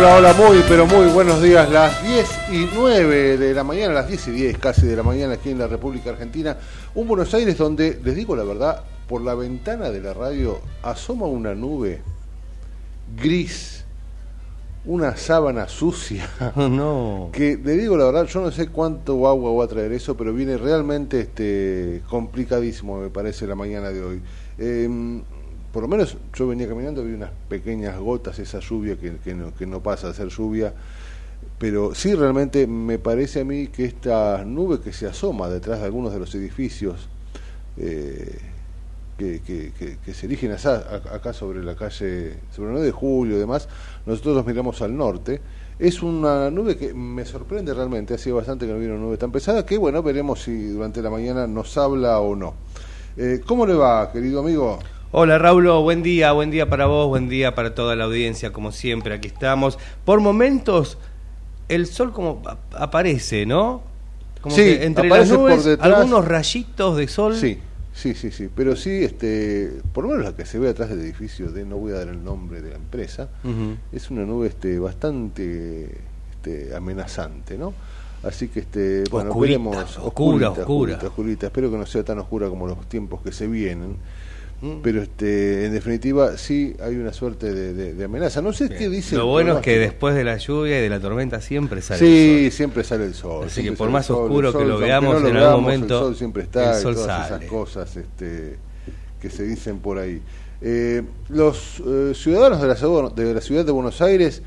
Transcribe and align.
Hola, 0.00 0.16
hola, 0.16 0.32
muy, 0.32 0.64
pero 0.66 0.86
muy 0.86 1.12
buenos 1.12 1.42
días. 1.42 1.70
Las 1.70 2.02
10 2.02 2.52
y 2.52 2.68
9 2.74 3.36
de 3.36 3.52
la 3.52 3.62
mañana, 3.62 3.92
las 3.92 4.08
10 4.08 4.28
y 4.28 4.30
10 4.30 4.56
casi 4.56 4.86
de 4.86 4.96
la 4.96 5.02
mañana 5.02 5.34
aquí 5.34 5.50
en 5.50 5.58
la 5.58 5.66
República 5.66 6.08
Argentina. 6.08 6.56
Un 6.94 7.06
Buenos 7.06 7.34
Aires 7.34 7.58
donde, 7.58 8.00
les 8.02 8.16
digo 8.16 8.34
la 8.34 8.42
verdad, 8.42 8.82
por 9.06 9.20
la 9.20 9.34
ventana 9.34 9.90
de 9.90 10.00
la 10.00 10.14
radio 10.14 10.58
asoma 10.82 11.26
una 11.26 11.54
nube 11.54 12.00
gris, 13.14 13.84
una 14.86 15.18
sábana 15.18 15.68
sucia. 15.68 16.26
no. 16.56 17.28
Que 17.30 17.58
le 17.62 17.76
digo 17.76 17.98
la 17.98 18.06
verdad, 18.06 18.24
yo 18.24 18.40
no 18.40 18.50
sé 18.50 18.68
cuánto 18.68 19.28
agua 19.28 19.52
va 19.52 19.64
a 19.64 19.68
traer 19.68 19.92
eso, 19.92 20.16
pero 20.16 20.32
viene 20.32 20.56
realmente 20.56 21.20
este 21.20 22.00
complicadísimo, 22.08 22.98
me 22.98 23.10
parece, 23.10 23.46
la 23.46 23.54
mañana 23.54 23.90
de 23.90 24.02
hoy. 24.02 24.22
Eh, 24.56 25.20
por 25.72 25.82
lo 25.82 25.88
menos 25.88 26.16
yo 26.34 26.48
venía 26.48 26.68
caminando, 26.68 27.04
vi 27.04 27.12
unas 27.12 27.30
pequeñas 27.48 27.98
gotas, 27.98 28.38
esa 28.38 28.60
lluvia 28.60 28.96
que, 28.96 29.16
que, 29.18 29.66
no, 29.66 29.80
pasa 29.80 30.08
a 30.08 30.14
ser 30.14 30.28
lluvia, 30.28 30.72
pero 31.58 31.94
sí 31.94 32.14
realmente 32.14 32.66
me 32.66 32.98
parece 32.98 33.40
a 33.40 33.44
mí 33.44 33.68
que 33.68 33.84
esta 33.84 34.44
nube 34.44 34.80
que 34.80 34.92
se 34.92 35.06
asoma 35.06 35.48
detrás 35.48 35.80
de 35.80 35.86
algunos 35.86 36.12
de 36.12 36.18
los 36.18 36.34
edificios 36.34 37.08
eh, 37.76 38.38
que, 39.16 39.40
que, 40.02 40.14
se 40.14 40.26
erigen 40.26 40.52
acá, 40.52 41.32
sobre 41.34 41.62
la 41.62 41.76
calle, 41.76 42.38
sobre 42.50 42.68
el 42.68 42.72
9 42.72 42.86
de 42.86 42.92
julio 42.92 43.36
y 43.36 43.38
demás, 43.38 43.68
nosotros 44.06 44.36
los 44.36 44.46
miramos 44.46 44.80
al 44.80 44.96
norte. 44.96 45.40
Es 45.78 46.02
una 46.02 46.50
nube 46.50 46.76
que 46.76 46.94
me 46.94 47.24
sorprende 47.26 47.74
realmente, 47.74 48.14
hace 48.14 48.32
bastante 48.32 48.66
que 48.66 48.72
no 48.72 48.78
viene 48.78 48.94
una 48.94 49.04
nube 49.04 49.18
tan 49.18 49.30
pesada, 49.30 49.64
que 49.66 49.76
bueno, 49.76 50.02
veremos 50.02 50.42
si 50.42 50.68
durante 50.68 51.02
la 51.02 51.10
mañana 51.10 51.46
nos 51.46 51.76
habla 51.76 52.18
o 52.20 52.34
no. 52.34 52.54
Eh, 53.16 53.42
¿Cómo 53.46 53.66
le 53.66 53.74
va, 53.74 54.10
querido 54.10 54.40
amigo? 54.40 54.78
Hola 55.12 55.38
Raúl, 55.38 55.66
buen 55.82 56.02
día, 56.02 56.32
buen 56.32 56.50
día 56.50 56.68
para 56.68 56.86
vos, 56.86 57.08
buen 57.08 57.28
día 57.28 57.54
para 57.54 57.74
toda 57.74 57.96
la 57.96 58.04
audiencia, 58.04 58.52
como 58.52 58.70
siempre, 58.70 59.14
aquí 59.14 59.26
estamos. 59.28 59.78
Por 60.04 60.20
momentos 60.20 60.98
el 61.68 61.86
sol 61.86 62.12
como 62.12 62.42
ap- 62.46 62.74
aparece, 62.76 63.44
¿no? 63.44 63.82
Como 64.40 64.54
Sí, 64.54 64.62
que 64.62 64.84
entre 64.84 65.08
las 65.08 65.28
nubes 65.30 65.64
detrás. 65.64 65.92
algunos 65.94 66.24
rayitos 66.26 66.96
de 66.96 67.08
sol. 67.08 67.34
Sí, 67.36 67.58
sí, 67.92 68.14
sí, 68.14 68.30
sí. 68.30 68.48
Pero 68.54 68.76
sí, 68.76 68.90
este, 69.02 69.80
por 69.92 70.04
lo 70.04 70.10
menos 70.10 70.24
la 70.24 70.36
que 70.36 70.46
se 70.46 70.60
ve 70.60 70.68
atrás 70.68 70.90
del 70.90 71.00
edificio 71.00 71.50
de, 71.50 71.64
no 71.64 71.76
voy 71.76 71.92
a 71.92 71.96
dar 71.96 72.08
el 72.08 72.22
nombre 72.22 72.60
de 72.62 72.70
la 72.70 72.76
empresa, 72.76 73.28
es 73.92 74.10
una 74.12 74.24
nube 74.24 74.46
este, 74.46 74.78
bastante 74.78 75.90
este, 76.36 76.74
amenazante, 76.74 77.58
¿no? 77.58 77.74
Así 78.22 78.48
que, 78.48 78.60
este, 78.60 79.04
bueno, 79.10 79.30
Oscurita, 79.30 79.58
veremos. 79.58 79.76
oscura, 79.98 80.50
oscura. 80.50 80.50
oscurita, 80.62 81.06
oscurita. 81.08 81.46
Espero 81.46 81.70
que 81.70 81.78
no 81.78 81.86
sea 81.86 82.04
tan 82.04 82.18
oscura 82.20 82.48
como 82.48 82.68
los 82.68 82.86
tiempos 82.88 83.22
que 83.22 83.32
se 83.32 83.46
vienen. 83.48 83.96
Mm. 84.62 84.80
Pero 84.82 85.00
este, 85.02 85.64
en 85.64 85.72
definitiva, 85.72 86.36
sí 86.36 86.76
hay 86.82 86.96
una 86.96 87.12
suerte 87.14 87.54
de, 87.54 87.72
de- 87.72 87.94
de 87.94 88.04
amenaza. 88.04 88.42
No 88.42 88.52
sé 88.52 88.68
qué 88.68 88.76
Bien. 88.80 88.92
dice. 88.92 89.16
Lo 89.16 89.26
bueno 89.26 89.56
es 89.56 89.62
que 89.62 89.78
después 89.78 90.14
de 90.14 90.22
la 90.22 90.36
lluvia 90.36 90.78
y 90.78 90.82
de 90.82 90.88
la 90.90 91.00
tormenta 91.00 91.40
siempre 91.40 91.80
sale 91.80 91.98
Sí, 92.00 92.44
el 92.44 92.50
sol. 92.50 92.56
siempre 92.56 92.84
sale 92.84 93.04
el 93.06 93.14
sol. 93.14 93.46
Así 93.46 93.62
que 93.62 93.72
por 93.72 93.88
más 93.88 94.04
sol, 94.06 94.24
oscuro 94.26 94.52
que 94.52 94.64
lo 94.66 94.78
veamos 94.78 95.14
no 95.14 95.20
lo 95.20 95.28
en 95.28 95.36
algún 95.36 95.40
veamos, 95.48 95.62
momento, 95.62 95.94
el 95.98 96.04
sol 96.04 96.16
siempre 96.16 96.42
está 96.42 96.76
el 96.76 96.82
sol 96.82 96.92
y 96.92 96.94
todas 96.96 97.28
sale. 97.28 97.36
esas 97.46 97.50
cosas 97.50 97.96
este, 97.96 98.56
que 99.20 99.30
se 99.30 99.44
dicen 99.44 99.78
por 99.78 99.96
ahí. 99.98 100.20
Eh, 100.60 101.02
los 101.30 101.82
eh, 101.86 102.12
ciudadanos 102.14 102.60
de 102.60 102.68
la, 102.68 102.76
ciudad- 102.76 103.14
de 103.14 103.32
la 103.32 103.40
ciudad 103.40 103.64
de 103.64 103.72
Buenos 103.72 104.02
Aires 104.02 104.42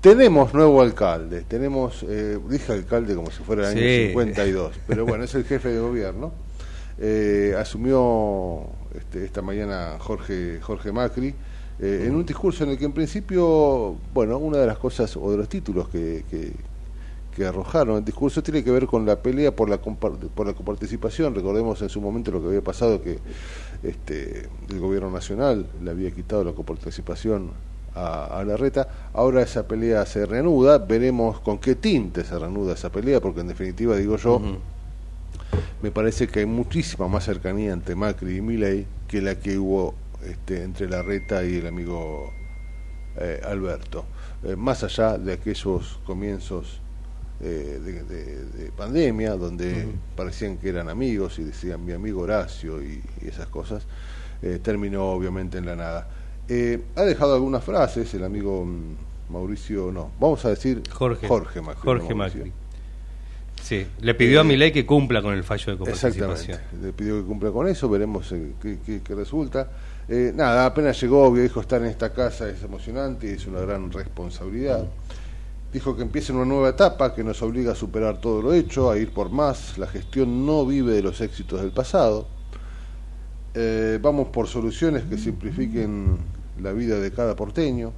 tenemos 0.00 0.54
nuevo 0.54 0.80
alcalde. 0.80 1.42
Tenemos, 1.46 2.06
eh, 2.08 2.38
dije 2.48 2.72
alcalde 2.72 3.14
como 3.14 3.30
si 3.30 3.42
fuera 3.42 3.64
el 3.70 3.76
año 3.76 3.80
Sí. 3.86 4.06
52, 4.08 4.72
pero 4.86 5.04
bueno, 5.04 5.24
es 5.24 5.34
el 5.34 5.44
jefe 5.44 5.68
de 5.68 5.80
gobierno. 5.80 6.32
Eh, 7.00 7.54
asumió 7.58 8.62
este, 8.94 9.24
esta 9.24 9.42
mañana 9.42 9.96
Jorge, 9.98 10.60
Jorge 10.60 10.92
Macri 10.92 11.34
eh, 11.80 12.06
en 12.08 12.16
un 12.16 12.26
discurso 12.26 12.64
en 12.64 12.70
el 12.70 12.78
que 12.78 12.86
en 12.86 12.92
principio, 12.92 13.96
bueno, 14.12 14.38
una 14.38 14.58
de 14.58 14.66
las 14.66 14.78
cosas 14.78 15.16
o 15.16 15.30
de 15.30 15.36
los 15.36 15.48
títulos 15.48 15.88
que, 15.88 16.24
que, 16.28 16.52
arrojaron 17.46 17.98
el 17.98 18.04
discurso 18.04 18.42
tiene 18.42 18.64
que 18.64 18.72
ver 18.72 18.88
con 18.88 19.06
la 19.06 19.22
pelea 19.22 19.54
por 19.54 19.70
la 19.70 19.78
por 19.78 20.44
la 20.44 20.54
coparticipación. 20.54 21.36
Recordemos 21.36 21.80
en 21.82 21.88
su 21.88 22.00
momento 22.00 22.32
lo 22.32 22.40
que 22.40 22.48
había 22.48 22.62
pasado 22.62 23.00
que 23.00 23.20
este, 23.84 24.48
el 24.68 24.80
gobierno 24.80 25.08
nacional 25.08 25.64
le 25.80 25.88
había 25.92 26.10
quitado 26.10 26.42
la 26.42 26.50
coparticipación 26.50 27.52
a, 27.94 28.42
la 28.44 28.56
reta. 28.56 28.88
Ahora 29.14 29.42
esa 29.42 29.68
pelea 29.68 30.04
se 30.04 30.26
reanuda. 30.26 30.78
Veremos 30.78 31.38
con 31.38 31.58
qué 31.58 31.76
tinte 31.76 32.24
se 32.24 32.36
reanuda 32.36 32.74
esa 32.74 32.90
pelea, 32.90 33.20
porque 33.20 33.38
en 33.38 33.46
definitiva 33.46 33.94
digo 33.94 34.16
yo. 34.16 34.42
Me 35.82 35.90
parece 35.90 36.26
que 36.28 36.40
hay 36.40 36.46
muchísima 36.46 37.08
más 37.08 37.24
cercanía 37.24 37.72
entre 37.72 37.94
Macri 37.94 38.36
y 38.36 38.40
Milei 38.40 38.86
que 39.06 39.20
la 39.22 39.36
que 39.36 39.58
hubo 39.58 39.94
este, 40.24 40.62
entre 40.62 40.88
Larreta 40.88 41.44
y 41.44 41.56
el 41.56 41.66
amigo 41.66 42.32
eh, 43.16 43.40
Alberto. 43.44 44.04
Eh, 44.44 44.56
más 44.56 44.84
allá 44.84 45.18
de 45.18 45.32
aquellos 45.32 46.00
comienzos 46.06 46.80
eh, 47.40 47.80
de, 47.84 48.02
de- 48.04 48.44
de 48.46 48.72
pandemia, 48.72 49.36
donde 49.36 49.86
parecían 50.16 50.56
que 50.58 50.68
eran 50.70 50.88
amigos 50.88 51.38
y 51.38 51.44
decían 51.44 51.84
mi 51.84 51.92
amigo 51.92 52.22
Horacio 52.22 52.82
y, 52.82 53.02
y 53.22 53.28
esas 53.28 53.46
cosas, 53.46 53.86
eh, 54.42 54.58
terminó 54.62 55.04
obviamente 55.10 55.58
en 55.58 55.66
la 55.66 55.76
nada. 55.76 56.08
Eh, 56.48 56.82
ha 56.96 57.02
dejado 57.02 57.34
algunas 57.34 57.62
frases 57.62 58.12
el 58.14 58.24
amigo 58.24 58.64
mm, 58.64 59.32
Mauricio, 59.32 59.92
no, 59.92 60.10
vamos 60.18 60.44
a 60.44 60.50
decir 60.50 60.82
Jorge. 60.90 61.28
Jorge 61.28 61.60
Macri. 61.60 61.82
Jorge. 62.14 62.14
Macri. 62.14 62.52
Sí, 63.68 63.86
le 64.00 64.14
pidió 64.14 64.38
a 64.40 64.42
Eh, 64.42 64.46
mi 64.46 64.56
ley 64.56 64.72
que 64.72 64.86
cumpla 64.86 65.20
con 65.20 65.34
el 65.34 65.44
fallo 65.44 65.72
de 65.72 65.78
coparticipación. 65.78 66.30
Exactamente, 66.30 66.86
le 66.86 66.92
pidió 66.94 67.20
que 67.20 67.26
cumpla 67.26 67.50
con 67.50 67.68
eso, 67.68 67.86
veremos 67.90 68.32
eh, 68.32 68.52
qué, 68.62 68.78
qué- 68.84 69.02
qué 69.02 69.14
resulta. 69.14 69.68
Eh, 70.08 70.32
nada, 70.34 70.64
apenas 70.64 70.98
llegó, 70.98 71.34
dijo 71.36 71.60
estar 71.60 71.82
en 71.82 71.88
esta 71.88 72.10
casa 72.14 72.48
es 72.48 72.62
emocionante, 72.62 73.30
es 73.34 73.46
una 73.46 73.60
gran 73.60 73.92
responsabilidad. 73.92 74.86
Dijo 75.70 75.94
que 75.94 76.00
empieza 76.00 76.32
una 76.32 76.46
nueva 76.46 76.70
etapa 76.70 77.14
que 77.14 77.22
nos 77.22 77.42
obliga 77.42 77.72
a 77.72 77.74
superar 77.74 78.22
todo 78.22 78.40
lo 78.40 78.54
hecho, 78.54 78.90
a 78.90 78.96
ir 78.96 79.10
por 79.10 79.28
más. 79.28 79.76
La 79.76 79.86
gestión 79.86 80.46
no 80.46 80.64
vive 80.64 80.94
de 80.94 81.02
los 81.02 81.20
éxitos 81.20 81.60
del 81.60 81.72
pasado. 81.72 82.26
Eh, 83.54 83.98
vamos 84.00 84.28
por 84.28 84.46
soluciones 84.46 85.04
que 85.04 85.18
simplifiquen 85.18 86.16
la 86.62 86.72
vida 86.72 86.98
de 86.98 87.12
cada 87.12 87.36
porteño. 87.36 87.92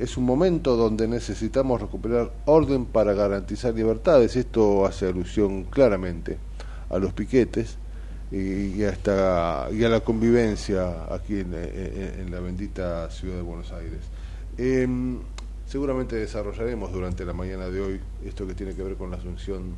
Es 0.00 0.16
un 0.16 0.24
momento 0.24 0.76
donde 0.76 1.06
necesitamos 1.06 1.80
recuperar 1.80 2.30
orden 2.46 2.86
para 2.86 3.12
garantizar 3.12 3.74
libertades. 3.74 4.34
Esto 4.34 4.86
hace 4.86 5.06
alusión 5.06 5.64
claramente 5.64 6.38
a 6.88 6.98
los 6.98 7.12
piquetes 7.12 7.76
y, 8.32 8.82
hasta, 8.84 9.68
y 9.72 9.84
a 9.84 9.88
la 9.90 10.00
convivencia 10.00 11.04
aquí 11.12 11.40
en, 11.40 11.52
en- 11.54 12.20
en 12.20 12.30
la 12.30 12.40
bendita 12.40 13.10
ciudad 13.10 13.36
de 13.36 13.42
Buenos 13.42 13.72
Aires. 13.72 14.00
Em, 14.56 15.18
seguramente 15.66 16.16
desarrollaremos 16.16 16.90
durante 16.92 17.24
la 17.26 17.32
mañana 17.34 17.68
de 17.68 17.80
hoy 17.80 18.00
esto 18.24 18.46
que 18.46 18.54
tiene 18.54 18.74
que 18.74 18.82
ver 18.82 18.94
con 18.96 19.10
la 19.10 19.18
asunción 19.18 19.74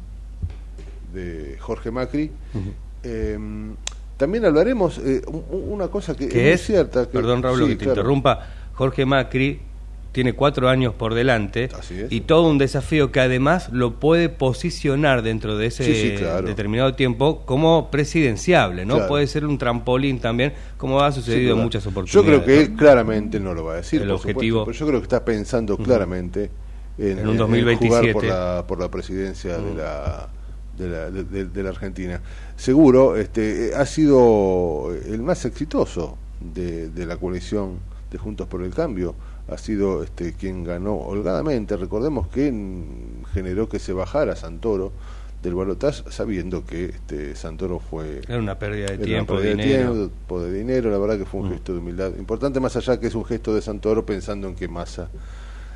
de 1.13 1.57
Jorge 1.59 1.91
Macri. 1.91 2.31
Em, 3.03 3.75
también 4.17 4.45
hablaremos 4.45 4.99
eh, 4.99 5.23
un- 5.27 5.45
un- 5.51 5.73
una 5.73 5.89
cosa 5.89 6.15
que, 6.15 6.27
muy 6.27 6.39
es, 6.39 6.65
cierta. 6.65 7.07
que- 7.07 7.13
perdón 7.13 7.43
Raúl 7.43 7.59
sí, 7.63 7.65
que 7.71 7.77
te 7.77 7.85
claro. 7.87 8.01
interrumpa, 8.01 8.47
Jorge 8.75 9.05
Macri 9.05 9.61
tiene 10.13 10.35
cuatro 10.35 10.69
años 10.69 10.93
por 10.95 11.15
delante 11.15 11.71
Así 11.79 12.01
es. 12.01 12.13
y 12.13 12.21
todo 12.21 12.49
un 12.49 12.59
desafío 12.59 13.11
que 13.11 13.21
además 13.21 13.71
lo 13.73 13.95
puede 13.99 14.29
posicionar 14.29 15.23
dentro 15.23 15.57
de 15.57 15.67
ese 15.67 15.85
Sí, 15.85 15.95
sí, 15.95 16.15
claro. 16.19 16.47
determinado 16.47 16.95
tiempo 16.95 17.43
como 17.47 17.91
presidenciable, 17.91 18.85
¿no? 18.85 18.95
Claro. 18.97 19.09
Puede 19.09 19.27
ser 19.27 19.47
un 19.47 19.57
trampolín 19.59 20.21
también, 20.21 20.53
como 20.77 21.01
ha 21.01 21.11
sucedido 21.13 21.55
Sí, 21.55 21.59
en 21.59 21.65
muchas 21.65 21.85
Yo 21.85 21.91
oportunidades. 21.91 22.43
creo 22.43 22.45
que 22.45 22.63
él 22.63 22.77
claramente 22.77 23.41
no 23.41 23.55
lo 23.55 23.65
va 23.65 23.73
a 23.73 23.77
decir, 23.77 24.03
El 24.03 24.09
por 24.09 24.17
objetivo- 24.19 24.61
supuesto, 24.61 24.65
pero 24.67 24.79
yo 24.79 24.87
creo 24.87 25.01
que 25.01 25.05
está 25.05 25.25
pensando 25.25 25.77
claramente 25.79 26.51
en, 26.99 27.07
En 27.07 27.19
un 27.21 27.25
en- 27.25 27.31
en 27.31 27.37
2027. 27.39 27.89
jugar 27.89 28.13
por 28.13 28.25
la, 28.25 28.65
por 28.69 28.81
la 28.81 28.91
presidencia 28.91 29.57
de 29.59 29.75
la 29.75 30.29
de 30.77 30.89
la, 30.89 31.11
de, 31.11 31.63
la 31.63 31.69
Argentina. 31.69 32.21
Seguro, 32.57 33.17
este 33.17 33.69
eh, 33.69 33.75
ha 33.77 33.85
sido 33.85 34.91
el 35.07 35.21
más 35.23 35.45
exitoso 35.45 36.17
de, 36.41 36.89
de 36.89 37.05
la 37.07 37.19
coalición 37.19 37.79
de 38.11 38.17
Juntos 38.19 38.49
por 38.49 38.63
el 38.63 38.73
Cambio. 38.75 39.15
Ha 39.49 39.59
sido 39.59 40.03
este 40.03 40.33
quien 40.35 40.65
ganó 40.65 40.95
holgadamente. 40.97 41.77
Recordemos 41.77 42.29
que 42.29 42.53
generó 43.35 43.69
que 43.69 43.79
se 43.79 43.93
bajara 43.93 44.37
Santoro 44.37 44.93
del 45.43 45.55
balotaje 45.57 46.05
sabiendo 46.11 46.65
que 46.65 46.85
este 46.87 47.35
Santoro 47.35 47.81
fue 47.81 48.21
Era 48.29 48.39
una 48.39 48.57
pérdida 48.59 48.87
de 48.93 48.99
tiempo, 48.99 49.35
pérdida 49.35 49.57
de 49.57 49.63
dinero. 49.65 49.93
tiempo, 49.95 50.41
de 50.41 50.53
dinero, 50.53 50.91
la 50.91 50.99
verdad 50.99 51.19
que 51.19 51.25
fue 51.25 51.41
un 51.41 51.49
Mm. 51.49 51.53
gesto 51.53 51.73
de 51.73 51.79
humildad 51.81 52.13
importante, 52.17 52.61
más 52.61 52.77
allá 52.77 53.01
que 53.01 53.09
es 53.09 53.15
un 53.17 53.25
gesto 53.25 53.53
de 53.55 53.61
Santoro 53.61 54.07
pensando 54.07 54.47
en 54.49 54.55
que 54.55 54.69
Massa 54.69 55.09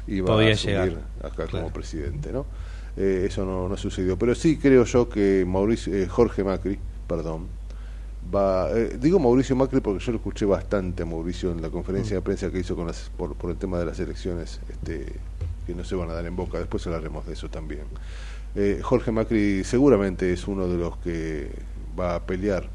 iba 0.06 0.28
Podía 0.28 0.50
a 0.50 0.52
asumir 0.52 0.76
llegar, 0.76 0.98
acá 1.20 1.34
claro. 1.46 1.50
como 1.50 1.72
presidente, 1.72 2.32
¿no? 2.32 2.46
Eh, 2.96 3.24
eso 3.28 3.44
no, 3.44 3.68
no 3.68 3.76
sucedió, 3.76 4.16
pero 4.16 4.34
sí 4.36 4.56
creo 4.56 4.84
yo 4.84 5.08
que 5.08 5.44
Mauricio, 5.46 5.92
eh, 5.94 6.06
Jorge 6.06 6.44
Macri, 6.44 6.78
perdón, 7.08 7.48
va, 8.34 8.70
eh, 8.72 8.96
digo 9.00 9.18
Mauricio 9.18 9.54
Macri 9.56 9.80
porque 9.80 10.04
yo 10.04 10.12
lo 10.12 10.18
escuché 10.18 10.44
bastante 10.44 11.02
a 11.02 11.06
Mauricio 11.06 11.50
en 11.52 11.62
la 11.62 11.70
conferencia 11.70 12.16
de 12.16 12.22
prensa 12.22 12.50
que 12.50 12.58
hizo 12.58 12.74
con 12.76 12.86
las, 12.86 13.10
por, 13.16 13.34
por 13.34 13.50
el 13.50 13.56
tema 13.56 13.78
de 13.78 13.86
las 13.86 13.98
elecciones, 14.00 14.60
este, 14.68 15.06
que 15.66 15.74
no 15.74 15.84
se 15.84 15.94
van 15.96 16.10
a 16.10 16.14
dar 16.14 16.26
en 16.26 16.36
boca, 16.36 16.58
después 16.58 16.86
hablaremos 16.86 17.26
de 17.26 17.32
eso 17.34 17.48
también. 17.48 17.82
Eh, 18.54 18.80
Jorge 18.82 19.12
Macri 19.12 19.64
seguramente 19.64 20.32
es 20.32 20.46
uno 20.48 20.66
de 20.68 20.78
los 20.78 20.96
que 20.98 21.50
va 21.98 22.14
a 22.14 22.22
pelear 22.26 22.68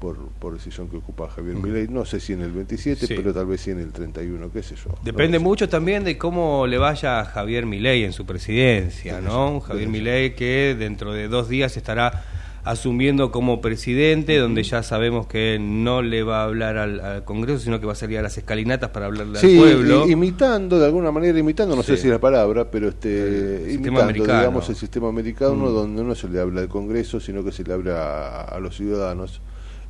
por, 0.00 0.16
por 0.38 0.54
el 0.54 0.60
sillón 0.60 0.88
que 0.88 0.98
ocupa 0.98 1.28
Javier 1.30 1.56
Milei. 1.56 1.88
No 1.88 2.04
sé 2.04 2.20
si 2.20 2.32
en 2.34 2.42
el 2.42 2.52
27, 2.52 3.06
Sí. 3.06 3.14
pero 3.16 3.32
tal 3.32 3.46
vez 3.46 3.62
sí 3.62 3.70
en 3.70 3.80
el 3.80 3.90
31, 3.90 4.50
qué 4.52 4.62
sé 4.62 4.74
yo. 4.76 4.94
Depende 5.02 5.38
No 5.38 5.44
mucho 5.44 5.68
también 5.68 6.04
de 6.04 6.18
cómo 6.18 6.66
le 6.66 6.76
vaya 6.78 7.20
a 7.20 7.24
Javier 7.24 7.64
Milei 7.64 8.04
en 8.04 8.12
su 8.12 8.26
presidencia, 8.26 9.20
¿no? 9.20 9.60
Javier. 9.60 9.88
Milei 9.88 10.34
que 10.34 10.76
dentro 10.78 11.12
de 11.12 11.28
dos 11.28 11.48
días 11.48 11.76
estará 11.76 12.22
asumiendo 12.64 13.30
como 13.30 13.60
presidente, 13.60 14.38
donde 14.38 14.62
ya 14.62 14.82
sabemos 14.82 15.26
que 15.26 15.58
no 15.60 16.00
le 16.02 16.22
va 16.22 16.40
a 16.40 16.44
hablar 16.44 16.78
al, 16.78 17.00
al 17.00 17.24
Congreso, 17.24 17.58
sino 17.58 17.78
que 17.78 17.86
va 17.86 17.92
a 17.92 17.96
salir 17.96 18.18
a 18.18 18.22
las 18.22 18.38
escalinatas 18.38 18.90
para 18.90 19.06
hablarle 19.06 19.38
Sí, 19.38 19.52
al 19.58 19.62
pueblo. 19.62 20.08
imitando, 20.08 20.78
de 20.78 20.86
alguna 20.86 21.10
manera 21.12 21.38
imitando, 21.38 21.76
no 21.76 21.82
sé 21.82 21.96
si 21.96 22.06
es 22.08 22.12
la 22.12 22.18
palabra, 22.20 22.70
pero 22.70 22.88
este, 22.88 23.64
El 23.66 23.74
imitando, 23.86 24.12
digamos, 24.12 24.68
el 24.70 24.76
sistema 24.76 25.08
americano, 25.08 25.54
Mm. 25.70 25.74
donde 25.74 26.04
no 26.04 26.14
se 26.14 26.28
le 26.28 26.40
habla 26.40 26.62
al 26.62 26.68
Congreso, 26.68 27.20
sino 27.20 27.44
que 27.44 27.52
se 27.52 27.64
le 27.64 27.72
habla 27.74 28.28
a, 28.30 28.42
a 28.44 28.60
los 28.60 28.76
ciudadanos 28.76 29.40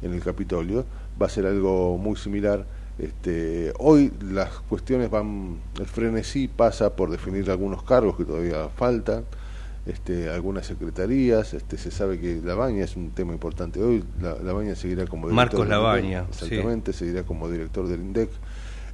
en 0.03 0.13
el 0.13 0.21
Capitolio. 0.21 0.85
Va 1.21 1.27
a 1.27 1.29
ser 1.31 1.47
algo 1.47 1.97
muy 1.97 2.17
similar. 2.17 2.67
Este, 2.99 3.73
hoy 3.79 4.13
las 4.33 4.51
cuestiones 4.69 5.11
van, 5.11 5.59
el 5.79 5.87
frenesí 5.87 6.49
pasa 6.49 6.95
por 6.95 7.11
definir 7.11 7.51
algunos 7.51 7.83
cargos 7.85 8.17
que 8.17 8.25
todavía 8.25 8.69
faltan, 8.77 9.25
este, 9.87 10.31
algunas 10.31 10.67
secretarías, 10.67 11.53
este, 11.53 11.77
se 11.77 11.91
sabe 11.91 12.19
que 12.19 12.41
Labaña 12.43 12.85
es 12.85 12.97
un 12.97 13.11
tema 13.11 13.33
importante 13.33 13.83
hoy, 13.83 14.03
la, 14.21 14.35
Labaña 14.39 14.75
seguirá 14.75 15.07
como 15.07 15.29
director 15.29 15.61
Marcos 15.61 15.69
Labaña, 15.69 16.21
INDEC, 16.21 16.35
sí. 16.35 16.45
exactamente, 16.47 16.93
seguirá 16.93 17.23
como 17.25 17.51
director 17.51 17.87
del 17.87 18.01
INDEC. 18.01 18.31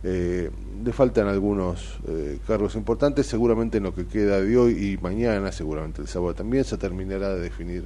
Eh, 0.02 0.50
le 0.82 0.92
faltan 0.92 1.28
algunos 1.28 2.00
eh, 2.08 2.38
cargos 2.46 2.74
importantes, 2.74 3.26
seguramente 3.26 3.78
en 3.78 3.84
lo 3.84 3.94
que 3.94 4.06
queda 4.06 4.40
de 4.40 4.56
hoy 4.56 4.72
y 4.72 4.98
mañana, 5.02 5.52
seguramente 5.52 6.02
el 6.02 6.08
sábado 6.08 6.34
también, 6.34 6.64
se 6.64 6.76
terminará 6.76 7.34
de 7.34 7.40
definir 7.40 7.84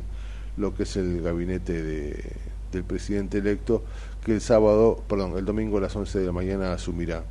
lo 0.56 0.74
que 0.74 0.84
es 0.84 0.96
el 0.96 1.20
gabinete 1.20 1.82
de, 1.82 2.32
del 2.72 2.84
presidente 2.84 3.38
electo, 3.38 3.82
que 4.24 4.32
el 4.32 4.40
sábado, 4.40 5.02
perdón, 5.08 5.36
el 5.36 5.44
domingo 5.44 5.76
a 5.76 5.82
las 5.82 5.94
11 5.94 6.20
de 6.20 6.26
la 6.26 6.32
mañana 6.32 6.72
asumirá. 6.72 7.24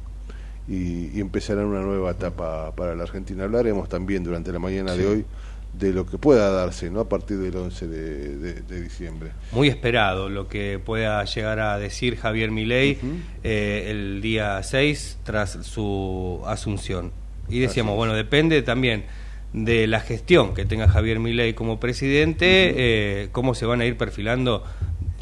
Y, 0.67 1.17
y 1.17 1.19
empezará 1.19 1.65
una 1.65 1.81
nueva 1.81 2.11
etapa 2.11 2.73
para 2.75 2.95
la 2.95 3.03
Argentina. 3.03 3.43
Hablaremos 3.43 3.89
también 3.89 4.23
durante 4.23 4.51
la 4.51 4.59
mañana 4.59 4.93
de 4.93 5.07
hoy 5.07 5.25
de 5.73 5.91
lo 5.91 6.05
que 6.05 6.17
pueda 6.17 6.51
darse 6.51 6.89
¿no? 6.91 6.99
a 7.01 7.09
partir 7.09 7.37
del 7.39 7.55
11 7.55 7.87
de, 7.87 8.37
de- 8.37 8.61
de 8.61 8.81
diciembre. 8.81 9.31
Muy 9.51 9.67
esperado 9.69 10.29
lo 10.29 10.47
que 10.47 10.79
pueda 10.83 11.23
llegar 11.25 11.59
a 11.59 11.77
decir 11.79 12.15
Javier 12.17 12.51
Milei 12.51 12.99
eh, 13.43 13.87
el 13.89 14.21
día 14.21 14.61
6 14.61 15.19
tras 15.23 15.57
su 15.65 16.41
asunción. 16.45 17.11
Y 17.49 17.59
decíamos, 17.59 17.95
bueno, 17.95 18.13
depende 18.13 18.61
también 18.61 19.05
de 19.51 19.85
la 19.87 19.99
gestión 19.99 20.53
que 20.53 20.65
tenga 20.65 20.87
Javier 20.87 21.19
Milei 21.19 21.53
como 21.53 21.79
presidente, 21.79 22.73
eh, 23.23 23.29
cómo 23.31 23.53
se 23.55 23.65
van 23.65 23.81
a 23.81 23.85
ir 23.85 23.97
perfilando. 23.97 24.63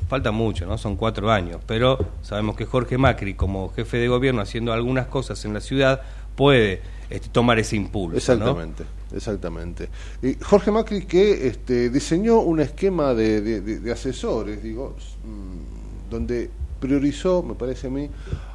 Falta 0.09 0.31
mucho, 0.31 0.65
¿no? 0.65 0.77
Son 0.77 0.97
cuatro 0.97 1.31
años, 1.31 1.61
pero 1.65 1.97
sabemos 2.21 2.57
que 2.57 2.65
Jorge 2.65 2.97
Macri, 2.97 3.33
como 3.33 3.69
jefe 3.69 3.95
de 3.97 4.09
gobierno, 4.09 4.41
haciendo 4.41 4.73
algunas 4.73 5.07
cosas 5.07 5.45
en 5.45 5.53
la 5.53 5.61
ciudad, 5.61 6.01
puede 6.41 6.81
este, 7.09 7.29
tomar 7.29 7.59
ese 7.59 7.75
impulso. 7.75 8.15
¿no? 8.15 8.17
Exactamente, 8.17 8.83
exactamente. 9.15 9.89
Y 10.23 10.35
Jorge 10.41 10.71
Macri 10.71 11.05
que 11.05 11.47
este, 11.47 11.89
diseñó 11.91 12.39
un 12.39 12.59
esquema 12.59 13.13
de, 13.13 13.41
de- 13.41 13.61
de- 13.61 13.79
de 13.79 13.91
asesores, 13.91 14.63
digo, 14.63 14.95
mm, 15.23 16.09
donde 16.09 16.49
priorizó, 16.79 17.43
me 17.43 17.53
parece 17.53 17.87
a 17.87 17.89
mí, 17.91 18.09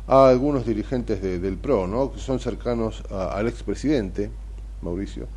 a 0.08 0.28
algunos 0.28 0.66
dirigentes 0.66 1.22
de- 1.22 1.38
del 1.38 1.56
PRO, 1.58 1.86
¿no? 1.86 2.12
que 2.12 2.18
son 2.18 2.40
cercanos 2.40 3.04
a- 3.10 3.36
al 3.38 3.46
expresidente, 3.46 4.30
Mauricio, 4.82 5.28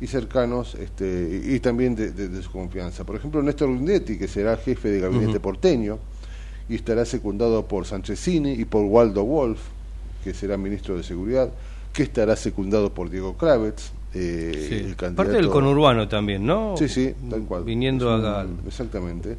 y 0.00 0.06
cercanos 0.06 0.74
este, 0.74 1.40
y, 1.46 1.54
y 1.54 1.60
también 1.60 1.94
de, 1.94 2.42
su 2.42 2.50
confianza. 2.50 3.04
Por 3.04 3.16
ejemplo, 3.16 3.42
Néstor 3.42 3.70
Grindetti, 3.70 4.18
que 4.18 4.28
será 4.28 4.56
jefe 4.58 4.90
de 4.90 5.00
gabinete 5.00 5.40
porteño, 5.40 5.98
y 6.68 6.74
estará 6.74 7.04
secundado 7.06 7.66
por 7.66 7.86
Sanchezini 7.86 8.52
y 8.52 8.64
por 8.66 8.84
Waldo 8.84 9.24
Wolf, 9.24 9.60
que 10.22 10.34
será 10.34 10.56
ministro 10.58 10.96
de 10.96 11.02
Seguridad, 11.02 11.48
que 11.94 12.02
estará 12.02 12.36
secundado 12.36 12.92
por 12.92 13.08
Diego 13.08 13.36
Kravitz, 13.38 13.92
eh, 14.14 14.66
Sí. 14.68 14.74
el 14.74 14.96
candidato... 14.96 15.14
Parte 15.16 15.32
del 15.32 15.48
conurbano 15.48 16.06
también, 16.08 16.44
¿no? 16.44 16.76
Sí, 16.76 16.88
sí, 16.88 17.14
tal 17.30 17.44
cual. 17.44 17.64
Viniendo 17.64 18.12
un- 18.14 18.20
acá. 18.20 18.46
Exactamente. 18.66 19.38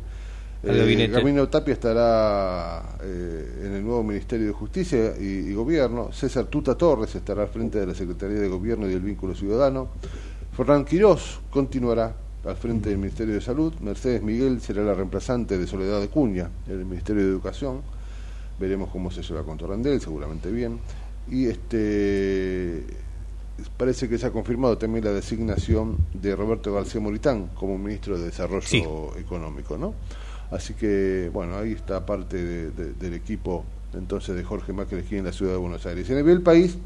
Eh. 0.64 1.10
Gabino 1.12 1.48
Tapia 1.48 1.74
estará 1.74 2.98
eh, 3.04 3.62
en 3.66 3.74
el 3.74 3.84
nuevo 3.84 4.02
Ministerio 4.04 4.48
de 4.48 4.54
Justicia 4.54 5.14
y, 5.20 5.50
y 5.50 5.54
Gobierno. 5.54 6.12
César 6.12 6.46
Tuta 6.46 6.76
Torres 6.76 7.14
estará 7.14 7.44
al 7.44 7.50
frente 7.50 7.80
de 7.80 7.86
la 7.86 7.94
Secretaría 7.94 8.40
de 8.40 8.48
Gobierno 8.48 8.88
y 8.88 8.92
del 8.92 9.02
Vínculo 9.02 9.36
Ciudadano. 9.36 9.90
Fernán 10.58 10.86
Quirós 10.86 11.40
continuará 11.52 12.16
al 12.46 12.56
frente 12.56 12.90
del 12.90 12.98
Ministerio 12.98 13.36
de 13.36 13.42
Salud. 13.42 13.74
Mercedes 13.82 14.24
Miguel 14.24 14.60
será 14.62 14.82
la 14.84 14.94
reemplazante 14.96 15.58
de 15.60 15.68
Soledad 15.68 16.00
de 16.02 16.08
Cuña 16.08 16.50
en 16.68 16.80
el 16.80 16.86
Ministerio 16.86 17.22
de 17.24 17.30
Educación. 17.30 17.82
Veremos 18.60 18.90
cómo 18.90 19.12
se 19.12 19.22
lleva 19.22 19.44
con 19.44 19.58
Torrandel, 19.58 20.00
seguramente 20.02 20.50
bien. 20.50 20.80
Y 21.30 21.48
este 21.48 22.84
parece 23.78 24.08
que 24.10 24.18
se 24.18 24.26
ha 24.28 24.32
confirmado 24.32 24.78
también 24.78 25.06
la 25.06 25.12
designación 25.12 25.98
de 26.14 26.36
Roberto 26.36 26.74
García 26.74 27.00
Moritán 27.02 27.48
como 27.56 27.78
ministro 27.78 28.18
de 28.18 28.26
Desarrollo 28.26 28.62
Sí. 28.68 28.84
Económico, 29.18 29.78
¿no? 29.78 29.94
Así 30.52 30.74
que, 30.74 31.30
bueno, 31.34 31.58
ahí 31.58 31.72
está 31.72 32.06
parte 32.06 32.38
de- 32.38 32.72
de- 32.72 32.94
del 32.94 33.14
equipo 33.14 33.64
entonces 33.94 34.36
de 34.36 34.44
Jorge 34.44 34.74
Macri 34.74 35.00
aquí 35.00 35.16
en 35.16 35.26
la 35.26 35.32
ciudad 35.32 35.54
de 35.54 35.58
Buenos 35.58 35.86
Aires. 35.86 36.10
En 36.10 36.18
el 36.28 36.42
país 36.42 36.78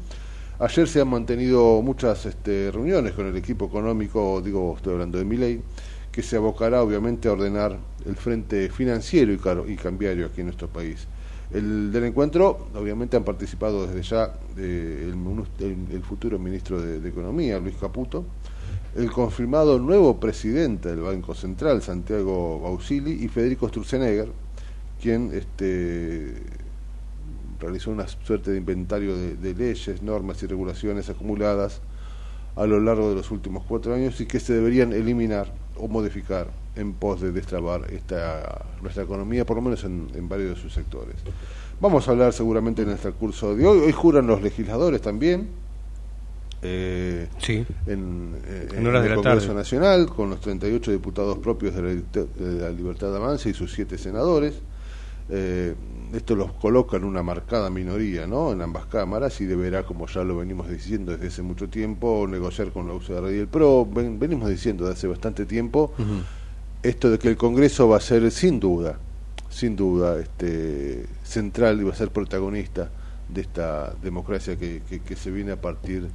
Ayer 0.62 0.86
se 0.86 1.00
han 1.00 1.08
mantenido 1.08 1.80
muchas 1.80 2.26
este, 2.26 2.70
reuniones 2.70 3.12
con 3.14 3.24
el 3.26 3.34
equipo 3.34 3.64
económico, 3.64 4.42
digo, 4.44 4.74
estoy 4.76 4.92
hablando 4.92 5.16
de 5.16 5.24
Miley, 5.24 5.62
que 6.12 6.22
se 6.22 6.36
abocará 6.36 6.82
obviamente 6.82 7.28
a 7.28 7.32
ordenar 7.32 7.78
el 8.04 8.14
frente 8.14 8.68
financiero 8.68 9.32
y, 9.32 9.38
caro, 9.38 9.66
y 9.66 9.76
cambiario 9.76 10.26
aquí 10.26 10.42
en 10.42 10.48
nuestro 10.48 10.68
país. 10.68 11.06
El 11.52 11.90
del 11.90 12.04
encuentro, 12.04 12.68
obviamente, 12.74 13.16
han 13.16 13.24
participado 13.24 13.86
desde 13.86 14.02
ya 14.02 14.32
eh, 14.56 15.10
el, 15.12 15.74
el, 15.90 16.02
futuro 16.02 16.38
ministro 16.38 16.80
de, 16.80 17.08
Economía, 17.08 17.58
Luis 17.58 17.74
Caputo, 17.76 18.24
el 18.94 19.10
confirmado 19.10 19.78
nuevo 19.78 20.20
presidente 20.20 20.90
del 20.90 21.00
Banco 21.00 21.34
Central, 21.34 21.82
Santiago 21.82 22.60
Bausili, 22.60 23.24
y 23.24 23.28
Federico 23.28 23.68
Sturzenegger, 23.68 24.28
quien 25.00 25.32
este, 25.32 26.34
realizó 27.58 27.90
una 27.90 28.06
suerte 28.06 28.52
de 28.52 28.58
inventario 28.58 29.16
de, 29.16 29.54
leyes, 29.54 30.02
normas 30.02 30.42
y 30.42 30.46
regulaciones 30.46 31.08
acumuladas 31.10 31.80
a 32.56 32.66
lo 32.66 32.80
largo 32.80 33.10
de 33.10 33.16
los 33.16 33.30
últimos 33.30 33.64
cuatro 33.66 33.94
años 33.94 34.20
y 34.20 34.26
que 34.26 34.40
se 34.40 34.54
deberían 34.54 34.92
eliminar 34.92 35.52
o 35.80 35.88
modificar 35.88 36.48
en 36.76 36.92
pos 36.92 37.20
de 37.20 37.32
destrabar 37.32 37.92
esta, 37.92 38.64
nuestra 38.80 39.02
economía, 39.02 39.44
por 39.44 39.56
lo 39.56 39.62
menos 39.62 39.82
en, 39.84 40.08
en 40.14 40.28
varios 40.28 40.56
de 40.56 40.62
sus 40.62 40.72
sectores. 40.72 41.16
Vamos 41.80 42.06
a 42.06 42.10
hablar 42.10 42.32
seguramente 42.32 42.82
en 42.82 42.90
este 42.90 43.10
curso 43.12 43.54
de 43.54 43.66
hoy. 43.66 43.80
Hoy 43.80 43.92
juran 43.92 44.26
los 44.26 44.42
legisladores 44.42 45.00
también. 45.00 45.48
Eh, 46.62 47.26
sí. 47.38 47.64
en, 47.86 48.36
eh, 48.46 48.68
en, 48.76 48.86
horas 48.86 49.02
el 49.02 49.04
de 49.04 49.08
la 49.08 49.14
Congreso 49.14 49.46
tarde. 49.46 49.58
Nacional, 49.58 50.06
con 50.08 50.28
los 50.28 50.40
38 50.40 50.92
diputados 50.92 51.38
propios 51.38 51.74
de 51.74 51.82
la, 51.82 51.88
de 51.88 52.60
la 52.60 52.70
Libertad 52.70 53.10
de 53.10 53.16
Avance 53.16 53.48
y 53.48 53.54
sus 53.54 53.72
siete 53.72 53.96
senadores. 53.96 54.60
Eh, 55.30 55.74
esto 56.12 56.34
los 56.34 56.52
coloca 56.54 56.96
en 56.96 57.04
una 57.04 57.22
marcada 57.22 57.70
minoría 57.70 58.26
¿no? 58.26 58.50
en 58.52 58.60
ambas 58.62 58.86
cámaras 58.86 59.40
y 59.40 59.44
deberá, 59.46 59.84
como 59.84 60.08
ya 60.08 60.24
lo 60.24 60.36
venimos 60.38 60.68
diciendo 60.68 61.12
desde 61.12 61.28
hace 61.28 61.42
mucho 61.42 61.68
tiempo, 61.68 62.26
negociar 62.28 62.72
con 62.72 62.88
la 62.88 62.94
UCR 62.94 63.32
y 63.32 63.38
el 63.38 63.46
PRO. 63.46 63.86
Ven, 63.86 64.18
venimos 64.18 64.48
diciendo 64.48 64.84
desde 64.84 64.98
hace 64.98 65.06
bastante 65.06 65.46
tiempo 65.46 65.92
Uh 65.98 66.02
-huh. 66.02 66.22
esto 66.82 67.10
de 67.10 67.18
que 67.18 67.28
el 67.28 67.36
Congreso 67.36 67.88
va 67.88 67.98
a 67.98 68.00
ser 68.00 68.28
sin 68.32 68.58
duda, 68.58 68.98
sin 69.50 69.76
duda, 69.76 70.18
este, 70.18 71.06
central 71.22 71.80
y 71.80 71.84
va 71.84 71.92
a 71.92 71.96
ser 71.96 72.10
protagonista 72.10 72.90
de 73.28 73.40
esta 73.42 73.94
democracia 74.02 74.56
que, 74.56 74.82
que, 74.88 75.00
que 75.00 75.14
se 75.14 75.30
viene 75.30 75.52
a 75.52 75.60
partir 75.60 76.08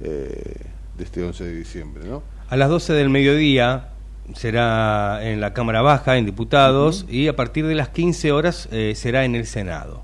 eh, 0.00 0.54
de 0.96 1.04
este 1.04 1.22
11 1.24 1.44
de 1.44 1.54
diciembre. 1.56 2.04
¿no? 2.08 2.22
A 2.48 2.56
las 2.56 2.68
12 2.68 2.92
del 2.92 3.10
mediodía 3.10 3.88
será 4.34 5.20
en 5.22 5.40
la 5.40 5.52
Cámara 5.52 5.82
Baja, 5.82 6.16
en 6.16 6.26
diputados, 6.26 7.02
uh 7.02 7.06
-huh. 7.06 7.14
y 7.14 7.28
a 7.28 7.36
partir 7.36 7.66
de 7.66 7.74
las 7.74 7.88
15 7.90 8.32
horas 8.32 8.68
eh, 8.72 8.92
será 8.96 9.24
en 9.24 9.34
el 9.34 9.46
Senado. 9.46 10.02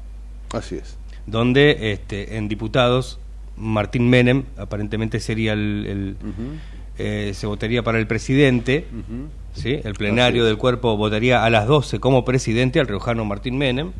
Así 0.52 0.76
es. 0.76 0.96
Donde 1.26 1.92
este, 1.92 2.36
en 2.36 2.48
diputados, 2.48 3.18
Martín 3.56 4.08
Menem, 4.08 4.44
aparentemente 4.56 5.20
sería 5.20 5.52
el. 5.52 5.86
el 5.88 6.16
uh 6.22 6.28
-huh. 6.28 6.58
eh, 6.98 7.32
se 7.34 7.46
votaría 7.46 7.82
para 7.82 7.98
el 7.98 8.06
presidente, 8.06 8.86
uh 8.92 8.96
-huh. 8.96 9.28
¿sí? 9.54 9.80
el 9.82 9.94
plenario 9.94 10.44
del 10.44 10.56
cuerpo 10.56 10.96
votaría 10.96 11.44
a 11.44 11.50
las 11.50 11.66
12 11.66 12.00
como 12.00 12.24
presidente 12.24 12.80
al 12.80 12.86
riojano 12.86 13.24
Martín 13.24 13.56
Menem, 13.58 13.92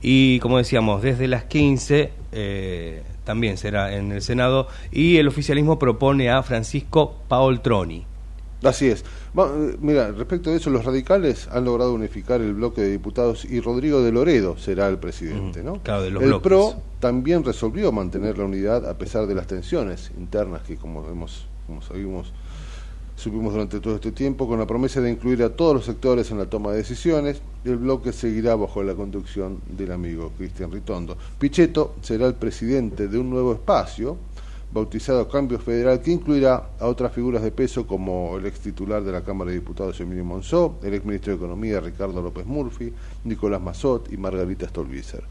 y 0.00 0.38
como 0.40 0.58
decíamos, 0.58 1.02
desde 1.02 1.26
las 1.26 1.44
15 1.44 2.12
eh, 2.32 3.02
también 3.24 3.56
será 3.56 3.94
en 3.94 4.12
el 4.12 4.22
Senado, 4.22 4.68
y 4.92 5.16
el 5.16 5.28
oficialismo 5.28 5.78
propone 5.78 6.30
a 6.30 6.42
Francisco 6.42 7.16
Paoltroni. 7.28 8.06
Así 8.62 8.88
es. 8.88 9.04
Mira, 9.80 10.10
respecto 10.10 10.50
de 10.50 10.56
eso, 10.56 10.70
los 10.70 10.84
radicales 10.84 11.48
han 11.52 11.64
logrado 11.64 11.94
unificar 11.94 12.40
el 12.40 12.54
bloque 12.54 12.80
de 12.80 12.90
diputados 12.90 13.44
y 13.44 13.60
Rodrigo 13.60 14.02
de 14.02 14.10
Loredo 14.10 14.56
será 14.58 14.88
el 14.88 14.98
presidente, 14.98 15.62
¿no? 15.62 15.74
Claro, 15.82 16.02
de 16.02 16.10
los 16.10 16.22
el 16.22 16.28
bloques. 16.30 16.44
PRO 16.44 16.74
también 16.98 17.44
resolvió 17.44 17.92
mantener 17.92 18.36
la 18.36 18.44
unidad 18.44 18.88
a 18.88 18.98
pesar 18.98 19.26
de 19.28 19.34
las 19.36 19.46
tensiones 19.46 20.10
internas 20.18 20.62
que, 20.62 20.76
como 20.76 21.08
hemos, 21.08 21.46
como 21.68 21.82
sabemos, 21.82 22.32
supimos 23.14 23.52
durante 23.52 23.80
todo 23.80 23.96
este 23.96 24.12
tiempo, 24.12 24.48
con 24.48 24.58
la 24.58 24.66
promesa 24.66 25.00
de 25.00 25.10
incluir 25.10 25.42
a 25.42 25.50
todos 25.50 25.74
los 25.74 25.84
sectores 25.84 26.30
en 26.30 26.38
la 26.38 26.46
toma 26.46 26.72
de 26.72 26.78
decisiones. 26.78 27.40
El 27.64 27.76
bloque 27.76 28.12
seguirá 28.12 28.54
bajo 28.54 28.82
la 28.82 28.94
conducción 28.94 29.60
del 29.68 29.92
amigo 29.92 30.32
Cristian 30.38 30.70
Ritondo. 30.70 31.16
Pichetto 31.38 31.96
será 32.00 32.26
el 32.26 32.34
presidente 32.34 33.08
de 33.08 33.18
un 33.18 33.28
nuevo 33.30 33.52
espacio 33.52 34.16
bautizado 34.72 35.28
Cambio 35.28 35.58
Federal, 35.58 36.00
que 36.00 36.10
incluirá 36.10 36.70
a 36.78 36.86
otras 36.86 37.12
figuras 37.12 37.42
de 37.42 37.50
peso 37.50 37.86
como 37.86 38.36
el 38.36 38.46
ex 38.46 38.60
titular 38.60 39.02
de 39.02 39.12
la 39.12 39.22
Cámara 39.22 39.50
de 39.50 39.56
Diputados 39.56 39.98
Emilio 40.00 40.24
Monzó, 40.24 40.78
el 40.82 40.94
ex 40.94 41.04
ministro 41.04 41.32
de 41.32 41.36
Economía 41.36 41.80
Ricardo 41.80 42.20
López 42.20 42.46
Murphy, 42.46 42.92
Nicolás 43.24 43.60
Mazot 43.60 44.12
y 44.12 44.16
Margarita 44.16 44.68
Stolbizer. 44.68 45.22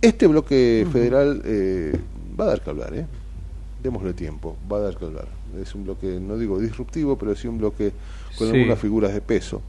Este 0.00 0.26
bloque 0.26 0.84
uh 0.84 0.88
-huh. 0.88 0.92
federal 0.92 1.42
eh, 1.44 1.98
va 2.38 2.44
a 2.44 2.48
dar 2.48 2.60
que 2.60 2.70
hablar, 2.70 2.94
¿eh? 2.94 3.06
démosle 3.82 4.12
tiempo, 4.12 4.56
va 4.70 4.78
a 4.78 4.80
dar 4.80 4.96
que 4.96 5.04
hablar. 5.04 5.28
Es 5.60 5.74
un 5.74 5.84
bloque, 5.84 6.18
no 6.20 6.36
digo 6.36 6.58
disruptivo, 6.58 7.16
pero 7.16 7.34
sí 7.34 7.48
un 7.48 7.58
bloque 7.58 7.92
con 8.36 8.48
sí. 8.48 8.54
algunas 8.54 8.78
figuras 8.78 9.12
de 9.14 9.20
peso. 9.20 9.62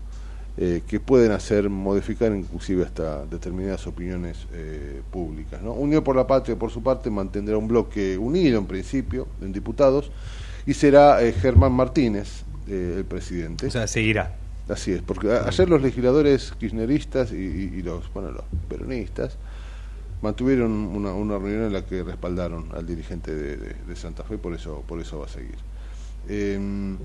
Eh, 0.62 0.82
que 0.86 1.00
pueden 1.00 1.32
hacer 1.32 1.70
modificar 1.70 2.34
inclusive 2.36 2.84
hasta 2.84 3.26
determinadas 3.26 3.88
opiniones 3.88 4.46
eh, 4.52 5.02
públicas. 5.10 5.62
¿no? 5.62 5.72
Unión 5.72 6.04
por 6.04 6.18
la 6.18 6.28
Patria, 6.28 6.60
por 6.60 6.70
su 6.70 6.84
parte, 6.84 7.10
mantendrá 7.10 7.56
un 7.56 7.70
bloque 7.70 8.18
unido 8.18 8.60
en 8.60 8.66
principio 8.66 9.26
en 9.42 9.54
diputados 9.54 10.12
y 10.66 10.74
será 10.74 11.24
eh, 11.24 11.32
Germán 11.32 11.72
Martínez 11.72 12.44
el 12.68 13.06
presidente. 13.06 13.68
O 13.68 13.72
sea, 13.72 13.88
seguirá. 13.88 14.36
Así 14.68 14.92
es, 14.92 15.02
porque 15.02 15.32
a, 15.32 15.48
ayer 15.48 15.70
los 15.70 15.82
legisladores 15.82 16.52
kirchneristas 16.60 17.32
y, 17.32 17.38
y, 17.38 17.74
y, 17.78 17.82
los, 17.82 18.12
bueno, 18.14 18.32
los 18.32 18.44
peronistas 18.68 19.38
mantuvieron 20.22 20.72
una, 20.72 21.14
una, 21.14 21.38
reunión 21.38 21.68
en 21.68 21.74
la 21.74 21.86
que 21.86 22.04
respaldaron 22.04 22.68
al 22.76 22.86
dirigente 22.86 23.34
de, 23.34 23.56
de, 23.56 23.76
de 23.88 23.96
Santa 23.96 24.24
Fe, 24.26 24.38
por 24.38 24.54
eso, 24.54 24.84
por 24.86 25.00
eso 25.00 25.20
va 25.20 25.26
a 25.26 25.30
seguir. 25.30 25.56
Em, 26.28 26.98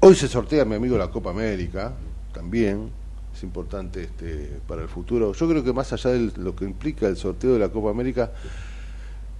hoy 0.00 0.14
se 0.14 0.26
sortea, 0.26 0.64
mi 0.64 0.76
amigo, 0.76 0.96
la 0.96 1.10
Copa 1.10 1.30
América, 1.30 1.92
también 2.32 2.90
es 3.34 3.42
importante 3.42 4.04
este, 4.04 4.58
para 4.66 4.82
el 4.82 4.88
futuro. 4.88 5.32
Yo 5.32 5.48
creo 5.48 5.64
que 5.64 5.72
más 5.72 5.92
allá 5.92 6.10
de 6.10 6.32
lo 6.36 6.54
que 6.54 6.64
implica 6.64 7.06
el 7.06 7.16
sorteo 7.16 7.52
de 7.52 7.58
la 7.58 7.68
Copa 7.68 7.90
América, 7.90 8.32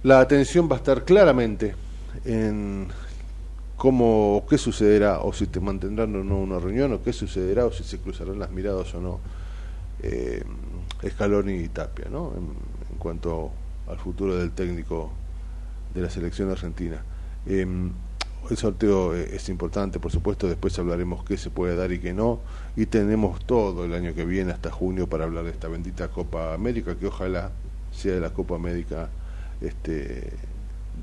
la 0.03 0.19
atención 0.19 0.69
va 0.69 0.75
a 0.75 0.77
estar 0.77 1.03
claramente 1.03 1.75
en 2.25 2.87
cómo 3.77 4.45
qué 4.49 4.57
sucederá, 4.57 5.19
o 5.19 5.33
si 5.33 5.47
te 5.47 5.59
mantendrán 5.59 6.15
o 6.15 6.23
no 6.23 6.39
una 6.39 6.59
reunión, 6.59 6.93
o 6.93 7.03
qué 7.03 7.13
sucederá, 7.13 7.65
o 7.65 7.71
si 7.71 7.83
se 7.83 7.99
cruzarán 7.99 8.39
las 8.39 8.51
miradas 8.51 8.93
o 8.93 9.01
no, 9.01 9.19
eh, 10.01 10.43
Scaloni 11.07 11.53
y 11.53 11.67
Tapia, 11.69 12.07
¿no? 12.09 12.33
En, 12.35 12.71
cuanto 12.99 13.49
al 13.87 13.97
futuro 13.97 14.35
del 14.35 14.51
técnico 14.51 15.11
de 15.95 16.01
la 16.01 16.09
selección 16.11 16.51
argentina. 16.51 17.01
Eh, 17.47 17.65
el 18.49 18.57
sorteo 18.57 19.15
es 19.15 19.49
importante, 19.49 19.99
por 19.99 20.11
supuesto, 20.11 20.47
después 20.47 20.77
hablaremos 20.77 21.23
qué 21.23 21.37
se 21.37 21.49
puede 21.49 21.75
dar 21.75 21.91
y 21.91 21.99
qué 21.99 22.13
no, 22.13 22.39
y 22.75 22.85
tenemos 22.85 23.43
todo 23.45 23.85
el 23.85 23.93
año 23.93 24.13
que 24.13 24.25
viene 24.25 24.51
hasta 24.51 24.71
junio 24.71 25.07
para 25.07 25.25
hablar 25.25 25.43
de 25.43 25.51
esta 25.51 25.67
bendita 25.67 26.07
Copa 26.07 26.53
América, 26.53 26.95
que 26.95 27.07
ojalá 27.07 27.51
sea 27.91 28.19
la 28.19 28.31
Copa 28.31 28.55
América 28.55 29.09
este, 29.59 30.31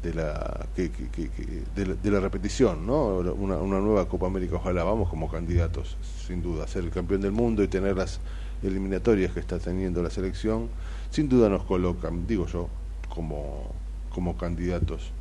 de, 0.03 0.15
la, 0.15 0.67
de 0.77 2.11
la 2.11 2.21
repetición, 2.21 2.87
¿no? 2.87 3.19
Una, 3.19 3.57
una, 3.57 3.81
nueva 3.81 4.09
Copa 4.09 4.27
América, 4.27 4.57
ojalá 4.57 4.85
vamos 4.85 5.11
como 5.11 5.31
candidatos, 5.31 5.97
sin 6.27 6.43
duda, 6.43 6.67
ser 6.67 6.85
el 6.85 6.91
campeón 6.91 7.21
del 7.21 7.33
mundo 7.33 7.63
y 7.63 7.69
tener 7.69 7.97
las 7.97 8.21
eliminatorias 8.63 9.33
que 9.33 9.41
está 9.41 9.59
teniendo 9.59 10.03
la 10.03 10.11
selección, 10.11 10.69
sin 11.11 11.29
duda 11.29 11.49
nos 11.49 11.65
colocan, 11.65 12.27
digo 12.27 12.47
yo, 12.47 12.69
como, 13.09 13.73
como 14.11 14.37
candidatos 14.37 15.13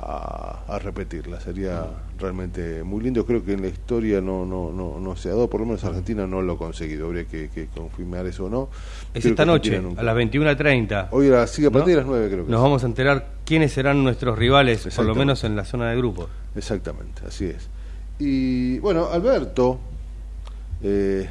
a, 0.00 0.64
a, 0.66 0.78
repetirla. 0.78 1.40
Sería 1.40 1.86
realmente 2.18 2.82
muy 2.84 3.02
lindo. 3.02 3.26
Creo 3.26 3.44
que 3.44 3.52
en 3.52 3.62
la 3.62 3.68
historia 3.68 4.20
no 4.20 4.44
no 4.46 4.70
no, 4.72 4.98
no 5.00 5.16
se 5.16 5.28
ha 5.28 5.32
dado, 5.32 5.50
por 5.50 5.60
lo 5.60 5.66
menos 5.66 5.84
Argentina 5.84 6.26
no 6.26 6.40
lo 6.42 6.54
ha 6.54 6.58
conseguido. 6.58 7.06
Habría 7.06 7.24
que, 7.24 7.50
que 7.50 7.66
confirmar 7.66 8.26
eso 8.26 8.46
o 8.46 8.48
no. 8.48 8.68
Es 9.12 9.24
esta 9.24 9.44
noche, 9.44 9.76
a 9.76 10.02
las 10.02 10.16
21.30. 10.16 11.08
Hoy 11.10 11.30
a, 11.32 11.46
sí, 11.46 11.64
a 11.64 11.70
partir 11.70 11.88
¿no? 11.88 11.90
de 11.90 11.96
las 11.96 12.06
9 12.06 12.28
creo 12.28 12.44
que 12.46 12.50
Nos 12.50 12.58
es. 12.58 12.62
vamos 12.62 12.84
a 12.84 12.86
enterar 12.86 13.28
quiénes 13.44 13.72
serán 13.72 14.02
nuestros 14.04 14.38
rivales, 14.38 14.88
por 14.94 15.04
lo 15.04 15.14
menos 15.14 15.44
en 15.44 15.56
la 15.56 15.64
zona 15.64 15.90
de 15.90 15.96
grupo. 15.96 16.28
Exactamente, 16.54 17.22
así 17.26 17.46
es. 17.46 17.68
Y 18.18 18.78
bueno, 18.80 19.08
Alberto 19.10 19.78
eh, 20.82 21.28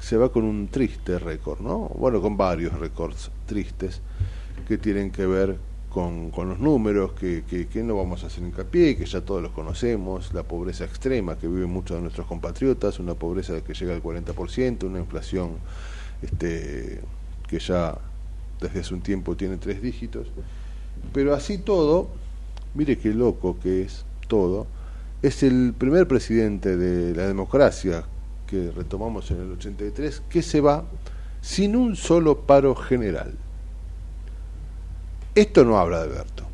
se 0.00 0.16
va 0.16 0.30
con 0.30 0.44
un 0.44 0.68
triste 0.68 1.18
récord, 1.18 1.60
¿no? 1.60 1.90
Bueno, 1.96 2.20
con 2.20 2.36
varios 2.36 2.78
récords 2.78 3.30
tristes 3.46 4.00
que 4.68 4.78
tienen 4.78 5.10
que 5.10 5.26
ver 5.26 5.56
con, 5.96 6.48
los 6.50 6.58
números, 6.58 7.12
que, 7.12 7.44
que, 7.48 7.68
que, 7.68 7.82
no 7.82 7.96
vamos 7.96 8.22
a 8.22 8.26
hacer 8.26 8.44
hincapié, 8.44 8.98
que 8.98 9.06
ya 9.06 9.22
todos 9.22 9.40
los 9.40 9.52
conocemos, 9.52 10.34
la 10.34 10.42
pobreza 10.42 10.84
extrema 10.84 11.38
que 11.38 11.48
viven 11.48 11.70
muchos 11.70 11.96
de 11.96 12.02
nuestros 12.02 12.26
compatriotas, 12.26 12.98
una 12.98 13.14
pobreza 13.14 13.58
que 13.62 13.72
llega 13.72 13.94
al 13.94 14.02
40%, 14.02 14.84
una 14.84 14.98
inflación 14.98 15.52
este, 16.20 17.00
que 17.48 17.58
ya 17.58 17.96
desde 18.60 18.80
hace 18.80 18.92
un 18.92 19.00
tiempo 19.00 19.38
tiene 19.38 19.56
tres 19.56 19.80
dígitos, 19.80 20.26
pero 21.14 21.32
así 21.34 21.56
todo, 21.56 22.10
mire 22.74 22.98
qué 22.98 23.14
loco 23.14 23.56
que 23.58 23.80
es 23.80 24.04
todo, 24.28 24.66
es 25.22 25.42
el 25.42 25.72
primer 25.72 26.06
presidente 26.06 26.76
de 26.76 27.16
la 27.16 27.26
democracia 27.26 28.04
que 28.46 28.70
retomamos 28.70 29.30
en 29.30 29.40
el 29.40 29.52
83, 29.52 30.24
que 30.28 30.42
se 30.42 30.60
va 30.60 30.84
sin 31.40 31.74
un 31.74 31.96
solo 31.96 32.42
paro 32.42 32.74
general. 32.74 33.32
Esto 35.36 35.66
no 35.66 35.78
habla 35.78 35.98
de 35.98 36.04
Alberto. 36.04 36.44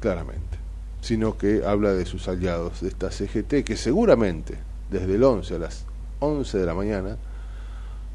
claramente, 0.00 0.58
sino 1.00 1.38
que 1.38 1.62
habla 1.64 1.94
de 1.94 2.04
sus 2.04 2.28
aliados 2.28 2.82
de 2.82 2.88
esta 2.88 3.10
CGT 3.10 3.64
que 3.64 3.74
seguramente 3.74 4.58
desde 4.90 5.14
el 5.14 5.24
11 5.24 5.54
a 5.54 5.58
las 5.58 5.86
11 6.20 6.58
de 6.58 6.66
la 6.66 6.74
mañana, 6.74 7.16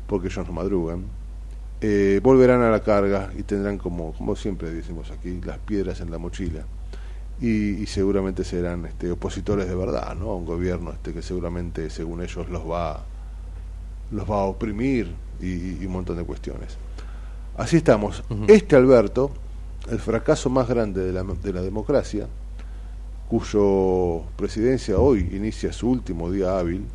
porque 0.05 0.27
ellos 0.27 0.45
no 0.45 0.53
madrugan, 0.53 1.05
eh, 1.81 2.19
volverán 2.21 2.61
a 2.61 2.69
la 2.69 2.81
carga 2.83 3.31
y 3.35 3.41
tendrán 3.41 3.79
como, 3.79 4.13
como 4.13 4.35
siempre 4.35 4.69
decimos 4.69 5.09
aquí, 5.09 5.41
las 5.43 5.57
piedras 5.57 5.99
en 5.99 6.11
la 6.11 6.19
mochila. 6.19 6.63
Y, 7.41 7.87
seguramente 7.87 8.43
serán 8.43 8.85
este, 8.85 9.09
opositores 9.09 9.67
de 9.67 9.75
verdad, 9.75 10.15
¿no? 10.15 10.35
Un 10.35 10.45
gobierno 10.45 10.91
este, 10.91 11.11
que 11.11 11.23
seguramente, 11.23 11.89
según 11.89 12.21
ellos, 12.21 12.47
los 12.49 12.69
va, 12.69 13.03
los 14.11 14.29
va 14.29 14.41
a 14.41 14.43
oprimir 14.43 15.11
y, 15.41 15.83
un 15.83 15.91
montón 15.91 16.17
de 16.17 16.23
cuestiones. 16.23 16.77
Así 17.57 17.77
estamos. 17.77 18.23
Este 18.47 18.75
Alberto, 18.75 19.31
el 19.89 19.99
fracaso 19.99 20.49
más 20.49 20.67
grande 20.67 21.01
de 21.01 21.11
la, 21.11 21.23
de 21.23 21.53
la 21.53 21.61
democracia, 21.61 22.27
cuyo 23.29 24.23
presidencia 24.35 24.97
hoy 24.97 25.29
inicia 25.31 25.73
su 25.73 25.89
último 25.89 26.31
día 26.31 26.57
hábil, 26.57 26.85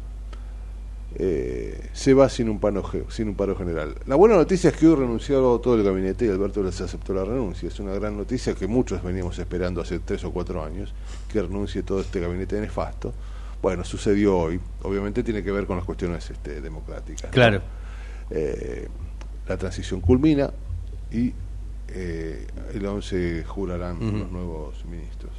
eh, 1.15 1.89
se 1.95 2.13
va 2.13 2.29
sin 2.29 2.49
un, 2.49 2.61
paro, 2.61 2.85
sin 3.09 3.29
un 3.29 3.35
paro 3.35 3.57
general. 3.57 3.95
La 4.07 4.15
buena 4.15 4.37
noticia 4.37 4.71
es 4.71 4.77
que 4.77 4.87
hoy 4.87 4.95
renunció 4.95 5.59
todo 5.59 5.75
el 5.75 5.83
gabinete 5.83 6.27
y 6.27 6.29
Alberto 6.29 6.63
les 6.63 6.81
aceptó 6.81 7.15
la 7.15 7.25
renuncia. 7.25 7.69
Es 7.69 7.81
una 7.81 7.93
gran 7.95 8.17
noticia 8.17 8.55
que 8.55 8.67
muchos 8.67 9.03
veníamos 9.03 9.39
esperando 9.39 9.81
hace 9.81 9.99
tres 10.01 10.25
o 10.25 10.31
cuatro 10.31 10.63
años, 10.63 10.93
que 11.33 11.41
renuncie 11.41 11.83
todo 11.83 12.01
este 12.01 12.21
gabinete 12.21 12.61
nefasto. 12.61 13.13
Bueno, 13.63 13.85
sucedió 13.85 14.39
hoy. 14.39 14.61
Obviamente 14.83 15.23
tiene 15.25 15.43
que 15.43 15.51
ver 15.51 15.67
con 15.67 15.77
las 15.77 15.85
cuestiones 15.85 16.31
este, 16.31 16.61
democráticas. 16.61 17.31
Claro. 17.31 17.63
Eh, 18.31 18.87
la 19.49 19.57
transición 19.57 20.01
culmina 20.01 20.51
y 21.11 21.33
eh, 21.91 22.47
el 22.75 22.85
11 22.85 23.45
jurarán 23.47 23.99
los 24.01 24.31
nuevos 24.31 24.85
ministros. 24.85 25.33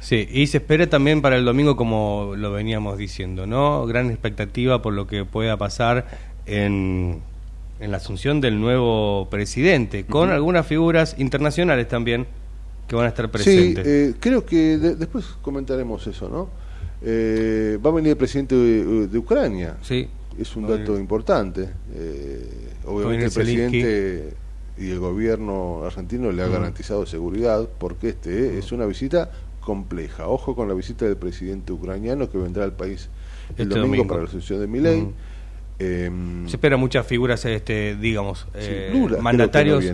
Sí, 0.00 0.28
y 0.30 0.46
se 0.48 0.58
espera 0.58 0.86
también 0.88 1.22
para 1.22 1.36
el 1.36 1.46
domingo, 1.46 1.76
como 1.76 2.34
lo 2.36 2.52
veníamos 2.52 2.98
diciendo, 2.98 3.46
¿no? 3.46 3.86
Gran 3.86 4.10
expectativa 4.10 4.82
por 4.82 4.92
lo 4.92 5.06
que 5.06 5.24
pueda 5.24 5.56
pasar 5.56 6.06
en, 6.44 7.22
en 7.80 7.90
la 7.90 7.96
asunción 7.96 8.40
del 8.42 8.60
nuevo 8.60 9.28
presidente, 9.30 10.04
con 10.04 10.30
algunas 10.30 10.66
figuras 10.66 11.16
internacionales 11.18 11.88
también 11.88 12.26
que 12.86 12.96
van 12.96 13.06
a 13.06 13.08
estar 13.08 13.30
presentes. 13.30 13.84
Sí, 13.84 13.90
eh, 13.90 14.14
creo 14.20 14.44
que 14.44 14.76
después 14.76 15.24
comentaremos 15.40 16.06
eso, 16.06 16.28
¿no? 16.28 16.50
Eh, 17.00 17.78
va 17.84 17.90
a 17.90 17.92
venir 17.94 18.10
el 18.10 18.18
presidente 18.18 18.54
de, 18.54 19.18
Ucrania. 19.18 19.78
Sí. 19.80 20.06
Es 20.38 20.54
un 20.54 20.66
dato 20.66 20.98
importante. 20.98 21.70
Obviamente 22.84 23.24
el 23.24 23.32
presidente 23.32 24.34
y 24.76 24.90
el 24.90 24.98
gobierno 24.98 25.82
argentino 25.84 26.32
le 26.32 26.42
ha 26.42 26.48
garantizado 26.48 27.06
seguridad 27.06 27.68
porque 27.78 28.10
este 28.10 28.58
es 28.58 28.72
una 28.72 28.86
visita 28.86 29.30
compleja. 29.60 30.28
Ojo 30.28 30.54
con 30.54 30.68
la 30.68 30.74
visita 30.74 31.04
del 31.04 31.16
presidente 31.16 31.72
ucraniano 31.72 32.28
que 32.30 32.38
vendrá 32.38 32.64
al 32.64 32.72
país 32.72 33.08
el 33.56 33.68
este 33.68 33.78
domingo, 33.78 34.06
para 34.06 34.22
la 34.22 34.28
asunción 34.28 34.60
de 34.60 34.66
Milei. 34.66 35.08
Em, 35.78 36.46
Se 36.48 36.56
esperan 36.56 36.78
muchas 36.78 37.06
figuras, 37.06 37.44
este, 37.44 37.96
digamos, 37.96 38.46
eh, 38.54 38.92
mandatarios, 39.20 39.84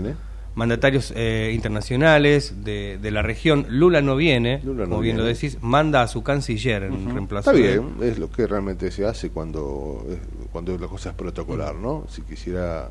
mandatarios 0.54 1.12
eh, 1.16 1.52
internacionales 1.54 2.64
de, 2.64 2.98
la 3.10 3.22
región. 3.22 3.66
Lula 3.68 4.02
no 4.02 4.16
viene, 4.16 4.60
como 4.60 5.00
bien 5.00 5.16
lo 5.16 5.24
decís, 5.24 5.58
manda 5.62 6.02
a 6.02 6.08
su 6.08 6.22
canciller 6.22 6.84
en 6.84 7.10
reemplazo. 7.10 7.50
Está 7.52 7.62
bien, 7.62 7.94
es 8.02 8.18
lo 8.18 8.30
que 8.30 8.46
realmente 8.46 8.90
se 8.90 9.06
hace 9.06 9.30
cuando, 9.30 10.06
cuando 10.52 10.76
la 10.76 10.88
cosa 10.88 11.10
es 11.10 11.14
protocolar, 11.14 11.74
¿no? 11.76 12.04
Si 12.08 12.22
quisiera 12.22 12.90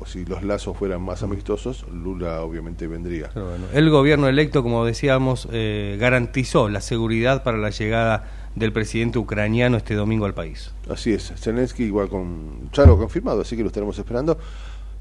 o 0.00 0.06
si 0.06 0.24
los 0.24 0.42
lazos 0.42 0.76
fueran 0.76 1.02
más 1.02 1.22
amistosos, 1.22 1.84
Lula 1.92 2.42
obviamente 2.42 2.86
vendría. 2.86 3.30
el 3.72 3.90
gobierno 3.90 4.28
electo, 4.28 4.62
como 4.62 4.84
decíamos, 4.84 5.46
eh, 5.52 5.96
garantizó 6.00 6.68
la 6.68 6.80
seguridad 6.80 7.42
para 7.42 7.58
la 7.58 7.70
llegada 7.70 8.28
del 8.54 8.72
presidente 8.72 9.18
ucraniano 9.18 9.76
este 9.76 9.94
domingo 9.94 10.24
al 10.24 10.34
país. 10.34 10.72
Así 10.88 11.12
es, 11.12 11.32
Zelensky 11.36 11.84
igual 11.84 12.08
con 12.08 12.70
Charo 12.72 12.98
confirmado, 12.98 13.42
así 13.42 13.56
que 13.56 13.62
lo 13.62 13.68
estaremos 13.68 13.98
esperando. 13.98 14.38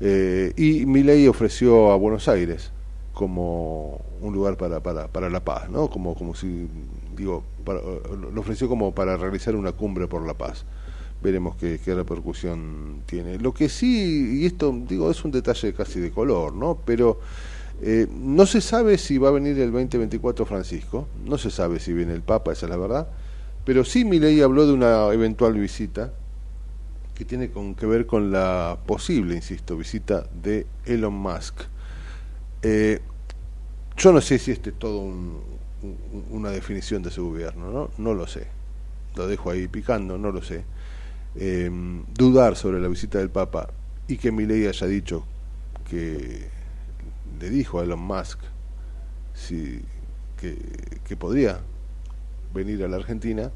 Eh, 0.02 0.54
y 0.58 0.86
Milei 0.86 1.28
ofreció 1.28 1.92
a 1.92 1.96
Buenos 1.96 2.28
Aires 2.28 2.72
como 3.14 4.02
un 4.22 4.34
lugar 4.34 4.58
para, 4.58 4.82
para, 4.82 5.08
para 5.08 5.30
la 5.30 5.44
paz, 5.44 5.70
¿no? 5.70 5.90
Como, 5.90 6.16
como 6.16 6.36
si, 6.36 6.68
digo, 7.16 7.44
lo 7.66 8.40
ofreció 8.40 8.68
como 8.68 8.94
para 8.94 9.18
realizar 9.18 9.56
una 9.56 9.72
cumbre 9.72 10.08
por 10.08 10.26
la 10.26 10.34
paz 10.34 10.66
veremos 11.22 11.56
qué, 11.58 11.80
repercusión 11.86 13.02
tiene. 13.06 13.38
Lo 13.40 13.54
que 13.54 13.70
sí, 13.70 14.42
y 14.42 14.46
esto 14.46 14.74
digo, 14.88 15.12
es 15.12 15.24
un 15.26 15.32
detalle 15.32 15.74
casi 15.74 16.00
de 16.00 16.12
color, 16.12 16.54
¿no? 16.54 16.80
Pero 16.86 17.20
eh, 17.82 18.08
no 18.10 18.46
se 18.46 18.62
sabe 18.62 18.98
si 18.98 19.18
va 19.18 19.30
a 19.30 19.32
venir 19.32 19.60
el 19.60 19.72
2024 19.72 20.46
Francisco, 20.46 21.08
no 21.26 21.38
se 21.38 21.52
sabe 21.52 21.80
si 21.80 21.94
viene 21.94 22.14
el 22.14 22.22
Papa, 22.22 22.54
esa 22.54 22.66
es 22.66 22.70
la 22.70 22.78
verdad, 22.78 23.10
pero 23.66 23.84
sí 23.84 24.06
Milei 24.06 24.42
habló 24.42 24.66
de 24.66 24.74
una 24.74 25.12
eventual 25.14 25.54
visita 25.54 26.14
que 27.16 27.26
tiene 27.26 27.50
con, 27.52 27.76
que 27.76 27.86
ver 27.86 28.06
con 28.06 28.32
la 28.32 28.78
posible, 28.86 29.36
insisto, 29.36 29.76
visita 29.76 30.26
de 30.42 30.66
Elon 30.86 31.14
Musk. 31.14 31.64
Eh, 32.62 33.02
yo 33.98 34.14
no 34.14 34.22
sé 34.22 34.40
si 34.40 34.52
este 34.52 34.70
es 34.70 34.80
todo 34.80 35.06
una 36.32 36.50
definición 36.52 37.04
de 37.04 37.12
su 37.12 37.26
gobierno, 37.26 37.72
¿no? 37.72 37.90
No 37.98 38.14
lo 38.14 38.26
sé. 38.26 38.48
Lo 39.16 39.28
dejo 39.28 39.52
ahí 39.52 39.68
picando, 39.68 40.18
no 40.18 40.32
lo 40.32 40.42
sé 40.42 40.64
eh, 41.36 41.70
dudar 42.14 42.56
sobre 42.56 42.80
la 42.80 42.88
visita 42.88 43.20
del 43.20 43.30
Papa 43.30 43.70
y 44.08 44.18
que 44.18 44.32
Milei 44.32 44.68
haya 44.68 44.88
dicho 44.88 45.24
que 45.90 46.48
le 47.40 47.50
dijo 47.50 47.80
a 47.80 47.84
Elon 47.84 48.00
Musk 48.00 48.40
si, 49.34 49.82
que, 50.38 51.16
podría 51.18 51.60
venir 52.54 52.84
a 52.84 52.88
la 52.88 52.98
Argentina, 52.98 53.52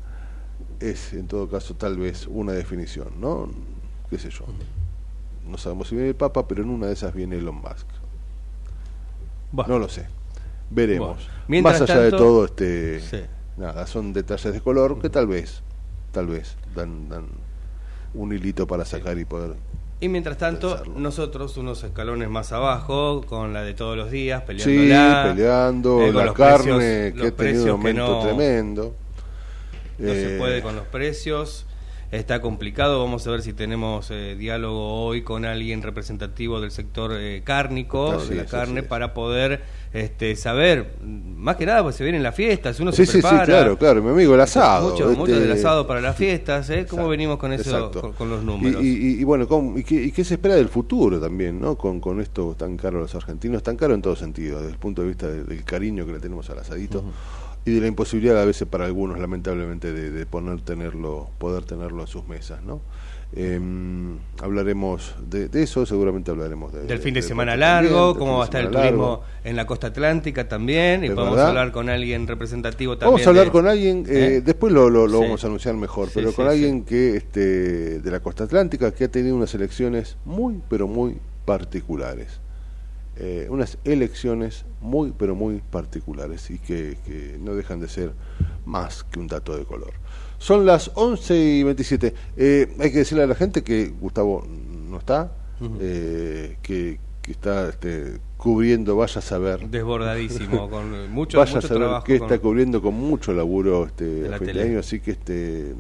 es 0.79 1.13
en 1.13 1.27
todo 1.27 1.49
caso 1.49 1.75
tal 1.75 1.97
vez 1.97 2.27
una 2.27 2.53
definición, 2.53 3.09
¿no? 3.19 3.49
¿Qué 4.09 4.17
sé 4.17 4.29
yo? 4.29 4.45
No 5.49 5.57
sabemos 5.57 5.89
si 5.89 5.95
viene 5.95 6.09
el 6.09 6.15
Papa, 6.15 6.47
pero 6.47 6.63
en 6.63 6.69
una 6.69 6.87
de 6.87 6.93
esas 6.93 7.13
viene 7.13 7.37
Elon 7.37 7.55
Musk. 7.55 7.87
No 9.67 9.79
lo 9.79 9.89
sé. 9.89 10.07
Veremos. 10.69 11.27
Más 11.47 11.81
allá 11.81 11.99
de 11.99 12.11
todo, 12.11 12.45
este, 12.45 13.01
nada, 13.57 13.85
son 13.87 14.13
detalles 14.13 14.53
de 14.53 14.61
color 14.61 14.99
que 14.99 15.09
tal 15.09 15.27
vez, 15.27 15.61
tal 16.11 16.27
vez 16.27 16.55
dan, 16.75 17.09
dan 17.09 17.25
un 18.13 18.33
hilito 18.33 18.67
para 18.67 18.85
sacar 18.85 19.17
y 19.17 19.25
poder 19.25 19.55
y 20.03 20.09
mientras 20.09 20.37
tanto, 20.37 20.83
nosotros, 20.97 21.55
unos 21.55 21.81
escalones 21.81 22.27
más 22.27 22.51
abajo, 22.51 23.23
con 23.25 23.53
la 23.53 23.63
de 23.63 23.73
todos 23.73 23.95
los 23.95 24.11
días, 24.11 24.41
peleando. 24.41 24.69
Sí, 24.69 25.33
peleando, 25.33 26.01
eh, 26.01 26.11
la 26.11 26.33
carne 26.33 27.13
que 27.15 27.27
ha 27.27 27.31
tenido 27.31 27.63
un 27.63 27.79
momento 27.79 28.19
tremendo. 28.19 28.93
No 29.97 30.11
se 30.11 30.37
puede 30.37 30.57
eh, 30.57 30.61
con 30.61 30.75
los 30.75 30.85
precios 30.87 31.65
está 32.17 32.41
complicado. 32.41 32.99
Vamos 32.99 33.25
a 33.25 33.31
ver 33.31 33.41
si 33.41 33.53
tenemos 33.53 34.09
eh, 34.11 34.35
diálogo 34.37 35.05
hoy 35.05 35.23
con 35.23 35.45
alguien 35.45 35.81
representativo 35.81 36.61
del 36.61 36.71
sector 36.71 37.11
eh, 37.15 37.41
cárnico, 37.43 38.23
de 38.25 38.35
la 38.35 38.45
carne, 38.45 38.83
para 38.83 39.13
poder 39.13 39.63
este, 39.93 40.35
saber, 40.35 40.95
más 41.01 41.55
que 41.55 41.65
nada, 41.65 41.81
pues 41.83 41.95
se 41.95 42.03
vienen 42.03 42.21
las 42.21 42.35
fiestas, 42.35 42.79
uno 42.79 42.91
se 42.91 43.05
prepara. 43.05 43.45
Sí, 43.45 43.51
claro, 43.51 43.77
claro, 43.77 44.03
mi 44.03 44.11
amigo, 44.11 44.35
el 44.35 44.41
asado. 44.41 44.91
Mucho, 44.91 45.09
mucho 45.09 45.33
del 45.33 45.49
este, 45.49 45.59
asado 45.59 45.87
para 45.87 46.01
las 46.01 46.15
fiestas, 46.15 46.69
¿eh? 46.69 46.85
¿Cómo 46.87 47.07
venimos 47.07 47.37
con 47.37 47.51
eso, 47.51 47.91
con, 48.15 48.29
los 48.29 48.43
números? 48.43 48.83
Y, 48.83 49.23
bueno, 49.23 49.47
y, 49.75 49.83
qué, 49.83 50.23
se 50.23 50.35
espera 50.35 50.55
del 50.55 50.69
futuro 50.69 51.19
también, 51.19 51.59
¿no? 51.59 51.75
Con, 51.75 51.99
con 51.99 52.21
esto 52.21 52.55
tan 52.55 52.77
caro 52.77 52.99
a 52.99 53.01
los 53.01 53.15
argentinos, 53.15 53.63
tan 53.63 53.75
caro 53.75 53.95
en 53.95 54.01
todo 54.01 54.15
sentido, 54.15 54.59
desde 54.59 54.71
el 54.71 54.77
punto 54.77 55.01
de 55.01 55.07
vista 55.07 55.27
del, 55.27 55.63
cariño 55.63 56.05
que 56.05 56.11
le 56.13 56.19
tenemos 56.19 56.49
al 56.49 56.59
asadito 56.59 57.03
y 57.65 57.71
de 57.71 57.81
la 57.81 57.87
imposibilidad 57.87 58.41
a 58.41 58.45
veces 58.45 58.67
para 58.67 58.85
algunos 58.85 59.19
lamentablemente 59.19 59.93
de, 59.93 60.25
poner 60.25 60.61
tenerlo 60.61 61.29
poder 61.37 61.63
tenerlo 61.63 62.01
en 62.01 62.07
sus 62.07 62.27
mesas 62.27 62.61
no 62.63 62.81
em, 63.35 64.17
hablaremos 64.41 65.15
de, 65.29 65.49
eso 65.53 65.85
seguramente 65.85 66.29
hablaremos 66.29 66.73
del 66.73 66.99
fin 66.99 67.13
de, 67.13 67.21
semana 67.21 67.55
largo 67.55 68.17
cómo 68.17 68.37
va 68.37 68.43
a 68.43 68.45
estar 68.45 68.61
el 68.61 68.71
turismo 68.71 69.21
en 69.43 69.55
la 69.55 69.65
costa 69.65 69.87
atlántica 69.87 70.47
también 70.47 71.05
y 71.05 71.09
podemos 71.09 71.39
hablar 71.39 71.71
con 71.71 71.89
alguien 71.89 72.27
representativo 72.27 72.97
también 72.97 73.13
vamos 73.13 73.27
a 73.27 73.29
hablar 73.29 73.51
con 73.51 73.67
alguien 73.67 74.05
eh, 74.09 74.35
¿Eh? 74.35 74.41
después 74.41 74.73
lo, 74.73 74.89
lo, 74.89 75.07
vamos 75.19 75.43
a 75.43 75.47
anunciar 75.47 75.75
mejor 75.75 76.09
pero 76.13 76.33
con 76.33 76.47
alguien 76.47 76.83
que 76.83 77.15
este 77.15 77.99
de 77.99 78.11
la 78.11 78.19
costa 78.19 78.43
atlántica 78.43 78.93
que 78.93 79.05
ha 79.05 79.11
tenido 79.11 79.35
unas 79.35 79.53
elecciones 79.55 80.17
muy 80.25 80.59
pero 80.69 80.87
muy 80.87 81.17
particulares 81.45 82.42
eh, 83.15 83.47
unas 83.49 83.77
elecciones 83.83 84.65
muy, 84.81 85.13
pero 85.15 85.35
muy 85.35 85.61
particulares 85.61 86.49
y 86.49 86.57
que, 86.57 86.97
no 87.39 87.53
dejan 87.53 87.79
de 87.79 87.87
ser 87.87 88.13
más 88.65 89.03
que 89.03 89.19
un 89.19 89.27
dato 89.27 89.55
de 89.55 89.65
color. 89.65 89.93
Son 90.39 90.65
las 90.65 90.91
11 90.95 91.37
y 91.37 91.63
27. 91.63 92.13
Eh, 92.37 92.75
hay 92.79 92.91
que 92.91 92.97
decirle 92.99 93.23
a 93.23 93.27
la 93.27 93.35
gente 93.35 93.63
que 93.63 93.89
Gustavo 93.89 94.45
no 94.47 94.97
está, 94.97 95.31
eh, 95.79 96.57
que, 96.63 96.99
está 97.27 97.69
este, 97.69 98.19
cubriendo, 98.35 98.95
vaya 98.95 99.19
a 99.19 99.21
saber. 99.21 99.69
Desbordadísimo, 99.69 100.69
con 100.71 101.11
mucho, 101.11 101.37
vaya 101.37 101.59
a 101.59 101.61
saber 101.61 102.03
que 102.03 102.15
está 102.15 102.39
cubriendo 102.39 102.81
con 102.81 102.95
mucho 102.95 103.31
laburo 103.31 103.85
este, 103.85 104.27
año, 104.59 104.79
así 104.79 104.99
que 104.99 105.11
este 105.11 105.75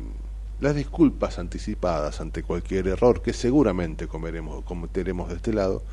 las 0.61 0.75
disculpas 0.75 1.39
anticipadas 1.39 2.21
ante 2.21 2.41
cualquier 2.41 2.87
error 2.87 3.21
que 3.21 3.33
seguramente 3.33 4.07
comeremos, 4.07 4.63
cometeremos 4.63 5.27
de 5.27 5.35
este 5.35 5.51
lado 5.51 5.83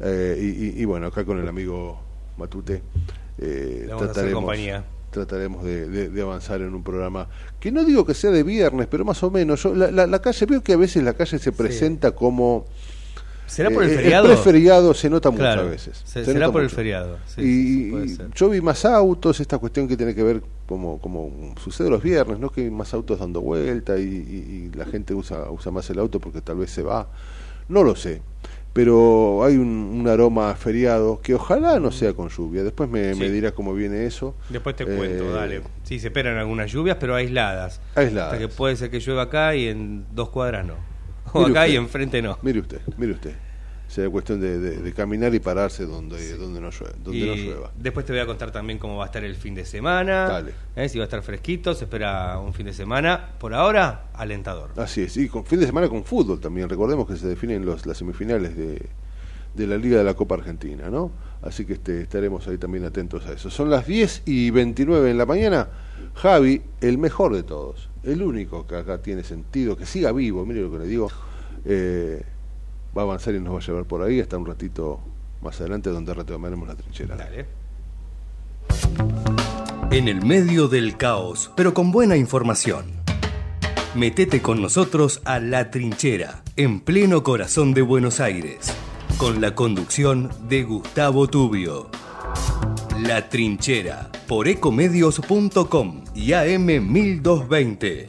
eh, 0.00 0.74
y, 0.76 0.84
bueno, 0.84 1.06
acá 1.06 1.24
con 1.24 1.38
el 1.40 1.48
amigo 1.48 1.98
Matute 2.36 2.82
eh, 3.38 3.86
trataremos, 3.98 4.54
trataremos 5.10 5.64
de, 5.64 5.88
de- 5.88 6.08
de 6.10 6.22
avanzar 6.22 6.60
en 6.60 6.74
un 6.74 6.82
programa 6.82 7.28
que 7.60 7.70
no 7.72 7.84
digo 7.84 8.04
que 8.04 8.14
sea 8.14 8.30
de 8.30 8.42
viernes, 8.42 8.86
pero 8.90 9.04
más 9.04 9.22
o 9.22 9.30
menos. 9.30 9.62
Yo, 9.62 9.74
la, 9.74 9.90
la- 9.90 10.06
la 10.06 10.20
calle, 10.20 10.46
veo 10.46 10.62
que 10.62 10.74
a 10.74 10.76
veces 10.76 11.02
la 11.02 11.14
calle 11.14 11.38
se 11.38 11.52
presenta 11.52 12.12
como... 12.12 12.66
¿Será 13.46 13.70
por 13.70 13.84
el 13.84 13.90
eh, 13.90 13.94
feriado? 13.94 14.26
preferiado 14.26 14.92
se 14.92 15.08
nota 15.08 15.30
Claro, 15.30 15.62
muchas 15.62 15.70
veces. 15.86 16.02
se- 16.04 16.24
Se 16.24 16.32
será 16.32 16.50
por 16.50 16.62
el 16.62 16.68
feriado. 16.70 17.18
sí, 17.26 17.40
y 17.42 17.96
y 18.12 18.18
yo 18.34 18.48
vi 18.50 18.60
más 18.60 18.84
autos, 18.84 19.38
esta 19.38 19.58
cuestión 19.58 19.86
que 19.86 19.96
tiene 19.96 20.16
que 20.16 20.22
ver 20.24 20.42
como, 20.66 20.98
como 21.00 21.54
sucede 21.62 21.88
los 21.88 22.02
viernes, 22.02 22.40
¿no? 22.40 22.50
Que 22.50 22.62
hay 22.62 22.70
más 22.70 22.92
autos 22.92 23.20
dando 23.20 23.40
vuelta 23.40 23.96
y, 23.98 24.02
y- 24.02 24.70
y 24.74 24.76
la 24.76 24.84
gente 24.84 25.14
usa, 25.14 25.48
usa 25.50 25.70
más 25.70 25.88
el 25.90 26.00
auto 26.00 26.18
porque 26.18 26.40
tal 26.40 26.56
vez 26.56 26.70
se 26.72 26.82
va. 26.82 27.08
No 27.68 27.84
lo 27.84 27.94
sé. 27.94 28.20
Pero 28.76 29.42
hay 29.42 29.56
un, 29.56 29.68
un 30.00 30.06
aroma 30.06 30.54
feriado 30.54 31.20
que 31.22 31.34
ojalá 31.34 31.80
no 31.80 31.90
sea 31.90 32.12
con 32.12 32.28
lluvia. 32.28 32.62
Después 32.62 32.90
me, 32.90 33.14
Sí. 33.14 33.20
me 33.20 33.30
dirás 33.30 33.52
cómo 33.52 33.72
viene 33.72 34.04
eso. 34.04 34.36
Después 34.50 34.76
te 34.76 34.84
Eh, 34.84 34.96
cuento, 34.98 35.32
dale. 35.32 35.62
Sí, 35.82 35.98
se 35.98 36.08
esperan 36.08 36.36
algunas 36.36 36.70
lluvias, 36.70 36.98
pero 37.00 37.14
aisladas. 37.14 37.80
Aisladas. 37.94 38.34
Hasta 38.34 38.46
que 38.46 38.48
puede 38.54 38.76
ser 38.76 38.90
que 38.90 39.00
llueva 39.00 39.22
acá 39.22 39.54
y 39.56 39.68
en 39.68 40.04
dos 40.14 40.28
cuadras 40.28 40.66
no. 40.66 40.74
O 41.32 41.38
Mire 41.40 41.50
acá 41.52 41.60
usted. 41.62 41.72
y 41.72 41.76
enfrente 41.76 42.20
no. 42.22 42.38
Mire 42.42 42.60
usted, 42.60 42.80
mire 42.98 43.12
usted. 43.14 43.32
Será 43.88 44.10
cuestión 44.10 44.40
de, 44.40 44.58
de- 44.58 44.78
de 44.78 44.92
caminar 44.92 45.32
y 45.34 45.38
pararse 45.38 45.86
donde, 45.86 46.36
donde, 46.36 46.60
no, 46.60 46.70
llueve, 46.70 46.94
donde 47.02 47.26
no 47.26 47.34
llueva. 47.34 47.70
después 47.78 48.04
te 48.04 48.12
voy 48.12 48.20
a 48.20 48.26
contar 48.26 48.50
también 48.50 48.78
cómo 48.78 48.96
va 48.96 49.04
a 49.04 49.06
estar 49.06 49.22
el 49.24 49.36
fin 49.36 49.54
de 49.54 49.64
semana. 49.64 50.26
Dale. 50.28 50.52
¿eh? 50.74 50.88
Si 50.88 50.98
va 50.98 51.04
a 51.04 51.06
estar 51.06 51.22
fresquito, 51.22 51.72
se 51.74 51.84
espera 51.84 52.38
un 52.40 52.52
fin 52.52 52.66
de 52.66 52.72
semana. 52.72 53.30
Por 53.38 53.54
ahora, 53.54 54.06
alentador. 54.14 54.70
Así 54.76 55.02
es, 55.02 55.16
y 55.16 55.28
con 55.28 55.44
fin 55.44 55.60
de 55.60 55.66
semana 55.66 55.88
con 55.88 56.02
fútbol 56.04 56.40
también. 56.40 56.68
Recordemos 56.68 57.06
que 57.06 57.16
se 57.16 57.28
definen 57.28 57.64
los, 57.64 57.86
las 57.86 57.96
semifinales 57.96 58.56
de, 58.56 58.82
de 59.54 59.66
la 59.68 59.76
Liga 59.76 59.98
de 59.98 60.04
la 60.04 60.14
Copa 60.14 60.34
Argentina, 60.34 60.90
¿no? 60.90 61.12
Así 61.42 61.64
que 61.64 61.74
este, 61.74 62.00
estaremos 62.02 62.46
ahí 62.48 62.58
también 62.58 62.84
atentos 62.84 63.24
a 63.26 63.32
eso. 63.32 63.50
Son 63.50 63.70
las 63.70 63.86
10 63.86 64.22
y 64.26 64.50
29 64.50 65.10
en 65.12 65.16
la 65.18 65.26
mañana. 65.26 65.68
Javi, 66.14 66.60
el 66.80 66.98
mejor 66.98 67.34
de 67.36 67.44
todos, 67.44 67.88
el 68.02 68.20
único 68.22 68.66
que 68.66 68.74
acá 68.76 68.98
tiene 68.98 69.22
sentido, 69.22 69.76
que 69.76 69.86
siga 69.86 70.10
vivo, 70.12 70.44
mire 70.44 70.62
lo 70.62 70.72
que 70.72 70.78
le 70.78 70.86
digo, 70.86 71.08
eh, 71.64 72.22
va 72.96 73.02
a 73.02 73.04
avanzar 73.04 73.34
y 73.34 73.40
nos 73.40 73.54
va 73.54 73.58
a 73.58 73.62
llevar 73.62 73.84
por 73.84 74.02
ahí 74.02 74.20
hasta 74.20 74.38
un 74.38 74.46
ratito 74.46 75.00
más 75.42 75.60
adelante 75.60 75.90
donde 75.90 76.14
retomaremos 76.14 76.66
la 76.66 76.74
trinchera. 76.74 77.16
Dale. 77.16 77.46
En 79.90 80.08
el 80.08 80.24
medio 80.24 80.68
del 80.68 80.96
caos, 80.96 81.50
pero 81.56 81.74
con 81.74 81.92
buena 81.92 82.16
información. 82.16 82.86
Metete 83.94 84.42
con 84.42 84.60
nosotros 84.60 85.22
a 85.24 85.38
La 85.38 85.70
Trinchera, 85.70 86.42
en 86.56 86.80
pleno 86.80 87.22
corazón 87.22 87.72
de 87.72 87.80
Buenos 87.80 88.20
Aires, 88.20 88.70
con 89.16 89.40
la 89.40 89.54
conducción 89.54 90.30
de 90.48 90.64
Gustavo 90.64 91.28
Tubio. 91.28 91.88
La 93.00 93.28
Trinchera, 93.30 94.10
por 94.26 94.48
ecomedios.com 94.48 96.04
y 96.14 96.32
AM 96.34 96.66
1220. 96.66 98.08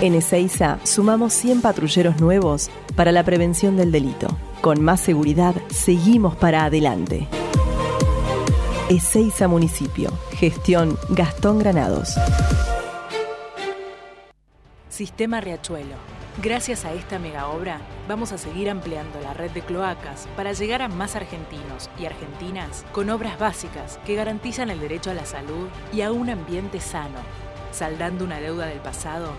En 0.00 0.14
Ezeiza 0.14 0.78
sumamos 0.84 1.32
100 1.32 1.60
patrulleros 1.60 2.20
nuevos 2.20 2.70
para 2.94 3.10
la 3.10 3.24
prevención 3.24 3.76
del 3.76 3.90
delito. 3.90 4.28
Con 4.60 4.80
más 4.80 5.00
seguridad, 5.00 5.56
seguimos 5.70 6.36
para 6.36 6.64
adelante. 6.64 7.26
Ezeiza 8.88 9.48
Municipio. 9.48 10.12
Gestión 10.30 10.96
Gastón 11.08 11.58
Granados. 11.58 12.14
Sistema 14.88 15.40
Riachuelo. 15.40 15.96
Gracias 16.40 16.84
a 16.84 16.92
esta 16.92 17.18
mega 17.18 17.48
obra, 17.48 17.80
vamos 18.06 18.30
a 18.30 18.38
seguir 18.38 18.70
ampliando 18.70 19.20
la 19.20 19.34
red 19.34 19.50
de 19.50 19.62
cloacas 19.62 20.28
para 20.36 20.52
llegar 20.52 20.80
a 20.82 20.88
más 20.88 21.16
argentinos 21.16 21.90
y 21.98 22.06
argentinas 22.06 22.84
con 22.92 23.10
obras 23.10 23.36
básicas 23.40 23.98
que 24.06 24.14
garantizan 24.14 24.70
el 24.70 24.78
derecho 24.78 25.10
a 25.10 25.14
la 25.14 25.26
salud 25.26 25.66
y 25.92 26.02
a 26.02 26.12
un 26.12 26.30
ambiente 26.30 26.78
sano, 26.78 27.18
saldando 27.72 28.24
una 28.24 28.38
deuda 28.38 28.66
del 28.66 28.78
pasado, 28.78 29.32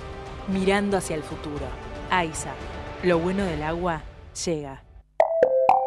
mirando 0.48 0.98
hacia 0.98 1.16
el 1.16 1.24
futuro. 1.24 1.66
AISA, 2.10 2.54
lo 3.04 3.20
bueno 3.20 3.44
del 3.44 3.64
agua 3.64 4.02
llega. 4.46 4.84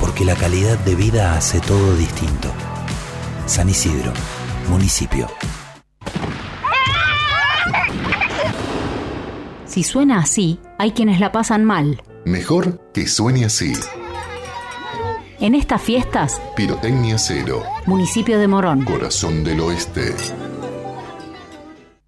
porque 0.00 0.24
la 0.24 0.34
calidad 0.34 0.78
de 0.78 0.94
vida 0.94 1.36
hace 1.36 1.60
todo 1.60 1.94
distinto. 1.96 2.52
San 3.46 3.68
Isidro, 3.68 4.12
municipio. 4.68 5.28
Si 9.66 9.84
suena 9.84 10.18
así, 10.18 10.58
hay 10.78 10.92
quienes 10.92 11.20
la 11.20 11.30
pasan 11.30 11.64
mal. 11.64 12.02
Mejor 12.24 12.80
que 12.92 13.06
suene 13.06 13.44
así. 13.44 13.72
En 15.38 15.54
estas 15.54 15.80
fiestas, 15.80 16.40
Pirotecnia 16.56 17.16
Cero, 17.16 17.62
municipio 17.86 18.38
de 18.38 18.48
Morón, 18.48 18.84
corazón 18.84 19.44
del 19.44 19.60
oeste. 19.60 20.14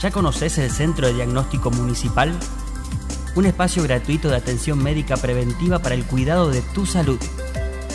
¿Ya 0.00 0.10
conoces 0.10 0.56
el 0.56 0.70
Centro 0.70 1.08
de 1.08 1.12
Diagnóstico 1.12 1.70
Municipal? 1.70 2.32
Un 3.36 3.44
espacio 3.44 3.82
gratuito 3.82 4.30
de 4.30 4.36
atención 4.36 4.82
médica 4.82 5.18
preventiva 5.18 5.80
para 5.80 5.94
el 5.94 6.06
cuidado 6.06 6.50
de 6.50 6.62
tu 6.62 6.86
salud. 6.86 7.18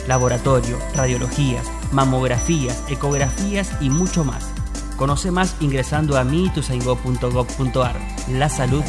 Laboratorio, 0.07 0.77
radiologías, 0.95 1.65
mamografías, 1.91 2.83
ecografías 2.91 3.71
y 3.81 3.89
mucho 3.89 4.23
más. 4.23 4.53
Conoce 4.97 5.31
más 5.31 5.57
ingresando 5.59 6.15
a 6.17 6.23
miituzaingó.gov.ar. 6.23 7.95
La 8.29 8.49
salud 8.49 8.83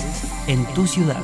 en 0.46 0.66
tu 0.74 0.86
ciudad. 0.86 1.22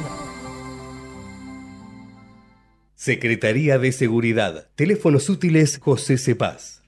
Secretaría 2.95 3.79
de 3.79 3.93
Seguridad. 3.93 4.69
Teléfonos 4.77 5.29
útiles 5.29 5.79
José 5.79 6.17
Cepaz. 6.17 6.78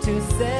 To 0.00 0.18
celebrate. 0.20 0.59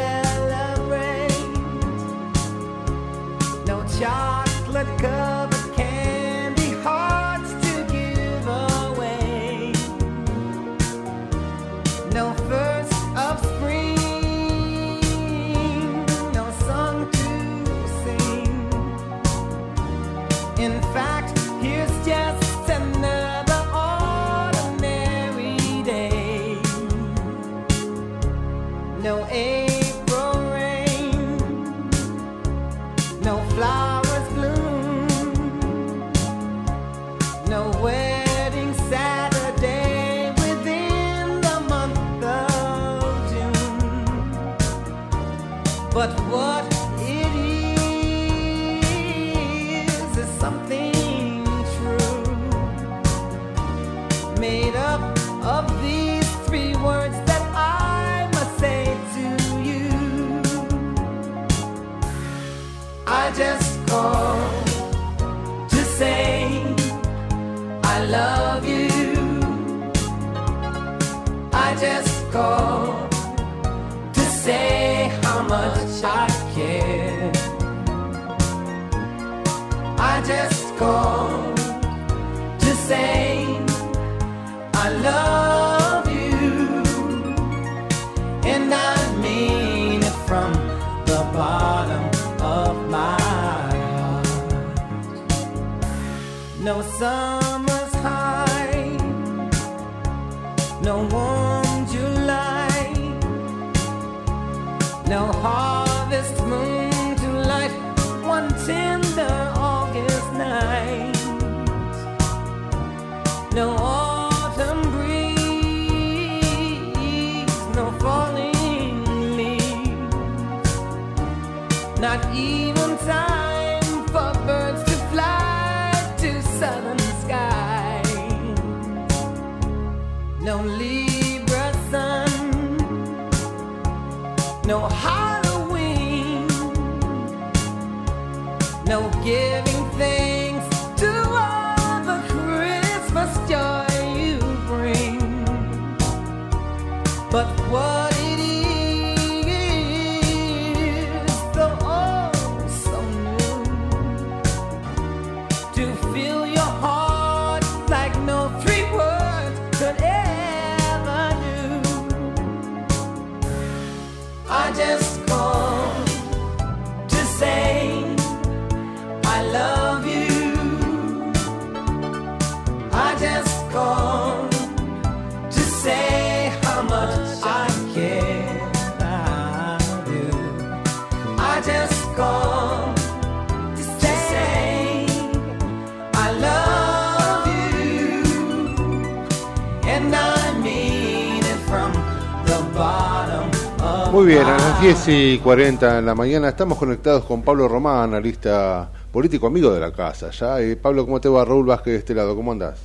Bien, 194.30 194.46
a 194.46 194.56
las 194.56 194.80
10 194.80 195.08
y 195.08 195.38
40 195.38 195.98
en 195.98 196.06
la 196.06 196.14
mañana 196.14 196.50
estamos 196.50 196.78
conectados 196.78 197.24
con 197.24 197.42
Pablo 197.42 197.66
Román, 197.66 198.10
analista 198.10 198.88
político 199.10 199.48
amigo 199.48 199.72
de 199.74 199.80
la 199.80 199.92
casa. 199.92 200.30
Ya, 200.30 200.60
Eh, 200.60 200.76
Pablo, 200.76 201.04
¿cómo 201.04 201.20
te 201.20 201.28
va? 201.28 201.44
Raúl 201.44 201.66
Vázquez 201.66 201.94
de 201.94 201.98
este 201.98 202.14
lado, 202.14 202.36
¿cómo 202.36 202.52
andás? 202.52 202.78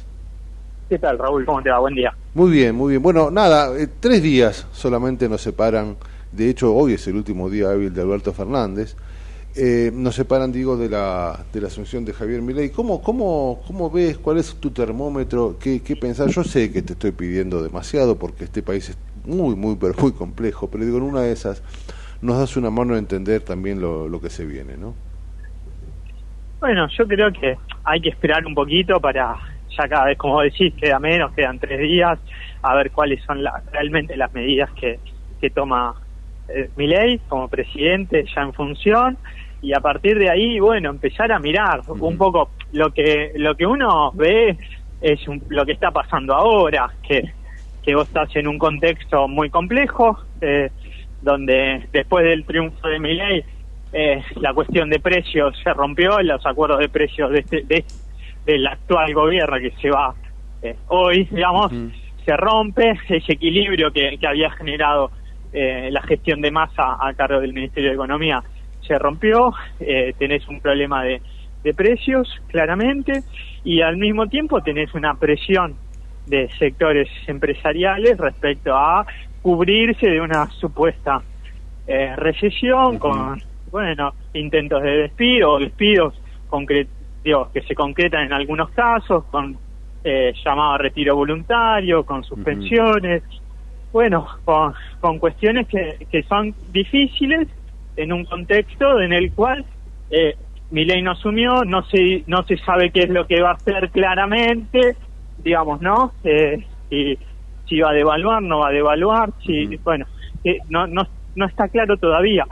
¿Qué 0.89 0.97
tal, 0.97 1.19
Raúl? 1.19 1.45
¿Cómo 1.45 1.61
te 1.61 1.69
va? 1.69 1.77
Buen 1.77 1.93
día. 1.93 2.15
Muy 2.33 2.49
bien, 2.49 2.73
muy 2.73 2.93
bien. 2.93 3.03
Bueno, 3.03 3.29
nada, 3.29 3.77
eh, 3.77 3.87
tres 3.99 4.23
días 4.23 4.65
solamente 4.71 5.29
nos 5.29 5.41
separan. 5.41 5.97
De 6.31 6.49
hecho, 6.49 6.73
hoy 6.73 6.93
es 6.93 7.05
el 7.05 7.15
último 7.15 7.47
día 7.47 7.69
hábil 7.69 7.93
de 7.93 8.01
Alberto 8.01 8.33
Fernández. 8.33 8.95
Eh, 9.55 9.91
nos 9.93 10.15
separan, 10.15 10.51
digo, 10.51 10.75
de 10.77 10.89
la, 10.89 11.45
de 11.53 11.61
la 11.61 11.67
asunción 11.67 12.03
de 12.05 12.13
Javier 12.13 12.41
Milei. 12.41 12.71
¿Cómo, 12.71 13.03
cómo, 13.03 13.61
¿Cómo 13.67 13.91
ves? 13.91 14.17
¿Cuál 14.17 14.39
es 14.39 14.55
tu 14.55 14.71
termómetro? 14.71 15.57
¿Qué, 15.59 15.83
¿Qué 15.83 15.95
pensás? 15.95 16.33
Yo 16.33 16.43
sé 16.43 16.71
que 16.71 16.81
te 16.81 16.93
estoy 16.93 17.11
pidiendo 17.11 17.61
demasiado 17.61 18.17
porque 18.17 18.45
este 18.45 18.63
país 18.63 18.89
es 18.89 18.97
muy, 19.25 19.55
muy, 19.55 19.75
pero 19.75 19.93
muy 20.01 20.13
complejo. 20.13 20.69
Pero 20.69 20.85
digo, 20.85 20.97
en 20.97 21.03
una 21.03 21.21
de 21.21 21.31
esas 21.31 21.63
nos 22.21 22.37
das 22.39 22.57
una 22.57 22.69
mano 22.69 22.95
a 22.95 22.97
entender 22.97 23.41
también 23.41 23.81
lo, 23.81 24.07
lo 24.07 24.21
que 24.21 24.29
se 24.29 24.45
viene, 24.45 24.77
¿no? 24.77 24.95
Bueno, 26.59 26.87
yo 26.97 27.07
creo 27.07 27.31
que 27.31 27.57
hay 27.83 28.01
que 28.01 28.09
esperar 28.09 28.45
un 28.45 28.55
poquito 28.55 28.99
para, 28.99 29.35
ya 29.77 29.87
cada 29.87 30.05
vez, 30.05 30.17
como 30.17 30.41
decís, 30.41 30.73
queda 30.79 30.99
menos, 30.99 31.33
quedan 31.33 31.59
tres 31.59 31.79
días, 31.79 32.19
a 32.61 32.75
ver 32.75 32.91
cuáles 32.91 33.23
son 33.23 33.43
la- 33.43 33.63
realmente 33.71 34.15
las 34.17 34.33
medidas 34.33 34.71
que, 34.73 35.01
que 35.39 35.49
toma 35.51 35.95
eh, 36.47 36.71
Milei 36.75 37.19
como 37.27 37.49
presidente 37.49 38.25
ya 38.33 38.41
en 38.41 38.53
función 38.53 39.17
y 39.61 39.73
a 39.73 39.79
partir 39.79 40.17
de 40.17 40.29
ahí, 40.29 40.59
bueno, 40.59 40.89
empezar 40.89 41.31
a 41.31 41.39
mirar 41.39 41.81
un 41.87 42.17
poco 42.17 42.53
lo 42.71 42.91
que 42.91 43.31
lo 43.35 43.55
que 43.55 43.65
uno 43.65 44.11
ve 44.13 44.57
es 45.01 45.27
un- 45.27 45.43
lo 45.49 45.65
que 45.65 45.73
está 45.73 45.91
pasando 45.91 46.33
ahora, 46.35 46.89
que, 47.07 47.21
que 47.85 47.93
vos 47.95 48.07
estás 48.07 48.35
en 48.35 48.47
un 48.47 48.57
contexto 48.57 49.27
muy 49.27 49.49
complejo, 49.51 50.17
eh, 50.41 50.71
donde 51.21 51.87
después 51.93 52.25
del 52.25 52.43
triunfo 52.43 52.87
de 52.87 52.99
Milei 52.99 53.45
eh, 53.93 54.23
la 54.37 54.53
cuestión 54.53 54.89
de 54.89 54.99
precios 54.99 55.57
se 55.63 55.71
rompió, 55.71 56.19
los 56.19 56.45
acuerdos 56.45 56.79
de 56.79 56.89
precios 56.89 57.31
de 57.31 57.39
este, 57.39 57.61
de, 57.61 57.85
del 58.45 58.65
actual 58.67 59.13
gobierno 59.13 59.57
que 59.57 59.71
se 59.79 59.89
va 59.89 60.15
eh, 60.61 60.75
hoy, 60.87 61.25
digamos, 61.31 61.71
se 62.25 62.35
rompe 62.35 62.97
ese 63.07 63.33
equilibrio 63.33 63.91
que, 63.91 64.17
que 64.19 64.27
había 64.27 64.49
generado 64.51 65.11
eh, 65.53 65.89
la 65.91 66.01
gestión 66.01 66.41
de 66.41 66.49
masa 66.49 66.97
a 66.99 67.13
cargo 67.13 67.39
del 67.39 67.53
Ministerio 67.53 67.89
de 67.89 67.95
Economía. 67.95 68.43
Se 68.81 68.97
rompió, 68.99 69.53
tenés 70.19 70.47
un 70.47 70.59
problema 70.59 71.03
de, 71.03 71.21
de 71.63 71.73
precios, 71.73 72.27
claramente, 72.47 73.23
y 73.63 73.81
al 73.81 73.97
mismo 73.97 74.27
tiempo 74.27 74.61
tenés 74.61 74.93
una 74.93 75.15
presión 75.15 75.75
de 76.25 76.49
sectores 76.57 77.07
empresariales 77.27 78.17
respecto 78.17 78.75
a 78.75 79.05
cubrirse 79.41 80.07
de 80.07 80.19
una 80.19 80.47
supuesta 80.51 81.21
eh, 81.87 82.15
recesión 82.15 82.97
con, 82.97 83.41
bueno, 83.71 84.13
intentos 84.33 84.81
de 84.81 84.97
despido 85.03 85.53
o 85.53 85.59
despidos 85.59 86.19
digo, 87.23 87.49
que 87.53 87.61
se 87.61 87.75
concretan 87.75 88.25
en 88.25 88.33
algunos 88.33 88.69
casos, 88.71 89.25
con 89.25 89.57
eh, 90.03 90.33
llamado 90.43 90.73
a 90.73 90.77
retiro 90.77 91.15
voluntario, 91.15 92.05
con 92.05 92.23
suspensiones, 92.23 93.23
bueno, 93.91 94.27
con, 94.45 94.73
con 95.01 95.19
cuestiones 95.19 95.67
que, 95.67 96.05
que 96.11 96.23
son 96.23 96.53
difíciles 96.71 97.47
en 97.97 98.13
un 98.13 98.25
contexto 98.25 98.99
en 99.01 99.13
el 99.13 99.31
cual 99.33 99.65
eh, 100.11 100.35
Milei 100.71 101.01
no 101.01 101.11
asumió, 101.11 101.63
no 101.65 101.83
se, 101.85 102.23
no 102.27 102.43
se 102.43 102.57
sabe 102.57 102.91
qué 102.91 103.01
es 103.01 103.09
lo 103.09 103.25
que 103.25 103.41
va 103.41 103.51
a 103.51 103.53
hacer 103.53 103.89
claramente, 103.89 104.95
digamos, 105.45 105.79
¿no? 105.79 106.11
Eh, 106.23 106.65
y 106.89 107.17
si 107.69 107.79
va 107.79 107.91
a 107.91 107.93
devaluar, 107.93 108.41
no 108.41 108.59
va 108.59 108.69
a 108.69 108.71
devaluar, 108.71 109.31
si, 109.45 109.77
bueno, 109.77 110.05
eh, 110.43 110.57
no, 110.69 110.87
no, 110.87 111.07
no 111.35 111.45
está 111.45 111.69
claro 111.69 111.95
todavía. 111.97 112.45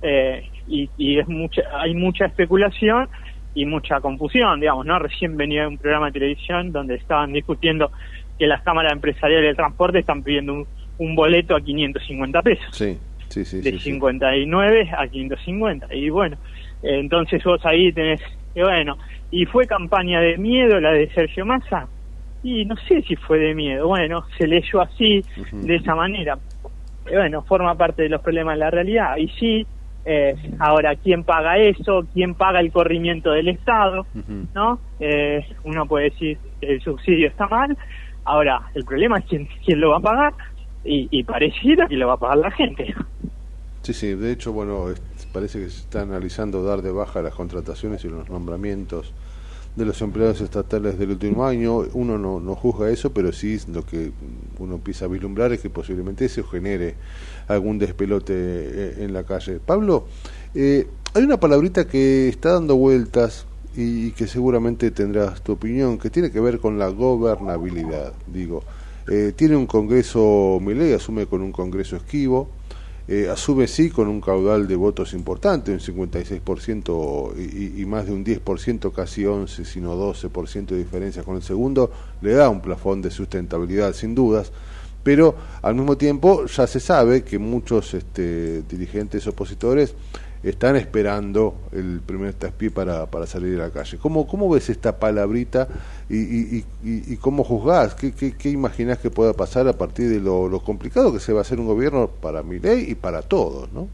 Eh, 0.00 0.48
y, 0.68 0.88
y 0.96 1.18
es 1.18 1.28
mucha, 1.28 1.62
hay 1.78 1.94
mucha 1.94 2.26
especulación 2.26 3.08
y 3.54 3.66
mucha 3.66 4.00
confusión, 4.00 4.60
digamos, 4.60 4.86
¿no? 4.86 4.98
Recién 4.98 5.36
venía 5.36 5.62
de 5.62 5.68
un 5.68 5.78
programa 5.78 6.06
de 6.06 6.12
televisión 6.12 6.72
donde 6.72 6.94
estaban 6.94 7.32
discutiendo 7.32 7.90
que 8.38 8.46
las 8.46 8.62
cámaras 8.62 8.92
empresariales 8.92 9.48
del 9.48 9.56
transporte 9.56 9.98
están 9.98 10.22
pidiendo 10.22 10.52
un, 10.52 10.66
un 10.98 11.16
boleto 11.16 11.56
a 11.56 11.60
550 11.60 12.42
pesos 12.42 12.66
Sí, 12.76 12.98
sí, 13.28 13.44
sí. 13.44 13.60
de 13.60 13.72
sí, 13.72 13.78
sí. 13.78 13.90
59 13.92 14.90
a 14.96 15.08
550. 15.08 15.94
Y 15.94 16.10
bueno, 16.10 16.36
eh, 16.82 16.98
entonces 17.00 17.42
vos 17.44 17.64
ahí 17.64 17.92
tenés, 17.92 18.20
que 18.54 18.62
bueno, 18.62 18.98
y 19.30 19.46
fue 19.46 19.66
campaña 19.66 20.20
de 20.20 20.36
miedo 20.36 20.78
la 20.80 20.92
de 20.92 21.08
Sergio 21.10 21.44
Massa. 21.46 21.88
Y 22.48 22.64
no 22.64 22.76
sé 22.86 23.02
si 23.02 23.16
fue 23.16 23.38
de 23.40 23.54
miedo, 23.56 23.88
bueno, 23.88 24.24
se 24.38 24.46
leyó 24.46 24.80
así, 24.80 25.24
de 25.50 25.74
esa 25.74 25.96
manera. 25.96 26.38
Y 27.10 27.14
bueno, 27.14 27.42
forma 27.42 27.74
parte 27.74 28.02
de 28.04 28.08
los 28.08 28.20
problemas 28.20 28.54
de 28.54 28.60
la 28.60 28.70
realidad. 28.70 29.16
Y 29.16 29.26
sí, 29.30 29.66
eh, 30.04 30.36
ahora, 30.60 30.94
¿quién 30.94 31.24
paga 31.24 31.58
eso? 31.58 32.06
¿Quién 32.14 32.34
paga 32.34 32.60
el 32.60 32.70
corrimiento 32.70 33.32
del 33.32 33.48
Estado? 33.48 34.06
¿No? 34.54 34.78
Eh, 35.00 35.44
uno 35.64 35.86
puede 35.86 36.10
decir 36.10 36.38
que 36.60 36.74
el 36.74 36.80
subsidio 36.82 37.26
está 37.26 37.48
mal. 37.48 37.76
Ahora, 38.24 38.60
el 38.74 38.84
problema 38.84 39.18
es 39.18 39.24
quién, 39.24 39.48
quién 39.64 39.80
lo 39.80 39.90
va 39.90 39.96
a 39.96 40.00
pagar. 40.00 40.32
Y, 40.84 41.08
y 41.10 41.24
pareciera 41.24 41.88
que 41.88 41.96
lo 41.96 42.06
va 42.06 42.14
a 42.14 42.18
pagar 42.18 42.38
la 42.38 42.50
gente. 42.52 42.94
Sí, 43.82 43.92
sí, 43.92 44.14
de 44.14 44.30
hecho, 44.30 44.52
bueno, 44.52 44.88
es- 44.90 45.00
parece 45.32 45.58
que 45.58 45.68
se 45.68 45.80
está 45.80 46.02
analizando 46.02 46.62
dar 46.62 46.80
de 46.82 46.92
baja 46.92 47.22
las 47.22 47.34
contrataciones 47.34 48.04
y 48.04 48.08
los 48.08 48.30
nombramientos 48.30 49.12
de 49.76 49.84
los 49.84 50.00
empleados 50.00 50.40
estatales 50.40 50.98
del 50.98 51.10
último 51.10 51.44
año. 51.44 51.84
Uno 51.92 52.18
no, 52.18 52.40
no 52.40 52.54
juzga 52.54 52.90
eso, 52.90 53.12
pero 53.12 53.32
sí 53.32 53.58
lo 53.72 53.84
que 53.84 54.10
uno 54.58 54.76
empieza 54.76 55.04
a 55.04 55.08
vislumbrar 55.08 55.52
es 55.52 55.60
que 55.60 55.70
posiblemente 55.70 56.24
eso 56.24 56.42
genere 56.44 56.94
algún 57.46 57.78
despelote 57.78 58.32
eh, 58.34 58.94
en 59.04 59.12
la 59.12 59.24
calle. 59.24 59.60
Pablo, 59.64 60.06
eh, 60.54 60.86
hay 61.14 61.22
una 61.22 61.38
palabrita 61.38 61.86
que 61.86 62.28
está 62.28 62.52
dando 62.52 62.76
vueltas 62.76 63.46
y, 63.76 64.06
y 64.06 64.10
que 64.12 64.26
seguramente 64.26 64.90
tendrás 64.90 65.42
tu 65.42 65.52
opinión, 65.52 65.98
que 65.98 66.10
tiene 66.10 66.30
que 66.30 66.40
ver 66.40 66.58
con 66.58 66.78
la 66.78 66.88
gobernabilidad. 66.88 68.14
Digo, 68.26 68.62
eh, 69.08 69.32
tiene 69.36 69.56
un 69.56 69.66
Congreso, 69.66 70.58
Milei 70.60 70.92
asume 70.92 71.26
con 71.26 71.40
un 71.42 71.52
Congreso 71.52 71.96
esquivo, 71.96 72.48
eh, 73.08 73.28
asume 73.30 73.68
sí 73.68 73.90
con 73.90 74.08
un 74.08 74.20
caudal 74.20 74.66
de 74.66 74.76
votos 74.76 75.12
importante, 75.12 75.72
un 75.72 75.78
56% 75.78 77.32
y, 77.36 77.82
y 77.82 77.86
más 77.86 78.06
de 78.06 78.12
un 78.12 78.24
10%, 78.24 78.92
casi 78.92 79.24
11, 79.24 79.64
sino 79.64 79.94
12% 79.94 80.66
de 80.66 80.78
diferencia 80.78 81.22
con 81.22 81.36
el 81.36 81.42
segundo, 81.42 81.90
le 82.20 82.32
da 82.32 82.48
un 82.48 82.60
plafón 82.60 83.02
de 83.02 83.10
sustentabilidad 83.10 83.92
sin 83.92 84.14
dudas, 84.14 84.50
pero 85.02 85.36
al 85.62 85.76
mismo 85.76 85.96
tiempo 85.96 86.46
ya 86.46 86.66
se 86.66 86.80
sabe 86.80 87.22
que 87.22 87.38
muchos 87.38 87.94
este, 87.94 88.62
dirigentes 88.62 89.26
opositores 89.28 89.94
están 90.50 90.76
esperando 90.76 91.54
el 91.72 92.00
primer 92.06 92.34
traspié 92.34 92.70
para, 92.70 93.06
para 93.06 93.26
salir 93.26 93.60
a 93.60 93.64
la 93.64 93.70
calle. 93.70 93.98
¿Cómo, 93.98 94.26
cómo 94.26 94.48
ves 94.48 94.70
esta 94.70 94.98
palabrita 94.98 95.66
y, 96.08 96.16
y, 96.16 96.64
y, 96.84 97.14
y 97.14 97.16
cómo 97.16 97.42
juzgás? 97.42 97.94
¿Qué, 97.94 98.12
qué, 98.14 98.32
qué 98.36 98.50
imaginás 98.50 98.98
que 98.98 99.10
pueda 99.10 99.32
pasar 99.32 99.66
a 99.66 99.72
partir 99.72 100.08
de 100.08 100.20
lo, 100.20 100.48
lo, 100.48 100.60
complicado 100.60 101.12
que 101.12 101.18
se 101.18 101.32
va 101.32 101.40
a 101.40 101.42
hacer 101.42 101.58
un 101.58 101.66
gobierno 101.66 102.08
para 102.08 102.42
mi 102.42 102.58
ley 102.58 102.86
y 102.88 102.94
para 102.94 103.22
todos, 103.22 103.72
no? 103.72 103.88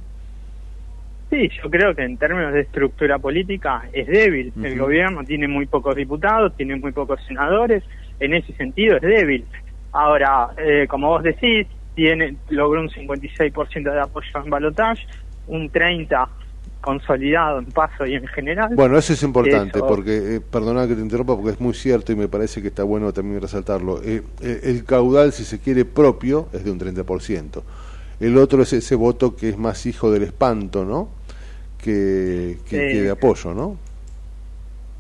Sí, 1.30 1.48
yo 1.62 1.70
creo 1.70 1.94
que 1.94 2.03
en 2.03 2.18
términos 2.18 2.53
de 2.53 2.61
estructura 2.61 3.18
política 3.18 3.84
es 3.90 4.07
débil. 4.07 4.53
Uh 4.55 4.61
-huh. 4.61 4.66
El 4.66 4.78
gobierno 4.78 5.24
tiene 5.24 5.48
muy 5.48 5.64
pocos 5.64 5.96
diputados, 5.96 6.55
tiene 6.57 6.76
muy 6.76 6.92
pocos 6.92 7.18
senadores, 7.26 7.82
en 8.20 8.34
ese 8.34 8.53
sentido 8.53 8.96
es 8.96 9.03
débil. 9.03 9.46
Ahora, 9.92 10.50
eh, 10.59 10.86
como 10.86 11.09
vos 11.09 11.22
decís, 11.22 11.66
tiene 11.94 12.36
logró 12.50 12.82
un 12.82 12.90
56% 12.90 13.90
de 13.90 14.00
apoyo 14.00 14.28
en 14.44 14.50
balotaje, 14.50 15.07
un 15.46 15.70
30 15.70 16.28
consolidado 16.83 17.61
en 17.61 17.66
paso 17.66 18.05
y 18.05 18.14
en 18.14 18.26
general. 18.26 18.74
Bueno, 18.74 18.99
eso 18.99 19.14
es 19.14 19.22
importante, 19.22 19.78
eso... 19.78 19.87
porque, 19.87 20.37
eh, 20.37 20.41
perdona 20.41 20.87
que 20.87 20.95
te 20.95 21.01
interrumpa, 21.01 21.35
porque 21.35 21.53
es 21.53 21.61
muy 21.61 21.72
cierto 21.72 22.12
y 22.12 22.16
me 22.16 22.28
parece 22.28 22.61
que 22.61 22.68
está 22.68 22.83
bueno 22.83 23.12
también 23.12 23.41
resaltarlo. 23.41 24.03
Eh, 24.03 24.22
eh, 24.43 24.61
el 24.64 24.85
caudal, 24.85 25.33
si 25.33 25.45
se 25.45 25.61
quiere, 25.61 25.87
propio 25.87 26.49
es 26.53 26.64
de 26.64 26.70
un 26.70 26.78
30%. 26.78 27.62
El 28.20 28.37
otro 28.37 28.62
es 28.62 28.72
ese 28.74 28.95
voto 28.95 29.35
que 29.35 29.49
es 29.49 29.57
más 29.57 29.87
hijo 29.87 30.11
del 30.11 30.24
espanto, 30.24 30.85
¿no? 30.85 31.09
Que, 31.78 32.59
que, 32.68 32.76
que 32.76 33.03
de 33.03 33.11
apoyo, 33.11 33.55
¿no? 33.55 33.78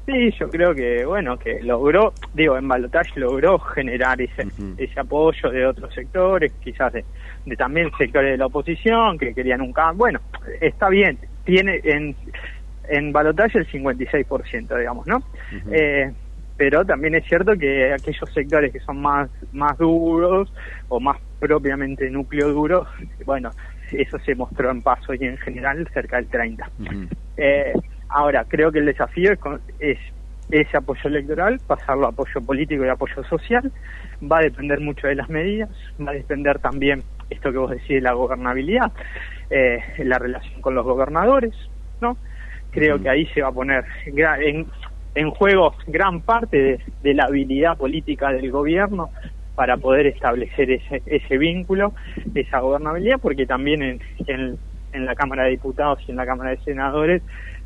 Sí, 0.06 0.32
yo 0.38 0.50
creo 0.50 0.74
que, 0.74 1.04
bueno, 1.04 1.38
que 1.38 1.62
logró, 1.62 2.12
digo, 2.34 2.56
en 2.56 2.66
Balotage 2.66 3.20
logró 3.20 3.58
generar 3.60 4.20
ese, 4.20 4.46
uh 4.46 4.48
-huh. 4.48 4.74
ese 4.76 4.98
apoyo 4.98 5.50
de 5.50 5.64
otros 5.64 5.94
sectores, 5.94 6.52
quizás 6.62 6.92
de, 6.92 7.04
de, 7.46 7.56
también 7.56 7.88
sectores 7.96 8.32
de 8.32 8.36
la 8.36 8.46
oposición 8.46 9.16
que 9.16 9.32
querían 9.32 9.60
un 9.60 9.72
cambio. 9.72 9.98
Bueno, 9.98 10.20
está 10.60 10.88
bien, 10.88 11.18
tiene 11.44 11.80
en, 11.84 12.14
en 12.88 13.12
Balotage 13.12 13.58
el 13.58 13.66
56%, 13.66 14.78
digamos, 14.78 15.06
¿no? 15.06 15.16
Uh 15.16 15.20
-huh. 15.54 15.72
eh, 15.72 16.12
pero 16.56 16.84
también 16.84 17.14
es 17.14 17.24
cierto 17.26 17.56
que 17.56 17.92
aquellos 17.92 18.32
sectores 18.32 18.72
que 18.72 18.80
son 18.80 19.00
más, 19.00 19.28
más 19.52 19.76
duros 19.78 20.52
o 20.88 21.00
más 21.00 21.18
propiamente 21.40 22.08
núcleo 22.10 22.48
duro, 22.50 22.86
bueno, 23.24 23.50
eso 23.90 24.18
se 24.20 24.34
mostró 24.34 24.70
en 24.70 24.82
paso 24.82 25.14
y 25.14 25.24
en 25.24 25.36
general 25.38 25.88
cerca 25.92 26.16
del 26.16 26.28
30%. 26.30 26.68
Uh 26.78 26.84
-huh. 26.84 27.08
eh, 27.36 27.72
Ahora, 28.12 28.44
creo 28.46 28.70
que 28.70 28.78
el 28.78 28.86
desafío 28.86 29.32
es, 29.32 29.38
es, 29.78 29.98
ese 30.50 30.76
apoyo 30.76 31.00
electoral, 31.04 31.58
pasarlo 31.66 32.06
a 32.06 32.10
apoyo 32.10 32.42
político 32.42 32.84
y 32.84 32.88
apoyo 32.88 33.24
social. 33.24 33.72
Va 34.22 34.38
a 34.38 34.42
depender 34.42 34.80
mucho 34.80 35.06
de 35.06 35.14
las 35.14 35.30
medidas, 35.30 35.70
va 35.98 36.10
a 36.10 36.14
depender 36.14 36.58
también 36.58 37.02
esto 37.32 37.52
que 37.52 37.58
vos 37.58 37.70
decís 37.70 37.88
de 37.88 38.00
la 38.00 38.12
gobernabilidad, 38.12 38.92
eh, 39.50 39.80
la 39.98 40.18
relación 40.18 40.60
con 40.60 40.74
los 40.74 40.84
gobernadores, 40.84 41.54
¿no? 42.00 42.16
Creo 42.70 43.00
que 43.00 43.08
ahí 43.08 43.26
se 43.26 43.42
va 43.42 43.48
a 43.48 43.52
poner 43.52 43.84
en, 44.06 44.66
en 45.14 45.30
juego 45.30 45.74
gran 45.86 46.22
parte 46.22 46.56
de, 46.56 46.80
de, 47.02 47.14
la 47.14 47.24
habilidad 47.24 47.76
política 47.76 48.32
del 48.32 48.50
gobierno 48.50 49.10
para 49.54 49.76
poder 49.76 50.06
establecer 50.06 50.70
ese, 50.70 51.02
ese 51.04 51.36
vínculo, 51.36 51.92
esa 52.34 52.60
gobernabilidad, 52.60 53.18
porque 53.20 53.44
también 53.44 53.82
en, 53.82 54.00
en, 54.26 54.58
en 54.92 55.04
la 55.04 55.14
Cámara 55.14 55.44
de 55.44 55.50
Diputados 55.50 55.98
y 56.06 56.12
en 56.12 56.16
la 56.16 56.24
Cámara 56.24 56.50
de 56.50 56.58
Senadores 56.58 57.22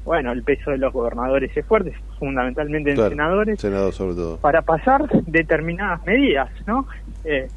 bueno, 0.07 0.31
el 0.31 0.45
peso 0.45 0.71
de 0.71 0.79
los 0.79 0.93
gobernadores 0.93 1.55
es 1.55 1.67
fuerte, 1.67 1.93
fundamentalmente 2.21 2.91
en 2.91 2.97
claro, 2.97 3.11
senadores, 3.11 3.61
senador 3.61 3.93
sobre 3.93 4.15
todo. 4.15 4.37
para 4.39 4.63
pasar 4.63 5.03
determinadas 5.27 6.07
medidas, 6.07 6.49
¿no? 6.65 6.87
Eh, 7.25 7.49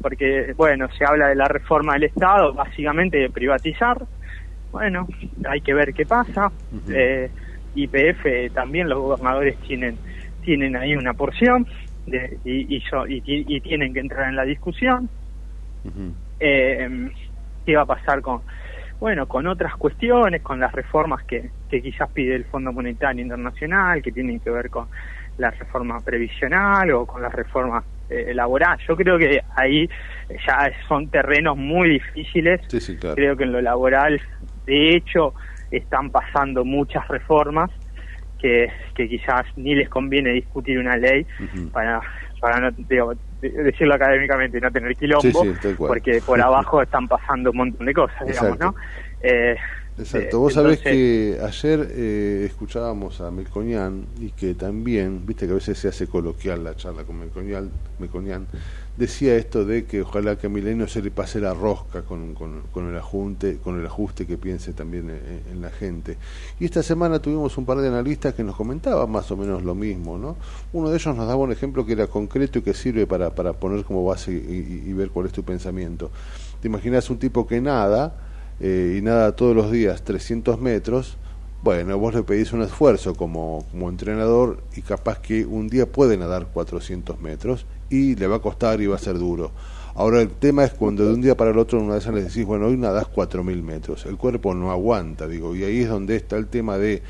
porque, 0.00 0.52
bueno, 0.56 0.88
se 0.96 1.04
habla 1.04 1.28
de 1.28 1.34
la 1.34 1.46
reforma 1.46 1.94
del 1.94 2.04
Estado, 2.04 2.52
básicamente 2.52 3.18
de 3.18 3.30
privatizar, 3.30 4.04
bueno, 4.72 5.06
hay 5.48 5.60
que 5.60 5.74
ver 5.74 5.94
qué 5.94 6.04
pasa, 6.04 6.46
uh 6.46 6.76
-huh. 6.76 6.94
eh, 6.94 7.30
IPF 7.74 8.52
también 8.54 8.88
los 8.88 8.98
gobernadores 9.00 9.56
tienen, 9.60 9.96
tienen 10.42 10.76
ahí 10.76 10.94
una 10.94 11.14
porción 11.14 11.66
de, 12.06 12.38
y, 12.44 12.76
y, 12.76 12.82
yo, 12.90 13.06
y, 13.06 13.22
y, 13.24 13.60
tienen 13.60 13.94
que 13.94 14.00
entrar 14.00 14.28
en 14.28 14.36
la 14.36 14.44
discusión. 14.44 15.08
Uh 15.84 15.88
-huh. 15.88 16.12
eh, 16.40 17.10
¿Qué 17.64 17.76
va 17.76 17.82
a 17.82 17.86
pasar 17.86 18.20
con 18.20 18.42
bueno, 19.00 19.26
con 19.26 19.46
otras 19.46 19.76
cuestiones, 19.76 20.40
con 20.42 20.60
las 20.60 20.72
reformas 20.72 21.24
que, 21.24 21.50
que 21.68 21.82
quizás 21.82 22.08
pide 22.10 22.36
el 22.36 22.44
Fondo 22.44 22.72
Monetario 22.72 23.22
Internacional, 23.22 24.02
que 24.02 24.12
tienen 24.12 24.40
que 24.40 24.50
ver 24.50 24.70
con 24.70 24.86
la 25.36 25.50
reforma 25.50 26.00
previsional 26.00 26.90
o 26.92 27.04
con 27.04 27.20
la 27.20 27.28
reforma 27.28 27.82
eh, 27.82 27.93
laboral. 28.34 28.78
Yo 28.86 28.96
creo 28.96 29.18
que 29.18 29.42
ahí 29.56 29.88
ya 30.46 30.70
son 30.88 31.08
terrenos 31.08 31.56
muy 31.56 31.90
difíciles. 31.90 32.60
Sí, 32.68 32.80
sí, 32.80 32.96
claro. 32.96 33.16
Creo 33.16 33.36
que 33.36 33.44
en 33.44 33.52
lo 33.52 33.60
laboral, 33.60 34.20
de 34.66 34.96
hecho, 34.96 35.34
están 35.70 36.10
pasando 36.10 36.64
muchas 36.64 37.06
reformas 37.08 37.70
que, 38.40 38.70
que 38.94 39.08
quizás 39.08 39.46
ni 39.56 39.74
les 39.74 39.88
conviene 39.88 40.32
discutir 40.32 40.78
una 40.78 40.96
ley 40.96 41.26
uh 41.40 41.42
-huh. 41.42 41.70
para 41.72 42.00
para 42.44 42.60
no 42.60 42.70
digo, 42.76 43.14
decirlo 43.40 43.94
académicamente 43.94 44.58
y 44.58 44.60
no 44.60 44.70
tener 44.70 44.94
quilombo, 44.96 45.44
sí, 45.62 45.74
porque 45.78 46.20
por 46.26 46.38
abajo 46.38 46.82
están 46.82 47.08
pasando 47.08 47.50
un 47.52 47.56
montón 47.56 47.86
de 47.86 47.94
cosas, 47.94 48.26
digamos, 48.26 48.58
¿no? 48.58 48.74
Eh, 49.22 49.56
Exacto, 49.96 50.40
vos 50.40 50.56
entonces... 50.56 50.80
sabés 50.80 50.80
que 50.80 51.38
ayer 51.40 51.88
eh, 51.92 52.46
escuchábamos 52.46 53.20
a 53.20 53.30
Melconian 53.30 54.06
y 54.18 54.30
que 54.30 54.54
también, 54.54 55.24
viste 55.24 55.46
que 55.46 55.52
a 55.52 55.54
veces 55.54 55.78
se 55.78 55.88
hace 55.88 56.08
coloquial 56.08 56.64
la 56.64 56.74
charla 56.74 57.04
con 57.04 57.20
Melconian, 57.20 57.70
Melconian 58.00 58.46
decía 58.96 59.36
esto 59.36 59.64
de 59.64 59.84
que 59.84 60.02
ojalá 60.02 60.36
que 60.36 60.46
a 60.46 60.50
Milenio 60.50 60.86
se 60.88 61.02
le 61.02 61.10
pase 61.10 61.40
la 61.40 61.54
rosca 61.54 62.02
con, 62.02 62.34
con, 62.34 62.62
con, 62.72 62.88
el 62.88 62.96
ajuste, 62.96 63.58
con 63.58 63.78
el 63.78 63.86
ajuste 63.86 64.26
que 64.26 64.36
piense 64.36 64.72
también 64.72 65.10
en, 65.10 65.42
en, 65.52 65.62
la 65.62 65.70
gente. 65.70 66.16
Y 66.60 66.64
esta 66.64 66.82
semana 66.82 67.20
tuvimos 67.20 67.56
un 67.58 67.64
par 67.64 67.78
de 67.78 67.88
analistas 67.88 68.34
que 68.34 68.44
nos 68.44 68.56
comentaban 68.56 69.10
más 69.10 69.30
o 69.30 69.36
menos 69.36 69.62
lo 69.62 69.74
mismo, 69.74 70.18
¿no? 70.18 70.36
Uno 70.72 70.90
de 70.90 70.96
ellos 70.96 71.14
nos 71.16 71.26
daba 71.26 71.42
un 71.42 71.52
ejemplo 71.52 71.84
que 71.84 71.92
era 71.92 72.06
concreto 72.06 72.60
y 72.60 72.62
que 72.62 72.74
sirve 72.74 73.06
para, 73.06 73.34
para 73.34 73.52
poner 73.52 73.84
como 73.84 74.04
base 74.04 74.32
y, 74.32 74.34
y, 74.34 74.90
y 74.90 74.92
ver 74.92 75.10
cuál 75.10 75.26
es 75.26 75.32
tu 75.32 75.42
pensamiento. 75.42 76.10
Te 76.60 76.68
imaginas 76.68 77.10
un 77.10 77.18
tipo 77.18 77.46
que 77.46 77.60
nada 77.60 78.14
eh, 78.60 78.96
y 78.98 79.02
nada 79.02 79.34
todos 79.36 79.54
los 79.54 79.70
días 79.70 80.02
300 80.02 80.60
metros, 80.60 81.16
bueno, 81.62 81.98
vos 81.98 82.14
le 82.14 82.22
pedís 82.22 82.52
un 82.52 82.62
esfuerzo 82.62 83.14
como, 83.14 83.64
como 83.70 83.88
entrenador 83.88 84.62
y 84.76 84.82
capaz 84.82 85.18
que 85.20 85.46
un 85.46 85.68
día 85.68 85.86
puede 85.86 86.16
nadar 86.16 86.48
400 86.52 87.20
metros 87.20 87.66
y 87.88 88.16
le 88.16 88.26
va 88.26 88.36
a 88.36 88.40
costar 88.40 88.80
y 88.80 88.86
va 88.86 88.96
a 88.96 88.98
ser 88.98 89.18
duro. 89.18 89.50
Ahora 89.94 90.20
el 90.20 90.28
tema 90.28 90.64
es 90.64 90.74
cuando 90.74 91.06
de 91.06 91.14
un 91.14 91.22
día 91.22 91.36
para 91.36 91.52
el 91.52 91.58
otro 91.58 91.80
una 91.80 91.94
vez 91.94 92.06
le 92.08 92.24
decís, 92.24 92.44
bueno, 92.44 92.66
hoy 92.66 92.76
nadás 92.76 93.06
4.000 93.06 93.62
metros, 93.62 94.06
el 94.06 94.16
cuerpo 94.16 94.52
no 94.54 94.72
aguanta, 94.72 95.28
digo, 95.28 95.54
y 95.54 95.64
ahí 95.64 95.80
es 95.80 95.88
donde 95.88 96.16
está 96.16 96.36
el 96.36 96.48
tema 96.48 96.78
de 96.78 97.02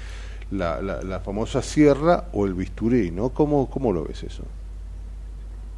la, 0.51 0.80
la, 0.82 1.03
la 1.03 1.20
famosa 1.20 1.62
sierra 1.62 2.28
o 2.32 2.47
el 2.47 2.55
bisturí, 2.55 3.11
¿no? 3.11 3.30
¿Cómo, 3.30 3.70
cómo 3.70 3.92
lo 3.92 4.05
ves 4.05 4.22
eso? 4.22 4.45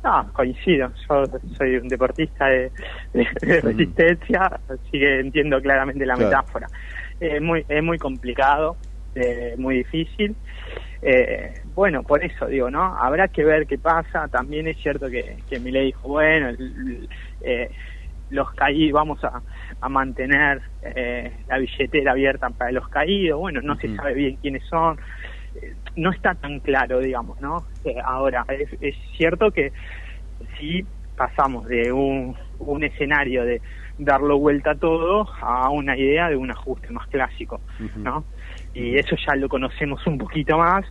No, 0.07 0.33
coincido. 0.33 0.93
Yo 1.09 1.25
soy 1.57 1.77
un 1.79 1.89
deportista 1.89 2.47
de, 2.47 2.71
de, 3.13 3.27
de 3.41 3.61
resistencia, 3.61 4.41
así 4.69 4.93
que 4.93 5.19
entiendo 5.19 5.61
claramente 5.61 6.07
la 6.07 6.15
claro. 6.15 6.31
metáfora. 6.31 6.69
Es 7.19 7.43
muy, 7.43 7.65
es 7.69 7.83
muy 7.83 7.99
complicado, 7.99 8.77
eh, 9.17 9.57
muy 9.59 9.79
difícil. 9.79 10.37
Eh, 11.03 11.55
bueno, 11.75 12.05
por 12.05 12.23
eso 12.23 12.47
digo, 12.47 12.71
¿no? 12.71 12.97
Habrá 12.97 13.27
que 13.27 13.43
ver 13.43 13.67
qué 13.67 13.79
pasa. 13.79 14.29
También 14.29 14.69
es 14.69 14.77
cierto 14.77 15.11
que, 15.11 15.39
que 15.51 15.59
Milei 15.59 15.87
dijo, 15.87 16.07
bueno, 16.07 16.51
eh, 17.41 17.69
los 18.31 18.53
caídos, 18.53 18.93
vamos 18.93 19.25
a, 19.25 19.43
a 19.81 19.89
mantener 19.89 20.61
eh, 20.83 21.33
la 21.49 21.59
billetera 21.59 22.13
abierta 22.13 22.49
para 22.51 22.71
los 22.71 22.89
caídos. 22.89 23.41
Bueno, 23.41 23.61
no 23.61 23.73
uh 23.73 23.77
-huh. 23.77 23.81
se 23.81 23.97
sabe 23.97 24.15
bien 24.15 24.37
quiénes 24.37 24.63
son 24.67 24.99
no 25.97 26.11
está 26.11 26.35
tan 26.35 26.61
claro, 26.61 27.01
digamos, 27.01 27.41
¿no? 27.41 27.65
Eh, 27.85 27.97
ahora, 28.05 28.45
es, 28.49 28.69
es, 28.81 28.95
cierto 29.17 29.51
que 29.51 29.73
si 30.59 30.85
pasamos 31.17 31.67
de 31.67 31.93
un, 31.93 32.37
un, 32.59 32.85
escenario 32.85 33.45
de 33.45 33.61
darlo 33.99 34.39
vuelta 34.39 34.73
a 34.73 34.75
todo 34.75 35.27
a 35.41 35.71
una 35.71 35.97
idea 35.97 36.29
de 36.29 36.37
un 36.37 36.51
ajuste 36.51 36.91
más 36.91 37.07
clásico, 37.09 37.61
uh 37.81 37.85
-huh. 37.85 37.97
¿no? 37.97 38.25
Y 38.75 38.97
eso 38.99 39.17
ya 39.17 39.35
lo 39.37 39.49
conocemos 39.49 40.07
un 40.07 40.19
poquito 40.19 40.59
más, 40.59 40.85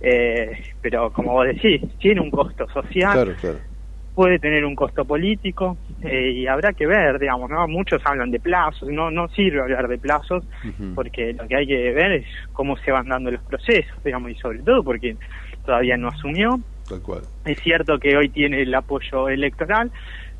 eh, 0.00 0.62
pero 0.80 1.12
como 1.12 1.32
vos 1.32 1.46
decís, 1.46 1.82
tiene 1.98 2.20
un 2.20 2.30
costo 2.30 2.68
social, 2.68 3.12
claro, 3.12 3.34
claro 3.40 3.73
puede 4.14 4.38
tener 4.38 4.64
un 4.64 4.76
costo 4.76 5.04
político 5.04 5.76
eh, 6.02 6.30
y 6.30 6.46
habrá 6.46 6.72
que 6.72 6.86
ver, 6.86 7.18
digamos, 7.18 7.50
¿no? 7.50 7.66
Muchos 7.66 8.00
hablan 8.04 8.30
de 8.30 8.38
plazos, 8.40 8.88
no 8.88 9.10
no 9.10 9.28
sirve 9.28 9.60
hablar 9.60 9.88
de 9.88 9.98
plazos 9.98 10.44
uh 10.64 10.68
-huh. 10.68 10.94
porque 10.94 11.32
lo 11.32 11.46
que 11.48 11.56
hay 11.56 11.66
que 11.66 11.92
ver 11.92 12.12
es 12.12 12.26
cómo 12.52 12.76
se 12.76 12.92
van 12.92 13.08
dando 13.08 13.30
los 13.30 13.42
procesos, 13.42 13.96
digamos, 14.04 14.30
y 14.30 14.34
sobre 14.36 14.60
todo 14.60 14.84
porque 14.84 15.16
todavía 15.66 15.96
no 15.96 16.08
asumió. 16.08 16.60
Tal 16.88 17.00
cual. 17.00 17.22
Es 17.44 17.58
cierto 17.60 17.98
que 17.98 18.16
hoy 18.16 18.28
tiene 18.28 18.62
el 18.62 18.74
apoyo 18.74 19.28
electoral, 19.28 19.90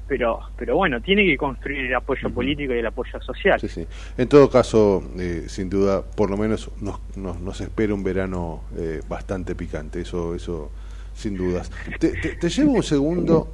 pero 0.06 0.40
pero 0.56 0.76
bueno, 0.76 1.00
tiene 1.00 1.24
que 1.24 1.36
construir 1.36 1.86
el 1.86 1.94
apoyo 1.94 2.28
político 2.30 2.74
y 2.74 2.78
el 2.78 2.86
apoyo 2.86 3.20
social. 3.22 3.58
Sí, 3.58 3.68
sí. 3.68 3.86
En 4.18 4.28
todo 4.28 4.48
caso, 4.50 5.02
eh, 5.18 5.44
sin 5.48 5.68
duda, 5.70 6.02
por 6.16 6.30
lo 6.30 6.36
menos 6.36 6.70
nos, 6.82 7.00
nos, 7.16 7.40
nos 7.40 7.60
espera 7.60 7.92
un 7.94 8.04
verano 8.04 8.62
eh, 8.76 9.00
bastante 9.08 9.54
picante, 9.54 10.02
eso, 10.02 10.34
eso 10.34 10.70
sin 11.14 11.36
dudas. 11.36 11.70
Te, 11.98 12.10
te- 12.20 12.34
te 12.36 12.48
llevo 12.48 12.72
un 12.72 12.82
segundo, 12.82 13.48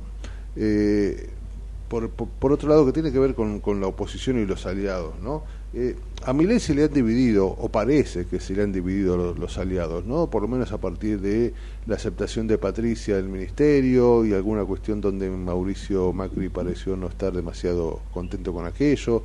eh, 0.57 1.31
por, 1.89 2.09
por, 2.11 2.53
otro 2.53 2.69
lado, 2.69 2.87
que 2.87 2.93
tiene 2.93 3.11
que 3.11 3.19
ver 3.19 3.35
con, 3.35 3.61
con 3.61 3.81
la 3.81 3.89
oposición 3.89 4.39
y 4.41 4.47
los 4.47 4.65
aliados, 4.67 5.19
¿no? 5.21 5.43
Eh, 5.73 5.97
a 6.25 6.33
Milei 6.33 6.59
se 6.59 6.75
le 6.75 6.85
han 6.85 6.93
dividido, 6.93 7.47
o 7.47 7.69
parece 7.69 8.27
que 8.27 8.41
se 8.41 8.55
le 8.55 8.63
han 8.63 8.73
dividido 8.73 9.17
los, 9.17 9.39
los 9.39 9.59
aliados, 9.59 10.05
¿no? 10.05 10.29
Por 10.29 10.43
lo 10.43 10.49
menos 10.49 10.73
a 10.73 10.79
partir 10.79 11.21
de 11.21 11.55
la 11.87 11.97
aceptación 11.97 12.47
de 12.47 12.59
Patricia 12.59 13.17
del 13.17 13.29
ministerio 13.29 14.25
y 14.25 14.33
alguna 14.33 14.65
cuestión 14.65 15.01
donde 15.01 15.31
Mauricio 15.31 16.13
Macri 16.13 16.49
pareció 16.49 16.97
no 16.97 17.09
estar 17.09 17.33
demasiado 17.33 18.01
contento 18.13 18.53
con 18.53 18.67
aquello. 18.67 19.23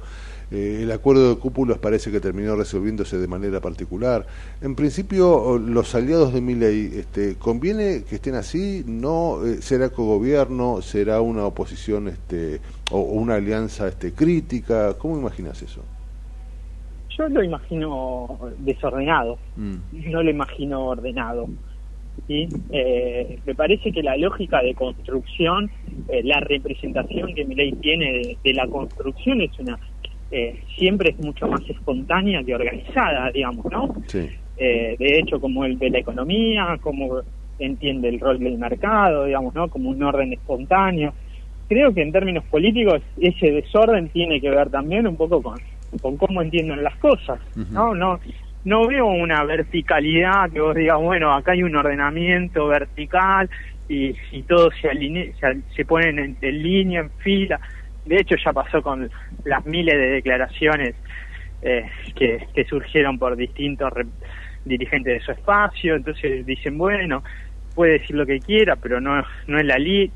Eh, 0.52 0.80
el 0.84 0.92
acuerdo 0.92 1.30
de 1.34 1.40
cúpulas 1.40 1.78
parece 1.80 2.12
que 2.12 2.20
terminó 2.20 2.56
resolviéndose 2.56 3.18
de 3.18 3.28
manera 3.28 3.60
particular. 3.62 4.26
En 4.62 4.76
principio, 4.76 5.58
los 5.58 5.96
aliados 5.96 6.34
de 6.34 6.42
Milei, 6.42 6.92
este, 6.98 7.36
¿conviene 7.36 8.04
que 8.08 8.16
estén 8.16 8.36
así? 8.36 8.84
¿No? 8.86 9.46
Eh, 9.46 9.62
¿Será 9.62 9.90
cogobierno? 9.90 10.82
¿Será 10.82 11.22
una 11.22 11.46
oposición 11.46 12.08
este, 12.08 12.60
o, 12.92 13.00
o 13.00 13.14
una 13.14 13.36
alianza 13.36 13.88
este, 13.88 14.14
crítica? 14.14 14.94
¿Cómo 14.98 15.18
imaginas 15.18 15.62
eso? 15.62 15.82
Yo 17.18 17.30
lo 17.30 17.44
imagino 17.44 18.38
desordenado, 18.60 19.38
Mm. 19.56 19.76
no 20.12 20.22
lo 20.22 20.30
imagino 20.30 20.88
ordenado. 20.88 21.48
¿sí? 22.28 22.48
Eh, 22.72 23.40
me 23.46 23.56
parece 23.56 23.92
que 23.92 24.02
la 24.04 24.16
lógica 24.18 24.62
de 24.62 24.74
construcción, 24.74 25.70
eh, 26.10 26.22
la 26.24 26.40
representación 26.42 27.34
que 27.34 27.46
Milei 27.46 27.72
tiene 27.74 28.06
de, 28.12 28.38
de 28.44 28.54
la 28.54 28.68
construcción 28.68 29.42
es 29.42 29.58
una 29.60 29.78
eh, 30.32 30.64
siempre 30.78 31.12
es 31.12 31.20
mucho 31.20 31.48
más 31.48 31.62
espontánea 31.70 32.44
que 32.44 32.56
organizada, 32.56 33.32
digamos, 33.32 33.66
¿no? 33.72 33.94
Sí. 34.08 34.30
Eh, 34.58 34.96
de 34.98 35.20
hecho, 35.20 35.40
como 35.40 35.66
el 35.66 35.78
de 35.78 35.90
la 35.90 36.00
economía, 36.00 36.78
como 36.82 37.22
entiende 37.58 38.10
el 38.10 38.20
rol 38.20 38.40
del 38.40 38.58
mercado, 38.58 39.26
digamos, 39.26 39.54
¿no? 39.54 39.70
Como 39.70 39.90
un 39.90 40.02
orden 40.04 40.34
espontáneo. 40.34 41.14
Creo 41.68 41.94
que 41.94 42.02
en 42.02 42.12
términos 42.12 42.44
políticos 42.46 43.02
ese 43.18 43.52
desorden 43.52 44.10
tiene 44.10 44.40
que 44.40 44.50
ver 44.50 44.70
también 44.70 45.08
un 45.08 45.18
poco 45.18 45.42
con, 45.42 45.60
con 46.02 46.18
cómo 46.18 46.42
entienden 46.42 46.84
las 46.84 46.96
cosas, 46.98 47.40
¿no? 47.72 47.94
No 47.96 48.20
no 48.64 48.88
veo 48.88 49.06
una 49.06 49.44
verticalidad 49.44 50.50
que 50.52 50.60
vos 50.60 50.76
digas, 50.76 51.00
bueno, 51.00 51.32
acá 51.32 51.52
hay 51.52 51.62
un 51.62 51.76
ordenamiento 51.76 52.68
vertical 52.68 53.48
y, 53.88 54.16
y 54.32 54.42
todos 54.44 54.74
se, 54.82 54.90
aline- 54.90 55.36
se, 55.40 55.62
se 55.76 55.86
ponen 55.86 56.18
en, 56.18 56.38
en 56.42 56.64
línea, 56.64 57.02
en 57.02 57.12
fila. 57.12 57.62
De 58.06 58.18
hecho, 58.18 58.36
ya 58.44 58.54
pasó 58.54 58.82
con 58.82 59.10
las 59.44 59.66
miles 59.66 59.96
de 59.96 60.08
declaraciones 60.12 60.96
eh, 61.62 61.90
que, 62.16 62.48
que 62.54 62.64
surgieron 62.66 63.18
por 63.18 63.36
distintos 63.36 63.92
dirigentes 64.64 65.14
de 65.14 65.20
su 65.26 65.32
espacio. 65.32 65.96
Entonces 65.96 66.46
dicen, 66.46 66.78
bueno, 66.78 67.24
puede 67.74 67.94
decir 68.00 68.16
lo 68.16 68.26
que 68.26 68.42
quiera, 68.42 68.76
pero 68.76 69.02
no, 69.02 69.24
no 69.48 69.58
es 69.60 69.66
la 69.66 69.78
ley. 69.78 70.12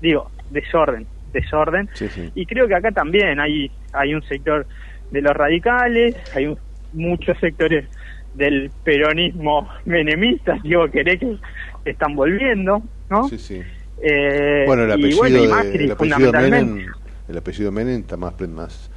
Digo, 0.00 0.30
desorden, 0.50 1.06
desorden. 1.32 1.88
Sí, 1.94 2.08
sí. 2.08 2.30
Y 2.34 2.44
creo 2.46 2.68
que 2.68 2.74
acá 2.74 2.92
también 2.92 3.40
hay, 3.40 3.72
hay 3.92 4.14
un 4.14 4.22
sector 4.22 4.66
de 5.10 5.22
los 5.22 5.32
radicales, 5.32 6.14
hay 6.34 6.46
un- 6.46 6.58
muchos 6.92 7.38
sectores 7.38 7.88
del 8.34 8.70
peronismo 8.84 9.68
menemista, 9.84 10.56
digo, 10.62 10.88
querés 10.90 11.18
que 11.20 11.38
están 11.90 12.14
volviendo, 12.14 12.82
¿no? 13.08 13.24
Sí, 13.24 13.38
sí. 13.38 13.62
Eh, 14.02 14.64
Bueno, 14.66 14.84
el 14.84 14.90
y 14.90 14.92
apellido, 14.94 15.18
bueno, 15.18 15.38
y 15.38 15.42
de- 15.42 15.48
Macri, 15.48 15.84
el 15.84 15.90
apellido 15.92 15.96
fundamentalmente. 15.96 16.74
Menem, 16.74 16.92
el 17.30 17.38
apellido 17.38 17.70
Menem 17.72 18.00
está 18.00 18.16
más, 18.16 18.34
más, 18.48 18.90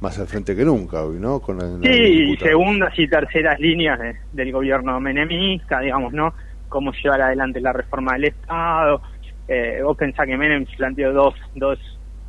más 0.00 0.18
al 0.18 0.26
frente 0.26 0.54
que 0.54 0.64
nunca 0.64 1.02
hoy, 1.02 1.18
¿no? 1.18 1.40
Con 1.40 1.58
la, 1.58 1.64
Sí, 1.88 2.32
y 2.32 2.36
segundas 2.36 2.96
y 2.98 3.08
terceras 3.08 3.58
líneas 3.58 3.98
de- 3.98 4.16
del 4.32 4.52
gobierno 4.52 5.00
menemista, 5.00 5.80
digamos, 5.80 6.12
¿no? 6.12 6.34
Cómo 6.68 6.92
llevar 6.92 7.22
adelante 7.22 7.60
la 7.60 7.72
reforma 7.72 8.12
del 8.12 8.24
Estado. 8.26 9.00
Eh, 9.48 9.80
vos 9.82 9.96
pensás 9.96 10.26
que 10.26 10.36
Menem 10.36 10.66
planteó 10.76 11.12
dos, 11.12 11.34
dos, 11.54 11.78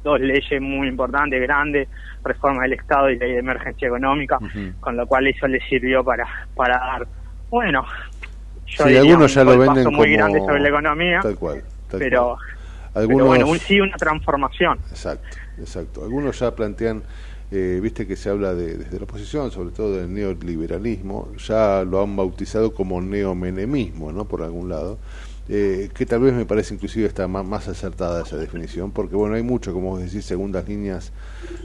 dos 0.03 0.19
leyes 0.21 0.61
muy 0.61 0.87
importantes, 0.87 1.41
grandes, 1.41 1.89
reforma 2.23 2.63
del 2.63 2.73
Estado 2.73 3.09
y 3.09 3.19
ley 3.19 3.33
de 3.33 3.39
emergencia 3.39 3.87
económica, 3.89 4.39
con 4.79 4.95
lo 4.95 5.05
cual 5.05 5.27
eso 5.27 5.45
le 5.47 5.59
sirvió 5.67 6.03
para, 6.03 6.25
para 6.55 6.77
dar, 6.77 7.07
bueno, 7.49 7.83
yo 8.65 8.83
Sí, 8.83 8.89
diría 8.89 9.01
algunos 9.01 9.33
ya 9.33 9.41
un 9.41 9.47
lo 9.47 9.57
venden 9.57 9.83
muy 9.93 10.05
como- 10.05 10.17
grande 10.17 10.39
sobre 10.39 10.59
la 10.61 10.69
economía, 10.69 11.19
Tal 11.21 11.35
cual. 11.35 11.63
tal 11.89 11.99
pero, 11.99 12.23
cual. 12.23 12.37
pero 12.93 13.01
Algunos, 13.01 13.27
bueno, 13.27 13.47
un- 13.47 13.59
sí 13.59 13.81
una 13.81 13.97
transformación. 13.97 14.79
Exacto, 14.89 15.27
exacto. 15.59 16.03
Algunos 16.03 16.39
ya 16.39 16.55
plantean, 16.55 17.03
eh, 17.51 17.79
viste 17.81 18.05
que 18.07 18.15
se 18.15 18.29
habla 18.29 18.53
de, 18.53 18.77
desde 18.77 18.97
la 18.97 19.03
oposición, 19.03 19.51
sobre 19.51 19.71
todo 19.71 19.95
del 19.95 20.13
neoliberalismo, 20.13 21.29
ya 21.37 21.83
lo 21.83 22.01
han 22.01 22.15
bautizado 22.15 22.73
como 22.73 23.01
neomenemismo, 23.01 24.11
¿no? 24.11 24.25
Por 24.25 24.43
algún 24.43 24.69
lado. 24.69 24.97
Eh, 25.51 25.89
que 25.95 26.05
tal 26.05 26.19
vez 26.19 26.35
me 26.35 26.45
parece 26.45 26.75
inclusive 26.75 27.07
está 27.07 27.27
más, 27.27 27.43
más 27.43 27.67
acertada 27.67 28.21
esa 28.21 28.37
definición, 28.37 28.91
porque 28.91 29.15
bueno, 29.15 29.33
hay 29.33 29.41
mucho, 29.41 29.73
como 29.73 29.89
vos 29.89 29.99
decís, 29.99 30.23
segundas 30.23 30.67
líneas 30.67 31.11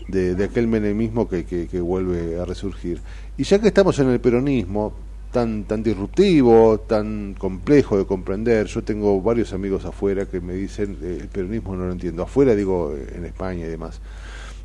de, 0.09 0.34
de 0.34 0.45
aquel 0.45 0.68
menemismo 0.68 1.28
que, 1.28 1.45
que, 1.45 1.68
que 1.68 1.80
vuelve 1.80 2.40
a 2.40 2.47
resurgir. 2.47 3.01
Y 3.36 3.45
ya 3.45 3.59
que 3.59 3.68
estamos 3.68 3.99
en 3.99 4.09
el 4.09 4.20
peronismo, 4.20 4.95
tan, 5.35 5.64
tan 5.64 5.82
disruptivo, 5.82 6.78
tan 6.78 7.35
complejo 7.37 7.99
de 7.99 8.07
comprender, 8.07 8.68
yo 8.68 8.85
tengo 8.85 9.20
varios 9.20 9.53
amigos 9.53 9.85
afuera 9.85 10.26
que 10.26 10.41
me 10.41 10.53
dicen, 10.55 10.97
eh, 11.03 11.18
el 11.22 11.26
peronismo 11.26 11.74
no 11.74 11.87
lo 11.87 11.93
entiendo, 11.93 12.22
afuera 12.22 12.55
digo, 12.55 12.95
eh, 12.97 13.14
en 13.16 13.24
España 13.24 13.66
y 13.66 13.68
demás, 13.68 14.01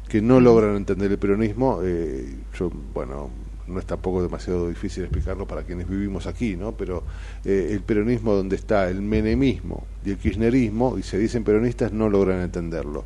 que 0.07 0.21
no 0.21 0.39
logran 0.39 0.75
entender 0.75 1.11
el 1.11 1.17
peronismo, 1.17 1.79
eh, 1.83 2.35
yo, 2.53 2.69
bueno, 2.93 3.31
no 3.65 3.79
es 3.79 3.85
tampoco 3.87 4.21
demasiado 4.21 4.69
difícil 4.69 5.05
explicarlo 5.05 5.47
para 5.47 5.63
quienes 5.63 5.89
vivimos 5.89 6.27
aquí, 6.27 6.55
¿no? 6.55 6.73
Pero 6.73 7.01
eh, 7.45 7.69
el 7.71 7.81
peronismo 7.81 8.35
donde 8.35 8.55
está 8.55 8.89
el 8.91 9.01
menemismo 9.01 9.87
y 10.05 10.11
el 10.11 10.17
kirchnerismo, 10.17 10.99
y 10.99 11.03
se 11.03 11.17
dicen 11.17 11.43
peronistas, 11.43 11.93
no 11.93 12.09
logran 12.09 12.41
entenderlo. 12.41 13.05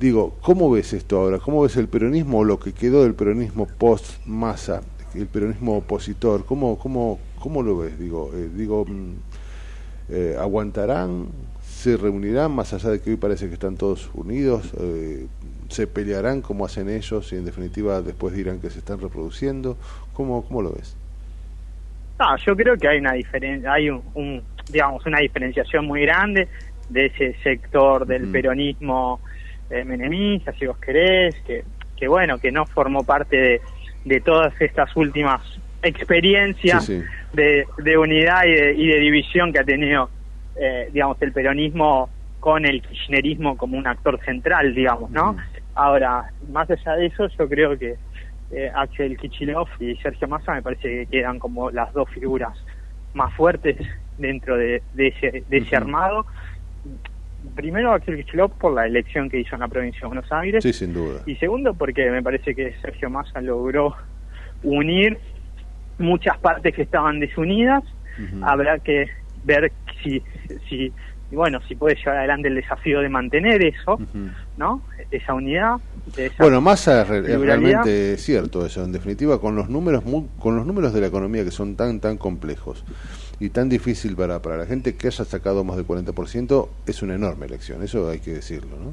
Digo, 0.00 0.36
¿cómo 0.42 0.68
ves 0.68 0.94
esto 0.94 1.20
ahora? 1.20 1.38
¿Cómo 1.38 1.62
ves 1.62 1.76
el 1.76 1.86
peronismo 1.86 2.38
o 2.38 2.44
lo 2.44 2.58
que 2.58 2.72
quedó 2.72 3.04
del 3.04 3.14
peronismo 3.14 3.66
post-masa, 3.66 4.82
el 5.20 5.26
peronismo 5.26 5.78
opositor? 5.78 6.44
¿Cómo, 6.44 6.78
cómo, 6.78 7.18
cómo 7.38 7.62
lo 7.62 7.78
ves? 7.78 7.98
Digo, 7.98 8.30
eh, 8.34 8.48
digo 8.54 8.84
mm, 8.86 9.14
eh, 10.10 10.36
¿aguantarán? 10.38 11.28
¿Se 11.62 11.96
reunirán 11.96 12.52
más 12.52 12.72
allá 12.72 12.90
de 12.90 13.00
que 13.00 13.10
hoy 13.10 13.16
parece 13.16 13.46
que 13.48 13.54
están 13.54 13.76
todos 13.76 14.10
unidos? 14.14 14.72
Eh, 14.80 15.26
¿Se 15.68 15.86
pelearán 15.86 16.40
como 16.40 16.64
hacen 16.64 16.88
ellos 16.88 17.32
y 17.32 17.36
en 17.36 17.44
definitiva 17.44 18.00
después 18.02 18.34
dirán 18.34 18.60
que 18.60 18.70
se 18.70 18.78
están 18.78 19.00
reproduciendo? 19.00 19.76
¿Cómo, 20.14 20.44
cómo 20.44 20.62
lo 20.62 20.72
ves? 20.72 20.96
No, 22.18 22.36
yo 22.38 22.56
creo 22.56 22.76
que 22.76 22.88
hay 22.88 22.98
una 22.98 23.12
diferencia, 23.12 23.72
hay 23.72 23.90
un, 23.90 24.02
un, 24.14 24.42
digamos, 24.70 25.06
una 25.06 25.20
diferenciación 25.20 25.86
muy 25.86 26.02
grande 26.02 26.48
de 26.88 27.06
ese 27.06 27.36
sector 27.42 28.06
del 28.06 28.28
peronismo 28.28 29.20
eh, 29.70 29.84
menemista, 29.84 30.52
si 30.54 30.66
vos 30.66 30.78
querés, 30.78 31.36
que, 31.46 31.62
que 31.96 32.08
bueno, 32.08 32.38
que 32.38 32.50
no 32.50 32.66
formó 32.66 33.04
parte 33.04 33.36
de, 33.36 33.60
de 34.08 34.20
todas 34.20 34.58
estas 34.60 34.94
últimas 34.96 35.40
experiencias 35.82 36.84
Sí, 36.84 37.00
sí. 37.00 37.06
De, 37.32 37.66
de 37.78 37.98
unidad 37.98 38.44
y 38.46 38.52
de, 38.52 38.74
y 38.74 38.88
de 38.88 38.98
división 39.00 39.52
que 39.52 39.60
ha 39.60 39.64
tenido, 39.64 40.08
eh, 40.56 40.88
digamos, 40.92 41.20
el 41.20 41.32
peronismo 41.32 42.08
con 42.40 42.64
el 42.64 42.80
kirchnerismo 42.82 43.56
como 43.56 43.76
un 43.76 43.86
actor 43.86 44.18
central, 44.24 44.74
digamos, 44.74 45.10
¿no? 45.10 45.36
Ahora, 45.74 46.30
más 46.50 46.70
allá 46.70 46.94
de 46.94 47.06
eso, 47.06 47.28
yo 47.28 47.48
creo 47.48 47.78
que 47.78 47.96
eh, 48.50 48.70
Axel 48.74 49.18
Kichilov 49.18 49.68
y 49.78 49.94
Sergio 49.96 50.26
Massa 50.26 50.54
me 50.54 50.62
parece 50.62 50.88
que 50.88 51.06
quedan 51.06 51.38
como 51.38 51.70
las 51.70 51.92
dos 51.92 52.08
figuras 52.10 52.56
más 53.14 53.34
fuertes 53.34 53.76
dentro 54.16 54.56
de, 54.56 54.82
de 54.94 55.08
ese, 55.08 55.44
de 55.48 55.56
ese 55.58 55.76
armado. 55.76 56.26
Primero 57.54 57.92
Axel 57.92 58.16
Kichilov 58.16 58.52
por 58.58 58.72
la 58.74 58.86
elección 58.86 59.28
que 59.30 59.38
hizo 59.40 59.54
en 59.54 59.60
la 59.60 59.68
provincia 59.68 60.00
de 60.02 60.06
Buenos 60.08 60.30
Aires. 60.32 60.62
Sí, 60.62 60.72
sin 60.72 60.92
duda. 60.92 61.20
Y 61.26 61.36
segundo, 61.36 61.74
porque 61.74 62.10
me 62.10 62.22
parece 62.22 62.54
que 62.54 62.74
Sergio 62.82 63.10
Massa 63.10 63.40
logró 63.40 63.94
unir 64.62 65.18
muchas 65.98 66.36
partes 66.38 66.74
que 66.74 66.82
estaban 66.82 67.20
desunidas. 67.20 67.82
Habrá 68.42 68.80
que 68.80 69.06
ver 69.44 69.70
si, 70.02 70.20
si, 70.68 70.92
bueno, 71.30 71.60
si 71.68 71.76
puede 71.76 71.94
llevar 71.94 72.18
adelante 72.18 72.48
el 72.48 72.56
desafío 72.56 73.00
de 73.00 73.08
mantener 73.08 73.64
eso, 73.64 74.00
¿no? 74.56 74.82
Esa 75.12 75.34
unidad. 75.34 75.76
esa 76.16 76.42
Bueno, 76.42 76.60
Massa 76.60 77.02
es, 77.02 77.08
realmente 77.40 78.16
cierto 78.16 78.66
eso. 78.66 78.84
En 78.84 78.90
definitiva, 78.90 79.40
con 79.40 79.54
los 79.54 79.68
números 79.68 80.04
mu- 80.04 80.26
con 80.40 80.56
los 80.56 80.66
números 80.66 80.92
de 80.92 81.00
la 81.00 81.06
economía 81.06 81.44
que 81.44 81.52
son 81.52 81.76
tan 81.76 82.00
tan 82.00 82.16
complejos 82.18 82.84
y 83.40 83.50
tan 83.50 83.68
difícil 83.68 84.16
para, 84.16 84.40
para 84.42 84.56
la 84.56 84.66
gente 84.66 84.94
que 84.96 85.06
haya 85.08 85.24
sacado 85.24 85.62
más 85.64 85.76
del 85.76 85.86
40% 85.86 86.68
es 86.86 87.02
una 87.02 87.14
enorme 87.14 87.46
elección. 87.46 87.82
Eso 87.82 88.08
hay 88.10 88.18
que 88.20 88.32
decirlo, 88.32 88.76
¿no? 88.76 88.92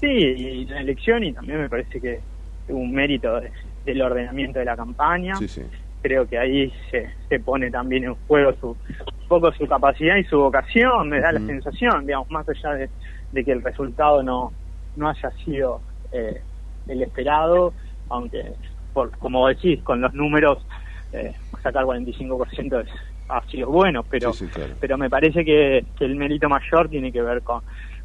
Sí, 0.00 0.06
y 0.08 0.64
la 0.66 0.80
elección 0.80 1.24
y 1.24 1.32
también 1.32 1.60
me 1.62 1.68
parece 1.70 2.00
que 2.00 2.20
tuvo 2.66 2.78
un 2.78 2.92
mérito 2.92 3.40
de- 3.40 3.50
del 3.84 4.02
ordenamiento 4.02 4.58
de 4.58 4.64
la 4.66 4.76
campaña. 4.76 5.34
Sí, 5.36 5.48
sí. 5.48 5.62
Creo 6.02 6.28
que 6.28 6.38
ahí 6.38 6.72
se, 6.90 7.10
se 7.28 7.40
pone 7.40 7.70
también 7.70 8.04
en 8.04 8.14
juego 8.26 8.52
su 8.60 8.68
un 8.68 9.28
poco 9.28 9.50
su 9.52 9.66
capacidad 9.66 10.16
y 10.16 10.24
su 10.24 10.38
vocación, 10.38 11.08
me 11.08 11.20
da 11.20 11.32
la 11.32 11.40
sensación, 11.40 12.06
digamos, 12.06 12.30
más 12.30 12.46
allá 12.48 12.74
de, 12.74 12.90
de 13.32 13.44
que 13.44 13.50
el 13.50 13.62
resultado 13.62 14.22
no, 14.22 14.52
no 14.94 15.08
haya 15.08 15.30
sido 15.44 15.82
eh, 16.12 16.42
el 16.86 17.02
esperado, 17.02 17.74
aunque, 18.08 18.52
por, 18.92 19.10
como 19.18 19.48
decís, 19.48 19.82
con 19.82 20.00
los 20.00 20.14
números, 20.14 20.64
eh, 21.10 21.34
sacar 21.66 21.84
45% 21.84 22.80
es, 22.80 22.88
ha 23.28 23.42
sido 23.46 23.68
bueno, 23.70 24.04
pero, 24.04 24.32
Sí, 24.32 24.46
sí, 24.46 24.50
claro. 24.52 24.76
pero 24.80 24.96
me 24.98 25.10
parece 25.10 25.44
que, 25.44 25.86
que 25.96 26.04
el 26.04 26.16
mérito 26.16 26.48
mayor 26.48 26.88
tiene 26.88 27.10
que 27.12 27.22
ver 27.22 27.42
con 27.42 27.62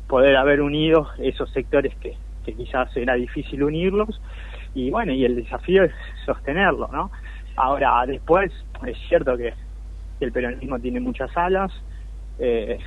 poder 0.08 0.36
haber 0.36 0.62
unido 0.62 1.10
esos 1.20 1.50
sectores 1.52 1.96
que, 1.98 2.18
que 2.44 2.56
quizás 2.56 2.90
era 2.98 3.14
difícil 3.16 3.64
unirlos 3.64 4.22
y 4.74 4.90
bueno, 4.90 5.14
y 5.14 5.24
el 5.26 5.36
desafío 5.36 5.84
es 5.84 5.94
sostenerlo, 6.26 6.90
¿no? 6.92 7.12
Ahora, 7.56 8.04
después, 8.08 8.52
es 8.86 8.98
cierto 9.08 9.38
que, 9.38 9.54
que 10.18 10.26
el 10.26 10.32
peronismo 10.32 10.80
tiene 10.80 11.00
muchas 11.00 11.30
alas, 11.38 11.72
eh, 12.38 12.80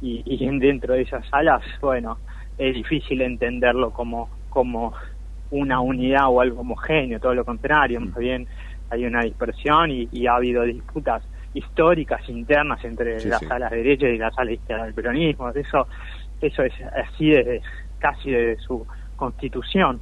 y, 0.00 0.22
y 0.26 0.44
en- 0.46 0.58
dentro 0.58 0.94
de 0.94 1.02
esas 1.02 1.26
alas, 1.32 1.62
bueno, 1.80 2.20
es 2.56 2.74
difícil 2.74 3.20
entenderlo 3.22 3.92
como, 3.92 4.30
como 4.48 4.94
una 5.50 5.80
unidad 5.80 6.28
o 6.28 6.40
algo 6.40 6.60
homogéneo, 6.60 7.20
todo 7.20 7.34
lo 7.34 7.44
contrario, 7.44 8.00
más 8.00 8.14
bien 8.16 8.48
hay 8.90 9.06
una 9.06 9.22
dispersión 9.22 9.90
y, 9.90 10.08
y 10.12 10.26
ha 10.26 10.34
habido 10.34 10.62
disputas 10.64 11.22
históricas 11.54 12.20
internas 12.28 12.84
entre 12.84 13.18
Sí, 13.20 13.28
las 13.28 13.40
sí. 13.40 13.46
alas 13.50 13.70
derechas 13.70 14.10
y 14.12 14.18
las 14.18 14.36
alas 14.38 14.54
izquierdas 14.54 14.86
del 14.86 14.94
peronismo, 14.94 15.48
eso, 15.50 15.86
eso 16.40 16.62
es 16.62 16.72
así 17.08 17.30
desde 17.30 17.60
casi 17.98 18.30
desde 18.30 18.62
su 18.62 18.86
constitución. 19.16 20.00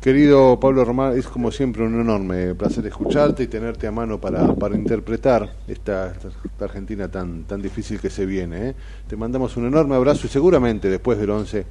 Querido 0.00 0.60
Pablo 0.60 0.84
Román, 0.84 1.18
es 1.18 1.26
como 1.26 1.50
siempre 1.50 1.82
un 1.82 2.00
enorme 2.00 2.54
placer 2.54 2.86
escucharte 2.86 3.42
y 3.42 3.46
tenerte 3.48 3.88
a 3.88 3.90
mano 3.90 4.20
para, 4.20 4.54
para 4.54 4.76
interpretar 4.76 5.48
esta, 5.66 6.12
esta 6.12 6.64
Argentina 6.64 7.08
tan, 7.10 7.42
tan 7.44 7.60
difícil 7.60 8.00
que 8.00 8.08
se 8.08 8.24
viene. 8.24 8.68
¿eh? 8.68 8.74
Te 9.08 9.16
mandamos 9.16 9.56
un 9.56 9.66
enorme 9.66 9.96
abrazo 9.96 10.28
y 10.28 10.30
seguramente 10.30 10.88
después 10.88 11.18
del 11.18 11.30
11 11.30 11.66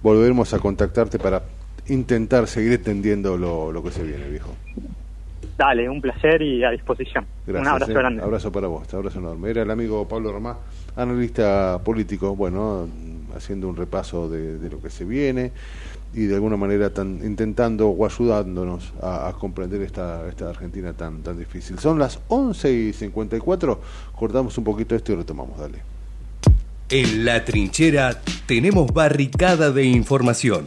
volveremos 0.00 0.54
a 0.54 0.60
contactarte 0.60 1.18
para 1.18 1.42
intentar 1.88 2.46
seguir 2.46 2.72
entendiendo 2.72 3.36
lo, 3.36 3.72
lo 3.72 3.82
que 3.82 3.90
se 3.90 4.02
viene, 4.02 4.28
viejo. 4.28 4.54
Dale, 5.56 5.88
un 5.88 6.00
placer 6.00 6.42
y 6.42 6.64
a 6.64 6.70
disposición. 6.70 7.26
Gracias. 7.46 7.62
un 7.62 7.68
abrazo 7.68 7.92
¿eh? 7.92 7.94
grande. 7.94 8.22
Abrazo 8.22 8.52
para 8.52 8.66
vos, 8.68 8.92
abrazo 8.94 9.18
enorme. 9.18 9.50
Era 9.50 9.62
el 9.62 9.70
amigo 9.70 10.08
Pablo 10.08 10.32
Román, 10.32 10.56
analista 10.96 11.78
político, 11.84 12.34
bueno, 12.34 12.88
haciendo 13.36 13.68
un 13.68 13.76
repaso 13.76 14.28
de, 14.28 14.58
de 14.58 14.70
lo 14.70 14.80
que 14.80 14.90
se 14.90 15.04
viene 15.04 15.52
y 16.14 16.26
de 16.26 16.34
alguna 16.34 16.56
manera 16.56 16.90
tan, 16.90 17.20
intentando 17.24 17.88
o 17.88 18.06
ayudándonos 18.06 18.92
a, 19.00 19.28
a 19.28 19.32
comprender 19.32 19.80
esta, 19.82 20.28
esta 20.28 20.50
Argentina 20.50 20.92
tan, 20.92 21.22
tan 21.22 21.38
difícil. 21.38 21.78
Son 21.78 21.98
las 21.98 22.20
11 22.28 22.72
y 22.72 22.92
54, 22.92 23.80
cortamos 24.14 24.56
un 24.58 24.64
poquito 24.64 24.94
esto 24.94 25.12
y 25.12 25.16
retomamos, 25.16 25.58
dale. 25.58 25.78
En 26.90 27.24
la 27.24 27.44
trinchera 27.44 28.20
tenemos 28.46 28.92
barricada 28.92 29.70
de 29.70 29.84
información, 29.84 30.66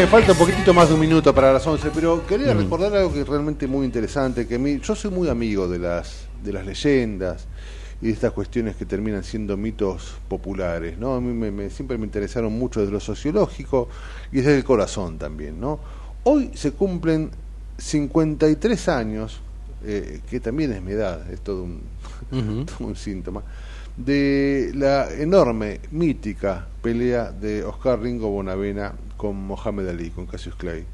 Bien, 0.00 0.08
falta 0.08 0.32
un 0.32 0.38
poquitito 0.38 0.72
más 0.72 0.88
de 0.88 0.94
un 0.94 1.00
minuto 1.00 1.34
para 1.34 1.52
las 1.52 1.66
11, 1.66 1.90
pero 1.94 2.26
quería 2.26 2.54
Mm. 2.54 2.58
recordar 2.60 2.94
algo 2.96 3.12
que 3.12 3.20
es 3.20 3.28
realmente 3.28 3.66
muy 3.66 3.84
interesante, 3.84 4.46
que 4.46 4.54
a 4.54 4.58
mí, 4.58 4.80
yo 4.82 4.94
soy 4.94 5.10
muy 5.10 5.28
amigo 5.28 5.68
de 5.68 5.78
las, 5.78 6.22
de 6.42 6.54
las 6.54 6.64
leyendas 6.64 7.44
y 8.00 8.06
de 8.06 8.12
estas 8.12 8.32
cuestiones 8.32 8.76
que 8.76 8.86
terminan 8.86 9.22
siendo 9.22 9.58
mitos 9.58 10.16
populares, 10.26 10.96
¿no? 10.96 11.16
A 11.16 11.20
mí 11.20 11.34
me, 11.34 11.50
me- 11.50 11.68
siempre 11.68 11.98
me 11.98 12.06
interesaron 12.06 12.50
mucho 12.58 12.80
desde 12.80 12.92
lo 12.94 13.00
sociológico 13.00 13.90
y 14.32 14.36
desde 14.36 14.56
el 14.56 14.64
corazón 14.64 15.18
también, 15.18 15.60
¿no? 15.60 15.78
Hoy 16.24 16.50
se 16.54 16.72
cumplen 16.72 17.30
53 17.76 18.88
años, 18.88 19.42
eh, 19.84 20.20
que 20.30 20.40
también 20.40 20.72
es 20.72 20.80
mi 20.80 20.92
edad, 20.92 21.30
es 21.30 21.42
todo 21.42 21.64
un, 21.64 21.82
todo 22.64 22.86
un 22.88 22.96
síntoma, 22.96 23.42
de 23.98 24.72
la 24.74 25.12
enorme, 25.12 25.78
mítica 25.90 26.66
pelea 26.80 27.30
de 27.32 27.62
Oscar 27.64 28.00
Ringo 28.00 28.30
Bonavena 28.30 28.94
con 29.20 29.36
Mohamed 29.36 29.86
Ali, 29.88 30.08
con 30.08 30.24
Cassius 30.26 30.54
Clay, 30.54 30.84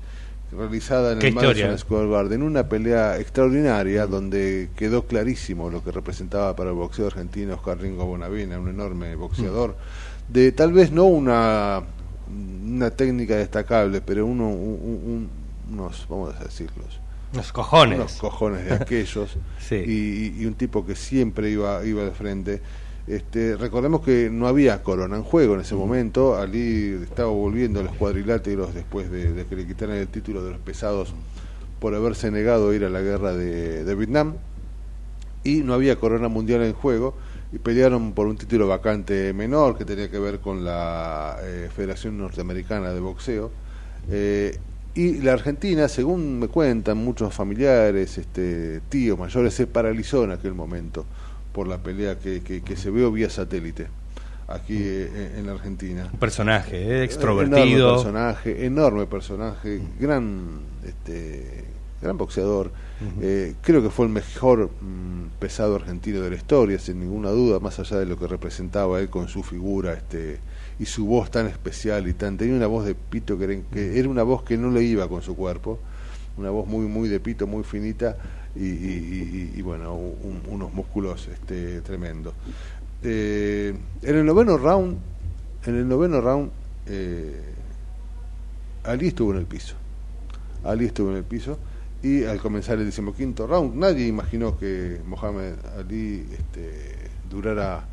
realizada 0.51 1.13
en 1.13 1.23
el 1.23 1.33
Madison 1.33 1.57
historia. 1.57 1.79
Square 1.79 2.09
Garden, 2.11 2.43
una 2.43 2.69
pelea 2.69 3.19
extraordinaria 3.21 4.07
donde 4.09 4.71
quedó 4.75 5.07
clarísimo 5.07 5.71
lo 5.71 5.85
que 5.85 5.93
representaba 5.93 6.57
para 6.57 6.71
el 6.71 6.77
boxeo 6.77 7.07
argentino 7.07 7.55
Oscar 7.55 7.79
Ringo 7.79 8.05
Bonavena, 8.05 8.59
un 8.59 8.69
enorme 8.69 9.15
boxeador, 9.15 9.77
de 10.29 10.51
tal 10.51 10.73
vez 10.73 10.91
no 10.91 11.05
una, 11.05 11.83
una 12.65 12.91
técnica 12.91 13.37
destacable, 13.37 14.01
pero 14.01 14.27
uno, 14.27 14.49
un- 14.49 15.29
un- 15.69 15.73
unos, 15.73 16.05
vamos 16.09 16.35
a 16.35 16.43
decirlos, 16.45 17.01
Unos 17.33 17.53
cojones. 17.53 17.99
unos 17.99 18.13
cojones 18.17 18.65
de 18.65 18.75
aquellos 18.75 19.37
Sí. 19.61 19.77
y, 19.77 20.43
y 20.43 20.47
un 20.47 20.55
tipo 20.55 20.85
que 20.85 20.97
siempre 20.97 21.51
iba 21.51 21.85
iba 21.85 22.03
al 22.03 22.13
frente 22.13 22.61
este, 23.07 23.57
recordemos 23.57 24.01
que 24.01 24.31
no 24.31 24.49
había 24.49 24.83
corona 24.83 25.17
en 25.17 25.23
juego 25.23 25.55
en 25.55 25.61
ese 25.61 25.75
momento. 25.75 26.37
Ali 26.37 26.99
estaba 27.03 27.31
volviendo 27.31 27.81
a 27.81 27.83
los 27.85 27.95
cuadriláteros 27.95 28.75
después 28.75 29.11
de, 29.11 29.33
de 29.33 29.47
que 29.47 29.57
le 29.57 29.67
quitaran 29.67 29.97
el 29.97 30.09
título 30.09 30.45
de 30.45 30.51
los 30.51 30.61
pesados 30.61 31.15
por 31.79 31.95
haberse 31.95 32.31
negado 32.31 32.71
a 32.71 32.75
ir 32.75 32.85
a 32.85 32.91
la 32.91 33.01
guerra 33.01 33.33
de, 33.33 33.85
de 33.85 33.95
Vietnam. 33.95 34.35
Y 35.45 35.59
no 35.59 35.75
había 35.75 35.97
corona 35.97 36.29
mundial 36.29 36.63
en 36.63 36.73
juego 36.73 37.15
y 37.53 37.59
pelearon 37.59 38.13
por 38.13 38.27
un 38.27 38.37
título 38.37 38.67
vacante 38.67 39.33
menor 39.33 39.79
que 39.79 39.85
tenía 39.85 40.11
que 40.11 40.19
ver 40.19 40.41
con 40.41 40.65
la 40.65 41.37
eh, 41.43 41.69
Federación 41.75 42.19
Norteamericana 42.19 42.93
de 42.93 43.01
Boxeo. 43.01 43.53
Eh, 44.11 44.59
y 44.95 45.21
la 45.21 45.35
Argentina, 45.35 45.89
según 45.89 46.41
me 46.41 46.49
cuentan 46.49 46.99
muchos 46.99 47.33
familiares, 47.33 48.19
este, 48.19 48.81
tíos 48.89 49.19
mayores, 49.19 49.55
se 49.55 49.67
paralizó 49.67 50.25
en 50.25 50.33
aquel 50.33 50.55
momento 50.55 51.05
por 51.57 51.69
la 51.69 51.79
pelea 51.79 52.19
que, 52.19 52.43
que, 52.43 52.61
que 52.61 52.77
se 52.77 52.91
vio 52.91 53.11
vía 53.11 53.31
satélite 53.31 53.87
aquí 54.47 54.77
eh, 54.77 55.37
en 55.39 55.47
la 55.47 55.53
Argentina. 55.53 56.07
Un 56.13 56.19
personaje, 56.19 56.77
eh, 56.77 56.83
Enorme 56.83 57.05
extrovertido. 57.05 57.95
personaje, 57.95 58.67
enorme 58.67 59.07
personaje, 59.07 59.81
gran, 59.99 60.61
este, 60.85 61.65
gran 62.03 62.19
boxeador. 62.19 62.73
Eh, 63.23 63.55
creo 63.63 63.83
que 63.83 63.89
fue 63.89 64.05
el 64.05 64.13
mejor 64.13 64.69
mm, 64.69 65.39
pesado 65.39 65.77
argentino 65.77 66.21
de 66.21 66.29
la 66.29 66.37
historia, 66.37 66.79
sin 66.79 67.01
ninguna 67.01 67.31
duda, 67.31 67.59
más 67.59 67.79
allá 67.79 67.97
de 68.01 68.05
lo 68.05 68.19
que 68.19 68.27
representaba 68.27 69.01
él 69.01 69.09
con 69.09 69.29
su 69.29 69.43
figura, 69.43 69.95
este, 69.95 70.39
y 70.79 70.85
su 70.85 71.07
voz 71.07 71.31
tan 71.31 71.47
especial 71.47 72.07
y 72.07 72.13
tan 72.13 72.37
tenía 72.37 72.55
una 72.55 72.67
voz 72.67 72.85
de 72.85 72.95
pito 72.95 73.39
que 73.39 73.45
era, 73.45 73.55
que 73.73 73.99
era 73.99 74.11
una 74.11 74.25
voz 74.25 74.43
que 74.43 74.59
no 74.59 74.71
le 74.71 74.83
iba 74.83 75.09
con 75.09 75.23
su 75.23 75.35
cuerpo, 75.35 75.79
una 76.37 76.51
voz 76.51 76.67
muy 76.67 76.85
muy 76.87 77.09
de 77.09 77.19
pito, 77.19 77.47
muy 77.47 77.65
finita 77.65 78.19
y, 78.59 79.53
y- 79.57 79.63
bueno, 79.63 79.95
un- 79.95 80.43
unos 80.49 80.73
músculos 80.73 81.29
este, 81.29 81.81
tremendos. 81.83 82.35
Eh, 83.03 83.75
en 84.03 84.17
el 84.17 84.25
noveno 84.25 84.57
round, 84.57 84.97
en 85.67 85.75
el 85.77 85.89
noveno 85.89 86.21
round, 86.21 86.51
eh, 86.87 87.41
Ali 88.85 89.09
estuvo 89.09 89.33
en 89.33 89.39
el 89.39 89.47
piso. 89.47 89.75
Ali 90.65 90.87
estuvo 90.87 91.11
en 91.11 91.17
el 91.19 91.25
piso 91.25 91.59
y 92.03 92.25
al 92.25 92.39
comenzar 92.41 92.79
el 92.79 92.87
decimoquinto 92.87 93.47
round, 93.47 93.75
nadie 93.75 94.07
imaginó 94.07 94.57
que 94.59 95.01
Mohamed 95.07 95.55
Ali 95.79 96.25
este, 96.33 96.95
durara, 97.29 97.85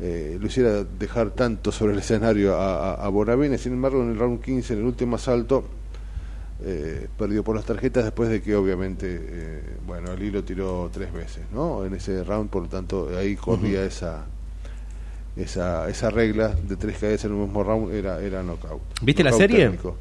eh, 0.00 0.36
lo 0.40 0.46
hiciera 0.46 0.84
dejar 0.84 1.30
tanto 1.30 1.70
sobre 1.72 1.92
el 1.92 1.98
escenario 1.98 2.54
a, 2.56 2.94
a, 2.94 3.06
a. 3.06 3.58
Sin 3.58 3.72
embargo, 3.74 4.02
en 4.02 4.10
el 4.10 4.18
round 4.18 4.40
15, 4.40 4.72
en 4.74 4.78
el 4.80 4.86
último 4.86 5.16
asalto, 5.16 5.64
eh, 6.62 7.08
perdió 7.18 7.44
por 7.44 7.54
las 7.56 7.64
tarjetas 7.64 8.04
después 8.04 8.28
de 8.30 8.40
que 8.40 8.56
obviamente, 8.56 9.06
eh, 9.20 9.62
bueno, 9.86 10.10
Ali 10.10 10.30
lo 10.30 10.42
tiró 10.42 10.88
tres 10.92 11.12
veces, 11.12 11.44
¿no? 11.52 11.84
En 11.84 11.94
ese 11.94 12.24
round, 12.24 12.48
por 12.48 12.62
lo 12.62 12.68
tanto, 12.68 13.10
ahí 13.16 13.36
corría 13.36 13.84
esa 13.84 14.24
esa 15.36 15.88
esa 15.90 16.08
regla 16.08 16.48
de 16.48 16.76
tres 16.76 16.96
caídas 16.96 17.24
en 17.26 17.32
un 17.32 17.42
mismo 17.42 17.62
round 17.62 17.92
era 17.92 18.20
era 18.22 18.42
knockout. 18.42 18.80
¿Viste 19.02 19.22
la 19.22 19.32
serie? 19.32 19.64
técnico. 19.64 19.96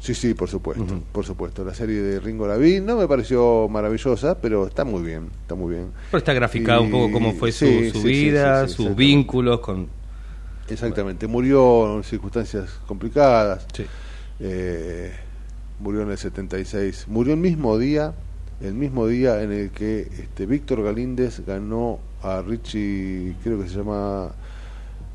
Sí, 0.00 0.14
sí, 0.14 0.32
por 0.32 0.48
supuesto, 0.48 1.02
por 1.12 1.26
supuesto. 1.26 1.62
La 1.62 1.74
serie 1.74 2.00
de 2.00 2.20
Ringo 2.20 2.48
la 2.48 2.56
vi, 2.56 2.80
no 2.80 2.96
me 2.96 3.06
pareció 3.06 3.68
maravillosa, 3.68 4.40
pero 4.40 4.66
está 4.66 4.82
muy 4.82 5.02
bien, 5.02 5.28
está 5.42 5.54
muy 5.54 5.74
bien. 5.74 5.92
Pero 6.10 6.18
está 6.18 6.32
graficado 6.32 6.80
un 6.80 6.90
poco 6.90 7.12
cómo 7.12 7.34
fue 7.34 7.52
su, 7.52 7.66
Sí, 7.66 7.90
su 7.90 7.98
sí, 7.98 8.02
sí, 8.02 8.08
vida, 8.08 8.66
sí, 8.66 8.74
sus 8.74 8.96
vínculos 8.96 9.60
con... 9.60 9.88
Exactamente, 10.70 11.26
murió 11.26 11.98
en 11.98 12.02
circunstancias 12.02 12.80
complicadas. 12.86 13.66
Eh, 14.38 15.12
murió 15.80 16.02
en 16.02 16.10
el 16.10 16.18
76. 16.18 17.06
Murió 17.08 17.34
el 17.34 17.40
mismo 17.40 17.78
día, 17.78 18.12
el 18.60 18.74
mismo 18.74 19.06
día 19.06 19.42
en 19.42 19.52
el 19.52 19.70
que 19.70 20.02
este 20.02 20.46
Víctor 20.46 20.82
Galíndez 20.82 21.42
ganó 21.46 21.98
a 22.22 22.42
Richie, 22.42 23.34
creo 23.42 23.60
que 23.62 23.68
se 23.68 23.76
llama 23.76 24.30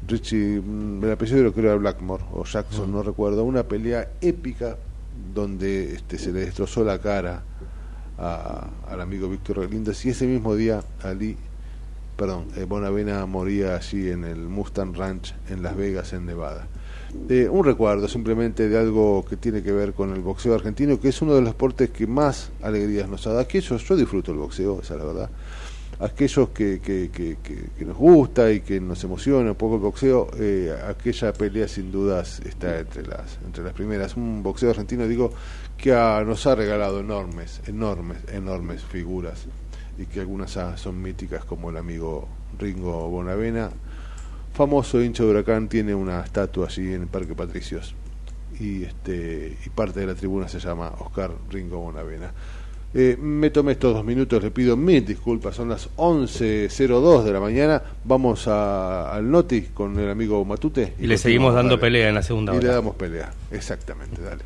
Richie, 0.07 0.59
mm, 0.61 1.03
el 1.03 1.11
apellido 1.11 1.39
creo 1.39 1.53
que 1.53 1.61
era 1.61 1.75
Blackmore 1.75 2.23
o 2.33 2.43
Jackson, 2.43 2.91
no 2.91 3.03
recuerdo, 3.03 3.43
una 3.43 3.63
pelea 3.63 4.09
épica 4.21 4.77
donde 5.33 5.93
este 5.93 6.17
se 6.17 6.31
le 6.31 6.41
destrozó 6.41 6.83
la 6.83 6.99
cara 6.99 7.43
a- 8.17 8.67
al 8.89 9.01
amigo 9.01 9.29
Víctor 9.29 9.61
Galíndez 9.61 10.05
y 10.05 10.09
ese 10.09 10.25
mismo 10.27 10.55
día 10.55 10.83
Ali 11.03 11.37
perdón, 12.17 12.45
eh, 12.55 12.63
Bonavena 12.63 13.25
moría 13.25 13.75
allí 13.75 14.09
en 14.09 14.23
el 14.23 14.37
Mustang 14.47 14.93
Ranch 14.95 15.35
en 15.49 15.61
Las 15.61 15.75
Vegas, 15.75 16.13
en 16.13 16.25
Nevada. 16.25 16.65
Eh, 17.27 17.49
un 17.49 17.63
recuerdo 17.65 18.07
simplemente 18.07 18.69
de 18.69 18.77
algo 18.77 19.25
que 19.27 19.35
tiene 19.35 19.63
que 19.63 19.71
ver 19.71 19.93
con 19.93 20.13
el 20.13 20.21
boxeo 20.21 20.53
argentino, 20.53 20.99
que 20.99 21.09
es 21.09 21.21
uno 21.23 21.33
de 21.33 21.41
los 21.41 21.49
deportes 21.51 21.89
que 21.89 22.05
más 22.05 22.51
alegrías 22.61 23.09
nos 23.09 23.23
da. 23.23 23.39
Aquellos, 23.39 23.83
yo 23.87 23.95
disfruto 23.95 24.31
el 24.31 24.37
boxeo, 24.37 24.79
esa 24.81 24.93
es 24.93 24.99
la 24.99 25.05
verdad. 25.05 25.29
Aquellos 25.99 26.49
que, 26.49 26.79
que, 26.81 27.09
que, 27.11 27.37
que- 27.41 27.85
nos 27.85 27.95
gusta 27.97 28.51
y 28.51 28.59
que 28.59 28.79
nos 28.81 29.03
emociona 29.03 29.51
un 29.51 29.55
poco 29.55 29.75
el 29.75 29.81
boxeo, 29.81 30.27
eh, 30.37 30.75
aquella 30.87 31.33
pelea 31.33 31.67
sin 31.67 31.91
dudas 31.91 32.41
está 32.41 32.79
entre 32.79 33.07
las, 33.07 33.39
entre 33.45 33.63
las 33.63 33.73
primeras. 33.73 34.15
Un 34.17 34.43
boxeo 34.43 34.69
argentino, 34.69 35.07
digo, 35.07 35.31
que 35.77 35.93
ha- 35.93 36.21
nos 36.23 36.45
ha 36.45 36.53
regalado 36.53 36.99
enormes, 36.99 37.61
enormes, 37.65 38.17
enormes 38.31 38.83
figuras 38.83 39.45
y 39.97 40.05
que 40.05 40.19
algunas 40.19 40.51
son 40.75 41.01
míticas 41.01 41.43
como 41.45 41.69
el 41.69 41.77
amigo 41.77 42.27
Ringo 42.59 43.09
Bonavena, 43.09 43.71
famoso 44.55 45.01
hincha 45.03 45.23
de 45.23 45.29
Huracán, 45.29 45.67
tiene 45.67 45.93
una 45.93 46.21
estatua 46.21 46.67
allí 46.67 46.93
en 46.93 47.01
el 47.03 47.07
Parque 47.07 47.35
Patricios 47.35 47.93
y 48.59 48.83
este 48.83 49.57
y 49.65 49.69
parte 49.69 49.99
de 49.99 50.07
la 50.07 50.15
tribuna 50.15 50.47
se 50.47 50.59
llama 50.59 50.91
Oscar 50.99 51.31
Ringo 51.51 51.77
Bonavena. 51.79 52.31
Eh, 52.97 53.17
me 53.19 53.49
tomé 53.49 53.73
estos 53.73 53.93
dos 53.93 54.05
minutos, 54.05 54.41
le 54.41 54.51
pido 54.51 54.77
mil 54.77 55.05
disculpas, 55.05 55.53
son 55.57 55.67
las 55.67 55.89
11.02 55.97 57.23
de 57.25 57.33
la 57.33 57.41
mañana, 57.41 57.81
vamos 58.05 58.47
a- 58.47 59.11
al 59.13 59.29
Noti 59.29 59.63
con 59.73 59.99
el 59.99 60.09
amigo 60.09 60.45
Matute. 60.45 60.93
Y 60.97 61.05
le 61.07 61.17
seguimos 61.17 61.53
dando 61.53 61.71
dale. 61.71 61.81
pelea 61.81 62.07
en 62.07 62.15
la 62.15 62.23
segunda 62.23 62.53
Y 62.53 62.57
hora. 62.57 62.67
le 62.67 62.73
damos 62.73 62.95
pelea, 62.95 63.33
exactamente, 63.51 64.21
dale. 64.21 64.43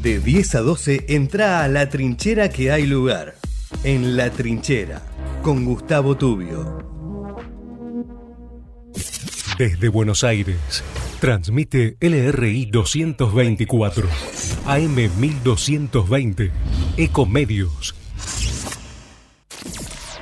De 0.00 0.18
10 0.20 0.54
a 0.54 0.60
12 0.60 1.04
entra 1.08 1.62
a 1.62 1.68
la 1.68 1.90
trinchera 1.90 2.48
que 2.48 2.70
hay 2.72 2.86
lugar. 2.86 3.34
En 3.84 4.16
la 4.16 4.30
trinchera, 4.30 5.02
con 5.42 5.66
Gustavo 5.66 6.16
Tubio. 6.16 6.97
Desde 9.58 9.88
Buenos 9.88 10.22
Aires, 10.22 10.84
transmite 11.18 11.96
LRI 12.00 12.66
224, 12.66 14.08
AM 14.66 14.94
1220, 15.18 16.52
Ecomedios. 16.96 17.92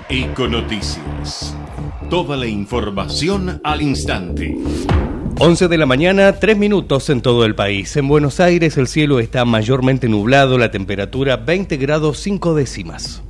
Econoticias. 0.08 1.54
Toda 2.08 2.38
la 2.38 2.46
información 2.46 3.60
al 3.62 3.82
instante. 3.82 4.56
11 5.38 5.68
de 5.68 5.76
la 5.76 5.84
mañana, 5.84 6.32
3 6.32 6.56
minutos 6.56 7.10
en 7.10 7.20
todo 7.20 7.44
el 7.44 7.54
país. 7.54 7.94
En 7.98 8.08
Buenos 8.08 8.40
Aires 8.40 8.78
el 8.78 8.86
cielo 8.86 9.20
está 9.20 9.44
mayormente 9.44 10.08
nublado, 10.08 10.56
la 10.56 10.70
temperatura 10.70 11.36
20 11.36 11.76
grados 11.76 12.20
5 12.20 12.54
décimas. 12.54 13.22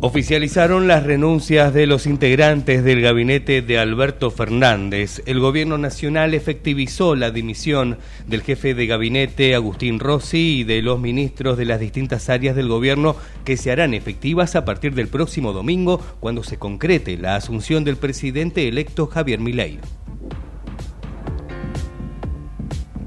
Oficializaron 0.00 0.86
las 0.86 1.02
renuncias 1.02 1.74
de 1.74 1.88
los 1.88 2.06
integrantes 2.06 2.84
del 2.84 3.00
gabinete 3.00 3.62
de 3.62 3.80
Alberto 3.80 4.30
Fernández. 4.30 5.20
El 5.26 5.40
gobierno 5.40 5.76
nacional 5.76 6.34
efectivizó 6.34 7.16
la 7.16 7.32
dimisión 7.32 7.98
del 8.28 8.42
jefe 8.42 8.74
de 8.74 8.86
gabinete 8.86 9.56
Agustín 9.56 9.98
Rossi 9.98 10.60
y 10.60 10.64
de 10.64 10.82
los 10.82 11.00
ministros 11.00 11.58
de 11.58 11.64
las 11.64 11.80
distintas 11.80 12.28
áreas 12.28 12.54
del 12.54 12.68
gobierno 12.68 13.16
que 13.44 13.56
se 13.56 13.72
harán 13.72 13.92
efectivas 13.92 14.54
a 14.54 14.64
partir 14.64 14.94
del 14.94 15.08
próximo 15.08 15.52
domingo 15.52 16.00
cuando 16.20 16.44
se 16.44 16.58
concrete 16.58 17.16
la 17.16 17.34
asunción 17.34 17.82
del 17.82 17.96
presidente 17.96 18.68
electo 18.68 19.08
Javier 19.08 19.40
Milei. 19.40 19.80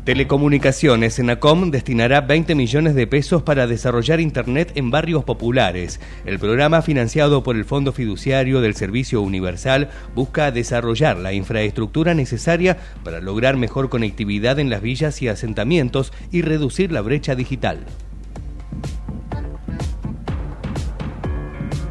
Telecomunicaciones, 0.04 1.20
Enacom 1.20 1.70
destinará 1.70 2.22
20 2.22 2.56
millones 2.56 2.95
de 2.95 3.06
pesos 3.06 3.43
para 3.43 3.68
desarrollar 3.68 4.20
Internet 4.20 4.72
en 4.74 4.89
barrios 4.89 5.24
populares. 5.24 5.99
El 6.26 6.39
programa 6.39 6.82
financiado 6.82 7.43
por 7.43 7.56
el 7.56 7.66
Fondo 7.66 7.91
Fiduciario 7.91 8.62
del 8.62 8.74
Servicio 8.74 9.22
Universal 9.22 9.89
busca 10.16 10.49
desarrollar 10.49 11.18
la 11.18 11.34
infraestructura 11.34 12.16
necesaria 12.16 12.80
para 13.04 13.20
lograr 13.20 13.58
mejor 13.58 13.89
conectividad 13.89 14.58
en 14.58 14.72
las 14.72 14.82
villas 14.82 15.22
y 15.22 15.28
asentamientos 15.28 16.12
y 16.32 16.41
reducir 16.41 16.91
la 16.91 17.02
brecha 17.02 17.36
digital. 17.36 17.86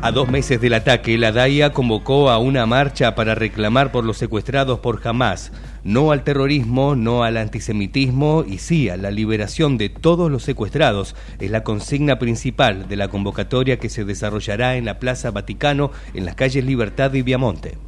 A 0.03 0.11
dos 0.11 0.29
meses 0.29 0.61
del 0.61 0.75
ataque, 0.75 1.17
la 1.17 1.31
DAIA 1.31 1.73
convocó 1.73 2.31
a 2.31 2.39
una 2.39 2.67
marcha 2.67 3.15
para 3.15 3.37
reclamar 3.37 3.93
por 3.93 4.05
los 4.05 4.17
secuestrados 4.17 4.81
por 4.81 5.01
Hamas 5.07 5.53
no 5.85 6.13
al 6.13 6.25
terrorismo, 6.25 6.97
no 6.97 7.25
al 7.25 7.37
antisemitismo 7.37 8.45
y 8.47 8.59
sí 8.59 8.89
a 8.89 8.97
la 8.97 9.11
liberación 9.11 9.79
de 9.79 9.89
todos 9.89 10.31
los 10.31 10.43
secuestrados. 10.43 11.15
Es 11.39 11.51
la 11.51 11.65
consigna 11.65 12.19
principal 12.19 12.89
de 12.89 12.97
la 12.97 13.09
convocatoria 13.09 13.79
que 13.79 13.89
se 13.89 14.05
desarrollará 14.05 14.77
en 14.77 14.85
la 14.85 14.99
Plaza 14.99 15.31
Vaticano 15.31 15.91
en 16.15 16.25
las 16.25 16.35
calles 16.35 16.65
Libertad 16.65 17.13
y 17.15 17.23
Viamonte. 17.23 17.79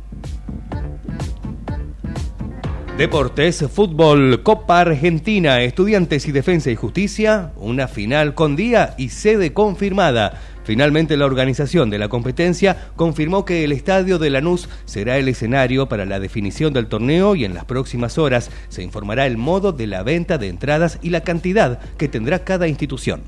Deportes, 2.98 3.64
fútbol, 3.72 4.42
Copa 4.42 4.80
Argentina, 4.80 5.62
Estudiantes 5.62 6.28
y 6.28 6.32
Defensa 6.32 6.70
y 6.70 6.76
Justicia, 6.76 7.52
una 7.56 7.88
final 7.88 8.34
con 8.34 8.54
día 8.54 8.94
y 8.98 9.08
sede 9.08 9.54
confirmada. 9.54 10.38
Finalmente, 10.64 11.16
la 11.16 11.26
organización 11.26 11.90
de 11.90 11.98
la 11.98 12.08
competencia 12.08 12.90
confirmó 12.96 13.44
que 13.44 13.64
el 13.64 13.72
estadio 13.72 14.18
de 14.18 14.30
Lanús 14.30 14.68
será 14.84 15.18
el 15.18 15.28
escenario 15.28 15.88
para 15.88 16.06
la 16.06 16.20
definición 16.20 16.72
del 16.72 16.86
torneo 16.86 17.34
y 17.34 17.44
en 17.44 17.54
las 17.54 17.64
próximas 17.64 18.18
horas 18.18 18.50
se 18.68 18.82
informará 18.82 19.26
el 19.26 19.36
modo 19.36 19.72
de 19.72 19.86
la 19.86 20.02
venta 20.02 20.38
de 20.38 20.48
entradas 20.48 20.98
y 21.02 21.10
la 21.10 21.22
cantidad 21.22 21.80
que 21.96 22.08
tendrá 22.08 22.44
cada 22.44 22.68
institución. 22.68 23.22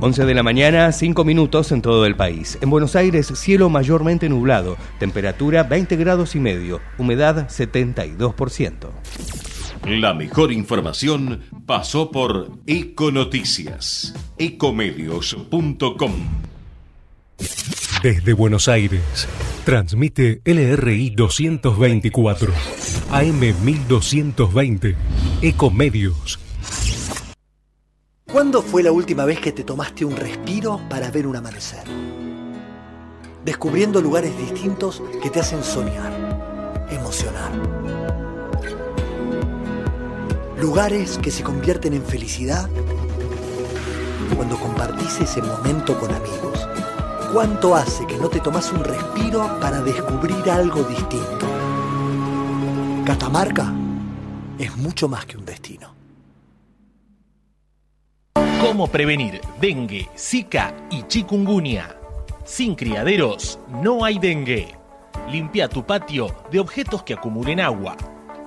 Once 0.00 0.24
de 0.24 0.34
la 0.34 0.44
mañana, 0.44 0.92
5 0.92 1.24
minutos 1.24 1.72
en 1.72 1.82
todo 1.82 2.06
el 2.06 2.14
país. 2.14 2.56
En 2.60 2.70
Buenos 2.70 2.94
Aires, 2.94 3.26
cielo 3.34 3.68
mayormente 3.68 4.28
nublado, 4.28 4.76
temperatura 5.00 5.64
20 5.64 5.96
grados 5.96 6.36
y 6.36 6.40
medio, 6.40 6.80
humedad 6.98 7.48
72%. 7.48 8.90
La 9.86 10.14
mejor 10.14 10.52
información 10.52 11.42
pasó 11.66 12.10
por 12.10 12.50
Econoticias, 12.66 14.14
ecomedios.com. 14.36 16.12
Desde 18.02 18.32
Buenos 18.32 18.68
Aires, 18.68 19.28
transmite 19.64 20.40
LRI 20.44 21.10
224, 21.10 22.52
AM 23.10 23.40
1220, 23.40 24.96
Ecomedios. 25.42 26.38
¿Cuándo 28.30 28.62
fue 28.62 28.82
la 28.82 28.92
última 28.92 29.24
vez 29.24 29.40
que 29.40 29.52
te 29.52 29.64
tomaste 29.64 30.04
un 30.04 30.16
respiro 30.16 30.80
para 30.90 31.10
ver 31.10 31.26
un 31.26 31.36
amanecer? 31.36 31.84
Descubriendo 33.44 34.02
lugares 34.02 34.36
distintos 34.36 35.02
que 35.22 35.30
te 35.30 35.40
hacen 35.40 35.64
soñar, 35.64 36.86
emocionar. 36.90 37.77
Lugares 40.60 41.18
que 41.18 41.30
se 41.30 41.44
convierten 41.44 41.94
en 41.94 42.02
felicidad 42.02 42.68
cuando 44.34 44.58
compartís 44.58 45.20
ese 45.20 45.40
momento 45.40 45.98
con 46.00 46.12
amigos. 46.12 46.68
¿Cuánto 47.32 47.76
hace 47.76 48.04
que 48.06 48.16
no 48.16 48.28
te 48.28 48.40
tomas 48.40 48.72
un 48.72 48.82
respiro 48.82 49.60
para 49.60 49.80
descubrir 49.80 50.50
algo 50.50 50.82
distinto? 50.82 51.46
Catamarca 53.06 53.72
es 54.58 54.76
mucho 54.76 55.08
más 55.08 55.26
que 55.26 55.36
un 55.36 55.44
destino. 55.44 55.94
¿Cómo 58.60 58.88
prevenir 58.88 59.40
dengue, 59.60 60.08
zika 60.18 60.74
y 60.90 61.04
chikungunya? 61.04 61.96
Sin 62.44 62.74
criaderos 62.74 63.60
no 63.68 64.04
hay 64.04 64.18
dengue. 64.18 64.74
Limpia 65.30 65.68
tu 65.68 65.84
patio 65.84 66.34
de 66.50 66.58
objetos 66.58 67.04
que 67.04 67.14
acumulen 67.14 67.60
agua. 67.60 67.96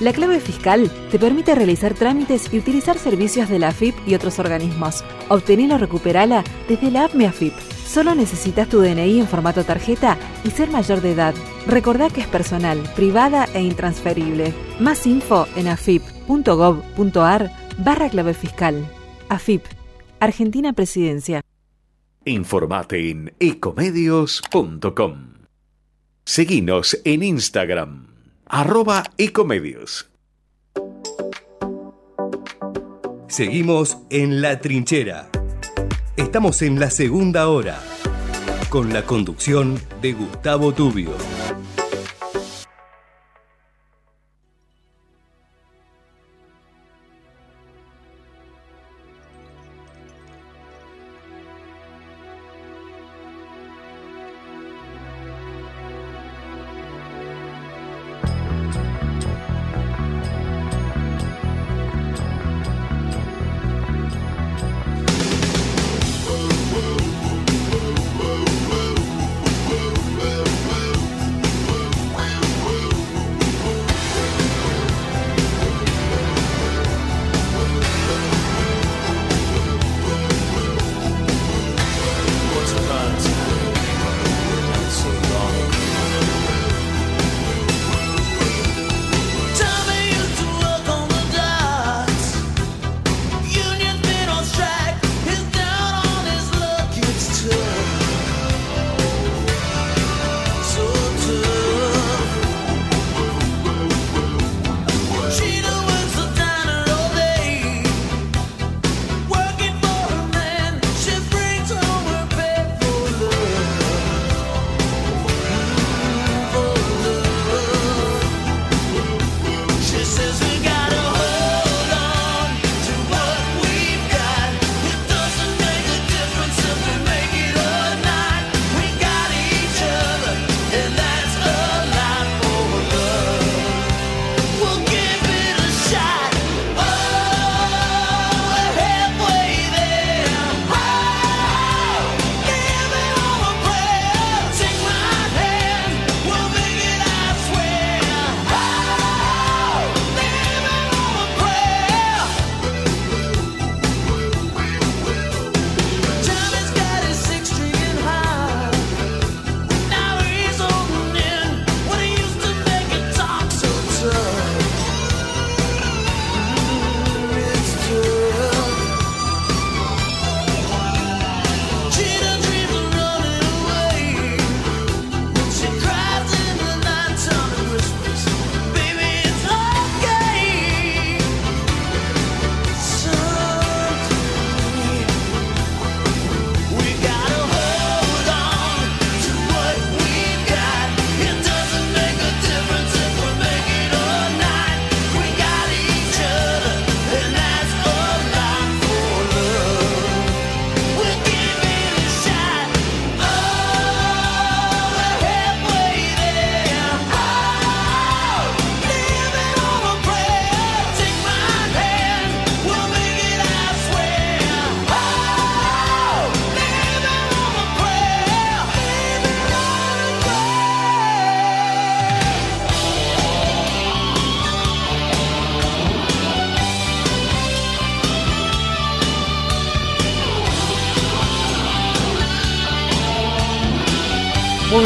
La 0.00 0.14
clave 0.14 0.40
fiscal 0.40 0.90
te 1.10 1.18
permite 1.18 1.54
realizar 1.54 1.92
trámites 1.92 2.52
y 2.54 2.58
utilizar 2.58 2.96
servicios 2.96 3.50
de 3.50 3.58
la 3.58 3.68
AFIP 3.68 3.94
y 4.06 4.14
otros 4.14 4.38
organismos. 4.38 5.04
Obtenela 5.28 5.74
o 5.74 5.78
recuperala 5.78 6.42
desde 6.68 6.90
la 6.90 7.04
app 7.04 7.14
MeAFIP. 7.14 7.52
Solo 7.84 8.14
necesitas 8.14 8.66
tu 8.68 8.80
DNI 8.80 9.20
en 9.20 9.28
formato 9.28 9.62
tarjeta 9.62 10.16
y 10.42 10.50
ser 10.50 10.70
mayor 10.70 11.02
de 11.02 11.12
edad. 11.12 11.34
Recordá 11.66 12.08
que 12.08 12.22
es 12.22 12.26
personal, 12.26 12.78
privada 12.96 13.46
e 13.52 13.60
intransferible. 13.60 14.54
Más 14.78 15.06
info 15.06 15.46
en 15.54 15.68
afip.gov.ar 15.68 17.50
barra 17.78 18.08
clave 18.08 18.32
fiscal. 18.32 18.88
AFIP, 19.28 19.66
Argentina 20.18 20.72
Presidencia. 20.72 21.42
Informate 22.24 23.10
en 23.10 23.34
ecomedios.com. 23.38 25.34
Seguinos 26.24 26.98
en 27.04 27.22
Instagram 27.22 28.09
arroba 28.50 29.04
ecomedios. 29.16 30.10
Seguimos 33.28 33.98
en 34.10 34.42
La 34.42 34.60
Trinchera. 34.60 35.30
Estamos 36.16 36.60
en 36.62 36.80
la 36.80 36.90
segunda 36.90 37.46
hora, 37.48 37.80
con 38.68 38.92
la 38.92 39.06
conducción 39.06 39.80
de 40.02 40.14
Gustavo 40.14 40.72
Tubio. 40.74 41.12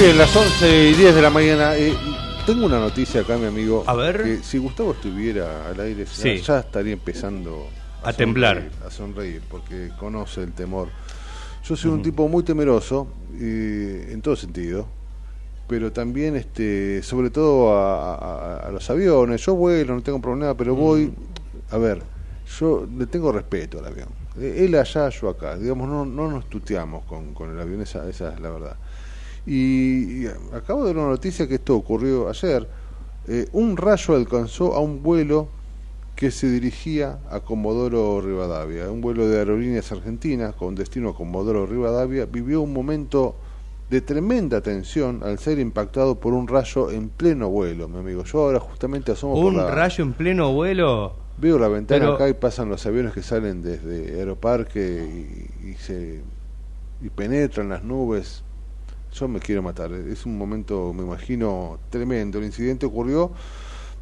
Bien, 0.05 0.19
las 0.19 0.35
11 0.35 0.89
y 0.91 0.95
10 0.95 1.15
de 1.15 1.23
la 1.23 1.31
mañana. 1.31 1.77
Eh, 1.77 1.95
tengo 2.47 2.67
una 2.67 2.79
noticia 2.79 3.23
acá, 3.23 3.37
mi 3.37 3.47
amigo. 3.47 3.85
A 3.87 3.95
ver. 3.95 4.23
Que 4.23 4.37
si 4.43 4.59
Gustavo 4.59 4.93
estuviera 4.93 5.69
al 5.69 5.81
aire, 5.81 6.05
ya- 6.05 6.11
Sí. 6.11 6.39
ya, 6.39 6.61
estaría 6.61 6.93
empezando 6.93 7.69
A 8.03 8.13
temblar. 8.13 8.57
sonreír, 8.57 8.73
a 8.87 8.91
sonreír, 8.91 9.43
porque 9.49 9.91
conoce 9.99 10.43
el 10.43 10.53
temor. 10.53 10.89
Yo 11.65 11.77
soy 11.77 11.91
un 11.93 12.03
tipo 12.03 12.29
muy 12.29 12.43
temeroso, 12.43 13.07
eh, 13.41 14.11
en 14.13 14.21
todo 14.21 14.37
sentido, 14.37 14.87
pero 15.67 15.91
también, 15.93 16.37
este, 16.37 17.03
sobre 17.03 17.31
todo 17.31 17.75
a, 17.75 18.15
a- 18.15 18.57
a 18.67 18.71
los 18.71 18.89
aviones. 18.91 19.41
Yo 19.47 19.55
vuelo, 19.55 19.95
no 19.95 20.03
tengo 20.03 20.21
problema, 20.21 20.55
pero 20.55 20.75
voy. 20.75 21.13
A 21.71 21.79
ver, 21.79 22.03
yo 22.61 22.87
le 22.99 23.07
tengo 23.07 23.33
respeto 23.33 23.79
al 23.79 23.87
avión. 23.87 24.09
Eh, 24.39 24.65
Él 24.67 24.75
allá, 24.75 25.09
yo 25.09 25.31
acá. 25.31 25.57
Digamos, 25.57 25.89
no, 25.89 26.05
no 26.05 26.31
nos 26.31 26.51
tuteamos 26.51 27.05
con, 27.07 27.33
con 27.33 27.51
el 27.51 27.59
avión, 27.61 27.81
esa, 27.81 28.07
esa 28.09 28.35
es 28.35 28.41
la 28.41 28.51
verdad. 28.51 28.77
Y, 29.47 30.25
y 30.25 30.27
acabo 30.53 30.85
de 30.85 30.93
ver 30.93 31.03
una 31.03 31.11
noticia 31.11 31.47
que 31.47 31.57
esto 31.57 31.77
ocurrió 31.77 32.29
ayer. 32.29 32.67
Eh, 33.29 33.47
un 33.53 33.77
rayo 33.77 34.15
alcanzó 34.15 34.75
a 34.75 34.81
un 34.81 35.03
vuelo 35.03 35.49
que 36.17 36.31
se 36.31 36.49
dirigía 36.49 37.19
a 37.31 37.41
Comodoro 37.41 38.21
Rivadavia. 38.21 38.91
Un 38.91 39.01
vuelo 39.01 39.27
de 39.29 39.39
aerolíneas 39.39 39.91
argentinas 39.93 40.55
con 40.55 40.75
destino 40.75 41.11
a 41.11 41.15
Comodoro 41.17 41.67
Rivadavia 41.67 42.27
vivió 42.27 42.61
un 42.63 42.73
momento 42.73 43.35
de 43.91 44.01
tremenda 44.01 44.61
tensión 44.61 45.21
al 45.25 45.39
ser 45.39 45.59
impactado 45.59 46.15
por 46.15 46.33
un 46.33 46.49
rayo 46.49 46.91
en 46.91 47.09
pleno 47.11 47.51
vuelo, 47.51 47.89
mi 47.89 47.99
amigo. 47.99 48.25
Yo 48.25 48.41
ahora 48.45 48.61
justamente 48.61 49.13
asomo 49.13 49.35
por 49.35 49.45
Un 49.47 49.57
la... 49.59 49.71
rayo 49.71 50.05
en 50.05 50.13
pleno 50.15 50.53
vuelo. 50.53 51.15
Veo 51.37 51.59
la 51.59 51.69
ventana 51.69 52.01
Pero- 52.01 52.15
acá 52.15 52.29
y 52.29 52.35
pasan 52.35 52.69
los 52.69 52.87
aviones 52.87 53.13
que 53.13 53.23
salen 53.23 53.61
desde 53.63 54.19
Aeroparque 54.21 55.51
y, 55.63 55.71
y 55.71 55.75
se 55.75 56.21
y 57.03 57.09
penetran 57.11 57.69
las 57.69 57.83
nubes. 57.83 58.43
Yo 59.15 59.29
me 59.29 59.39
quiero 59.39 59.63
matar. 59.63 59.93
Es 59.93 60.27
un 60.27 60.37
momento, 60.37 60.93
me 60.93 61.03
imagino, 61.03 61.79
tremendo. 61.89 62.39
El 62.39 62.47
incidente 62.47 62.85
ocurrió 62.85 63.33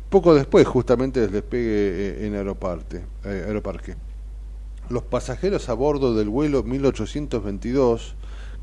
poco 0.08 0.34
después, 0.34 0.66
justamente 0.66 1.20
del 1.20 1.32
despegue 1.32 1.64
eh, 1.64 2.26
en 2.26 2.34
eh, 2.34 2.38
Aeroparque. 2.38 3.96
Los 4.88 5.02
pasajeros 5.04 5.68
a 5.68 5.74
bordo 5.74 6.14
del 6.14 6.28
vuelo 6.28 6.62
1822, 6.62 8.14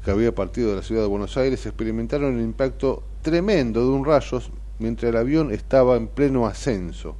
que 0.04 0.12
había 0.12 0.34
partido 0.34 0.70
de 0.70 0.78
la 0.78 0.82
ciudad 0.84 1.02
de 1.02 1.08
Buenos 1.08 1.38
Aires, 1.38 1.66
experimentaron 1.66 2.38
el 2.38 2.44
impacto 2.44 3.04
tremendo 3.22 3.82
de 3.82 3.90
un 3.90 4.06
rayo 4.06 4.42
mientras 4.80 5.10
el 5.10 5.18
avión 5.18 5.52
estaba 5.52 5.98
en 5.98 6.08
pleno 6.08 6.46
ascenso. 6.46 7.16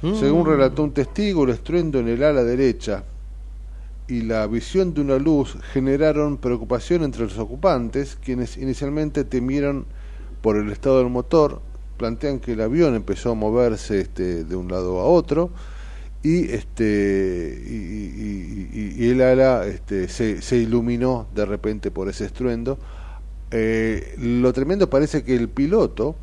Según 0.00 0.46
relató 0.46 0.84
un 0.84 0.92
testigo, 0.92 1.42
el 1.42 1.50
estruendo 1.50 1.98
en 1.98 2.06
el 2.06 2.22
ala 2.22 2.44
derecha 2.44 3.02
y 4.08 4.22
la 4.22 4.46
visión 4.46 4.94
de 4.94 5.02
una 5.02 5.18
luz 5.18 5.58
generaron 5.72 6.38
preocupación 6.38 7.04
entre 7.04 7.24
los 7.24 7.38
ocupantes, 7.38 8.16
quienes 8.16 8.56
inicialmente 8.56 9.24
temieron 9.24 9.84
por 10.40 10.56
el 10.56 10.72
estado 10.72 10.98
del 10.98 11.10
motor, 11.10 11.60
plantean 11.98 12.40
que 12.40 12.52
el 12.52 12.62
avión 12.62 12.94
empezó 12.94 13.32
a 13.32 13.34
moverse 13.34 14.00
este, 14.00 14.44
de 14.44 14.56
un 14.56 14.68
lado 14.68 14.98
a 15.00 15.04
otro 15.04 15.50
y 16.22 16.50
este 16.50 17.62
y, 17.66 19.08
el 19.10 19.20
ala 19.20 19.66
este, 19.66 20.08
se, 20.08 20.42
se 20.42 20.56
iluminó 20.56 21.26
de 21.34 21.44
repente 21.44 21.90
por 21.90 22.08
ese 22.08 22.24
estruendo. 22.24 22.78
Eh, 23.50 24.14
lo 24.18 24.52
tremendo 24.52 24.90
parece 24.90 25.22
que 25.22 25.36
el 25.36 25.48
piloto 25.48 26.16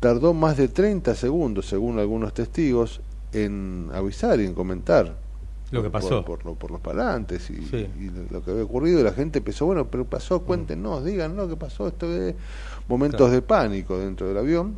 tardó 0.00 0.34
más 0.34 0.56
de 0.56 0.68
30 0.68 1.14
segundos, 1.14 1.66
según 1.66 1.98
algunos 1.98 2.34
testigos, 2.34 3.00
en 3.32 3.90
avisar 3.92 4.40
y 4.40 4.46
en 4.46 4.54
comentar 4.54 5.23
Lo 5.74 5.82
que 5.82 5.90
pasó. 5.90 6.24
por, 6.24 6.38
por 6.40 6.56
por 6.56 6.70
los 6.70 6.80
parantes 6.80 7.48
y, 7.50 7.56
Sí. 7.64 7.88
y 7.98 8.04
lo- 8.10 8.24
lo 8.30 8.42
que 8.44 8.50
había 8.52 8.64
ocurrido. 8.64 9.00
Y 9.00 9.02
la 9.02 9.12
gente 9.12 9.38
empezó, 9.38 9.66
bueno, 9.66 9.86
pero 9.90 10.04
pasó, 10.04 10.42
cuéntenos, 10.42 11.04
díganos 11.04 11.48
qué 11.48 11.56
pasó. 11.56 11.88
Esto 11.88 12.06
es 12.12 12.34
momentos 12.88 13.18
Claro. 13.18 13.32
de 13.32 13.42
pánico 13.42 13.98
dentro 13.98 14.26
del 14.28 14.38
avión. 14.38 14.74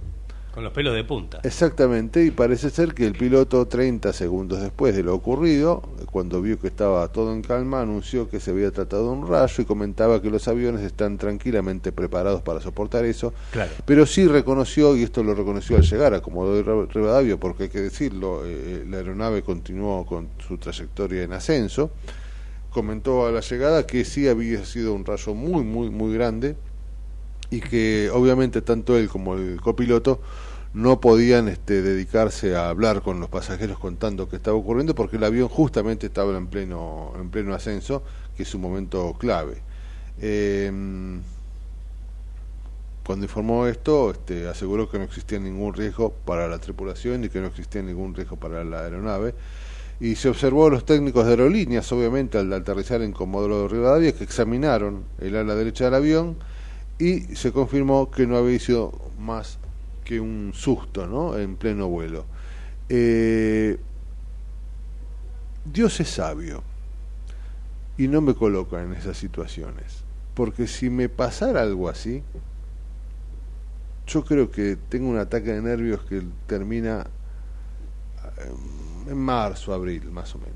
Con 0.56 0.64
los 0.64 0.72
pelos 0.72 0.94
de 0.94 1.04
punta. 1.04 1.38
Exactamente, 1.42 2.24
y 2.24 2.30
parece 2.30 2.70
ser 2.70 2.94
que 2.94 3.06
el 3.06 3.12
piloto 3.12 3.66
30 3.66 4.14
segundos 4.14 4.62
después 4.62 4.96
de 4.96 5.02
lo 5.02 5.14
ocurrido, 5.14 5.82
cuando 6.10 6.40
vio 6.40 6.58
que 6.58 6.68
estaba 6.68 7.06
todo 7.08 7.34
en 7.34 7.42
calma, 7.42 7.82
anunció 7.82 8.30
que 8.30 8.40
se 8.40 8.52
había 8.52 8.70
tratado 8.70 9.02
de 9.02 9.18
un 9.18 9.28
rayo 9.28 9.54
y 9.62 9.66
comentaba 9.66 10.22
que 10.22 10.30
los 10.30 10.48
aviones 10.48 10.80
están 10.80 11.18
tranquilamente 11.18 11.92
preparados 11.92 12.40
para 12.40 12.62
soportar 12.62 13.04
eso, 13.04 13.34
Claro. 13.50 13.70
pero 13.84 14.06
sí 14.06 14.26
reconoció, 14.26 14.96
y 14.96 15.02
esto 15.02 15.22
lo 15.22 15.34
reconoció 15.34 15.76
al 15.76 15.82
llegar 15.82 16.14
a 16.14 16.22
Comodoro 16.22 16.86
Rivadavia, 16.86 17.36
porque 17.36 17.64
hay 17.64 17.68
que 17.68 17.82
decirlo, 17.82 18.40
eh, 18.46 18.82
la 18.88 18.96
aeronave 18.96 19.42
continuó 19.42 20.06
con 20.06 20.30
su 20.38 20.56
trayectoria 20.56 21.24
en 21.24 21.34
ascenso, 21.34 21.90
comentó 22.70 23.26
a 23.26 23.30
la 23.30 23.40
llegada 23.40 23.86
que 23.86 24.06
sí 24.06 24.26
había 24.26 24.64
sido 24.64 24.94
un 24.94 25.04
rayo 25.04 25.34
muy, 25.34 25.64
muy, 25.64 25.90
muy 25.90 26.14
grande, 26.14 26.56
y 27.50 27.60
que 27.60 28.10
obviamente 28.12 28.60
tanto 28.62 28.96
él 28.98 29.08
como 29.08 29.34
el 29.36 29.60
copiloto 29.60 30.20
no 30.76 31.00
podían 31.00 31.48
este, 31.48 31.80
dedicarse 31.80 32.54
a 32.54 32.68
hablar 32.68 33.00
con 33.00 33.18
los 33.18 33.30
pasajeros 33.30 33.78
contando 33.78 34.28
qué 34.28 34.36
estaba 34.36 34.58
ocurriendo 34.58 34.94
porque 34.94 35.16
el 35.16 35.24
avión 35.24 35.48
justamente 35.48 36.08
estaba 36.08 36.36
en 36.36 36.48
pleno 36.48 37.14
en 37.18 37.30
pleno 37.30 37.54
ascenso 37.54 38.02
que 38.36 38.42
es 38.42 38.54
un 38.54 38.60
momento 38.60 39.16
clave. 39.18 39.56
Eh, 40.20 40.70
cuando 43.06 43.24
informó 43.24 43.66
esto 43.66 44.10
este, 44.10 44.48
aseguró 44.48 44.90
que 44.90 44.98
no 44.98 45.04
existía 45.04 45.38
ningún 45.38 45.72
riesgo 45.72 46.12
para 46.12 46.46
la 46.46 46.58
tripulación 46.58 47.24
y 47.24 47.30
que 47.30 47.40
no 47.40 47.46
existía 47.46 47.80
ningún 47.80 48.14
riesgo 48.14 48.36
para 48.36 48.62
la 48.62 48.80
aeronave. 48.80 49.34
Y 49.98 50.16
se 50.16 50.28
observó 50.28 50.66
a 50.66 50.70
los 50.70 50.84
técnicos 50.84 51.24
de 51.24 51.30
aerolíneas, 51.30 51.90
obviamente, 51.90 52.36
al 52.36 52.52
aterrizar 52.52 53.00
en 53.00 53.12
Comodoro 53.12 53.62
de 53.62 53.68
Rivadavia, 53.68 54.12
que 54.12 54.24
examinaron 54.24 55.04
el 55.20 55.36
ala 55.36 55.54
derecha 55.54 55.86
del 55.86 55.94
avión 55.94 56.36
y 56.98 57.20
se 57.34 57.50
confirmó 57.50 58.10
que 58.10 58.26
no 58.26 58.36
había 58.36 58.58
sido 58.58 58.92
más 59.18 59.58
que 60.06 60.20
un 60.20 60.52
susto, 60.54 61.06
¿no? 61.06 61.36
En 61.36 61.56
pleno 61.56 61.88
vuelo. 61.88 62.24
Eh, 62.88 63.76
Dios 65.64 65.98
es 66.00 66.08
sabio 66.08 66.62
y 67.98 68.06
no 68.08 68.20
me 68.20 68.34
coloca 68.34 68.80
en 68.82 68.92
esas 68.94 69.16
situaciones, 69.18 70.04
porque 70.34 70.66
si 70.68 70.88
me 70.90 71.08
pasara 71.08 71.62
algo 71.62 71.88
así, 71.88 72.22
yo 74.06 74.24
creo 74.24 74.50
que 74.50 74.76
tengo 74.88 75.08
un 75.08 75.18
ataque 75.18 75.52
de 75.52 75.60
nervios 75.62 76.02
que 76.04 76.22
termina 76.46 77.04
eh, 78.38 79.10
en 79.10 79.18
marzo, 79.18 79.74
abril, 79.74 80.10
más 80.12 80.32
o 80.36 80.38
menos. 80.38 80.54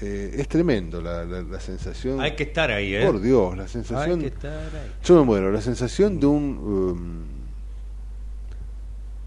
Eh, 0.00 0.36
es 0.38 0.48
tremendo 0.48 1.00
la, 1.02 1.24
la- 1.24 1.42
la 1.42 1.60
sensación. 1.60 2.20
Hay 2.20 2.36
que 2.36 2.44
estar 2.44 2.70
ahí, 2.70 2.94
¿eh? 2.94 3.04
Por 3.04 3.20
Dios, 3.20 3.56
la 3.56 3.66
sensación. 3.68 4.20
Hay 4.20 4.28
que 4.30 4.34
estar 4.34 4.52
ahí. 4.76 4.92
Yo 5.04 5.16
me 5.18 5.22
muero, 5.24 5.50
la 5.50 5.60
sensación 5.60 6.20
de 6.20 6.26
un. 6.26 6.58
um, 6.58 7.31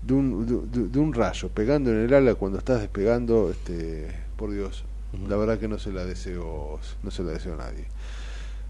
de 0.05 0.13
un, 0.13 0.71
de, 0.71 0.87
de 0.89 0.99
un 0.99 1.13
rayo 1.13 1.49
pegando 1.49 1.89
en 1.91 2.05
el 2.05 2.13
ala 2.13 2.35
cuando 2.35 2.57
estás 2.57 2.79
despegando, 2.81 3.49
este, 3.51 4.07
por 4.35 4.51
Dios, 4.51 4.83
la 5.27 5.35
verdad 5.37 5.57
que 5.57 5.67
no 5.67 5.79
se 5.79 5.91
la 5.91 6.05
deseo, 6.05 6.79
no 7.03 7.11
se 7.11 7.23
la 7.23 7.31
deseo 7.31 7.53
a 7.53 7.57
nadie. 7.57 7.85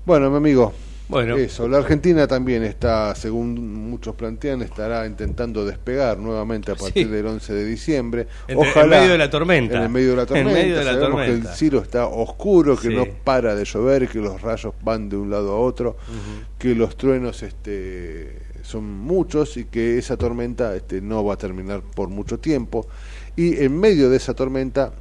Bueno, 0.06 0.30
mi 0.30 0.38
amigo, 0.38 0.72
Bueno. 1.10 1.36
eso, 1.36 1.68
la 1.68 1.78
Argentina 1.80 2.28
también 2.28 2.64
está, 2.64 3.14
según 3.16 3.90
muchos 3.90 4.16
plantean, 4.16 4.62
estará 4.62 5.06
intentando 5.08 5.66
despegar 5.66 6.20
nuevamente 6.20 6.72
a 6.72 6.76
partir 6.76 7.08
Sí. 7.08 7.12
del 7.12 7.26
11 7.26 7.54
de 7.54 7.66
diciembre. 7.66 8.28
Entre- 8.48 8.70
Ojalá, 8.70 8.98
en 8.98 9.02
medio 9.02 9.12
de 9.14 9.18
la 9.18 9.30
tormenta. 9.32 9.78
En 9.78 9.84
el 9.84 9.90
medio 9.90 10.12
de 10.12 10.16
la 10.18 10.22
En 10.22 10.28
tormenta. 10.28 10.52
medio 10.54 10.78
de 10.78 10.84
la 10.86 10.94
sabemos 10.94 11.22
que 11.26 11.32
el 11.32 11.48
cielo 11.48 11.80
está 11.82 12.06
oscuro, 12.08 12.76
que 12.78 12.90
Sí. 12.90 12.96
no 12.96 13.06
para 13.24 13.56
de 13.56 13.66
llover, 13.66 14.08
que 14.08 14.20
los 14.20 14.40
rayos 14.42 14.74
van 14.84 15.10
de 15.10 15.18
un 15.18 15.32
lado 15.32 15.54
a 15.54 15.60
otro, 15.60 15.98
que 16.60 16.76
los 16.76 16.96
truenos 16.96 17.42
este, 17.42 18.38
son 18.66 18.86
muchos 19.00 19.58
y 19.58 19.66
que 19.66 19.98
esa 19.98 20.18
tormenta 20.18 20.76
este, 20.76 21.02
no 21.02 21.24
va 21.24 21.36
a 21.36 21.38
terminar 21.38 21.82
por 21.82 22.10
mucho 22.10 22.40
tiempo. 22.40 22.88
Y 23.36 23.64
en 23.64 23.80
medio 23.80 24.10
de 24.10 24.18
esa 24.18 24.34
tormenta, 24.34 24.94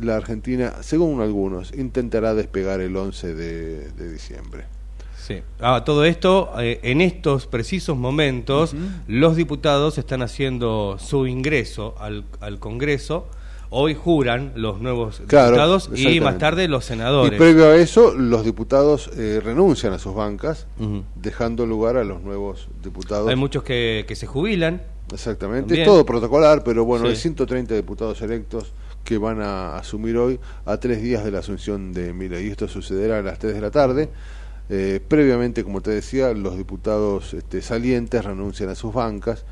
la 0.00 0.16
Argentina, 0.16 0.74
según 0.82 1.20
algunos, 1.20 1.72
intentará 1.76 2.34
despegar 2.34 2.80
el 2.80 2.96
11 2.96 3.34
de, 3.34 3.90
de 3.92 4.12
diciembre. 4.12 4.64
Sí. 5.16 5.42
Ah, 5.60 5.82
todo 5.84 6.04
esto, 6.04 6.52
eh, 6.58 6.80
en 6.82 7.00
estos 7.00 7.46
precisos 7.46 7.98
momentos, 7.98 8.74
los 9.06 9.36
diputados 9.36 9.98
están 9.98 10.22
haciendo 10.22 10.96
su 10.98 11.26
ingreso 11.26 11.96
al, 11.98 12.24
al 12.40 12.58
Congreso. 12.58 13.28
Hoy 13.70 13.94
juran 13.94 14.52
los 14.54 14.80
nuevos 14.80 15.20
Claro, 15.26 15.48
diputados 15.50 15.90
y 15.94 16.20
más 16.20 16.38
tarde 16.38 16.68
los 16.68 16.84
senadores. 16.86 17.34
Y 17.34 17.36
previo 17.38 17.66
a 17.66 17.76
eso, 17.76 18.14
los 18.14 18.44
diputados 18.44 19.10
eh, 19.16 19.40
renuncian 19.44 19.92
a 19.92 19.98
sus 19.98 20.14
bancas, 20.14 20.66
dejando 21.16 21.66
lugar 21.66 21.96
a 21.98 22.04
los 22.04 22.22
nuevos 22.22 22.68
diputados. 22.82 23.28
Hay 23.28 23.36
muchos 23.36 23.62
que, 23.62 24.04
que 24.08 24.16
se 24.16 24.26
jubilan. 24.26 24.80
Exactamente, 25.12 25.68
También. 25.68 25.82
es 25.82 25.86
todo 25.86 26.04
protocolar, 26.06 26.62
pero 26.64 26.84
bueno, 26.84 27.04
Sí. 27.06 27.10
hay 27.10 27.16
130 27.16 27.74
diputados 27.74 28.20
electos 28.22 28.72
que 29.04 29.16
van 29.18 29.40
a 29.40 29.76
asumir 29.76 30.16
hoy 30.18 30.38
a 30.66 30.76
tres 30.78 31.02
días 31.02 31.24
de 31.24 31.30
la 31.30 31.38
asunción 31.40 31.92
de 31.92 32.12
Mila. 32.12 32.40
Y 32.40 32.48
esto 32.48 32.68
sucederá 32.68 33.18
a 33.18 33.22
las 33.22 33.38
3 33.38 33.54
de 33.54 33.60
la 33.60 33.70
tarde. 33.70 34.08
Eh, 34.70 35.00
previamente, 35.06 35.64
como 35.64 35.80
te 35.80 35.90
decía, 35.90 36.32
los 36.34 36.56
diputados 36.58 37.32
este, 37.32 37.62
salientes 37.62 38.22
renuncian 38.24 38.68
a 38.68 38.74
sus 38.74 38.92
bancas 38.92 39.44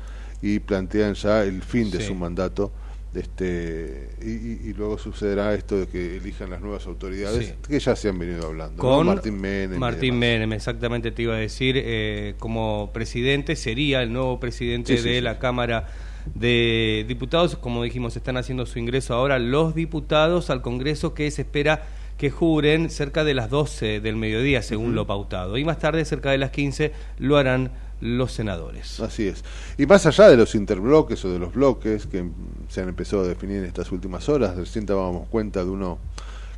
y 0.43 0.59
plantean 0.59 1.15
ya 1.15 1.43
el 1.43 1.63
fin 1.63 1.89
de 1.89 1.99
Sí. 2.01 2.07
su 2.07 2.15
mandato 2.15 2.71
Este, 3.17 4.09
y, 4.21 4.73
luego 4.73 4.99
sucederá 4.99 5.55
esto 5.55 5.79
de 5.79 5.87
que 5.87 6.17
elijan 6.17 6.51
las 6.51 6.61
nuevas 6.61 6.85
autoridades 6.85 7.47
Sí. 7.47 7.53
que 7.67 7.79
ya 7.79 7.95
se 7.95 8.09
han 8.09 8.19
venido 8.19 8.45
hablando. 8.45 8.75
¿no? 8.75 8.89
con 8.89 9.07
Martín 9.07 9.41
Menem. 9.41 9.79
Martín. 9.79 10.19
Menem, 10.19 10.53
exactamente 10.53 11.09
te 11.09 11.23
iba 11.23 11.33
a 11.33 11.37
decir, 11.37 11.81
eh, 11.83 12.35
como 12.37 12.91
presidente 12.93 13.55
sería 13.55 14.03
el 14.03 14.13
nuevo 14.13 14.39
presidente 14.39 14.97
Sí, 14.97 15.03
sí, 15.03 15.09
de 15.09 15.21
la 15.21 15.39
Cámara 15.39 15.87
de 16.35 17.05
Diputados. 17.07 17.55
Como 17.57 17.81
dijimos, 17.81 18.15
están 18.15 18.37
haciendo 18.37 18.67
su 18.67 18.77
ingreso 18.77 19.15
ahora 19.15 19.39
los 19.39 19.73
diputados 19.73 20.51
al 20.51 20.61
Congreso 20.61 21.15
que 21.15 21.31
se 21.31 21.41
espera 21.41 21.87
que 22.19 22.29
juren 22.29 22.89
cerca 22.91 23.23
de 23.23 23.33
las 23.33 23.49
12 23.49 23.99
del 23.99 24.15
mediodía, 24.15 24.61
según 24.61 24.93
lo 24.93 25.07
pautado. 25.07 25.57
Y 25.57 25.65
más 25.65 25.79
tarde, 25.79 26.03
cerca 26.05 26.31
de 26.31 26.37
las 26.37 26.51
15, 26.51 26.91
lo 27.19 27.37
harán 27.37 27.71
los 28.01 28.31
senadores. 28.31 28.99
Así 28.99 29.27
es. 29.27 29.43
Y 29.77 29.85
más 29.85 30.05
allá 30.05 30.29
de 30.29 30.37
los 30.37 30.53
interbloques 30.55 31.23
o 31.25 31.31
de 31.31 31.39
los 31.39 31.53
bloques 31.53 32.05
que 32.05 32.25
se 32.69 32.81
han 32.81 32.89
empezado 32.89 33.23
a 33.23 33.27
definir 33.27 33.57
en 33.57 33.65
estas 33.65 33.91
últimas 33.91 34.29
horas, 34.29 34.55
recién 34.55 34.85
dábamos 34.85 35.27
cuenta 35.29 35.63
de 35.63 35.69
uno 35.71 35.97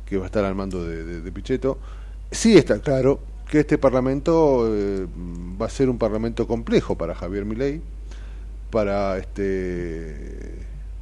que 0.06 0.16
va 0.18 0.24
a 0.24 0.26
estar 0.26 0.44
al 0.44 0.54
mando 0.54 0.84
de, 0.86 1.04
de- 1.04 1.20
de 1.20 1.32
Pichetto, 1.32 1.78
sí 2.30 2.56
está 2.58 2.80
claro 2.80 3.20
que 3.48 3.60
este 3.60 3.78
Parlamento 3.78 4.66
eh, 4.68 5.06
va 5.60 5.66
a 5.66 5.70
ser 5.70 5.88
un 5.88 5.98
Parlamento 5.98 6.46
complejo 6.46 6.96
para 6.96 7.14
Javier 7.14 7.44
Milei, 7.44 7.80
para 8.70 9.18
este 9.18 10.54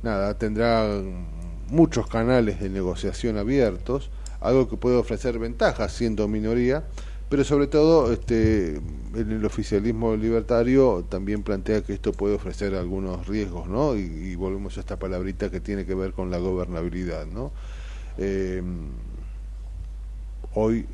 nada, 0.02 0.34
tendrá 0.38 0.86
muchos 1.70 2.06
canales 2.06 2.60
de 2.60 2.70
negociación 2.70 3.36
abiertos, 3.36 4.10
algo 4.40 4.68
que 4.68 4.76
puede 4.76 4.96
ofrecer 4.96 5.38
ventajas 5.38 5.92
siendo 5.92 6.28
minoría, 6.28 6.84
pero 7.28 7.44
sobre 7.44 7.66
todo 7.66 8.12
este 8.12 8.80
el 9.14 9.44
oficialismo 9.44 10.16
libertario 10.16 11.04
también 11.08 11.42
plantea 11.42 11.82
que 11.82 11.92
esto 11.92 12.12
puede 12.12 12.34
ofrecer 12.34 12.74
algunos 12.74 13.26
riesgos, 13.26 13.68
¿no? 13.68 13.96
Y, 13.96 14.00
y 14.00 14.34
volvemos 14.36 14.76
a 14.76 14.80
esta 14.80 14.98
palabrita 14.98 15.50
que 15.50 15.60
tiene 15.60 15.84
que 15.84 15.94
ver 15.94 16.12
con 16.12 16.30
la 16.30 16.38
gobernabilidad, 16.38 17.26
¿no? 17.26 17.52
Eh, 18.18 18.62
hoy 20.54 20.86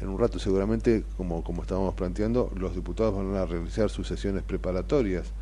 en 0.00 0.08
un 0.08 0.18
rato 0.18 0.38
seguramente, 0.38 1.04
como, 1.16 1.42
como 1.42 1.62
estábamos 1.62 1.94
planteando, 1.94 2.52
los 2.54 2.74
diputados 2.74 3.16
van 3.16 3.34
a 3.34 3.46
realizar 3.46 3.88
sus 3.88 4.06
sesiones 4.06 4.42
preparatorias 4.42 5.32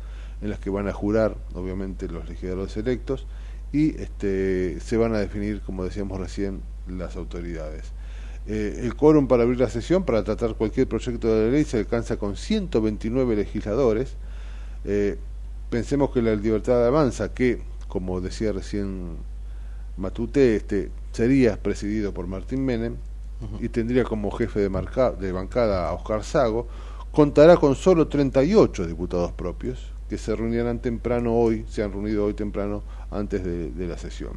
en 0.41 0.49
las 0.49 0.59
que 0.59 0.69
van 0.69 0.87
a 0.87 0.93
jurar, 0.93 1.35
obviamente, 1.53 2.07
los 2.07 2.27
legisladores 2.29 2.75
electos 2.77 3.25
y 3.73 3.99
este, 4.01 4.79
se 4.79 4.97
van 4.97 5.13
a 5.13 5.19
definir, 5.19 5.61
como 5.61 5.83
decíamos 5.83 6.19
recién, 6.19 6.61
las 6.87 7.15
autoridades. 7.17 7.91
Eh, 8.47 8.81
el 8.83 8.95
quórum 8.95 9.27
para 9.27 9.43
abrir 9.43 9.59
la 9.59 9.69
sesión, 9.69 10.03
para 10.05 10.23
tratar 10.23 10.55
cualquier 10.55 10.87
proyecto 10.87 11.27
de 11.33 11.51
ley, 11.51 11.63
se 11.65 11.77
alcanza 11.79 12.17
con 12.17 12.35
129 12.37 13.35
legisladores. 13.35 14.17
Eh, 14.85 15.17
pensemos 15.69 16.11
que 16.11 16.21
la 16.21 16.35
libertad 16.35 16.85
avanza, 16.87 17.33
que, 17.33 17.61
como 17.87 18.21
decía 18.21 18.51
recién 18.53 19.17
Matute, 19.97 20.55
este, 20.57 20.91
sería 21.11 21.61
presidido 21.61 22.13
por 22.13 22.27
Martín 22.27 22.65
Menem 22.65 22.97
y 23.59 23.69
tendría 23.69 24.03
como 24.03 24.31
jefe 24.31 24.59
de, 24.59 24.69
marca- 24.69 25.11
de 25.11 25.31
bancada 25.31 25.87
a 25.89 25.93
Oscar 25.93 26.23
Sago, 26.23 26.67
contará 27.11 27.57
con 27.57 27.75
solo 27.75 28.07
38 28.07 28.87
diputados 28.87 29.31
propios 29.33 29.93
que 30.09 30.17
se 30.17 30.35
reunirán 30.35 30.79
temprano 30.81 31.35
hoy, 31.35 31.65
se 31.69 31.83
han 31.83 31.91
reunido 31.91 32.25
hoy 32.25 32.33
temprano 32.33 32.83
antes 33.11 33.43
de, 33.43 33.71
de 33.71 33.87
la 33.87 33.97
sesión. 33.97 34.33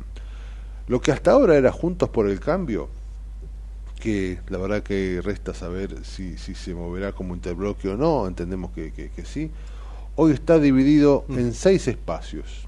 Lo 0.86 1.00
que 1.00 1.12
hasta 1.12 1.32
ahora 1.32 1.56
era 1.56 1.72
Juntos 1.72 2.08
por 2.08 2.28
el 2.28 2.40
Cambio, 2.40 2.88
que 3.98 4.38
la 4.48 4.58
verdad 4.58 4.82
que 4.82 5.20
resta 5.22 5.54
saber 5.54 6.04
si, 6.04 6.38
si 6.38 6.54
se 6.54 6.74
moverá 6.74 7.12
como 7.12 7.34
interbloque 7.34 7.88
o 7.88 7.96
no, 7.96 8.26
entendemos 8.26 8.70
que, 8.72 8.92
que- 8.92 9.10
que 9.10 9.24
sí, 9.24 9.50
hoy 10.16 10.32
está 10.32 10.58
dividido 10.58 11.24
en 11.30 11.52
seis 11.54 11.88
espacios. 11.88 12.66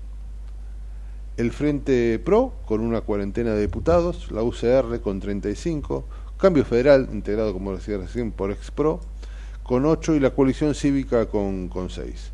El 1.37 1.53
Frente 1.53 2.19
PRO 2.19 2.53
con 2.67 2.81
una 2.81 3.01
cuarentena 3.01 3.55
de 3.55 3.63
diputados, 3.63 4.31
la 4.31 4.43
UCR 4.43 5.01
con 5.01 5.21
35, 5.21 6.05
Cambio 6.37 6.65
Federal, 6.65 7.09
integrado 7.13 7.53
como 7.53 7.75
decía 7.75 7.97
recién 7.99 8.31
por 8.33 8.51
ExPro, 8.51 9.01
con 9.63 9.87
8 9.87 10.15
y 10.17 10.21
la 10.21 10.31
coalición 10.31 10.75
cívica 10.75 11.27
con, 11.27 11.69
con 11.69 11.89
6. 11.91 12.33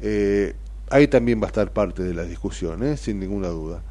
Eh, 0.00 0.54
ahí 0.90 1.06
también 1.08 1.40
va 1.40 1.44
a 1.44 1.48
estar 1.48 1.72
parte 1.72 2.02
de 2.02 2.14
la 2.14 2.24
discusión, 2.24 2.82
¿eh? 2.82 2.96
sin 2.96 3.20
ninguna 3.20 3.48
duda. 3.48 3.82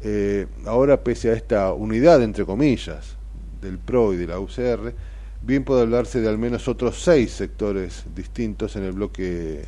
Eh, 0.00 0.46
ahora, 0.66 1.02
pese 1.02 1.30
a 1.30 1.34
esta 1.34 1.72
unidad, 1.72 2.22
entre 2.22 2.44
comillas, 2.44 3.16
del 3.64 3.78
PRO 3.78 4.14
y 4.14 4.16
de 4.16 4.28
la 4.28 4.38
UCR, 4.38 4.94
bien 5.42 5.64
puede 5.64 5.82
hablarse 5.82 6.20
de 6.20 6.28
al 6.28 6.38
menos 6.38 6.68
otros 6.68 7.02
seis 7.02 7.32
sectores 7.32 8.04
distintos 8.14 8.76
en 8.76 8.84
el 8.84 8.92
bloque 8.92 9.62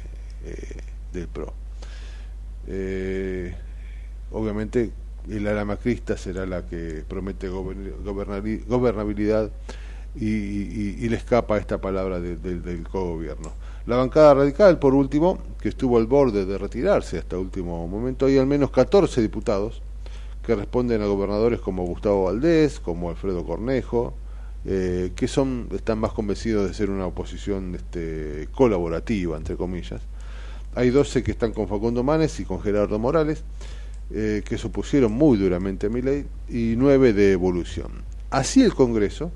eh, 0.44 0.76
del 1.12 1.26
PRO. 1.28 1.52
Eh, 2.68 3.54
obviamente, 4.32 4.90
el 5.28 5.46
ala 5.46 5.64
macrista 5.64 6.16
será 6.16 6.46
la 6.46 6.66
que 6.66 7.04
promete 7.08 7.48
gobernabilidad 7.48 9.50
y, 10.14 11.08
le 11.08 11.16
escapa 11.16 11.58
esta 11.58 11.80
palabra 11.80 12.20
de- 12.20 12.36
de- 12.36 12.60
del. 12.60 12.86
La 13.86 13.96
bancada 13.96 14.34
radical, 14.34 14.78
por 14.78 14.94
último, 14.94 15.38
que 15.60 15.68
estuvo 15.68 15.98
al 15.98 16.06
borde 16.06 16.46
de 16.46 16.58
retirarse 16.58 17.18
hasta 17.18 17.38
último 17.38 17.86
momento, 17.86 18.26
hay 18.26 18.38
al 18.38 18.46
menos 18.46 18.70
14 18.70 19.20
diputados 19.20 19.82
que 20.46 20.54
responden 20.54 21.02
a 21.02 21.06
gobernadores 21.06 21.60
como 21.60 21.84
Gustavo 21.84 22.24
Valdés, 22.24 22.78
como 22.78 23.10
Alfredo 23.10 23.44
Cornejo, 23.44 24.14
eh, 24.64 25.12
que 25.16 25.26
son 25.28 25.68
están 25.74 25.98
más 25.98 26.12
convencidos 26.12 26.68
de 26.68 26.74
ser 26.74 26.88
una 26.90 27.06
oposición 27.06 27.74
este, 27.74 28.48
colaborativa, 28.54 29.36
entre 29.36 29.56
comillas. 29.56 30.00
Hay 30.74 30.90
12 30.90 31.22
que 31.24 31.32
están 31.32 31.52
con 31.52 31.68
Facundo 31.68 32.02
Manes 32.04 32.38
y 32.38 32.44
con 32.44 32.60
Gerardo 32.62 32.98
Morales, 32.98 33.42
eh, 34.12 34.42
que 34.44 34.56
se 34.56 34.68
opusieron 34.68 35.10
muy 35.12 35.36
duramente 35.36 35.88
a 35.88 35.90
mi 35.90 36.00
ley, 36.00 36.26
y 36.48 36.74
9 36.76 37.12
de 37.12 37.32
Evolución. 37.32 37.90
Así 38.30 38.62
el 38.62 38.74
Congreso, 38.74 39.32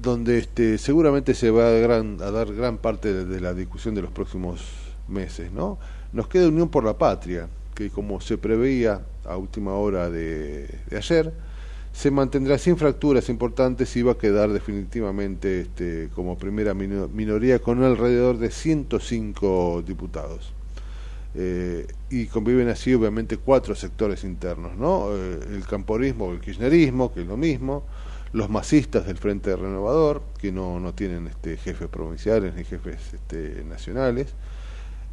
donde 0.00 0.38
este, 0.38 0.78
seguramente 0.78 1.34
se 1.34 1.50
va 1.50 1.68
a, 1.68 1.72
gran- 1.72 2.18
a 2.20 2.30
dar 2.30 2.52
gran 2.52 2.78
parte 2.78 3.12
de, 3.12 3.24
de 3.24 3.40
la 3.40 3.54
discusión 3.54 3.94
de 3.94 4.02
los 4.02 4.10
próximos 4.10 4.60
meses. 5.08 5.52
¿no? 5.52 5.78
Nos 6.12 6.26
queda 6.28 6.48
Unión 6.48 6.68
por 6.68 6.84
la 6.84 6.98
Patria, 6.98 7.48
que 7.74 7.90
como 7.90 8.20
se 8.20 8.38
preveía 8.38 9.02
a 9.24 9.36
última 9.36 9.74
hora 9.74 10.10
de, 10.10 10.68
ayer, 10.96 11.32
se 11.92 12.10
mantendrá 12.10 12.58
sin 12.58 12.76
fracturas 12.76 13.28
importantes 13.28 13.96
y 13.96 14.02
va 14.02 14.12
a 14.12 14.18
quedar 14.18 14.50
definitivamente 14.52 15.60
este, 15.62 16.08
como 16.14 16.36
primera 16.38 16.74
mino- 16.74 17.08
minoría 17.08 17.58
con 17.60 17.82
alrededor 17.84 18.38
de 18.38 18.50
105 18.50 19.82
diputados. 19.86 20.52
Eh, 21.36 21.86
y 22.10 22.26
conviven 22.26 22.68
así 22.68 22.94
obviamente 22.94 23.38
cuatro 23.38 23.74
sectores 23.74 24.22
internos, 24.22 24.76
¿no? 24.76 25.08
Eh, 25.12 25.40
el 25.54 25.66
camporismo, 25.66 26.30
el 26.32 26.40
kirchnerismo, 26.40 27.12
que 27.12 27.22
es 27.22 27.26
lo 27.26 27.36
mismo, 27.36 27.84
los 28.32 28.48
masistas 28.50 29.06
del 29.06 29.16
Frente 29.18 29.54
Renovador, 29.56 30.22
que 30.40 30.52
no, 30.52 30.78
no 30.78 30.94
tienen 30.94 31.26
este, 31.26 31.56
jefes 31.56 31.88
provinciales 31.88 32.54
ni 32.54 32.64
jefes 32.64 33.14
este, 33.14 33.64
nacionales, 33.68 34.34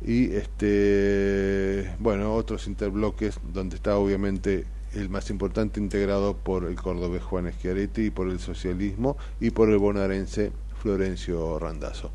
y 0.05 0.33
este 0.33 1.95
bueno 1.99 2.33
otros 2.33 2.67
interbloques 2.67 3.39
donde 3.53 3.75
está 3.75 3.97
obviamente 3.97 4.65
el 4.93 5.09
más 5.09 5.29
importante 5.29 5.79
integrado 5.79 6.35
por 6.35 6.65
el 6.65 6.75
cordobés 6.75 7.23
Juan 7.23 7.51
Schiaretti 7.51 8.07
y 8.07 8.09
por 8.09 8.29
el 8.29 8.39
socialismo 8.39 9.17
y 9.39 9.51
por 9.51 9.69
el 9.69 9.77
bonaerense 9.77 10.51
Florencio 10.81 11.59
Randazzo. 11.59 12.11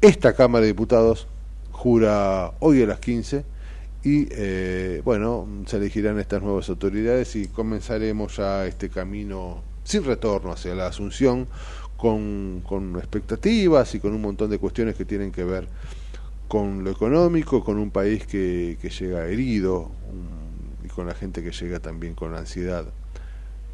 Esta 0.00 0.34
Cámara 0.34 0.62
de 0.62 0.68
Diputados 0.68 1.26
jura 1.72 2.52
hoy 2.60 2.82
a 2.82 2.86
las 2.86 2.98
15 2.98 3.44
y 4.02 4.28
eh, 4.30 5.00
bueno, 5.04 5.48
se 5.66 5.78
elegirán 5.78 6.18
estas 6.18 6.42
nuevas 6.42 6.68
autoridades 6.68 7.34
y 7.36 7.48
comenzaremos 7.48 8.36
ya 8.36 8.66
este 8.66 8.90
camino 8.90 9.62
sin 9.84 10.04
retorno 10.04 10.52
hacia 10.52 10.74
la 10.74 10.88
Asunción 10.88 11.48
con, 11.96 12.62
con 12.66 12.96
expectativas 12.96 13.94
y 13.94 14.00
con 14.00 14.12
un 14.12 14.20
montón 14.20 14.50
de 14.50 14.58
cuestiones 14.58 14.96
que 14.96 15.04
tienen 15.04 15.32
que 15.32 15.44
ver 15.44 15.66
con 16.48 16.84
lo 16.84 16.90
económico, 16.90 17.64
con 17.64 17.78
un 17.78 17.90
país 17.90 18.26
que, 18.26 18.78
que 18.80 18.90
llega 18.90 19.26
herido 19.26 19.90
y 20.84 20.88
con 20.88 21.06
la 21.06 21.14
gente 21.14 21.42
que 21.42 21.50
llega 21.52 21.80
también 21.80 22.14
con 22.14 22.34
ansiedad 22.34 22.86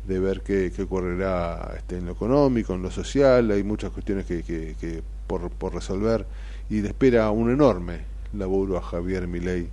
de 0.07 0.19
ver 0.21 0.43
qué, 0.43 0.73
qué 0.75 0.83
ocurrirá 0.83 1.75
este, 1.77 1.99
en 1.99 2.07
lo 2.07 2.13
económico, 2.13 2.75
en 2.75 2.83
lo 2.83 2.91
social, 2.91 3.51
hay 3.51 3.63
muchas 3.63 3.91
cuestiones 3.93 4.27
que, 4.27 4.43
que- 4.43 4.77
que 4.81 5.03
por, 5.27 5.51
por 5.51 5.75
resolver 5.75 6.27
y 6.71 6.81
le 6.83 6.89
espera 6.89 7.31
un 7.31 7.51
enorme 7.51 8.01
laburo 8.33 8.77
a 8.79 8.83
Javier 8.83 9.29
Milei 9.29 9.69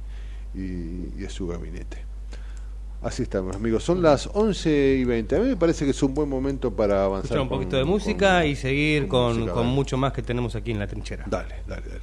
y 0.53 1.25
a 1.25 1.29
su 1.29 1.47
gabinete. 1.47 2.08
Así 3.01 3.23
estamos, 3.23 3.55
amigos. 3.55 3.83
Son 3.83 4.01
las 4.01 4.29
11 4.33 4.97
y 4.99 5.05
20. 5.05 5.35
A 5.37 5.39
mí 5.39 5.47
me 5.47 5.55
parece 5.55 5.85
que 5.85 5.91
es 5.91 6.03
un 6.03 6.13
buen 6.13 6.27
momento 6.27 6.71
para 6.75 7.05
avanzar. 7.05 7.25
Escuchar 7.25 7.41
un 7.43 7.47
con- 7.47 7.57
poquito 7.59 7.77
de 7.77 7.83
con- 7.83 7.91
música 7.91 8.45
y 8.45 8.55
seguir 8.57 9.07
con, 9.07 9.35
música, 9.37 9.53
con 9.53 9.67
mucho 9.67 9.97
más 9.97 10.11
que 10.11 10.21
tenemos 10.21 10.55
aquí 10.55 10.71
en 10.71 10.79
la 10.79 10.87
trinchera. 10.87 11.23
Dale, 11.27 11.55
dale, 11.65 11.83
dale. 11.87 12.01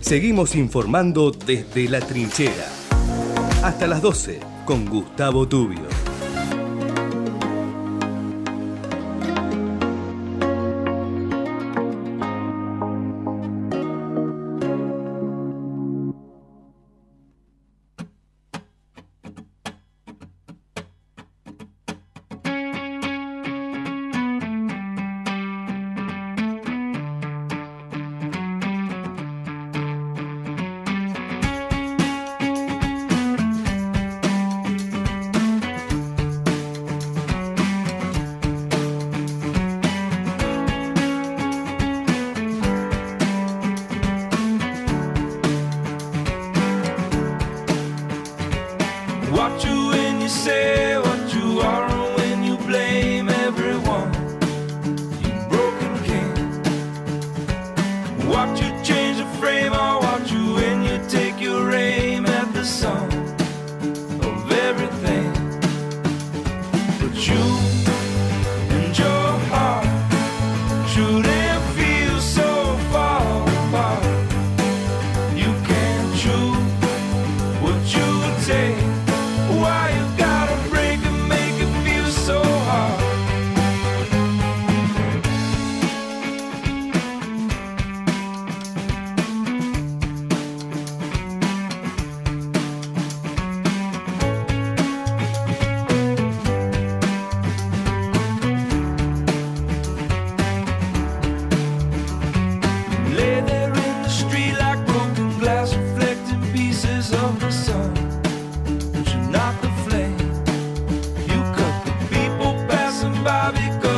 Seguimos 0.00 0.54
informando 0.54 1.30
desde 1.32 1.88
la 1.88 2.00
trinchera. 2.00 2.66
Hasta 3.62 3.86
las 3.86 4.00
12 4.00 4.40
con 4.64 4.86
Gustavo 4.86 5.46
Tubio. 5.46 5.82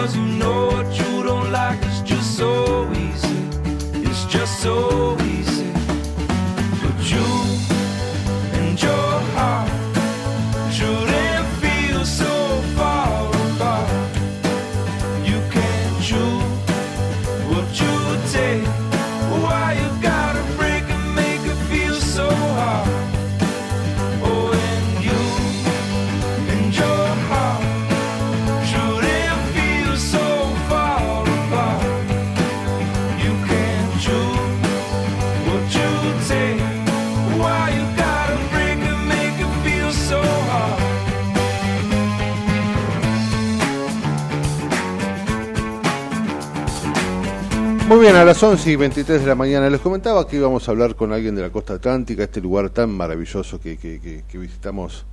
By 0.01 0.07
because 0.07 0.17
you 0.17 0.23
know 0.39 0.67
what 0.67 0.87
you 0.99 1.23
don't 1.23 1.51
like 1.53 1.83
is 1.85 2.01
just 2.03 2.37
so 2.37 2.91
easy. 2.93 3.37
It's 4.09 4.25
just 4.27 4.63
so 4.63 4.90
bien, 48.13 48.23
a 48.23 48.25
las 48.25 48.43
11 48.43 48.71
y 48.73 48.77
23 48.77 49.21
de 49.21 49.27
la 49.29 49.35
mañana 49.37 49.71
les 49.71 49.81
comentaba 49.81 50.27
que 50.27 50.37
íbamos 50.37 50.67
a 50.67 50.73
hablar 50.73 50.97
con 50.97 51.13
alguien 51.13 51.35
de 51.37 51.43
la 51.43 51.51
costa 51.51 51.75
atlántica, 51.75 52.25
este 52.25 52.41
lugar 52.41 52.71
tan 52.71 52.91
maravilloso 52.91 53.61
que, 53.61 53.77
que- 53.77 54.01
que- 54.01 54.25
que 54.29 54.39
visitamos 54.39 55.05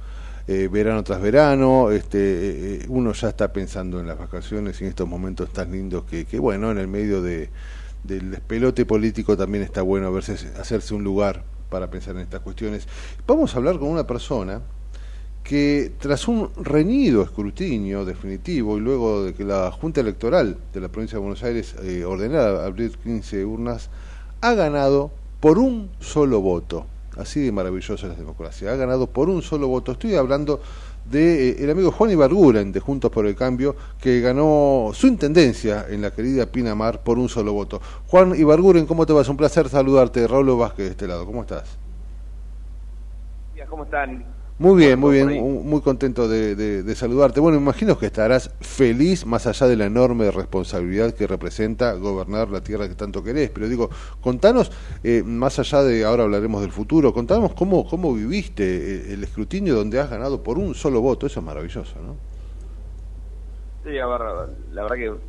eh, 0.48 0.68
verano 0.72 1.04
tras 1.04 1.22
verano. 1.22 1.92
Este, 1.92 2.18
eh, 2.18 2.80
eh, 2.82 2.86
uno 2.90 3.14
ya 3.14 3.30
está 3.30 3.54
pensando 3.54 4.00
en 4.00 4.08
las 4.08 4.18
vacaciones 4.18 4.80
y 4.82 4.86
en 4.86 4.90
estos 4.90 5.08
momentos 5.08 5.52
tan 5.54 5.72
lindos 5.72 6.06
que, 6.06 6.26
que, 6.26 6.40
bueno, 6.40 6.72
en 6.72 6.80
el 6.80 6.88
medio 6.88 7.22
de, 7.22 7.50
del 8.04 8.32
despelote 8.32 8.86
político 8.86 9.38
también 9.38 9.64
está 9.64 9.82
bueno 9.84 10.12
verse, 10.12 10.34
hacerse 10.60 10.96
un 10.96 11.04
lugar 11.04 11.44
para 11.70 11.90
pensar 11.92 12.16
en 12.16 12.22
estas 12.24 12.40
cuestiones. 12.40 12.88
Vamos 13.28 13.54
a 13.54 13.58
hablar 13.60 13.78
con 13.78 13.90
una 13.90 14.08
persona 14.08 14.62
que 15.48 15.94
tras 15.98 16.28
un 16.28 16.50
reñido 16.58 17.24
escrutinio 17.24 18.04
definitivo 18.04 18.78
y 18.78 18.82
luego 18.82 19.24
de 19.24 19.34
que 19.34 19.46
la 19.46 19.72
Junta 19.72 20.02
Electoral 20.02 20.58
de 20.74 20.82
la 20.82 20.90
provincia 20.90 21.16
de 21.16 21.22
Buenos 21.22 21.42
Aires 21.42 21.74
eh, 21.84 22.04
ordenara 22.04 22.66
abrir 22.66 22.98
15 22.98 23.46
urnas, 23.46 23.90
ha 24.42 24.54
ganado 24.56 25.10
por 25.40 25.58
un 25.58 25.90
solo 26.02 26.42
voto. 26.42 26.86
Así 27.16 27.40
de 27.40 27.54
maravillosa 27.54 28.08
es 28.08 28.12
la 28.12 28.20
democracia. 28.20 28.74
Ha 28.74 28.76
ganado 28.76 29.08
por 29.08 29.30
un 29.30 29.42
solo 29.42 29.70
voto. 29.70 29.94
Estoy 29.94 30.16
hablando 30.16 30.60
de 31.10 31.52
eh, 31.52 31.56
el 31.60 31.72
amigo 31.72 31.92
Juan 31.92 32.12
Ibarguren 32.12 32.74
de 32.74 32.82
Juntos 32.82 33.10
por 33.10 33.26
el 33.26 33.38
Cambio, 33.38 33.74
que 34.02 34.20
ganó 34.20 34.92
su 34.94 35.08
intendencia 35.08 35.86
en 35.88 36.02
la 36.02 36.12
querida 36.12 36.46
Pinamar 36.48 37.04
por 37.04 37.18
un 37.18 37.30
solo 37.30 37.54
voto. 37.54 37.80
Juan 38.08 38.36
Ibarguren, 38.36 38.86
¿cómo 38.86 39.06
te 39.06 39.14
va? 39.14 39.22
Es 39.22 39.30
un 39.30 39.38
placer 39.38 39.70
saludarte. 39.70 40.28
Raúl 40.28 40.58
Vázquez 40.58 40.88
de 40.88 40.92
este 40.92 41.08
lado. 41.08 41.26
¿Cómo 41.26 41.44
estás? 41.44 41.78
¿Cómo 43.70 43.84
están? 43.84 44.37
Muy 44.60 44.76
bien, 44.84 45.00
muy 45.00 45.14
bien, 45.18 45.30
muy 45.70 45.82
contento 45.82 46.28
de, 46.28 46.56
de- 46.56 46.82
de 46.82 46.96
saludarte. 46.96 47.40
Bueno, 47.40 47.60
imagino 47.60 47.98
que 48.00 48.08
estarás 48.08 48.50
feliz 48.60 49.24
más 49.26 49.46
allá 49.46 49.68
de 49.68 49.76
la 49.76 49.86
enorme 49.86 50.32
responsabilidad 50.32 51.14
que 51.14 51.28
representa 51.28 51.94
gobernar 51.94 52.50
la 52.50 52.62
tierra 52.62 52.90
que 52.90 52.96
tanto 52.96 53.24
querés. 53.24 53.52
Pero 53.52 53.68
digo, 53.70 53.90
contanos, 54.20 54.72
eh, 55.04 55.22
más 55.24 55.60
allá 55.60 55.84
de, 55.84 56.04
ahora 56.06 56.24
hablaremos 56.24 56.62
del 56.62 56.72
futuro, 56.72 57.14
contanos 57.14 57.54
cómo, 57.54 57.88
cómo 57.88 58.14
viviste 58.16 58.64
eh, 59.12 59.14
el 59.14 59.24
escrutinio 59.24 59.76
donde 59.76 60.00
has 60.00 60.10
ganado 60.10 60.42
por 60.42 60.58
un 60.58 60.74
solo 60.74 61.02
voto. 61.02 61.28
Eso 61.28 61.40
es 61.40 61.46
maravilloso, 61.46 62.02
¿no? 62.02 62.16
Sí, 63.84 63.98
a 64.00 64.08
ver, 64.08 64.22
la 64.72 64.84
verdad 64.84 64.96
que 64.98 65.22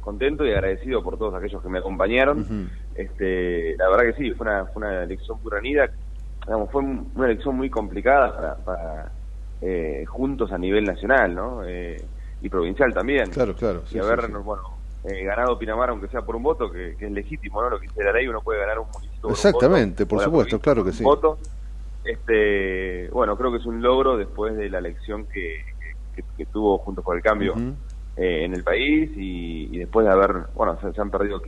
contento 0.00 0.46
y 0.46 0.52
agradecido 0.52 1.02
por 1.02 1.18
todos 1.18 1.34
aquellos 1.34 1.62
que 1.62 1.68
me 1.68 1.78
acompañaron. 1.78 2.48
Este, 2.94 3.76
la 3.76 3.88
verdad 3.90 4.14
que 4.14 4.22
sí, 4.22 4.30
fue 4.32 4.46
una, 4.46 4.66
fue 4.66 4.80
una 4.82 5.02
elección 5.04 5.40
muy 5.42 5.50
reñida. 5.52 5.90
Digamos, 6.48 6.70
fue 6.72 6.80
un- 6.82 7.12
una 7.14 7.26
elección 7.26 7.56
muy 7.56 7.68
complicada 7.68 8.34
para, 8.34 8.64
para, 8.64 9.12
eh, 9.60 10.04
juntos 10.06 10.50
a 10.50 10.56
nivel 10.56 10.84
nacional, 10.84 11.34
¿no? 11.34 11.62
Eh, 11.66 12.02
y 12.40 12.48
provincial 12.48 12.94
también. 12.94 13.30
Claro, 13.30 13.54
claro. 13.54 13.82
sí, 13.86 13.96
y 13.96 13.98
haber, 13.98 14.22
sí. 14.22 14.32
bueno, 14.32 14.62
eh, 15.04 15.24
ganado 15.24 15.58
Pinamar, 15.58 15.90
aunque 15.90 16.08
sea 16.08 16.22
por 16.22 16.36
un 16.36 16.42
voto, 16.42 16.72
que, 16.72 16.96
que 16.96 17.04
es 17.04 17.12
legítimo, 17.12 17.60
¿no? 17.60 17.68
Lo 17.68 17.78
que 17.78 17.86
dice 17.88 18.02
la 18.02 18.12
ley, 18.12 18.26
uno 18.28 18.40
puede 18.40 18.60
ganar 18.60 18.78
un 18.78 18.86
municipio 18.90 19.20
por 19.20 19.30
un 19.30 19.34
Exactamente, 19.34 20.04
voto, 20.04 20.14
por 20.16 20.24
supuesto, 20.24 20.58
claro 20.58 20.84
que 20.84 20.92
sí. 20.92 21.04
voto. 21.04 21.38
Este, 22.02 23.10
bueno, 23.10 23.36
creo 23.36 23.50
que 23.52 23.58
es 23.58 23.66
un 23.66 23.82
logro 23.82 24.16
después 24.16 24.56
de 24.56 24.70
la 24.70 24.78
elección 24.78 25.26
que, 25.26 25.58
que, 26.14 26.22
que 26.34 26.46
tuvo 26.46 26.78
Juntos 26.78 27.04
por 27.04 27.14
el 27.16 27.22
Cambio. 27.22 27.54
Eh, 28.20 28.44
en 28.44 28.52
el 28.54 28.64
país 28.64 29.10
y, 29.16 29.74
y 29.74 29.78
después 29.78 30.04
de 30.04 30.12
haber, 30.12 30.48
bueno, 30.54 30.76
se, 30.80 30.92
se 30.92 31.00
han 31.00 31.10
perdido 31.10 31.40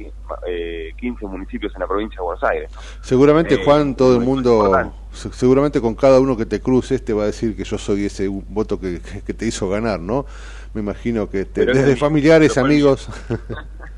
eh, 0.46 0.92
15 0.96 1.26
municipios 1.26 1.72
en 1.74 1.80
la 1.80 1.88
provincia 1.88 2.18
de 2.18 2.24
Buenos 2.24 2.44
Aires. 2.44 2.70
¿no? 2.74 2.80
Seguramente, 3.02 3.54
Eh, 3.56 3.60
Juan, 3.64 3.96
todo 3.96 4.14
el 4.14 4.20
mundo, 4.20 4.94
se- 5.10 5.32
seguramente 5.32 5.80
con 5.80 5.94
cada 5.96 6.20
uno 6.20 6.36
que 6.36 6.46
te 6.46 6.60
cruces 6.60 7.04
te 7.04 7.12
va 7.12 7.24
a 7.24 7.26
decir 7.26 7.56
que 7.56 7.64
yo 7.64 7.76
soy 7.76 8.04
ese 8.06 8.28
voto 8.28 8.78
que, 8.78 9.00
que- 9.26 9.34
te 9.34 9.46
hizo 9.46 9.68
ganar, 9.68 9.98
¿no? 9.98 10.26
Me 10.72 10.80
imagino 10.80 11.28
que 11.28 11.44
te- 11.44 11.66
desde 11.66 11.96
familiares, 11.96 12.56
amigos. 12.56 13.08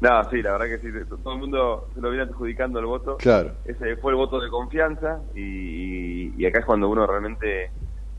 No, 0.00 0.28
sí, 0.30 0.42
la 0.42 0.52
verdad 0.58 0.66
que 0.66 0.78
sí, 0.78 0.88
todo 1.22 1.32
el 1.32 1.38
mundo 1.40 1.88
se 1.94 2.00
lo 2.00 2.10
viene 2.10 2.24
adjudicando 2.24 2.78
el 2.78 2.84
voto. 2.84 3.16
Claro. 3.16 3.52
Ese 3.64 3.96
fue 3.96 4.12
el 4.12 4.16
voto 4.16 4.38
de 4.38 4.50
confianza 4.50 5.22
y, 5.34 5.40
y- 5.40 6.34
y 6.36 6.46
acá 6.46 6.58
es 6.60 6.66
cuando 6.66 6.88
uno 6.90 7.06
realmente 7.06 7.70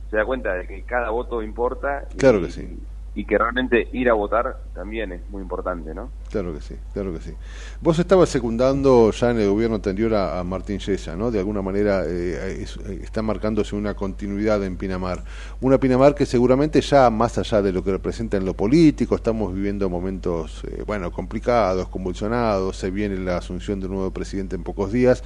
se 0.10 0.18
da 0.18 0.26
cuenta 0.26 0.54
de 0.56 0.66
que 0.66 0.84
cada 0.84 1.12
voto 1.12 1.44
importa. 1.44 2.08
y- 2.14 2.18
Claro 2.18 2.42
que 2.42 2.50
sí. 2.50 2.80
Y 3.18 3.24
que 3.24 3.38
realmente 3.38 3.88
ir 3.94 4.10
a 4.10 4.14
votar 4.14 4.58
también 4.74 5.14
es 5.14 5.22
muy 5.30 5.42
importante, 5.42 5.96
¿no? 5.96 6.10
Claro 6.30 6.54
que 6.54 6.60
sí, 6.60 6.76
claro 6.94 7.14
que 7.14 7.22
sí. 7.22 7.32
Vos 7.80 7.98
estabas 7.98 8.28
secundando 8.28 9.10
ya 9.12 9.32
en 9.32 9.40
el 9.40 9.50
gobierno 9.50 9.78
anterior 9.78 10.14
a, 10.16 10.44
Martín 10.44 10.80
Yesa, 10.80 11.16
¿no? 11.16 11.32
De 11.32 11.40
alguna 11.40 11.62
manera 11.62 12.04
eh, 12.06 12.66
eh, 12.66 13.00
está 13.02 13.22
marcándose 13.22 13.74
una 13.74 13.94
continuidad 13.94 14.62
en 14.66 14.76
Pinamar. 14.76 15.24
Una 15.62 15.78
Pinamar 15.80 16.14
que 16.14 16.26
seguramente 16.26 16.82
ya 16.82 17.10
más 17.10 17.38
allá 17.38 17.62
de 17.62 17.72
lo 17.72 17.86
que 17.86 17.92
representa 17.92 18.36
en 18.36 18.44
lo 18.44 18.54
político, 18.54 19.16
estamos 19.16 19.54
viviendo 19.54 19.90
momentos, 19.90 20.64
eh, 20.66 20.84
bueno, 20.86 21.10
complicados, 21.12 21.88
convulsionados, 21.88 22.76
se 22.76 22.92
viene 22.92 23.16
la 23.18 23.38
asunción 23.38 23.80
de 23.80 23.86
un 23.88 23.94
nuevo 23.94 24.12
presidente 24.12 24.58
en 24.58 24.64
pocos 24.64 24.92
días. 24.92 25.24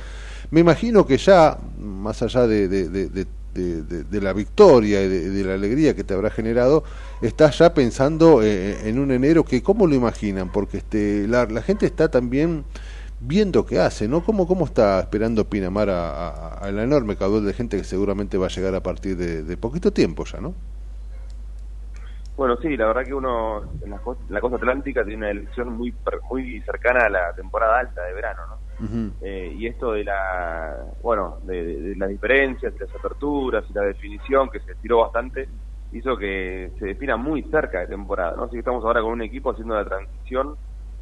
Me 0.52 0.60
imagino 0.60 1.08
que 1.08 1.18
ya, 1.18 1.58
más 1.80 2.22
allá 2.22 2.46
de, 2.46 2.68
de- 2.68 2.88
de- 2.90 3.10
de- 3.10 3.39
de- 3.54 3.84
de- 3.84 4.04
de 4.04 4.22
la 4.22 4.34
victoria 4.34 5.04
y 5.04 5.08
de, 5.10 5.30
de 5.30 5.44
la 5.44 5.54
alegría 5.56 5.96
que 5.96 6.04
te 6.04 6.14
habrá 6.14 6.30
generado, 6.30 6.84
estás 7.22 7.58
ya 7.60 7.74
pensando 7.74 8.42
eh, 8.44 8.88
en 8.90 9.00
un 9.00 9.12
enero 9.12 9.44
que, 9.46 9.62
¿cómo 9.64 9.88
lo 9.88 9.96
imaginan? 9.96 10.52
Porque 10.52 10.78
este, 10.78 11.28
la, 11.28 11.46
la 11.46 11.62
gente 11.62 11.86
está 11.86 12.10
también 12.10 12.66
viendo 13.20 13.66
qué 13.66 13.80
hace, 13.80 14.08
¿no? 14.08 14.24
¿Cómo, 14.24 14.48
cómo 14.48 14.66
está 14.66 15.00
esperando 15.02 15.50
Pinamar 15.50 15.90
a, 15.90 16.50
a- 16.56 16.72
la 16.72 16.84
enorme 16.84 17.18
caudal 17.18 17.46
de 17.46 17.54
gente 17.54 17.78
que 17.78 17.84
seguramente 17.84 18.38
va 18.38 18.48
a 18.48 18.50
llegar 18.50 18.76
a 18.76 18.84
partir 18.84 19.18
de 19.18 19.58
poquito 19.58 19.92
tiempo 19.94 20.26
ya, 20.26 20.40
¿no? 20.42 20.56
Bueno, 22.40 22.58
sí, 22.62 22.78
la 22.78 22.88
verdad 22.88 23.06
que 23.06 23.14
uno 23.14 23.64
en 23.84 23.92
la, 23.92 24.00
costa, 24.00 24.24
en 24.30 24.34
la 24.34 24.42
costa 24.42 24.58
atlántica 24.58 25.04
tiene 25.04 25.18
una 25.18 25.32
elección 25.32 25.74
muy 25.78 25.94
muy 26.32 26.62
cercana 26.62 27.06
a 27.06 27.10
la 27.10 27.34
temporada 27.36 27.80
alta 27.80 28.04
de 28.06 28.14
verano, 28.14 28.42
¿no? 28.50 28.60
Eh, 29.22 29.54
y 29.58 29.68
esto 29.68 29.92
de 29.94 30.06
la, 30.06 30.86
bueno, 31.04 31.40
de, 31.44 31.66
de- 31.66 31.96
las 31.98 32.10
diferencias 32.10 32.74
y 32.76 32.80
las 32.80 32.96
aperturas 32.96 33.66
y 33.70 33.74
la 33.74 33.82
definición 33.84 34.50
que 34.50 34.62
se 34.62 34.72
estiró 34.74 35.00
bastante 35.00 35.50
hizo 35.92 36.18
que 36.18 36.72
se 36.80 36.86
defina 36.88 37.18
muy 37.18 37.44
cerca 37.52 37.82
de 37.82 37.88
temporada, 37.88 38.36
¿no? 38.38 38.44
Así 38.46 38.54
que 38.54 38.60
estamos 38.60 38.86
ahora 38.86 39.02
con 39.02 39.12
un 39.14 39.22
equipo 39.24 39.52
haciendo 39.52 39.76
la 39.76 39.86
transición 39.86 40.56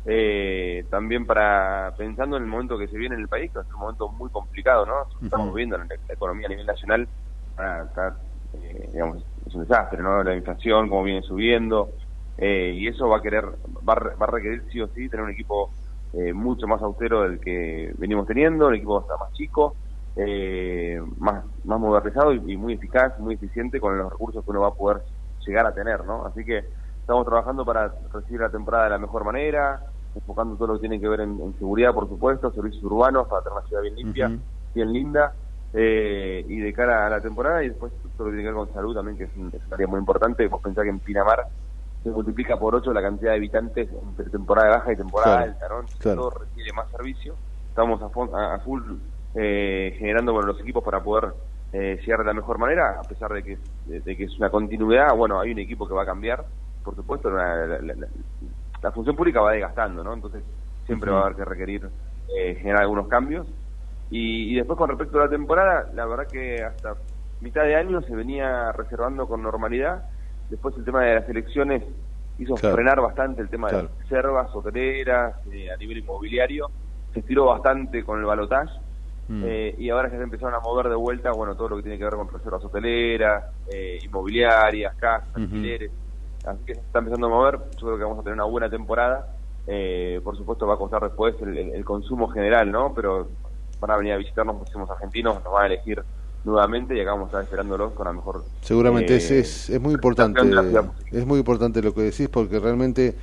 eh, 0.06 0.88
también 0.92 1.26
para 1.28 1.94
pensando 1.98 2.38
en 2.38 2.44
el 2.44 2.50
momento 2.50 2.78
que 2.80 2.88
se 2.88 2.98
viene 2.98 3.16
en 3.16 3.22
el 3.22 3.28
país, 3.28 3.52
que 3.54 3.60
es 3.60 3.74
un 3.76 3.82
momento 3.82 4.10
muy 4.12 4.30
complicado, 4.32 4.86
¿no? 4.88 4.96
Estamos 5.22 5.54
viendo 5.56 5.76
en 5.76 5.82
la, 5.88 5.96
la 6.08 6.14
economía 6.16 6.48
a 6.48 6.50
nivel 6.50 6.66
nacional, 6.66 7.10
ah, 7.58 7.84
está, 7.88 8.18
eh, 8.54 8.90
digamos, 8.94 9.24
es 9.48 9.56
un 9.56 9.62
desastre, 9.62 10.02
¿no? 10.02 10.24
La 10.24 10.36
inflación, 10.36 10.90
como 10.90 11.04
viene 11.04 11.22
subiendo, 11.22 11.90
eh, 12.38 12.74
y 12.76 12.88
eso 12.88 13.08
va 13.10 13.18
a 13.18 13.22
querer, 13.22 13.46
va, 13.46 13.96
va 13.96 14.26
a 14.28 14.32
requerir 14.32 14.64
sí 14.72 14.80
o 14.82 14.88
sí 14.90 15.10
tener 15.10 15.26
un 15.26 15.32
equipo 15.32 15.72
eh, 16.14 16.34
mucho 16.34 16.68
más 16.68 16.82
austero 16.82 17.24
del 17.24 17.40
que 17.40 17.94
venimos 17.98 18.28
teniendo, 18.28 18.68
un 18.68 18.76
equipo 18.76 19.00
hasta 19.00 19.18
más 19.18 19.32
chico, 19.34 19.76
eh, 20.16 21.00
más, 21.18 21.44
más 21.64 21.80
modernizado 21.80 22.34
y, 22.34 22.54
y 22.54 22.58
muy 22.58 22.74
eficaz, 22.74 23.18
muy 23.20 23.36
eficiente 23.36 23.80
con 23.80 23.98
los 23.98 24.12
recursos 24.12 24.44
que 24.44 24.52
uno 24.52 24.62
va 24.62 24.70
a 24.70 24.74
poder 24.74 25.02
llegar 25.46 25.66
a 25.66 25.74
tener, 25.74 26.04
¿no? 26.06 26.26
Así 26.26 26.44
que 26.44 26.66
estamos 27.00 27.26
trabajando 27.26 27.66
para 27.66 27.94
recibir 28.14 28.42
la 28.42 28.50
temporada 28.50 28.86
de 28.86 28.90
la 28.92 28.98
mejor 28.98 29.24
manera, 29.24 29.82
enfocando 30.14 30.56
todo 30.56 30.68
lo 30.68 30.74
que 30.76 30.82
tiene 30.82 31.00
que 31.00 31.08
ver 31.08 31.22
en, 31.22 31.40
en 31.40 31.58
seguridad, 31.58 31.94
por 31.94 32.08
supuesto, 32.08 32.52
servicios 32.52 32.84
urbanos 32.84 33.28
para 33.28 33.44
tener 33.44 33.58
una 33.58 33.68
ciudad 33.68 33.82
bien 33.82 33.96
limpia, 33.96 34.32
bien 34.74 34.94
linda, 34.94 35.34
eh, 35.74 36.44
y 36.48 36.60
de 36.60 36.74
cara 36.74 37.06
a 37.06 37.10
la 37.10 37.22
temporada, 37.22 37.64
y 37.64 37.70
después 37.70 37.92
todo 38.16 38.28
lo 38.28 38.32
que 38.32 38.38
tiene 38.38 38.44
que 38.44 38.56
ver 38.56 38.66
con 38.66 38.74
salud 38.74 38.96
también, 38.96 39.18
que 39.18 39.26
es 39.26 39.36
un, 39.36 39.48
es 39.54 39.66
un 39.68 39.74
área 39.74 39.88
muy 39.88 40.00
importante. 40.00 40.48
Vos 40.48 40.62
pensás 40.62 40.84
que 40.84 40.90
en 40.90 41.00
Pinamar 41.00 41.46
se 42.04 42.10
multiplica 42.10 42.58
por 42.58 42.76
8 42.76 42.94
la 42.94 43.02
cantidad 43.02 43.32
de 43.32 43.38
habitantes 43.38 43.90
entre 44.02 44.30
temporada 44.30 44.70
baja 44.78 44.94
y 44.94 44.96
temporada 44.96 45.38
Claro, 45.38 45.52
alta, 45.52 45.68
¿no? 45.70 45.90
Claro. 46.00 46.22
Todo 46.22 46.40
requiere 46.42 46.72
más 46.74 46.90
servicio. 46.92 47.38
Estamos 47.70 48.02
a, 48.02 48.56
a- 48.56 48.60
full 48.60 48.82
eh, 49.34 49.96
generando 50.00 50.34
con 50.34 50.46
los 50.48 50.60
equipos 50.62 50.84
para 50.84 51.04
poder 51.04 51.34
eh, 51.74 52.00
llegar 52.02 52.20
de 52.20 52.26
la 52.26 52.34
mejor 52.34 52.58
manera, 52.58 53.00
a 53.00 53.08
pesar 53.08 53.34
de 53.34 53.44
que, 53.44 53.60
de, 53.86 54.16
que 54.18 54.24
es 54.24 54.38
una 54.40 54.50
continuidad. 54.50 55.16
Bueno, 55.16 55.40
hay 55.40 55.52
un 55.52 55.60
equipo 55.60 55.88
que 55.88 55.94
va 55.94 56.04
a 56.04 56.06
cambiar, 56.06 56.46
por 56.84 56.96
supuesto, 56.96 57.30
la, 57.30 57.68
la- 57.68 57.82
la- 57.82 58.08
la- 58.82 58.92
función 58.94 59.16
pública 59.16 59.42
va 59.42 59.52
desgastando, 59.52 60.04
¿no? 60.04 60.14
Entonces 60.14 60.44
siempre 60.86 61.12
va 61.12 61.20
a 61.20 61.24
haber 61.26 61.36
que 61.36 61.46
requerir 61.46 61.92
eh, 62.36 62.56
generar 62.56 62.84
algunos 62.84 63.08
cambios. 63.10 63.46
Y, 64.10 64.54
y 64.54 64.56
después 64.56 64.78
con 64.78 64.90
respecto 64.90 65.20
a 65.20 65.26
la 65.26 65.30
temporada, 65.30 65.90
la 65.94 66.06
verdad 66.06 66.28
que 66.32 66.64
hasta 66.64 66.96
mitad 67.42 67.64
de 67.64 67.76
año 67.76 68.02
se 68.02 68.16
venía 68.16 68.72
reservando 68.72 69.28
con 69.28 69.42
normalidad. 69.44 70.06
Después 70.50 70.76
el 70.78 70.86
tema 70.86 71.04
de 71.04 71.16
las 71.16 71.30
elecciones 71.30 71.84
hizo 72.38 72.56
Claro. 72.56 72.76
frenar 72.76 73.02
bastante 73.02 73.42
el 73.42 73.50
tema 73.50 73.68
Claro. 73.68 73.90
de 73.90 74.04
reservas 74.04 74.50
hoteleras, 74.56 75.36
eh, 75.52 75.72
a 75.72 75.78
nivel 75.78 75.98
inmobiliario. 75.98 76.70
Se 77.14 77.20
estiró 77.20 77.46
bastante 77.48 78.04
con 78.04 78.20
el 78.20 78.26
balotaje. 78.26 78.72
Mm. 79.28 79.44
Eh, 79.46 79.76
y 79.78 79.90
ahora 79.90 80.10
ya 80.10 80.18
se 80.18 80.24
empezaron 80.24 80.56
a 80.56 80.60
mover 80.62 80.88
de 80.88 80.96
vuelta, 80.96 81.32
bueno, 81.34 81.56
todo 81.58 81.70
lo 81.70 81.76
que 81.78 81.84
tiene 81.84 81.98
que 81.98 82.06
ver 82.06 82.14
con 82.16 82.30
reservas 82.30 82.64
hoteleras, 82.64 83.44
eh, 83.70 84.00
inmobiliarias, 84.06 84.96
casas, 84.96 85.30
alquileres. 85.36 85.92
Así 86.46 86.64
que 86.64 86.76
se 86.76 86.80
está 86.82 87.00
empezando 87.00 87.28
a 87.28 87.30
mover. 87.32 87.60
Yo 87.78 87.88
creo 87.88 87.98
que 87.98 88.04
vamos 88.04 88.20
a 88.20 88.24
tener 88.24 88.36
una 88.36 88.46
buena 88.46 88.70
temporada. 88.70 89.28
Eh, 89.66 90.22
por 90.24 90.38
supuesto 90.38 90.66
va 90.66 90.76
a 90.76 90.78
costar 90.78 91.04
después 91.04 91.36
el, 91.42 91.58
el- 91.58 91.76
el 91.76 91.84
consumo 91.84 92.30
general, 92.30 92.72
¿no? 92.72 92.94
Pero 92.94 93.32
van 93.80 93.92
a 93.92 93.98
venir 93.98 94.14
a 94.14 94.18
visitarnos 94.18 94.56
muchísimos 94.56 94.90
argentinos, 94.90 95.44
nos 95.44 95.54
van 95.54 95.64
a 95.64 95.68
elegir 95.68 96.04
nuevamente 96.44 96.96
y 96.96 97.02
acá 97.02 97.12
vamos 97.12 97.26
a 97.26 97.28
estar 97.28 97.44
esperándolos 97.44 97.94
con 97.94 98.06
la 98.06 98.14
mejor... 98.14 98.44
Seguramente 98.62 99.14
eh, 99.14 99.18
es, 99.18 99.32
es, 99.32 99.70
es 99.70 99.82
muy 99.82 99.94
importante, 99.94 100.42
es 101.12 101.26
muy 101.26 101.40
importante 101.40 101.82
lo 101.82 101.94
que 101.94 102.02
decís 102.02 102.30
porque 102.30 102.60
realmente, 102.60 103.16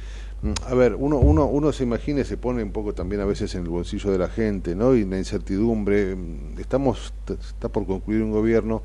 mm, 0.42 0.52
a 0.68 0.74
ver, 0.74 0.94
uno, 0.94 1.18
uno, 1.18 1.46
uno 1.46 1.72
se 1.72 1.84
imagina 1.84 2.20
y 2.20 2.24
se 2.24 2.36
pone 2.36 2.62
un 2.62 2.72
poco 2.72 2.92
también 2.92 3.22
a 3.22 3.24
veces 3.24 3.54
en 3.54 3.62
el 3.62 3.68
bolsillo 3.68 4.10
de 4.10 4.18
la 4.18 4.28
gente, 4.28 4.74
¿no? 4.74 4.94
Y 4.94 5.04
la 5.04 5.18
incertidumbre, 5.18 6.14
mm, 6.14 6.58
estamos, 6.58 7.14
está 7.28 7.68
por 7.68 7.86
concluir 7.86 8.22
un 8.22 8.32
gobierno 8.32 8.82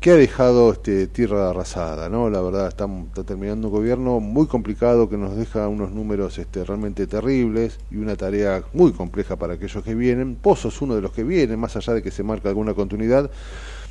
que 0.00 0.10
ha 0.12 0.14
dejado 0.16 0.72
este, 0.72 1.06
tierra 1.08 1.50
arrasada, 1.50 2.08
¿no? 2.08 2.30
La 2.30 2.40
verdad, 2.40 2.68
está, 2.68 2.86
está 3.08 3.22
terminando 3.22 3.68
un 3.68 3.74
gobierno 3.74 4.18
muy 4.18 4.46
complicado 4.46 5.10
que 5.10 5.18
nos 5.18 5.36
deja 5.36 5.68
unos 5.68 5.90
números 5.90 6.38
este, 6.38 6.64
realmente 6.64 7.06
terribles 7.06 7.78
y 7.90 7.96
una 7.98 8.16
tarea 8.16 8.62
muy 8.72 8.92
compleja 8.92 9.36
para 9.36 9.54
aquellos 9.54 9.84
que 9.84 9.94
vienen. 9.94 10.38
Vos 10.42 10.60
sos 10.60 10.80
uno 10.80 10.94
de 10.94 11.02
los 11.02 11.12
que 11.12 11.22
vienen, 11.22 11.60
más 11.60 11.76
allá 11.76 11.92
de 11.92 12.02
que 12.02 12.10
se 12.10 12.22
marca 12.22 12.48
alguna 12.48 12.72
continuidad. 12.72 13.30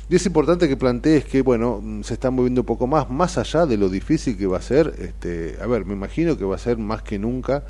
Y 0.08 0.16
es 0.16 0.26
importante 0.26 0.68
que 0.68 0.76
plantees 0.76 1.24
que, 1.26 1.42
bueno, 1.42 1.80
mm, 1.80 2.02
se 2.02 2.14
están 2.14 2.34
moviendo 2.34 2.62
un 2.62 2.66
poco 2.66 2.88
más, 2.88 3.08
más 3.08 3.38
allá 3.38 3.64
de 3.66 3.76
lo 3.76 3.88
difícil 3.88 4.36
que 4.36 4.48
va 4.48 4.58
a 4.58 4.62
ser, 4.62 4.92
este, 4.98 5.56
a 5.62 5.66
ver, 5.68 5.84
me 5.84 5.94
imagino 5.94 6.36
que 6.36 6.44
va 6.44 6.56
a 6.56 6.58
ser 6.58 6.76
más 6.78 7.02
que 7.02 7.18
nunca 7.20 7.62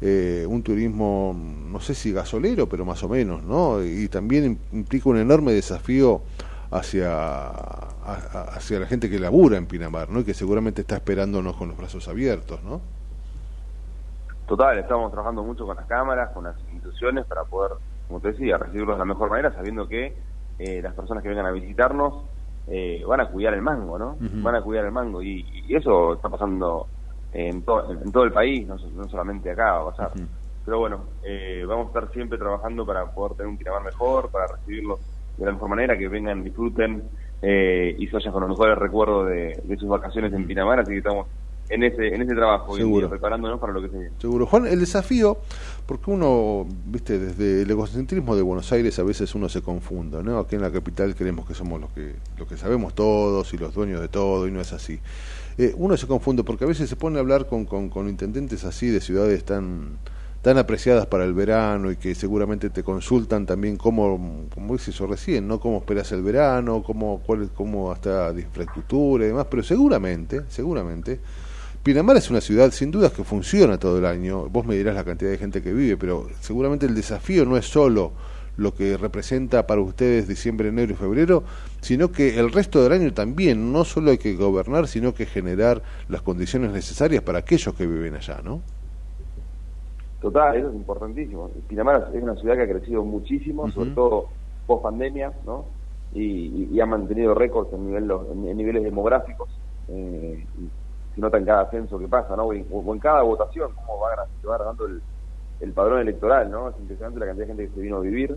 eh, 0.00 0.46
un 0.48 0.62
turismo, 0.62 1.34
mm, 1.34 1.72
no 1.72 1.80
sé 1.80 1.94
si 1.94 2.12
gasolero, 2.12 2.68
pero 2.68 2.84
más 2.84 3.02
o 3.02 3.08
menos, 3.08 3.42
¿no? 3.42 3.82
Y 3.84 4.08
también 4.08 4.44
im- 4.72 4.78
implica 4.78 5.08
un 5.08 5.18
enorme 5.18 5.52
desafío 5.52 6.22
hacia, 6.70 7.18
hacia 8.54 8.80
la 8.80 8.86
gente 8.86 9.08
que 9.08 9.18
labura 9.18 9.56
en 9.56 9.66
Pinamar, 9.66 10.10
¿no? 10.10 10.20
Y 10.20 10.24
que 10.24 10.34
seguramente 10.34 10.82
está 10.82 10.96
esperándonos 10.96 11.56
con 11.56 11.68
los 11.68 11.76
brazos 11.76 12.08
abiertos, 12.08 12.62
¿no? 12.62 12.80
Total, 14.46 14.78
estamos 14.78 15.10
trabajando 15.12 15.42
mucho 15.42 15.66
con 15.66 15.76
las 15.76 15.86
cámaras, 15.86 16.30
con 16.30 16.44
las 16.44 16.58
instituciones 16.60 17.26
para 17.26 17.44
poder, 17.44 17.72
como 18.06 18.20
te 18.20 18.28
decía, 18.32 18.56
recibirlos 18.56 18.96
de 18.96 18.98
la 19.00 19.04
mejor 19.04 19.28
manera, 19.30 19.52
sabiendo 19.52 19.86
que 19.86 20.16
eh, 20.58 20.80
las 20.82 20.94
personas 20.94 21.22
que 21.22 21.28
vengan 21.28 21.46
a 21.46 21.50
visitarnos 21.52 22.24
eh, 22.66 23.02
van 23.06 23.20
a 23.20 23.28
cuidar 23.28 23.54
el 23.54 23.62
mango, 23.62 23.98
¿no? 23.98 24.16
Van 24.42 24.54
a 24.54 24.62
cuidar 24.62 24.84
el 24.86 24.92
mango 24.92 25.22
y, 25.22 25.44
y 25.68 25.74
eso 25.76 26.14
está 26.14 26.28
pasando 26.28 26.86
en, 27.32 27.62
to- 27.62 27.92
en 27.92 28.10
todo 28.10 28.24
el 28.24 28.32
país, 28.32 28.66
no, 28.66 28.76
no 28.76 29.08
solamente 29.08 29.50
acá 29.50 29.72
va 29.72 29.80
a 29.80 29.90
pasar. 29.90 30.12
Pero 30.64 30.78
bueno, 30.80 31.00
eh, 31.22 31.64
vamos 31.66 31.86
a 31.86 31.88
estar 31.88 32.12
siempre 32.12 32.38
trabajando 32.38 32.84
para 32.86 33.06
poder 33.12 33.36
tener 33.36 33.48
un 33.50 33.58
Pinamar 33.58 33.84
mejor, 33.84 34.30
para 34.30 34.46
recibirlos 34.48 34.98
de 35.38 35.46
la 35.46 35.52
mejor 35.52 35.68
manera, 35.68 35.96
que 35.96 36.08
vengan, 36.08 36.42
disfruten 36.44 37.02
eh, 37.42 37.94
y 37.98 38.06
se 38.08 38.12
vayan 38.14 38.32
con 38.32 38.42
los 38.42 38.50
mejores 38.50 38.76
recuerdos 38.76 39.28
de, 39.28 39.60
de 39.64 39.76
sus 39.76 39.88
vacaciones 39.88 40.32
en 40.32 40.46
Pinamar, 40.46 40.80
así 40.80 40.90
que 40.92 40.98
estamos 40.98 41.26
en 41.70 41.82
ese 41.82 42.08
en 42.08 42.22
ese 42.22 42.34
trabajo 42.34 42.74
día, 42.74 42.84
Seguro. 42.84 43.10
preparándonos 43.10 43.60
para 43.60 43.74
lo 43.74 43.82
que 43.82 43.88
se 43.88 43.98
viene. 43.98 44.14
Seguro. 44.18 44.46
Juan, 44.46 44.66
el 44.66 44.80
desafío, 44.80 45.36
porque 45.86 46.10
uno, 46.10 46.66
viste, 46.86 47.18
desde 47.18 47.62
el 47.62 47.70
egocentrismo 47.70 48.34
de 48.36 48.42
Buenos 48.42 48.72
Aires 48.72 48.98
a 48.98 49.02
veces 49.02 49.34
uno 49.34 49.48
se 49.50 49.60
confunda, 49.60 50.22
¿no? 50.22 50.38
Aquí 50.38 50.56
en 50.56 50.62
la 50.62 50.70
capital 50.70 51.14
creemos 51.14 51.46
que 51.46 51.54
somos 51.54 51.80
los 51.80 51.90
que, 51.90 52.14
los 52.38 52.48
que 52.48 52.56
sabemos 52.56 52.94
todos 52.94 53.52
y 53.52 53.58
los 53.58 53.74
dueños 53.74 54.00
de 54.00 54.08
todo 54.08 54.48
y 54.48 54.50
no 54.50 54.60
es 54.60 54.72
así. 54.72 54.98
Eh, 55.58 55.74
uno 55.76 55.96
se 55.96 56.06
confunde 56.06 56.42
porque 56.42 56.64
a 56.64 56.68
veces 56.68 56.88
se 56.88 56.96
pone 56.96 57.18
a 57.18 57.20
hablar 57.20 57.46
con, 57.46 57.66
con, 57.66 57.90
con 57.90 58.08
intendentes 58.08 58.64
así 58.64 58.88
de 58.88 59.00
ciudades 59.00 59.44
tan 59.44 59.98
tan 60.48 60.56
apreciadas 60.56 61.04
para 61.04 61.24
el 61.24 61.34
verano 61.34 61.90
y 61.90 61.96
que 61.96 62.14
seguramente 62.14 62.70
te 62.70 62.82
consultan 62.82 63.44
también 63.44 63.76
cómo, 63.76 64.48
como 64.54 64.72
dices 64.72 64.94
eso 64.94 65.06
recién, 65.06 65.46
¿no? 65.46 65.60
Cómo 65.60 65.76
esperas 65.76 66.10
el 66.12 66.22
verano, 66.22 66.82
cómo, 66.82 67.20
cuál, 67.26 67.50
cómo 67.54 67.92
hasta 67.92 68.32
de 68.32 68.40
infraestructura 68.40 69.26
y 69.26 69.28
demás, 69.28 69.46
pero 69.50 69.62
seguramente, 69.62 70.44
seguramente, 70.48 71.20
Pinamar 71.82 72.16
es 72.16 72.30
una 72.30 72.40
ciudad 72.40 72.70
sin 72.70 72.90
dudas 72.90 73.12
que 73.12 73.24
funciona 73.24 73.76
todo 73.76 73.98
el 73.98 74.06
año. 74.06 74.48
Vos 74.48 74.64
me 74.64 74.74
dirás 74.74 74.94
la 74.94 75.04
cantidad 75.04 75.30
de 75.30 75.36
gente 75.36 75.60
que 75.60 75.74
vive, 75.74 75.98
pero 75.98 76.26
seguramente 76.40 76.86
el 76.86 76.94
desafío 76.94 77.44
no 77.44 77.58
es 77.58 77.66
solo 77.66 78.12
lo 78.56 78.74
que 78.74 78.96
representa 78.96 79.66
para 79.66 79.82
ustedes 79.82 80.28
diciembre, 80.28 80.70
enero 80.70 80.94
y 80.94 80.96
febrero, 80.96 81.44
sino 81.82 82.10
que 82.10 82.38
el 82.38 82.52
resto 82.52 82.82
del 82.82 82.92
año 82.92 83.12
también. 83.12 83.70
No 83.70 83.84
solo 83.84 84.12
hay 84.12 84.18
que 84.18 84.34
gobernar, 84.34 84.88
sino 84.88 85.12
que 85.12 85.26
generar 85.26 85.82
las 86.08 86.22
condiciones 86.22 86.72
necesarias 86.72 87.22
para 87.22 87.40
aquellos 87.40 87.74
que 87.74 87.86
viven 87.86 88.14
allá, 88.14 88.40
¿no? 88.42 88.62
Total, 90.20 90.56
eso 90.56 90.68
es 90.68 90.74
importantísimo. 90.74 91.50
Pinamar 91.68 92.10
es 92.12 92.22
una 92.22 92.34
ciudad 92.36 92.56
que 92.56 92.62
ha 92.62 92.68
crecido 92.68 93.04
muchísimo, 93.04 93.70
sobre 93.70 93.90
todo 93.90 94.26
post 94.66 94.82
pandemia, 94.82 95.32
¿no? 95.46 95.64
Y, 96.12 96.22
y- 96.22 96.68
y 96.72 96.80
ha 96.80 96.86
mantenido 96.86 97.34
récords 97.34 97.72
en, 97.72 97.86
nivel, 97.86 98.10
en, 98.32 98.48
en 98.48 98.56
niveles 98.56 98.82
demográficos. 98.82 99.48
Eh, 99.88 100.44
se 101.14 101.20
nota 101.20 101.38
en 101.38 101.44
cada 101.44 101.62
ascenso 101.62 101.98
que 101.98 102.08
pasa, 102.08 102.34
¿no? 102.36 102.44
O 102.46 102.52
en, 102.52 102.66
o 102.70 102.92
en 102.94 102.98
cada 103.00 103.22
votación, 103.22 103.72
cómo 103.74 104.00
va, 104.00 104.10
va 104.50 104.58
ganando 104.58 104.86
el, 104.86 105.00
el 105.60 105.72
padrón 105.72 106.00
electoral, 106.00 106.50
¿no? 106.50 106.68
Es 106.70 106.78
impresionante 106.80 107.20
la 107.20 107.26
cantidad 107.26 107.46
de 107.46 107.52
gente 107.54 107.68
que 107.68 107.74
se 107.74 107.80
vino 107.80 107.96
a 107.98 108.00
vivir. 108.00 108.36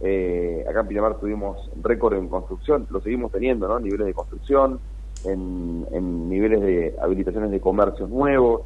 Eh, 0.00 0.64
acá 0.68 0.80
en 0.80 0.88
Pinamar 0.88 1.16
tuvimos 1.18 1.70
récord 1.82 2.14
en 2.14 2.28
construcción, 2.28 2.86
lo 2.90 3.00
seguimos 3.00 3.32
teniendo, 3.32 3.66
¿no? 3.66 3.80
Niveles 3.80 4.06
de 4.06 4.14
construcción, 4.14 4.78
en, 5.24 5.86
en 5.90 6.28
niveles 6.28 6.60
de 6.60 6.94
habilitaciones 7.00 7.50
de 7.50 7.60
comercios 7.60 8.08
nuevos, 8.10 8.62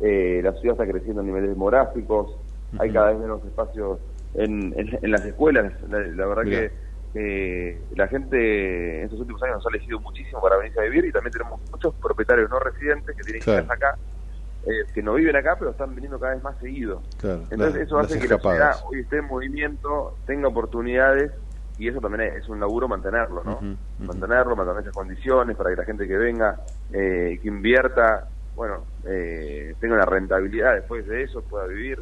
eh, 0.00 0.40
la 0.42 0.52
ciudad 0.54 0.80
está 0.80 0.90
creciendo 0.90 1.20
en 1.22 1.28
niveles 1.28 1.50
demográficos, 1.50 2.36
hay 2.78 2.92
cada 2.92 3.10
vez 3.12 3.20
menos 3.20 3.44
espacios 3.44 3.98
en, 4.34 4.74
en, 4.76 4.98
en 5.00 5.10
las 5.10 5.24
escuelas, 5.24 5.72
la, 5.88 5.98
la 6.00 6.26
verdad 6.26 6.42
que 6.44 6.70
eh, 7.14 7.80
la 7.94 8.06
gente 8.08 8.98
en 8.98 9.04
estos 9.04 9.20
últimos 9.20 9.42
años 9.42 9.56
nos 9.56 9.66
ha 9.66 9.70
elegido 9.70 9.98
muchísimo 10.00 10.40
para 10.42 10.56
venirse 10.58 10.80
a 10.80 10.82
vivir 10.84 11.06
y 11.06 11.12
también 11.12 11.32
tenemos 11.32 11.60
muchos 11.72 11.94
propietarios 11.94 12.50
no 12.50 12.58
residentes 12.58 13.16
que 13.16 13.22
tienen 13.24 13.42
Claro. 13.42 13.66
casas 13.66 13.76
acá, 13.76 13.98
eh, 14.66 14.84
que 14.92 15.02
no 15.02 15.14
viven 15.14 15.36
acá 15.36 15.56
pero 15.58 15.70
están 15.70 15.94
viniendo 15.94 16.18
cada 16.20 16.34
vez 16.34 16.42
más 16.42 16.58
seguido. 16.58 17.02
Claro, 17.18 17.44
Entonces 17.50 17.82
eso 17.82 17.98
hace 17.98 18.18
que 18.18 18.28
la 18.28 18.38
ciudad 18.38 18.72
hoy 18.90 19.00
esté 19.00 19.18
en 19.18 19.24
movimiento, 19.26 20.18
tenga 20.26 20.48
oportunidades 20.48 21.32
y 21.78 21.88
eso 21.88 22.00
también 22.00 22.32
es 22.36 22.46
un 22.48 22.58
laburo 22.60 22.88
mantenerlo, 22.88 23.42
¿no? 23.44 23.60
Mantenerlo, 23.98 24.56
mantener 24.56 24.82
esas 24.82 24.94
condiciones 24.94 25.56
para 25.56 25.70
que 25.70 25.76
la 25.76 25.84
gente 25.84 26.06
que 26.06 26.16
venga, 26.18 26.60
eh, 26.92 27.38
que 27.40 27.48
invierta, 27.48 28.28
bueno, 28.54 28.84
eh, 29.08 29.74
tenga 29.80 29.94
una 29.94 30.04
rentabilidad 30.04 30.74
después 30.74 31.06
de 31.06 31.22
eso, 31.22 31.42
pueda 31.42 31.66
vivir 31.66 32.00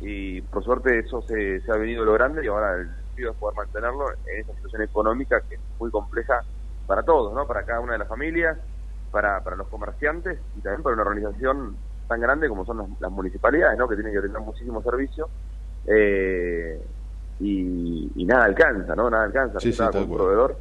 y 0.00 0.40
por 0.42 0.64
suerte 0.64 0.98
eso 0.98 1.22
se, 1.22 1.60
se 1.60 1.70
ha 1.72 1.76
venido 1.76 2.04
logrando 2.04 2.42
y 2.42 2.46
ahora 2.46 2.76
el 2.76 2.88
desafío 2.88 3.30
es 3.30 3.36
poder 3.36 3.56
mantenerlo 3.56 4.10
en 4.26 4.40
esta 4.40 4.54
situación 4.54 4.82
económica 4.82 5.40
que 5.48 5.56
es 5.56 5.60
muy 5.78 5.90
compleja 5.90 6.42
para 6.86 7.02
todos, 7.02 7.34
¿no? 7.34 7.46
Para 7.46 7.64
cada 7.64 7.80
una 7.80 7.92
de 7.92 7.98
las 7.98 8.08
familias, 8.08 8.58
para, 9.10 9.42
para 9.44 9.56
los 9.56 9.68
comerciantes 9.68 10.38
y 10.56 10.60
también 10.60 10.82
para 10.82 10.94
una 10.94 11.02
organización 11.02 11.76
tan 12.08 12.20
grande 12.20 12.48
como 12.48 12.64
son 12.64 12.78
las, 12.78 12.88
las 13.00 13.10
municipalidades, 13.10 13.78
¿no? 13.78 13.86
Que 13.88 13.94
tienen 13.96 14.12
que 14.12 14.20
tener 14.20 14.40
muchísimo 14.40 14.82
servicio. 14.82 15.28
Eh, 15.86 16.80
y, 17.40 18.10
y 18.16 18.24
nada 18.24 18.44
alcanza, 18.44 18.94
¿no? 18.96 19.08
Nada 19.08 19.24
alcanza. 19.24 19.60
Sí, 19.60 19.70
Estaba 19.70 19.92
con 19.92 20.02
un 20.02 20.16
proveedor 20.16 20.56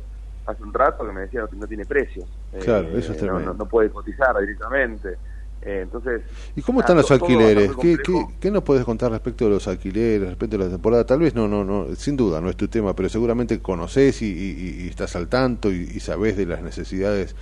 hace 0.50 0.64
un 0.64 0.74
rato 0.74 1.06
que 1.06 1.12
me 1.12 1.22
decía 1.22 1.42
no, 1.42 1.48
no 1.52 1.68
tiene 1.68 1.86
precio. 1.86 2.26
Claro, 2.62 2.88
eso 2.90 3.14
es 3.14 3.24
no, 3.24 3.40
no 3.40 3.66
puede 3.66 3.90
cotizar 3.90 4.38
directamente. 4.40 5.18
Eh, 5.62 5.82
entonces, 5.84 6.24
¿Y 6.56 6.62
cómo 6.62 6.80
están 6.82 6.98
nada, 6.98 6.98
los 6.98 7.12
alquileres? 7.12 7.78
¿Qué, 7.78 8.02
complejo. 8.02 8.02
qué, 8.02 8.36
qué 8.40 8.52
nos 8.52 8.64
puedes 8.64 8.84
contar 8.86 9.12
respecto 9.12 9.46
de 9.46 9.52
los 9.52 9.68
alquileres, 9.68 10.30
respecto 10.30 10.58
de 10.58 10.66
la 10.66 10.70
temporada? 10.70 11.06
Tal 11.06 11.20
vez 11.20 11.36
no, 11.36 11.48
no, 11.48 11.64
no, 11.64 11.96
sin 11.96 12.18
duda 12.18 12.42
no 12.42 12.50
es 12.50 12.58
tu 12.58 12.68
tema, 12.68 12.96
pero 12.96 13.10
seguramente 13.10 13.62
conoces 13.62 14.22
y, 14.22 14.26
y- 14.28 14.84
y 14.86 14.88
estás 14.90 15.16
al 15.16 15.28
tanto 15.28 15.72
y, 15.72 15.90
y 15.96 16.00
sabés 16.00 16.38
de 16.38 16.46
las 16.46 16.62
necesidades 16.62 17.36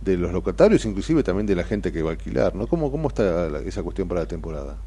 de 0.00 0.16
los 0.18 0.32
locatarios, 0.32 0.84
inclusive 0.86 1.22
también 1.22 1.46
de 1.46 1.56
la 1.56 1.64
gente 1.64 1.92
que 1.92 2.02
va 2.02 2.10
a 2.10 2.12
alquilar, 2.12 2.54
¿no? 2.56 2.66
¿Cómo, 2.68 2.90
cómo 2.90 3.08
está 3.08 3.48
la- 3.50 3.60
esa 3.60 3.82
cuestión 3.82 4.08
para 4.08 4.22
la 4.22 4.28
temporada? 4.28 4.78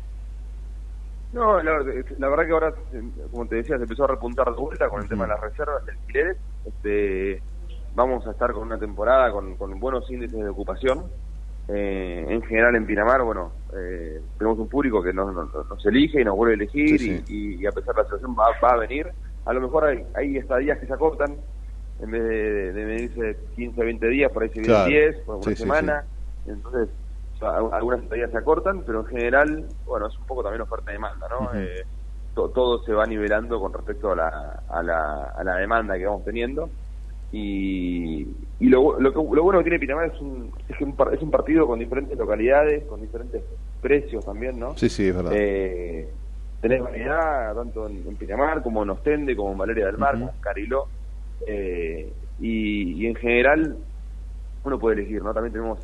No, 1.32 1.62
la, 1.62 1.80
la 2.18 2.30
verdad 2.30 2.46
que 2.46 2.52
ahora, 2.54 2.70
eh, 2.94 3.12
como 3.30 3.48
te 3.48 3.56
decía, 3.58 3.76
se 3.78 3.84
empezó 3.84 4.06
a 4.06 4.08
repuntar 4.08 4.48
de 4.50 4.56
vuelta 4.62 4.90
con 4.90 5.02
el 5.02 5.10
tema 5.10 5.26
de 5.26 5.30
las 5.34 5.42
reservas 5.42 5.86
de 5.86 5.92
alquileres. 5.92 6.38
Este, 6.64 7.44
vamos 7.92 8.26
a 8.28 8.32
estar 8.32 8.54
con 8.54 8.64
una 8.64 8.80
temporada 8.80 9.32
con, 9.32 9.58
con 9.58 9.78
buenos 9.80 10.10
índices 10.10 10.40
de 10.40 10.50
ocupación. 10.50 11.12
Eh, 11.70 12.26
en 12.30 12.42
general 12.44 12.76
en 12.76 12.86
Pinamar, 12.86 13.24
bueno, 13.24 13.56
eh, 13.78 14.22
tenemos 14.38 14.58
un 14.60 14.70
público 14.70 15.04
que 15.04 15.12
nos, 15.12 15.34
nos, 15.34 15.54
nos 15.70 15.86
elige 15.86 16.22
y 16.22 16.24
nos 16.26 16.36
vuelve 16.36 16.54
a 16.54 16.56
elegir 16.56 16.98
Sí, 17.00 17.24
Y, 17.28 17.56
y- 17.58 17.62
y 17.62 17.66
a 17.66 17.72
pesar 17.72 17.94
de 17.94 18.02
la 18.02 18.06
situación 18.06 18.36
va, 18.40 18.46
va 18.64 18.74
a 18.74 18.78
venir. 18.78 19.12
A 19.46 19.54
lo 19.54 19.62
mejor 19.62 19.86
hay, 19.86 20.06
hay 20.16 20.38
estadías 20.38 20.80
que 20.80 20.88
se 20.88 20.94
acortan, 20.94 21.42
en 22.00 22.12
vez 22.12 22.24
de, 22.24 22.74
de 22.74 22.86
medirse 22.86 23.38
15, 23.56 23.84
20 23.84 24.08
días, 24.08 24.32
por 24.32 24.44
ahí 24.44 24.50
se 24.50 24.60
vienen 24.62 24.76
Claro. 24.76 24.90
10, 24.90 25.16
por 25.26 25.36
una 25.38 25.46
Sí, 25.48 25.56
semana. 25.56 26.06
Entonces, 26.46 26.90
o 27.34 27.38
sea, 27.38 27.50
al- 27.58 27.74
algunas 27.74 28.02
estadías 28.04 28.32
se 28.32 28.38
acortan, 28.38 28.84
pero 28.86 29.02
en 29.02 29.06
general, 29.08 29.68
bueno, 29.86 30.08
es 30.08 30.18
un 30.18 30.26
poco 30.26 30.44
también 30.44 30.62
oferta 30.62 30.92
y 30.92 30.94
demanda, 30.94 31.28
¿no? 31.30 31.54
Eh, 31.54 31.86
to- 32.34 32.50
todo 32.52 32.82
se 32.84 32.94
va 32.94 33.06
nivelando 33.06 33.60
con 33.60 33.74
respecto 33.74 34.12
a 34.12 34.16
la, 34.16 34.64
a 34.70 34.84
la, 34.84 35.24
a 35.36 35.44
la 35.44 35.56
demanda 35.58 35.98
que 35.98 36.06
vamos 36.06 36.24
teniendo. 36.24 36.70
Y, 37.32 38.22
y 38.60 38.70
lo, 38.70 39.00
lo, 39.00 39.12
que- 39.12 39.36
lo 39.36 39.44
bueno 39.44 39.60
que 39.60 39.66
tiene 39.66 39.80
Pinamar 39.80 40.06
es 40.14 40.22
un, 40.22 40.52
es, 40.68 40.78
que 40.78 40.84
un, 40.86 40.96
es 41.12 41.22
un 41.22 41.32
partido 41.32 41.68
con 41.68 41.80
diferentes 41.80 42.18
localidades, 42.18 42.86
con 42.86 43.02
diferentes 43.02 43.44
precios 43.82 44.26
también, 44.26 44.60
¿no? 44.60 44.76
Sí, 44.78 44.90
sí, 44.90 45.08
es 45.08 45.16
verdad. 45.16 45.32
Eh, 45.36 46.10
tenés 46.62 46.82
variedad 46.82 47.54
tanto 47.56 47.88
en, 47.88 47.98
en 48.08 48.16
Pinamar 48.16 48.64
como 48.64 48.84
en 48.84 48.90
Ostende, 48.92 49.36
como 49.36 49.52
en 49.52 49.58
Valeria 49.58 49.86
del 49.88 49.98
Mar, 49.98 50.14
como 50.14 50.30
en 50.30 50.40
Cariló. 50.42 50.86
Eh, 51.46 52.14
y, 52.40 53.04
y 53.04 53.08
en 53.08 53.16
general 53.16 53.78
uno 54.64 54.80
puede 54.80 55.00
elegir, 55.02 55.22
¿no? 55.24 55.34
También 55.34 55.54
tenemos, 55.54 55.80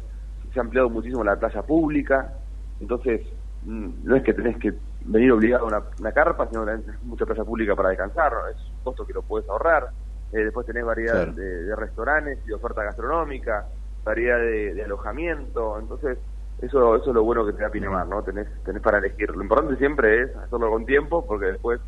se 0.54 0.60
ha 0.60 0.64
ampliado 0.64 0.90
muchísimo 0.90 1.24
la 1.24 1.36
playa 1.38 1.62
pública, 1.62 2.34
entonces 2.80 3.22
mm, 3.64 3.90
no 4.04 4.16
es 4.16 4.24
que 4.24 4.34
tenés 4.34 4.58
que 4.58 4.74
venir 5.06 5.32
obligado 5.32 5.66
a 5.66 5.68
una, 5.68 5.84
una 6.00 6.12
carpa, 6.12 6.48
sino 6.50 6.66
que 6.66 6.72
tenés 6.72 7.04
mucha 7.04 7.26
playa 7.26 7.44
pública 7.44 7.76
para 7.76 7.90
descansar, 7.90 8.32
¿no? 8.32 8.48
es 8.48 8.58
un 8.72 8.84
costo 8.84 9.06
que 9.06 9.14
lo 9.14 9.22
puedes 9.22 9.48
ahorrar. 9.50 9.90
Eh, 10.34 10.44
después 10.46 10.66
tenés 10.66 10.84
variedad 10.84 11.14
Claro. 11.26 11.34
de, 11.34 11.64
de 11.64 11.76
restaurantes 11.76 12.40
y 12.48 12.52
oferta 12.52 12.84
gastronómica, 12.84 13.68
variedad 14.04 14.40
de, 14.40 14.74
de 14.74 14.84
alojamiento, 14.84 15.80
entonces 15.80 16.18
eso 16.62 16.96
eso 16.96 17.10
es 17.10 17.16
lo 17.16 17.24
bueno 17.24 17.46
que 17.46 17.54
te 17.54 17.62
da 17.62 17.70
Pinamar, 17.70 18.08
¿no? 18.08 18.24
Tenés, 18.24 18.48
tenés 18.64 18.82
para 18.82 18.98
elegir. 18.98 19.30
Lo 19.36 19.44
importante 19.44 19.76
siempre 19.78 20.24
es 20.24 20.36
hacerlo 20.36 20.70
con 20.72 20.86
tiempo, 20.86 21.26
porque 21.26 21.46
después 21.48 21.80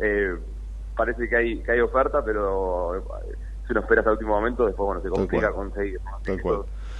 eh, 0.00 0.36
parece 0.96 1.28
que 1.28 1.36
hay 1.36 1.62
que 1.62 1.72
hay 1.72 1.80
oferta, 1.80 2.24
pero 2.24 2.96
eh, 2.96 3.02
si 3.66 3.72
uno 3.72 3.80
espera 3.80 4.00
hasta 4.00 4.10
el 4.10 4.16
último 4.16 4.34
momento, 4.36 4.64
después 4.66 4.86
bueno 4.86 5.02
se 5.02 5.08
complica 5.08 5.50
conseguir. 5.52 6.00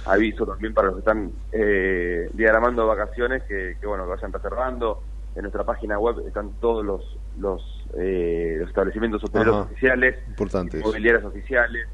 aviso 0.05 0.45
también 0.45 0.73
para 0.73 0.87
los 0.87 0.95
que 0.95 0.99
están 0.99 1.31
eh, 1.51 2.29
diagramando 2.33 2.85
vacaciones 2.87 3.43
que, 3.43 3.77
que 3.79 3.87
bueno 3.87 4.03
que 4.05 4.11
vayan 4.11 4.33
reservando. 4.33 5.01
En 5.35 5.43
nuestra 5.43 5.63
página 5.63 5.99
web 5.99 6.23
están 6.27 6.53
todos 6.59 6.83
los 6.83 7.17
los, 7.39 7.61
eh, 7.97 8.57
los 8.59 8.69
establecimientos 8.69 9.23
hoteleros 9.23 9.55
Ajá. 9.55 9.63
oficiales, 9.71 10.15
Importante 10.27 10.77
eso. 10.77 10.87
inmobiliarias 10.87 11.23
oficiales, 11.25 11.87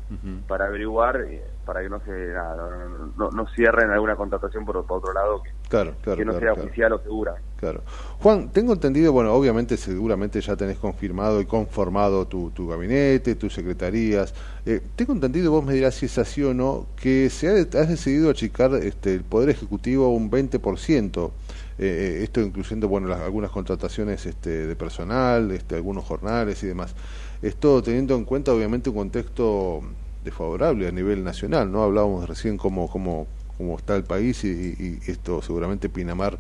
para 0.47 0.65
averiguar, 0.65 1.21
eh, 1.21 1.43
para 1.65 1.81
que 1.81 1.89
no 1.89 1.99
se 2.01 2.11
nada, 2.11 2.55
no, 2.55 2.89
no- 2.89 3.13
no- 3.17 3.31
no 3.31 3.47
cierren 3.55 3.89
alguna 3.91 4.15
contratación 4.15 4.65
por, 4.65 4.85
por 4.85 4.97
otro 4.99 5.13
lado 5.13 5.41
que, 5.43 5.49
Claro, 5.69 5.93
claro. 6.01 6.17
que 6.19 6.25
no 6.25 6.33
claro, 6.37 6.55
sea 6.55 6.63
oficial 6.63 6.93
o 6.93 6.99
segura. 6.99 7.35
Claro. 7.57 7.81
Juan, 8.19 8.49
tengo 8.51 8.73
entendido, 8.73 9.11
bueno, 9.13 9.33
obviamente 9.33 9.77
seguramente 9.77 10.41
ya 10.41 10.55
tenés 10.55 10.77
confirmado 10.77 11.39
y 11.41 11.45
conformado 11.45 12.27
tu, 12.27 12.51
tu 12.51 12.67
gabinete, 12.67 13.35
tus 13.35 13.53
secretarías. 13.53 14.33
Eh, 14.65 14.81
tengo 14.95 15.13
entendido, 15.13 15.51
vos 15.51 15.63
me 15.65 15.73
dirás 15.73 15.95
si 15.95 16.05
es 16.07 16.17
así 16.17 16.43
o 16.43 16.53
no, 16.53 16.87
que 17.01 17.29
se 17.29 17.47
ha, 17.47 17.53
has 17.81 17.89
decidido 17.89 18.29
achicar 18.29 18.73
este, 18.75 19.13
el 19.15 19.23
Poder 19.23 19.49
Ejecutivo 19.49 20.09
un 20.09 20.29
20%. 20.29 21.31
Eh, 21.77 22.21
esto 22.23 22.41
incluyendo 22.41 22.87
bueno 22.87 23.07
las, 23.07 23.19
algunas 23.21 23.51
contrataciones 23.51 24.25
este, 24.25 24.67
de 24.67 24.75
personal, 24.75 25.51
este, 25.51 25.75
algunos 25.75 26.05
jornales 26.05 26.63
y 26.63 26.67
demás. 26.67 26.95
Esto 27.41 27.81
teniendo 27.83 28.15
en 28.15 28.25
cuenta 28.25 28.53
obviamente 28.53 28.89
un 28.89 28.95
contexto 28.95 29.81
desfavorable 30.23 30.87
a 30.87 30.91
nivel 30.91 31.23
nacional, 31.23 31.71
¿no? 31.71 31.83
Hablábamos 31.83 32.27
recién 32.27 32.57
cómo, 32.57 32.89
cómo, 32.89 33.27
cómo 33.57 33.77
está 33.77 33.95
el 33.95 34.03
país 34.03 34.43
y, 34.43 34.47
y- 34.49 34.99
esto 35.11 35.41
seguramente 35.41 35.89
Pinamar 35.89 36.39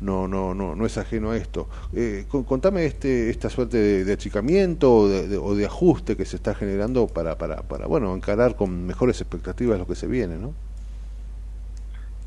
no 0.00 0.26
no 0.26 0.52
no 0.54 0.74
no 0.74 0.84
es 0.86 0.98
ajeno 0.98 1.30
a 1.30 1.36
esto. 1.36 1.68
Eh, 1.92 2.24
con- 2.28 2.44
contame 2.44 2.84
este 2.86 3.30
esta 3.30 3.48
suerte 3.50 4.04
de, 4.04 4.12
achicamiento 4.12 4.92
o 4.94 5.08
de, 5.08 5.28
de- 5.28 5.38
o 5.38 5.54
de 5.54 5.66
ajuste 5.66 6.16
que 6.16 6.24
se 6.24 6.36
está 6.36 6.54
generando 6.54 7.06
para 7.06 7.38
para 7.38 7.62
para 7.62 7.86
bueno 7.86 8.14
encarar 8.14 8.56
con 8.56 8.84
mejores 8.86 9.20
expectativas 9.20 9.78
lo 9.78 9.86
que 9.86 9.94
se 9.94 10.06
viene, 10.08 10.38
¿no? 10.38 10.54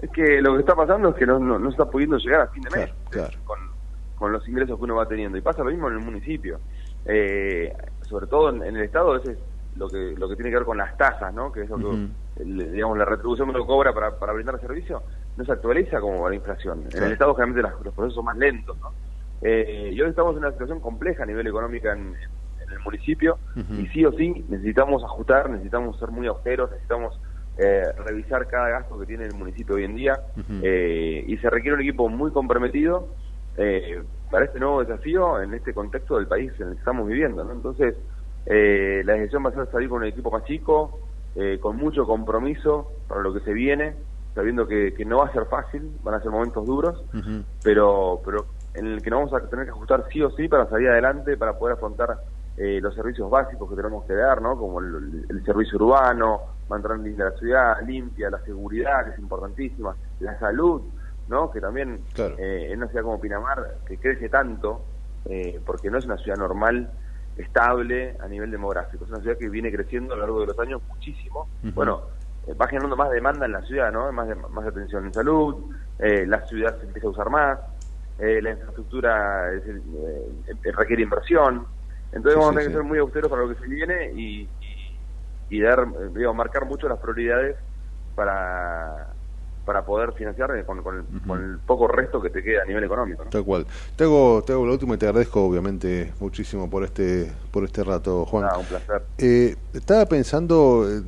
Es 0.06 0.12
que 0.12 0.40
lo 0.42 0.54
que 0.54 0.60
está 0.60 0.76
pasando 0.76 1.10
es 1.10 1.16
que 1.16 1.26
no, 1.26 1.40
no, 1.40 1.58
no 1.58 1.70
está 1.70 1.86
pudiendo 1.90 2.18
llegar 2.18 2.42
a 2.42 2.48
fin 2.48 2.64
de 2.64 2.70
mes 2.70 2.90
Claro. 3.10 3.38
con, 3.44 3.58
con 4.14 4.32
los 4.32 4.48
ingresos 4.48 4.78
que 4.78 4.84
uno 4.84 4.96
va 4.96 5.08
teniendo. 5.08 5.38
Y 5.38 5.42
pasa 5.42 5.64
lo 5.64 5.72
mismo 5.72 5.88
en 5.88 5.96
el 5.96 6.00
municipio. 6.00 6.62
Eh, 7.06 7.74
sobre 8.04 8.28
todo 8.28 8.50
en, 8.50 8.62
en 8.64 8.76
el 8.78 8.84
Estado, 8.84 9.12
a 9.14 9.18
veces 9.18 9.38
lo 9.76 9.90
que, 9.90 10.14
lo 10.18 10.30
que 10.30 10.36
tiene 10.36 10.52
que 10.52 10.58
ver 10.58 10.66
con 10.66 10.78
las 10.78 10.96
tasas, 10.96 11.34
¿no? 11.34 11.52
que 11.52 11.64
es 11.64 11.70
lo 11.70 11.78
que, 11.78 12.42
el- 12.44 12.72
digamos, 12.72 12.98
la 12.98 13.06
retribución 13.06 13.50
que 13.50 13.56
uno 13.56 13.66
cobra 13.66 13.94
para, 13.94 14.18
para 14.18 14.34
brindar 14.34 14.60
servicio, 14.60 15.04
no 15.38 15.44
se 15.44 15.52
actualiza 15.52 16.00
como 16.00 16.30
la 16.30 16.36
inflación. 16.36 16.84
En 16.94 17.04
el 17.04 17.12
Estado, 17.14 17.34
generalmente, 17.34 17.64
las- 17.68 17.84
los 17.84 17.94
procesos 17.94 18.14
son 18.16 18.26
más 18.26 18.38
lentos. 18.38 18.78
¿no? 18.80 18.94
Eh, 19.42 19.90
y 19.92 20.02
hoy 20.02 20.10
estamos 20.10 20.34
en 20.34 20.40
una 20.40 20.52
situación 20.52 20.80
compleja 20.80 21.24
a 21.24 21.26
nivel 21.26 21.48
económico 21.48 21.88
en, 21.90 22.16
en 22.16 22.72
el 22.72 22.80
municipio 22.86 23.40
y 23.56 23.88
sí 23.88 24.06
o 24.06 24.12
sí 24.14 24.46
necesitamos 24.50 25.04
ajustar, 25.04 25.50
necesitamos 25.50 25.98
ser 26.00 26.10
muy 26.10 26.26
austeros, 26.28 26.70
necesitamos 26.72 27.20
eh, 27.58 27.92
revisar 28.06 28.48
cada 28.48 28.70
gasto 28.70 29.00
que 29.00 29.06
tiene 29.06 29.26
el 29.26 29.34
municipio 29.34 29.76
hoy 29.76 29.86
en 29.86 29.96
día 29.96 30.20
eh, 30.62 31.24
y 31.26 31.38
se 31.38 31.50
requiere 31.50 31.76
un 31.76 31.82
equipo 31.82 32.10
muy 32.10 32.32
comprometido 32.32 33.08
eh, 33.58 34.04
para 34.30 34.46
este 34.46 34.60
nuevo 34.60 34.84
desafío 34.84 35.42
en 35.42 35.54
este 35.54 35.74
contexto 35.74 36.18
del 36.18 36.28
país 36.28 36.52
en 36.60 36.68
el 36.68 36.74
que 36.74 36.80
estamos 36.80 37.08
viviendo. 37.08 37.44
¿no? 37.44 37.54
Entonces, 37.54 37.96
eh, 38.46 39.02
la 39.06 39.14
decisión 39.14 39.46
va 39.46 39.50
a 39.50 39.54
ser 39.54 39.72
salir 39.72 39.90
con 39.90 40.00
un 40.00 40.08
equipo 40.08 40.32
más 40.32 40.44
chico, 40.44 41.00
eh, 41.36 41.58
con 41.62 41.78
mucho 41.78 42.06
compromiso 42.06 42.92
para 43.08 43.22
lo 43.22 43.34
que 43.34 43.40
se 43.42 43.54
viene, 43.54 43.96
sabiendo 44.34 44.68
que, 44.68 44.94
que 44.94 45.06
no 45.06 45.20
va 45.20 45.28
a 45.28 45.32
ser 45.32 45.46
fácil, 45.46 45.90
van 46.04 46.16
a 46.16 46.22
ser 46.22 46.32
momentos 46.32 46.66
duros, 46.66 47.04
pero 47.64 48.22
pero 48.26 48.46
en 48.74 48.88
el 48.88 49.02
que 49.02 49.10
nos 49.10 49.32
vamos 49.32 49.34
a 49.34 49.50
tener 49.50 49.66
que 49.66 49.72
ajustar 49.72 50.06
sí 50.12 50.22
o 50.22 50.30
sí 50.32 50.50
para 50.50 50.68
salir 50.70 50.90
adelante, 50.90 51.38
para 51.38 51.58
poder 51.58 51.76
afrontar 51.76 52.18
eh, 52.58 52.80
los 52.82 52.94
servicios 52.94 53.30
básicos 53.30 53.70
que 53.70 53.76
tenemos 53.76 54.06
que 54.06 54.14
dar, 54.14 54.42
¿no? 54.42 54.58
como 54.58 54.82
el, 54.82 55.26
el 55.30 55.46
servicio 55.46 55.78
urbano, 55.78 56.42
mantener 56.70 57.00
linda 57.00 57.26
la 57.26 57.32
ciudad, 57.38 57.82
limpia, 57.86 58.30
la 58.30 58.40
seguridad, 58.40 59.06
que 59.06 59.12
es 59.12 59.20
importantísima, 59.20 59.96
la 60.20 60.38
salud, 60.40 60.94
¿no? 61.28 61.52
que 61.52 61.62
también 61.62 62.06
Claro. 62.14 62.36
eh, 62.38 62.68
en 62.72 62.78
una 62.78 62.88
ciudad 62.88 63.04
como 63.04 63.20
Pinamar, 63.22 63.80
que 63.86 63.98
crece 64.00 64.30
tanto, 64.30 64.86
eh, 65.26 65.62
porque 65.66 65.90
no 65.90 65.98
es 65.98 66.06
una 66.06 66.18
ciudad 66.18 66.38
normal, 66.38 66.92
estable 67.36 68.16
a 68.22 68.28
nivel 68.28 68.50
demográfico, 68.52 69.04
es 69.04 69.10
una 69.12 69.20
ciudad 69.22 69.38
que 69.38 69.50
viene 69.50 69.72
creciendo 69.72 70.14
a 70.14 70.18
lo 70.18 70.22
largo 70.24 70.40
de 70.42 70.48
los 70.48 70.60
años 70.60 70.82
muchísimo. 70.88 71.50
Bueno, 71.62 72.04
eh, 72.48 72.54
va 72.54 72.68
generando 72.68 72.96
más 72.96 73.12
demanda 73.12 73.46
en 73.46 73.52
la 73.52 73.62
ciudad, 73.64 73.92
¿no? 73.92 74.12
Más, 74.12 74.28
de- 74.28 74.36
más 74.36 74.66
atención 74.66 75.06
en 75.06 75.14
salud, 75.14 75.66
eh, 76.00 76.26
la 76.26 76.46
ciudad 76.48 76.78
se 76.80 76.86
empieza 76.86 77.08
a 77.08 77.12
usar 77.12 77.30
más, 77.30 77.60
eh, 78.18 78.42
la 78.42 78.52
infraestructura 78.52 79.52
es 79.54 79.64
requiere 80.76 81.04
inversión. 81.04 81.68
Entonces 82.12 82.34
Sí, 82.34 82.40
vamos 82.40 82.48
a 82.48 82.50
tener 82.52 82.64
sí. 82.64 82.70
que 82.70 82.74
ser 82.78 82.84
muy 82.84 83.00
austeros 83.00 83.30
para 83.30 83.42
lo 83.44 83.50
que 83.54 83.62
se 83.62 83.68
viene 83.68 84.12
y, 84.14 84.50
y, 85.50 85.62
dar, 85.62 85.86
digo, 86.14 86.34
marcar 86.34 86.66
mucho 86.66 86.88
las 86.88 87.00
prioridades 87.00 87.56
para 88.14 89.12
para 89.66 89.84
poder 89.84 90.12
financiar 90.14 90.56
eh, 90.56 90.64
con, 90.64 90.84
con, 90.84 90.96
el, 91.00 91.22
con 91.28 91.44
el 91.44 91.58
poco 91.58 91.88
resto 91.88 92.22
que 92.22 92.30
te 92.30 92.44
queda 92.44 92.62
a 92.62 92.66
nivel 92.66 92.84
económico. 92.84 93.24
¿no? 93.24 93.32
Tal 93.32 93.44
cual. 93.44 93.66
Te 93.96 94.04
hago, 94.04 94.44
te 94.46 94.54
hago 94.54 94.64
lo 94.64 94.74
último 94.74 94.94
y 94.94 94.98
te 95.00 95.08
agradezco 95.08 95.44
obviamente 95.44 96.14
muchísimo 96.20 96.70
por 96.70 96.84
este 96.84 97.32
por 97.50 97.64
este 97.64 97.84
rato, 97.84 98.26
Juan. 98.26 98.44
Nada, 98.46 98.60
un 98.60 98.66
placer. 98.68 99.08
Eh, 99.18 99.56
estaba 99.74 100.06
pensando, 100.06 100.86
eh, 100.88 101.02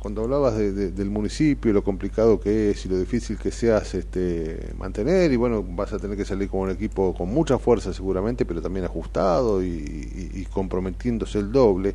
cuando 0.00 0.24
hablabas 0.24 0.56
de- 0.58 0.72
de- 0.72 0.90
del 0.90 1.08
municipio, 1.08 1.72
lo 1.72 1.84
complicado 1.84 2.40
que 2.40 2.70
es 2.70 2.84
y 2.84 2.88
lo 2.88 2.98
difícil 2.98 3.38
que 3.38 3.52
seas 3.52 3.94
este, 3.94 4.72
mantener, 4.76 5.30
y 5.30 5.36
bueno, 5.36 5.62
vas 5.62 5.92
a 5.92 5.98
tener 6.00 6.16
que 6.16 6.24
salir 6.24 6.50
con 6.50 6.62
un 6.62 6.70
equipo 6.70 7.14
con 7.14 7.28
mucha 7.28 7.58
fuerza 7.60 7.92
seguramente, 7.92 8.44
pero 8.44 8.60
también 8.60 8.86
ajustado 8.86 9.62
y, 9.62 9.68
y- 9.68 10.30
y 10.40 10.44
comprometiéndose 10.46 11.38
el 11.38 11.52
doble. 11.52 11.94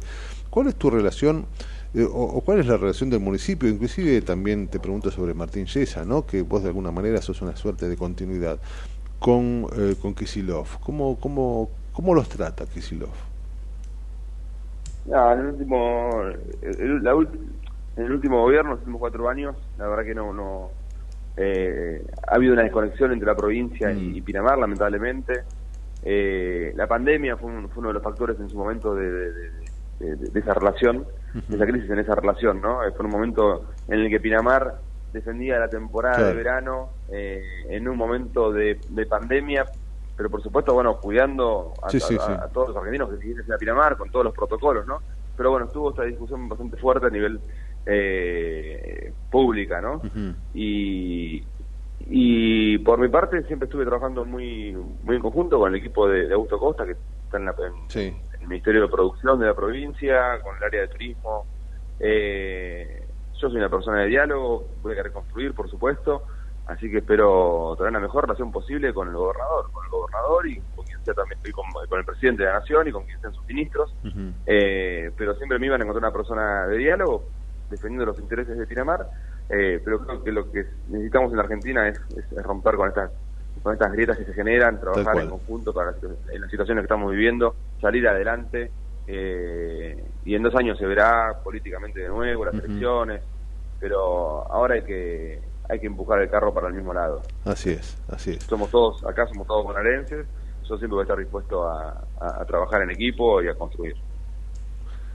¿Cuál 0.50 0.68
es 0.68 0.76
tu 0.76 0.90
relación? 0.90 1.46
Eh, 1.94 2.04
o, 2.04 2.24
o 2.24 2.42
cuál 2.42 2.60
es 2.60 2.68
la 2.68 2.78
relación 2.78 3.10
del 3.10 3.20
municipio? 3.20 3.68
Inclusive 3.70 4.22
también 4.22 4.68
te 4.68 4.80
pregunto 4.80 5.12
sobre 5.12 5.34
Martín 5.34 5.66
Yesa, 5.66 6.06
¿no? 6.06 6.26
que 6.26 6.42
vos 6.42 6.62
de 6.64 6.70
alguna 6.70 6.92
manera 6.92 7.22
sos 7.22 7.42
una 7.42 7.56
suerte 7.56 7.88
de 7.90 7.98
continuidad 7.98 8.60
con, 9.20 9.68
eh, 9.76 9.96
con 10.02 10.14
Kisilov. 10.14 10.80
¿Cómo, 10.82 11.20
cómo, 11.20 11.70
¿Cómo 11.94 12.14
los 12.14 12.30
trata 12.30 12.66
Kisilov? 12.66 13.10
No, 15.06 15.34
en 15.34 15.40
el 15.40 15.46
último, 15.48 16.22
el- 16.62 17.04
la 17.04 17.12
en 17.98 18.06
el 18.06 18.12
último 18.12 18.42
gobierno, 18.42 18.72
los 18.72 18.80
últimos 18.80 19.00
cuatro 19.00 19.28
años, 19.28 19.56
la 19.78 19.88
verdad 19.88 20.06
que 20.06 20.16
no, 20.16 20.34
no 20.34 20.70
eh, 21.36 22.06
ha 22.28 22.36
habido 22.36 22.54
una 22.54 22.64
desconexión 22.64 23.12
entre 23.12 23.26
la 23.28 23.36
provincia 23.36 23.92
y, 23.92 24.18
y 24.18 24.22
Pinamar, 24.22 24.58
lamentablemente. 24.58 25.44
Eh, 26.04 26.72
la 26.76 26.88
pandemia 26.88 27.36
fue, 27.38 27.52
un- 27.52 27.70
fue 27.70 27.80
uno 27.80 27.90
de 27.90 27.94
los 27.96 28.04
factores 28.04 28.40
en 28.40 28.50
su 28.50 28.58
momento 28.58 28.94
de, 28.96 29.10
de- 29.12 29.32
de- 29.34 29.52
de- 30.00 30.16
de- 30.16 30.40
esa 30.40 30.54
relación, 30.54 31.06
de 31.34 31.56
esa 31.56 31.66
crisis 31.66 31.90
en 31.90 32.00
esa 32.00 32.16
relación, 32.16 32.62
¿no? 32.62 32.84
Eh, 32.86 32.92
Fue 32.96 33.06
un 33.06 33.12
momento 33.12 33.70
en 33.88 34.00
el 34.00 34.10
que 34.10 34.20
Pinamar 34.20 34.82
defendía 35.12 35.60
la 35.60 35.70
temporada 35.70 36.16
Claro. 36.18 36.30
de 36.30 36.36
verano 36.36 36.90
eh, 37.12 37.42
en 37.70 37.88
un 37.88 37.98
momento 37.98 38.52
de, 38.52 38.82
de 38.88 39.06
pandemia, 39.08 39.66
pero 40.16 40.30
por 40.30 40.42
supuesto, 40.44 40.74
bueno, 40.74 41.00
cuidando 41.00 41.74
a, 41.82 41.90
Sí, 41.90 42.00
sí, 42.00 42.16
a- 42.16 42.20
sí. 42.26 42.32
a 42.34 42.48
todos 42.50 42.70
los 42.70 42.78
argentinos 42.78 43.10
que 43.10 43.18
siguiesen 43.18 43.52
a 43.52 43.58
Pinamar 43.58 43.98
con 43.98 44.10
todos 44.12 44.26
los 44.26 44.34
protocolos, 44.34 44.86
¿no? 44.86 45.02
Pero 45.36 45.52
bueno, 45.52 45.66
estuvo 45.68 45.90
esta 45.92 46.04
discusión 46.04 46.48
bastante 46.50 46.78
fuerte 46.78 47.08
a 47.08 47.10
nivel 47.10 47.42
eh, 47.86 49.14
pública, 49.30 49.82
¿no? 49.82 50.02
y, 50.54 51.48
y 52.00 52.78
por 52.80 53.00
mi 53.00 53.08
parte 53.10 53.44
siempre 53.44 53.66
estuve 53.66 53.86
trabajando 53.86 54.26
muy 54.26 54.74
muy 55.04 55.16
en 55.16 55.22
conjunto 55.22 55.58
con 55.60 55.70
el 55.74 55.80
equipo 55.80 56.08
de, 56.08 56.28
de 56.28 56.34
Augusto 56.34 56.60
Costa, 56.60 56.86
que 56.86 56.92
está 57.24 57.38
en, 57.38 57.46
la- 57.46 57.56
en- 57.58 57.90
Sí. 57.90 58.16
Ministerio 58.50 58.82
de 58.82 58.88
Producción 58.90 59.40
de 59.40 59.46
la 59.46 59.54
provincia, 59.56 60.42
con 60.42 60.58
el 60.58 60.64
área 60.64 60.82
de 60.82 60.88
turismo. 60.90 61.46
Eh, 62.00 63.06
yo 63.34 63.48
soy 63.50 63.58
una 63.58 63.70
persona 63.70 64.02
de 64.02 64.08
diálogo, 64.08 64.66
voy 64.82 64.94
a 64.94 64.96
querer 64.96 65.12
construir, 65.12 65.54
por 65.54 65.70
supuesto, 65.70 66.24
así 66.66 66.90
que 66.92 66.98
espero 66.98 67.76
tener 67.78 67.94
la 67.94 68.00
mejor 68.00 68.24
relación 68.24 68.52
posible 68.52 68.94
con 68.94 69.08
el 69.08 69.14
gobernador, 69.16 69.72
con 69.72 69.84
el 69.86 69.92
gobernador 69.92 70.48
y 70.48 70.62
con 70.76 70.86
quien 70.86 71.00
sea 71.04 71.14
también, 71.14 71.40
y 71.46 71.52
con, 71.52 71.66
con 71.88 72.00
el 72.00 72.06
presidente 72.06 72.44
de 72.44 72.50
la 72.50 72.60
nación 72.60 72.88
y 72.88 72.92
con 72.92 73.04
quien 73.06 73.20
sean 73.22 73.34
sus 73.34 73.46
ministros. 73.46 73.96
Eh, 74.46 75.12
pero 75.18 75.36
siempre 75.36 75.60
me 75.60 75.68
iban 75.68 75.82
a 75.82 75.84
encontrar 75.84 76.04
una 76.10 76.18
persona 76.18 76.68
de 76.68 76.78
diálogo, 76.78 77.24
defendiendo 77.70 78.06
los 78.06 78.20
intereses 78.20 78.58
de 78.58 78.66
Pinamar, 78.68 79.08
eh, 79.50 79.82
pero 79.84 80.00
creo 80.06 80.24
que 80.24 80.32
lo 80.32 80.52
que 80.52 80.66
necesitamos 80.88 81.32
en 81.32 81.38
la 81.38 81.44
Argentina 81.44 81.88
es, 81.88 82.00
es- 82.18 82.32
es 82.32 82.44
romper 82.44 82.76
con 82.76 82.88
estas 82.90 83.12
con 83.62 83.74
estas 83.74 83.92
grietas 83.92 84.18
que 84.18 84.26
se 84.26 84.34
generan, 84.34 84.80
trabajar 84.80 85.14
en 85.20 85.30
conjunto 85.30 85.74
para 85.74 85.92
las 85.92 86.04
en 86.04 86.42
las 86.42 86.50
situaciones 86.50 86.82
que 86.82 86.86
estamos 86.86 87.12
viviendo, 87.12 87.56
salir 87.82 88.08
adelante, 88.08 88.72
eh, 89.08 90.04
y 90.24 90.36
en 90.36 90.44
dos 90.44 90.56
años 90.56 90.78
se 90.78 90.86
verá 90.86 91.40
políticamente 91.44 92.00
de 92.00 92.08
nuevo 92.10 92.46
las 92.46 92.54
elecciones, 92.56 93.22
pero 93.80 94.52
ahora 94.52 94.76
hay 94.76 94.84
que 94.84 95.42
hay 95.68 95.80
que 95.80 95.88
empujar 95.88 96.20
el 96.22 96.30
carro 96.30 96.54
para 96.54 96.68
el 96.68 96.74
mismo 96.74 96.94
lado. 96.94 97.22
Así 97.46 97.70
es, 97.72 97.98
así 98.10 98.32
es. 98.32 98.44
Somos 98.44 98.72
todos, 98.72 99.04
acá 99.06 99.28
somos 99.28 99.46
todos 99.48 99.64
bonaerenses, 99.66 100.26
yo 100.68 100.78
siempre 100.78 100.96
voy 100.96 101.02
a 101.02 101.04
estar 101.04 101.18
dispuesto 101.18 101.68
a- 101.68 102.08
a- 102.20 102.42
a 102.42 102.46
trabajar 102.46 102.82
en 102.82 102.92
equipo 102.92 103.42
y 103.44 103.48
a 103.48 103.56
construir. 103.56 103.96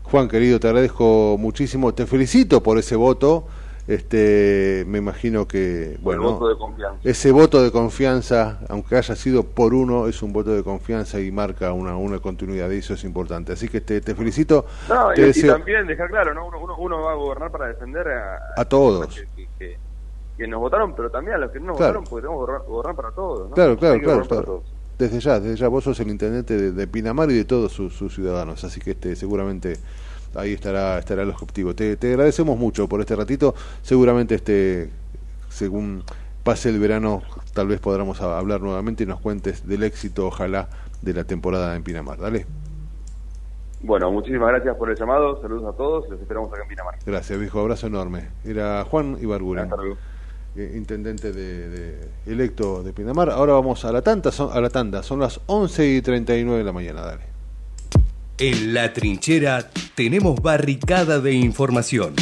Juan, 0.05 0.29
querido, 0.29 0.61
te 0.61 0.69
agradezco 0.69 1.37
muchísimo. 1.39 1.95
Te 1.95 2.07
felicito 2.07 2.63
por 2.63 2.79
ese 2.79 2.95
voto. 2.95 3.47
Este, 3.87 4.85
me 4.89 4.99
imagino 4.99 5.47
que 5.47 5.99
bueno, 6.01 6.23
voto 6.23 6.49
de 6.49 6.57
confianza. 6.57 6.99
ese 7.05 7.33
voto 7.33 7.63
de 7.63 7.71
confianza, 7.71 8.61
aunque 8.69 8.97
haya 8.97 9.15
sido 9.15 9.43
por 9.43 9.75
uno, 9.75 10.09
es 10.09 10.23
un 10.23 10.33
voto 10.33 10.55
de 10.55 10.63
confianza 10.63 11.21
y 11.21 11.31
marca 11.31 11.73
una, 11.73 11.95
una 11.97 12.19
continuidad 12.19 12.71
y 12.71 12.79
eso 12.79 12.95
es 12.95 13.05
importante. 13.05 13.53
Así 13.53 13.69
que 13.69 13.81
te, 13.83 14.01
te 14.01 14.15
felicito. 14.15 14.65
No, 14.89 15.11
te 15.15 15.29
y, 15.29 15.43
también 15.43 15.87
dejar 15.87 16.09
claro, 16.09 16.33
¿no? 16.33 16.47
Uno, 16.47 16.59
uno, 16.63 16.77
uno 16.79 17.03
va 17.03 17.13
a 17.13 17.15
gobernar 17.15 17.51
para 17.51 17.67
defender 17.69 18.09
a, 18.09 18.39
a 18.57 18.65
todos. 18.65 19.15
que, 19.15 19.27
que- 19.37 19.49
que- 19.59 19.79
que 20.37 20.49
nos 20.49 20.59
votaron, 20.59 20.97
pero 20.97 21.11
también 21.11 21.37
a 21.37 21.39
los 21.39 21.53
que 21.53 21.61
no 21.61 21.67
nos 21.67 21.77
Claro. 21.77 22.01
votaron, 22.01 22.11
porque 22.11 22.23
tenemos 22.27 22.41
que 22.41 22.53
gobernar, 22.53 22.67
gobernar 22.69 22.97
para 22.97 23.11
todos. 23.13 23.49
¿no? 23.51 23.55
Claro, 23.55 23.77
claro, 23.79 24.01
claro. 24.27 24.63
Desde 24.99 25.21
ya, 25.21 25.39
desde 25.39 25.57
ya, 25.57 25.69
vos 25.69 25.85
sos 25.85 26.01
el 26.01 26.09
intendente 26.09 26.57
de, 26.57 26.73
de 26.73 26.87
Pinamar 26.89 27.31
y 27.31 27.35
de 27.35 27.45
todos 27.45 27.71
sus, 27.71 27.95
sus 27.95 28.15
ciudadanos, 28.15 28.65
así 28.65 28.81
que 28.81 28.93
este, 28.93 29.15
seguramente 29.15 29.77
ahí 30.37 30.53
estará, 30.53 30.99
estará 30.99 31.23
el 31.23 31.31
objetivo. 31.31 31.75
Te, 31.75 31.97
te 31.97 32.11
agradecemos 32.13 32.59
mucho 32.59 32.89
por 32.89 33.01
este 33.01 33.17
ratito, 33.17 33.55
seguramente 33.83 34.35
este, 34.35 34.91
según 35.49 36.03
pase 36.43 36.69
el 36.71 36.79
verano, 36.79 37.23
tal 37.55 37.69
vez 37.69 37.81
podamos 37.81 38.21
hablar 38.21 38.61
nuevamente 38.61 39.05
y 39.05 39.07
nos 39.07 39.21
cuentes 39.21 39.67
del 39.67 39.83
éxito, 39.83 40.27
ojalá, 40.27 40.69
de 41.03 41.15
la 41.15 41.25
temporada 41.25 41.75
en 41.77 41.83
Pinamar. 41.83 42.19
Dale, 42.19 42.47
Bueno, 43.83 44.11
muchísimas 44.11 44.49
gracias 44.49 44.77
por 44.77 44.91
el 44.91 44.97
llamado, 44.97 45.41
saludos 45.43 45.75
a 45.75 45.77
todos, 45.77 46.09
los 46.09 46.21
esperamos 46.21 46.53
acá 46.53 46.63
en 46.63 46.69
Pinamar. 46.69 46.95
gracias 47.05 47.39
viejo, 47.39 47.61
abrazo 47.61 47.87
enorme. 47.87 48.29
Era 48.45 48.85
Juan 48.85 49.17
luego. 49.77 49.97
eh, 50.57 50.73
intendente 50.77 51.33
de, 51.33 51.69
de- 51.69 52.09
electo 52.27 52.83
de 52.83 52.93
Pinamar. 52.93 53.29
Ahora 53.31 53.55
vamos 53.55 53.85
a 53.85 53.93
la, 53.93 54.03
tanda, 54.03 54.31
son, 54.33 54.51
a 54.57 54.61
la 54.61 54.71
tanda, 54.71 55.03
son 55.03 55.21
las 55.21 55.41
11 55.47 55.87
y 55.97 56.03
39 56.03 56.59
de 56.59 56.65
la 56.65 56.73
mañana, 56.73 57.03
dale. 57.03 57.34
En 58.39 58.75
la 58.75 58.93
trinchera 58.93 59.71
tenemos 59.95 60.43
barricada 60.43 61.21
de 61.21 61.35
información, 61.35 62.17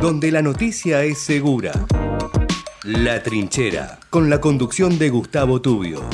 donde 0.00 0.30
la 0.30 0.42
noticia 0.42 1.02
es 1.02 1.18
segura. 1.18 1.72
La 2.84 3.20
trinchera, 3.20 3.98
con 4.10 4.30
la 4.30 4.40
conducción 4.40 5.00
de 5.00 5.10
Gustavo 5.10 5.60
Tubio. 5.60 6.08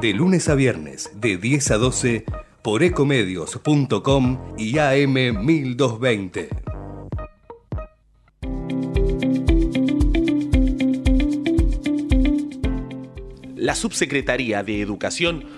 De 0.00 0.14
lunes 0.14 0.48
a 0.48 0.54
viernes, 0.54 1.10
de 1.14 1.36
10 1.36 1.70
a 1.72 1.76
12, 1.76 2.24
por 2.62 2.82
ecomedios.com 2.82 4.56
y 4.56 4.78
AM 4.78 5.44
1220. 5.44 6.48
La 13.56 13.74
Subsecretaría 13.74 14.62
de 14.62 14.80
Educación 14.80 15.57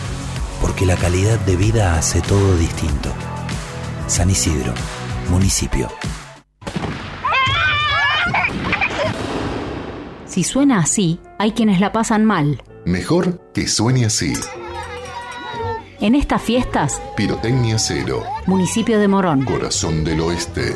porque 0.61 0.85
la 0.85 0.95
calidad 0.95 1.39
de 1.39 1.55
vida 1.55 1.97
hace 1.97 2.21
todo 2.21 2.55
distinto. 2.57 3.11
San 4.07 4.29
Isidro, 4.29 4.73
municipio. 5.29 5.89
Si 10.25 10.43
suena 10.43 10.79
así, 10.79 11.19
hay 11.39 11.51
quienes 11.51 11.79
la 11.79 11.91
pasan 11.91 12.23
mal. 12.23 12.63
Mejor 12.85 13.51
que 13.53 13.67
suene 13.67 14.05
así. 14.05 14.33
En 15.99 16.15
estas 16.15 16.41
fiestas, 16.41 17.01
Pirotecnia 17.17 17.77
Cero, 17.77 18.23
municipio 18.47 18.99
de 18.99 19.07
Morón. 19.07 19.43
Corazón 19.43 20.03
del 20.03 20.21
Oeste. 20.21 20.73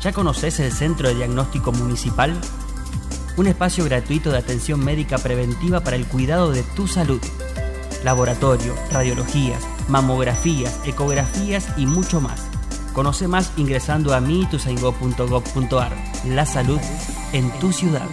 ¿Ya 0.00 0.12
conoces 0.12 0.58
el 0.58 0.72
Centro 0.72 1.06
de 1.08 1.14
Diagnóstico 1.14 1.70
Municipal? 1.70 2.36
Un 3.38 3.46
espacio 3.46 3.84
gratuito 3.84 4.32
de 4.32 4.38
atención 4.38 4.84
médica 4.84 5.16
preventiva 5.16 5.78
para 5.78 5.94
el 5.94 6.06
cuidado 6.06 6.50
de 6.50 6.64
tu 6.74 6.88
salud. 6.88 7.20
Laboratorio, 8.02 8.74
radiologías, 8.90 9.64
mamografías, 9.88 10.80
ecografías 10.84 11.68
y 11.76 11.86
mucho 11.86 12.20
más. 12.20 12.50
Conoce 12.92 13.28
más 13.28 13.52
ingresando 13.56 14.12
a 14.12 14.20
mituzaingó.gov.ar. 14.20 15.92
La 16.26 16.46
salud 16.46 16.80
en 17.32 17.48
tu 17.60 17.72
ciudad. 17.72 18.08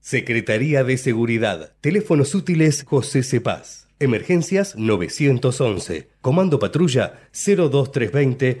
Secretaría 0.00 0.82
de 0.82 0.98
Seguridad. 0.98 1.74
Teléfonos 1.80 2.34
útiles 2.34 2.82
José 2.82 3.22
Cepaz. 3.22 3.86
Emergencias 4.00 4.74
911. 4.76 6.10
Comando 6.20 6.58
Patrulla 6.58 7.20
02320 7.32 8.60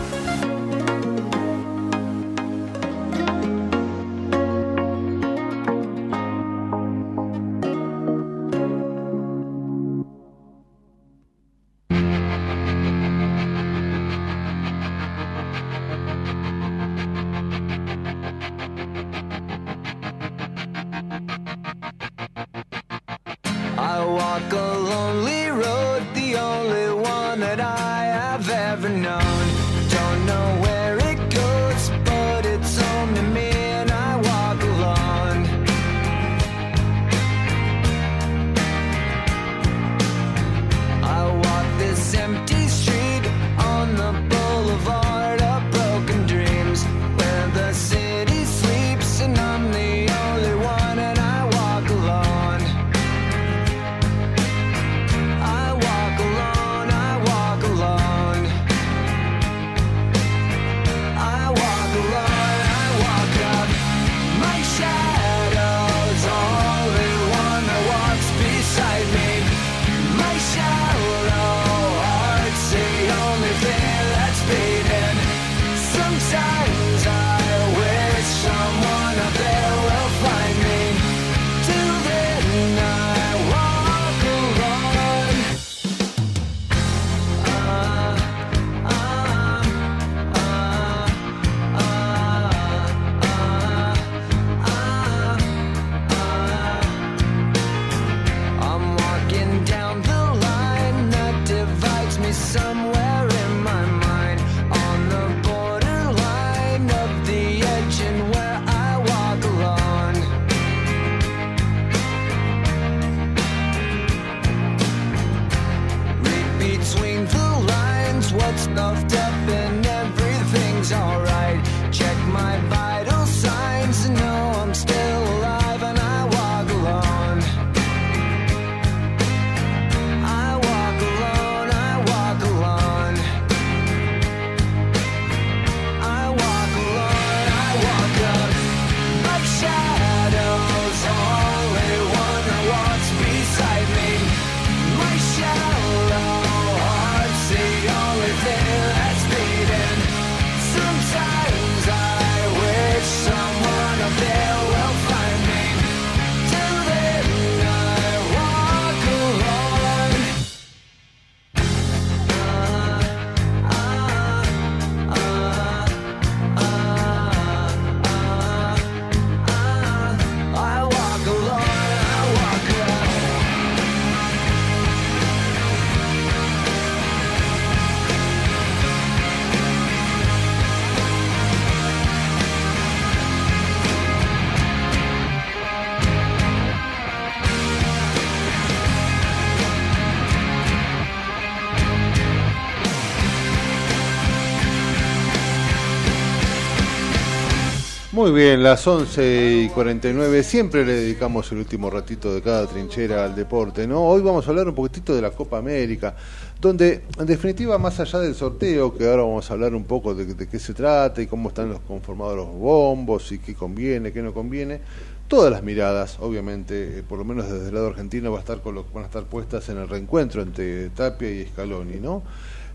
Muy 198.21 198.33
bien, 198.33 198.61
las 198.61 198.85
11 198.85 199.63
y 199.65 199.69
49, 199.69 200.43
siempre 200.43 200.85
le 200.85 200.93
dedicamos 200.93 201.51
el 201.51 201.57
último 201.57 201.89
ratito 201.89 202.31
de 202.31 202.43
cada 202.43 202.67
trinchera 202.67 203.25
al 203.25 203.33
deporte, 203.33 203.87
¿no? 203.87 204.03
Hoy 204.03 204.21
vamos 204.21 204.45
a 204.45 204.51
hablar 204.51 204.67
un 204.67 204.75
poquitito 204.75 205.15
de 205.15 205.23
la 205.23 205.31
Copa 205.31 205.57
América, 205.57 206.15
donde 206.59 207.01
en 207.17 207.25
definitiva, 207.25 207.79
más 207.79 207.99
allá 207.99 208.19
del 208.19 208.35
sorteo, 208.35 208.95
que 208.95 209.09
ahora 209.09 209.23
vamos 209.23 209.49
a 209.49 209.53
hablar 209.55 209.73
un 209.73 209.85
poco 209.85 210.13
de, 210.13 210.25
de 210.35 210.47
qué 210.47 210.59
se 210.59 210.75
trata 210.75 211.19
y 211.19 211.25
cómo 211.25 211.49
están 211.49 211.69
los 211.69 211.79
conformados 211.79 212.35
los 212.35 212.47
bombos 212.53 213.31
y 213.31 213.39
qué 213.39 213.55
conviene, 213.55 214.11
qué 214.11 214.21
no 214.21 214.35
conviene, 214.35 214.81
todas 215.27 215.51
las 215.51 215.63
miradas, 215.63 216.17
obviamente, 216.19 216.99
eh, 216.99 217.03
por 217.03 217.17
lo 217.17 217.25
menos 217.25 217.49
desde 217.49 217.69
el 217.69 217.73
lado 217.73 217.87
argentino, 217.87 218.31
va 218.31 218.37
a 218.37 218.41
estar 218.41 218.61
con 218.61 218.75
lo- 218.75 218.85
van 218.93 219.03
a 219.05 219.07
estar 219.07 219.23
puestas 219.23 219.67
en 219.69 219.77
el 219.79 219.89
reencuentro 219.89 220.43
entre 220.43 220.89
Tapia 220.91 221.31
y 221.31 221.47
Scaloni, 221.47 221.95
¿no? 221.99 222.21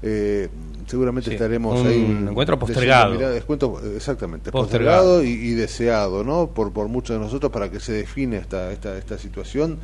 Eh, 0.03 0.49
seguramente 0.87 1.31
Sí, 1.31 1.35
estaremos 1.37 1.81
un 1.81 1.87
ahí 1.87 2.01
encuentro 2.01 2.57
diciendo, 2.57 2.59
postergado. 2.59 3.15
mirá, 3.15 3.31
descuento, 3.31 3.81
exactamente, 3.97 4.51
Postergado. 4.53 5.21
postergado 5.21 5.25
y, 5.25 5.31
y 5.51 5.55
deseado, 5.55 6.23
¿no? 6.23 6.49
Por, 6.49 6.73
por 6.73 6.89
muchos 6.89 7.17
de 7.19 7.25
nosotros 7.25 7.51
para 7.51 7.71
que 7.71 7.81
se 7.81 7.93
define 7.93 8.37
esta, 8.37 8.71
esta, 8.73 8.97
esta 8.99 9.19
situación 9.19 9.79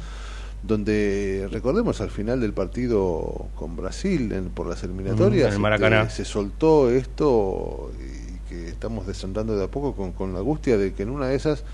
donde 0.63 1.49
recordemos 1.51 2.01
al 2.01 2.11
final 2.11 2.41
del 2.41 2.53
partido 2.53 3.47
con 3.57 3.75
Brasil 3.75 4.31
en- 4.33 4.51
por 4.51 4.67
las 4.69 4.83
eliminatorias 4.85 5.47
Mm, 5.47 5.49
en 5.49 5.53
el 5.55 5.59
Maracaná. 5.59 6.03
este, 6.03 6.25
se 6.25 6.25
soltó 6.25 6.89
esto 6.91 7.91
y 7.99 8.49
que 8.49 8.69
estamos 8.69 9.07
desandando 9.07 9.57
de 9.57 9.65
a 9.65 9.69
poco 9.69 9.95
con, 9.97 10.13
con 10.13 10.33
la 10.35 10.39
angustia 10.41 10.77
de 10.79 10.93
que 10.93 11.03
en 11.03 11.11
una 11.11 11.27
de 11.29 11.35
esas 11.35 11.65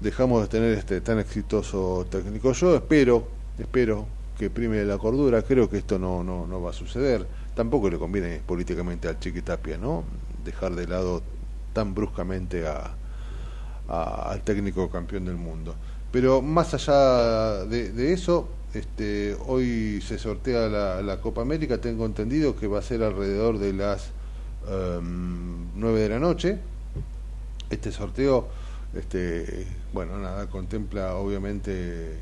dejamos 0.00 0.42
de 0.42 0.48
tener 0.48 0.76
este 0.76 1.00
tan 1.00 1.18
exitoso 1.18 2.06
técnico. 2.10 2.52
Yo 2.52 2.74
espero, 2.76 3.26
espero 3.58 4.06
que 4.38 4.50
prime 4.50 4.84
la 4.84 4.98
cordura, 4.98 5.40
creo 5.42 5.70
que 5.70 5.78
esto 5.78 5.98
no, 5.98 6.22
no, 6.22 6.46
no 6.46 6.60
va 6.60 6.70
a 6.70 6.74
suceder. 6.74 7.26
Tampoco 7.58 7.90
le 7.90 7.98
conviene 7.98 8.40
políticamente 8.46 9.08
al 9.08 9.18
Chiquitapia, 9.18 9.76
¿no? 9.78 10.04
Dejar 10.44 10.76
de 10.76 10.86
lado 10.86 11.24
tan 11.72 11.92
bruscamente 11.92 12.68
a, 12.68 12.94
al 13.88 14.42
técnico 14.42 14.88
campeón 14.90 15.24
del 15.24 15.34
mundo. 15.34 15.74
Pero 16.12 16.40
más 16.40 16.72
allá 16.74 17.64
de, 17.64 17.90
de 17.90 18.12
eso, 18.12 18.48
este, 18.74 19.36
hoy 19.48 20.00
se 20.06 20.20
sortea 20.20 20.68
la, 20.68 21.02
la 21.02 21.20
Copa 21.20 21.42
América, 21.42 21.80
tengo 21.80 22.06
entendido 22.06 22.54
que 22.54 22.68
va 22.68 22.78
a 22.78 22.82
ser 22.82 23.02
alrededor 23.02 23.58
de 23.58 23.72
las 23.72 24.10
em, 24.68 25.66
9 25.74 25.98
de 25.98 26.08
la 26.10 26.20
noche. 26.20 26.60
Este 27.70 27.90
sorteo, 27.90 28.46
este, 28.94 29.66
bueno, 29.92 30.16
nada, 30.18 30.48
contempla 30.48 31.16
obviamente 31.16 32.18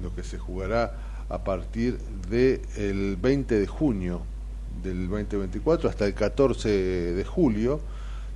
lo 0.00 0.14
que 0.14 0.22
se 0.22 0.38
jugará 0.38 0.96
a 1.28 1.44
partir 1.44 1.98
del 2.30 3.16
20 3.16 3.60
de 3.60 3.66
junio 3.66 4.22
del 4.82 5.08
2024 5.08 5.88
hasta 5.88 6.06
el 6.06 6.14
14 6.14 6.68
de 6.68 7.24
julio. 7.24 7.80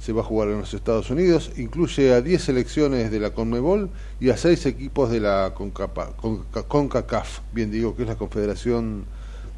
Se 0.00 0.12
va 0.12 0.20
a 0.20 0.24
jugar 0.24 0.48
en 0.48 0.58
los 0.58 0.74
Estados 0.74 1.08
Unidos, 1.10 1.52
incluye 1.56 2.12
a 2.12 2.20
10 2.20 2.42
selecciones 2.42 3.10
de 3.10 3.20
la 3.20 3.30
CONMEBOL 3.30 3.88
y 4.20 4.28
a 4.30 4.36
6 4.36 4.66
equipos 4.66 5.10
de 5.10 5.20
la 5.20 5.54
CONCAPA- 5.54 6.14
CONCA- 6.16 6.64
CONCACAF, 6.68 7.40
bien 7.54 7.70
digo 7.70 7.96
que 7.96 8.02
es 8.02 8.08
la 8.08 8.16
Confederación 8.16 9.04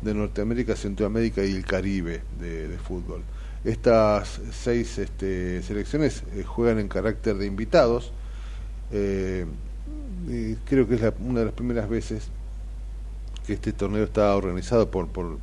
de 0.02 0.14
Norteamérica, 0.14 0.76
Centroamérica 0.76 1.44
y 1.44 1.52
el 1.52 1.64
Caribe 1.64 2.22
de, 2.38 2.68
fútbol. 2.78 3.22
Estas 3.64 4.40
seis 4.52 4.98
este, 4.98 5.62
selecciones 5.62 6.22
eh, 6.36 6.44
juegan 6.44 6.78
en 6.78 6.86
carácter 6.86 7.36
de 7.36 7.46
invitados. 7.46 8.12
Eh, 8.92 9.46
y 10.28 10.54
creo 10.68 10.86
que 10.86 10.94
es 10.96 11.00
la- 11.00 11.14
una 11.18 11.40
de 11.40 11.46
las 11.46 11.54
primeras 11.54 11.88
veces 11.88 12.28
que 13.46 13.52
este 13.52 13.72
torneo 13.72 14.04
está 14.04 14.34
organizado 14.34 14.90
por, 14.90 15.06
por, 15.06 15.38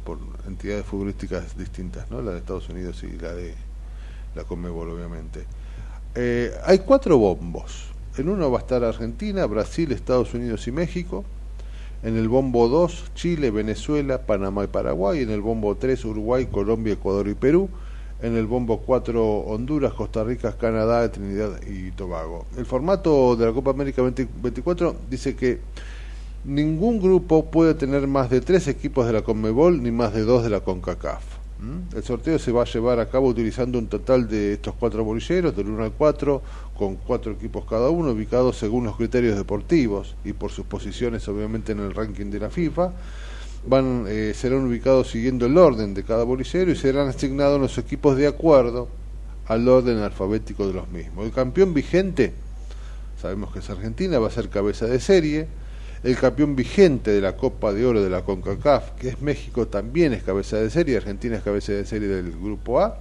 entidades 0.46 0.86
futbolísticas 0.86 1.58
distintas, 1.58 2.12
¿no? 2.12 2.22
la 2.22 2.32
de 2.32 2.40
Estados 2.40 2.68
Unidos 2.68 3.02
y 3.04 3.18
la 3.18 3.34
de 3.34 3.56
la 4.36 4.44
Conmebol, 4.44 4.90
obviamente. 4.90 5.46
Eh, 6.16 6.52
hay 6.66 6.80
cuatro 6.80 7.18
bombos. 7.18 7.92
En 8.18 8.30
uno 8.30 8.52
va 8.52 8.60
a 8.60 8.62
estar 8.62 8.84
Argentina, 8.84 9.46
Brasil, 9.46 9.92
Estados 9.92 10.34
Unidos 10.34 10.68
y 10.68 10.72
México. 10.72 11.24
En 12.04 12.18
el 12.18 12.28
bombo 12.28 12.68
2, 12.68 13.12
Chile, 13.16 13.50
Venezuela, 13.50 14.26
Panamá 14.26 14.66
y 14.66 14.68
Paraguay. 14.68 15.22
En 15.22 15.32
el 15.32 15.42
bombo 15.42 15.76
3, 15.76 16.04
Uruguay, 16.06 16.48
Colombia, 16.48 16.94
Ecuador 16.94 17.28
y 17.30 17.34
Perú. 17.34 17.70
En 18.22 18.36
el 18.36 18.46
bombo 18.46 18.82
4, 18.82 19.40
Honduras, 19.40 19.94
Costa 19.94 20.24
Rica, 20.24 20.56
Canadá, 20.58 21.10
Trinidad 21.12 21.60
y 21.66 21.92
Tobago. 21.92 22.46
El 22.58 22.66
formato 22.66 23.36
de 23.36 23.46
la 23.46 23.54
Copa 23.54 23.72
América 23.72 24.02
2024 24.02 24.96
dice 25.10 25.36
que 25.36 25.60
ningún 26.46 27.02
grupo 27.02 27.46
puede 27.46 27.74
tener 27.74 28.08
más 28.08 28.30
de 28.30 28.42
tres 28.42 28.68
equipos 28.68 29.06
de 29.06 29.14
la 29.14 29.22
Conmebol 29.22 29.82
ni 29.82 29.92
más 29.92 30.14
de 30.14 30.24
dos 30.24 30.44
de 30.44 30.50
la 30.50 30.62
CONCACAF. 30.62 31.24
El 31.96 32.04
sorteo 32.04 32.38
se 32.40 32.52
va 32.52 32.64
a 32.64 32.66
llevar 32.66 33.00
a 33.00 33.08
cabo 33.08 33.28
utilizando 33.28 33.80
un 33.80 33.88
total 33.88 34.28
de 34.28 34.54
estos 34.54 34.76
cuatro 34.78 35.06
bolilleros, 35.06 35.56
del 35.56 35.70
1 35.70 35.84
al 35.86 35.92
4, 35.94 36.42
con 36.78 36.98
cuatro 36.98 37.32
equipos 37.32 37.64
cada 37.70 37.90
uno, 37.90 38.12
ubicados 38.12 38.58
según 38.58 38.84
los 38.84 38.98
criterios 38.98 39.38
deportivos 39.38 40.16
y 40.26 40.34
por 40.34 40.52
sus 40.52 40.66
posiciones, 40.66 41.26
obviamente, 41.30 41.72
en 41.72 41.80
el 41.80 41.94
ranking 41.94 42.26
de 42.26 42.40
la 42.40 42.50
FIFA. 42.50 42.92
Van, 43.66 44.04
eh, 44.10 44.34
serán 44.36 44.66
ubicados 44.66 45.10
siguiendo 45.10 45.46
el 45.46 45.58
orden 45.58 45.94
de 45.94 46.04
cada 46.04 46.26
bolillero 46.26 46.70
y 46.70 46.76
serán 46.76 47.08
asignados 47.08 47.62
los 47.62 47.78
equipos 47.78 48.18
de 48.18 48.28
acuerdo 48.28 48.90
al 49.48 49.66
orden 49.66 50.00
alfabético 50.00 50.68
de 50.68 50.74
los 50.74 50.90
mismos. 50.90 51.26
El 51.26 51.32
campeón 51.32 51.74
vigente, 51.74 52.34
sabemos 53.22 53.54
que 53.54 53.60
es 53.60 53.70
Argentina, 53.70 54.20
va 54.20 54.28
a 54.28 54.32
ser 54.32 54.50
cabeza 54.50 54.86
de 54.86 55.00
serie. 55.00 55.48
El 56.04 56.18
campeón 56.18 56.54
vigente 56.54 57.12
de 57.12 57.22
la 57.22 57.38
Copa 57.38 57.72
de 57.72 57.86
Oro 57.86 58.04
de 58.04 58.10
la 58.10 58.24
CONCACAF, 58.24 58.92
que 59.00 59.08
es 59.08 59.22
México, 59.22 59.68
también 59.68 60.12
es 60.12 60.22
cabeza 60.22 60.58
de 60.58 60.70
serie. 60.70 60.98
Argentina 60.98 61.38
es 61.38 61.44
cabeza 61.44 61.72
de 61.72 61.86
serie 61.86 62.10
del 62.10 62.32
grupo 62.32 62.82
A 62.82 63.00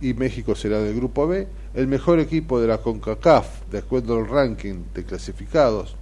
y 0.00 0.14
México 0.14 0.54
será 0.54 0.78
del 0.78 0.94
grupo 0.94 1.26
B. 1.26 1.48
El 1.74 1.88
mejor 1.88 2.20
equipo 2.20 2.60
de 2.60 2.68
la 2.68 2.78
CONCACAF, 2.78 3.68
de 3.72 3.78
acuerdo 3.78 4.16
al 4.16 4.28
ranking 4.28 4.84
de 4.94 5.02
clasificados, 5.02 5.96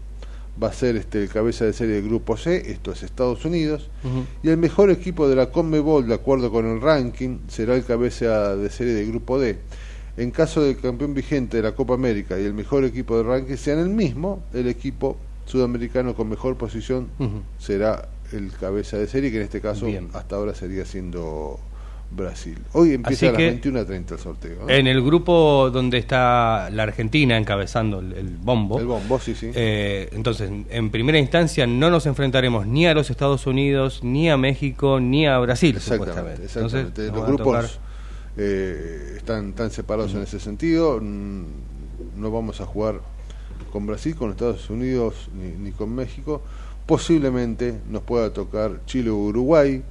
va 0.62 0.68
a 0.68 0.72
ser 0.74 0.96
este, 0.96 1.22
el 1.22 1.30
cabeza 1.30 1.64
de 1.64 1.72
serie 1.72 1.94
del 1.96 2.04
grupo 2.04 2.36
C, 2.36 2.70
esto 2.70 2.92
es 2.92 3.02
Estados 3.02 3.44
Unidos. 3.46 3.88
Y 4.42 4.50
el 4.50 4.58
mejor 4.58 4.90
equipo 4.90 5.28
de 5.30 5.36
la 5.36 5.50
CONMEBOL, 5.50 6.06
de 6.06 6.14
acuerdo 6.14 6.50
con 6.50 6.66
el 6.66 6.82
ranking, 6.82 7.38
será 7.48 7.74
el 7.76 7.84
cabeza 7.84 8.56
de 8.56 8.68
serie 8.68 8.92
del 8.92 9.08
grupo 9.08 9.38
D. 9.38 9.56
En 10.18 10.30
caso 10.30 10.62
del 10.62 10.78
campeón 10.78 11.14
vigente 11.14 11.56
de 11.56 11.62
la 11.62 11.72
Copa 11.72 11.94
América 11.94 12.38
y 12.38 12.44
el 12.44 12.52
mejor 12.52 12.84
equipo 12.84 13.16
del 13.16 13.26
ranking 13.26 13.56
sean 13.56 13.78
el 13.78 13.90
mismo, 13.90 14.42
el 14.52 14.66
equipo 14.66 15.16
sudamericano 15.46 16.14
con 16.14 16.28
mejor 16.28 16.56
posición 16.56 17.08
será 17.58 18.08
el 18.32 18.50
cabeza 18.52 18.98
de 18.98 19.06
serie, 19.06 19.30
que 19.30 19.38
en 19.38 19.44
este 19.44 19.60
caso 19.60 19.86
hasta 20.12 20.36
ahora 20.36 20.54
sería 20.54 20.84
siendo 20.84 21.58
Brasil. 22.10 22.56
Hoy 22.72 22.92
empieza 22.94 23.16
Así 23.18 23.26
a 23.26 23.30
las 23.32 23.38
que- 23.38 23.46
21 23.50 23.80
a 23.80 23.84
30 23.84 24.14
el 24.14 24.20
sorteo. 24.20 24.56
¿no? 24.62 24.68
En 24.70 24.86
el 24.86 25.02
grupo 25.02 25.70
donde 25.72 25.98
está 25.98 26.68
la 26.70 26.84
Argentina 26.84 27.36
encabezando 27.36 27.98
el, 27.98 28.12
el 28.12 28.28
bombo. 28.36 28.78
El 28.78 28.86
bombo, 28.86 29.18
sí, 29.18 29.34
sí. 29.34 29.50
eh, 29.54 30.08
entonces, 30.12 30.48
en 30.70 30.90
primera 30.90 31.18
instancia 31.18 31.66
no 31.66 31.90
nos 31.90 32.06
enfrentaremos 32.06 32.64
ni 32.66 32.86
a 32.86 32.94
los 32.94 33.10
Estados 33.10 33.46
Unidos, 33.48 34.04
ni 34.04 34.30
a 34.30 34.36
México, 34.36 35.00
ni 35.00 35.26
a 35.26 35.38
Brasil, 35.38 35.74
Exactamente, 35.76 36.12
supuestamente. 36.12 36.44
exactamente. 36.44 37.06
Entonces, 37.06 37.14
Los 37.14 37.26
grupos 37.26 37.80
eh, 38.36 39.14
están 39.16 39.52
tan 39.54 39.70
separados 39.70 40.14
en 40.14 40.22
ese 40.22 40.38
sentido. 40.40 41.00
Mm, 41.00 41.44
No 42.16 42.30
vamos 42.30 42.60
a 42.60 42.66
jugar 42.66 43.00
con 43.76 43.86
Brasil, 43.86 44.16
con 44.16 44.30
Estados 44.30 44.70
Unidos 44.70 45.28
ni, 45.34 45.50
ni 45.50 45.70
con 45.70 45.94
México. 45.94 46.40
Posiblemente 46.86 47.78
nos 47.90 48.00
pueda 48.02 48.32
tocar 48.32 48.80
Chile 48.86 49.10
o 49.10 49.16
Uruguay 49.16 49.82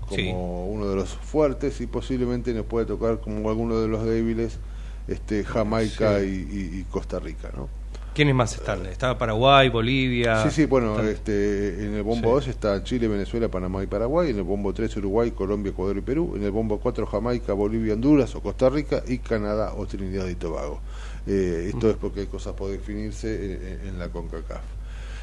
como 0.00 0.16
Sí. 0.16 0.28
uno 0.34 0.88
de 0.88 0.96
los 0.96 1.10
fuertes 1.10 1.80
y 1.80 1.86
posiblemente 1.86 2.52
nos 2.52 2.66
pueda 2.66 2.84
tocar 2.84 3.20
como 3.20 3.48
alguno 3.48 3.78
de 3.80 3.86
los 3.86 4.04
débiles 4.04 4.58
este 5.06 5.44
Jamaica 5.44 6.18
Sí. 6.18 6.80
y, 6.80 6.82
Costa 6.90 7.20
Rica, 7.20 7.50
¿no? 7.56 7.68
¿Quiénes 8.12 8.34
más 8.34 8.54
están? 8.54 8.84
Está 8.86 9.16
Paraguay, 9.16 9.68
Bolivia. 9.68 10.42
Sí, 10.42 10.50
sí, 10.50 10.66
bueno, 10.66 10.90
Están- 10.96 11.08
este, 11.08 11.84
en 11.86 11.94
el 11.94 12.02
bombo 12.02 12.26
Sí. 12.40 12.46
2 12.46 12.48
está 12.48 12.82
Chile, 12.82 13.06
Venezuela, 13.06 13.48
Panamá 13.48 13.84
y 13.84 13.86
Paraguay, 13.86 14.30
en 14.30 14.36
el 14.38 14.42
bombo 14.42 14.74
3 14.74 14.96
Uruguay, 14.96 15.30
Colombia, 15.30 15.70
Ecuador 15.70 15.96
y 15.96 16.00
Perú, 16.00 16.32
en 16.36 16.42
el 16.42 16.50
bombo 16.50 16.80
4 16.80 17.06
Jamaica, 17.06 17.52
Bolivia, 17.52 17.94
Honduras 17.94 18.34
o 18.34 18.40
Costa 18.42 18.68
Rica 18.68 19.02
y 19.06 19.18
Canadá 19.18 19.74
o 19.76 19.86
Trinidad 19.86 20.26
y 20.26 20.34
Tobago. 20.34 20.80
Eh, 21.26 21.70
esto 21.72 21.90
es 21.90 21.96
porque 21.96 22.20
hay 22.20 22.26
cosas 22.26 22.54
por 22.54 22.70
definirse 22.70 23.78
en, 23.86 23.98
la 23.98 24.08
CONCACAF. 24.08 24.62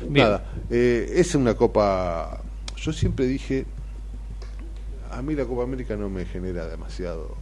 Bien. 0.02 0.26
Nada, 0.26 0.46
eh, 0.70 1.12
es 1.16 1.36
una 1.36 1.56
copa, 1.56 2.42
yo 2.78 2.94
siempre 2.94 3.26
dije, 3.28 3.66
a 5.12 5.22
mí 5.22 5.36
la 5.36 5.46
Copa 5.46 5.64
América 5.64 5.98
no 5.98 6.10
me 6.10 6.26
genera 6.26 6.68
demasiado. 6.68 7.36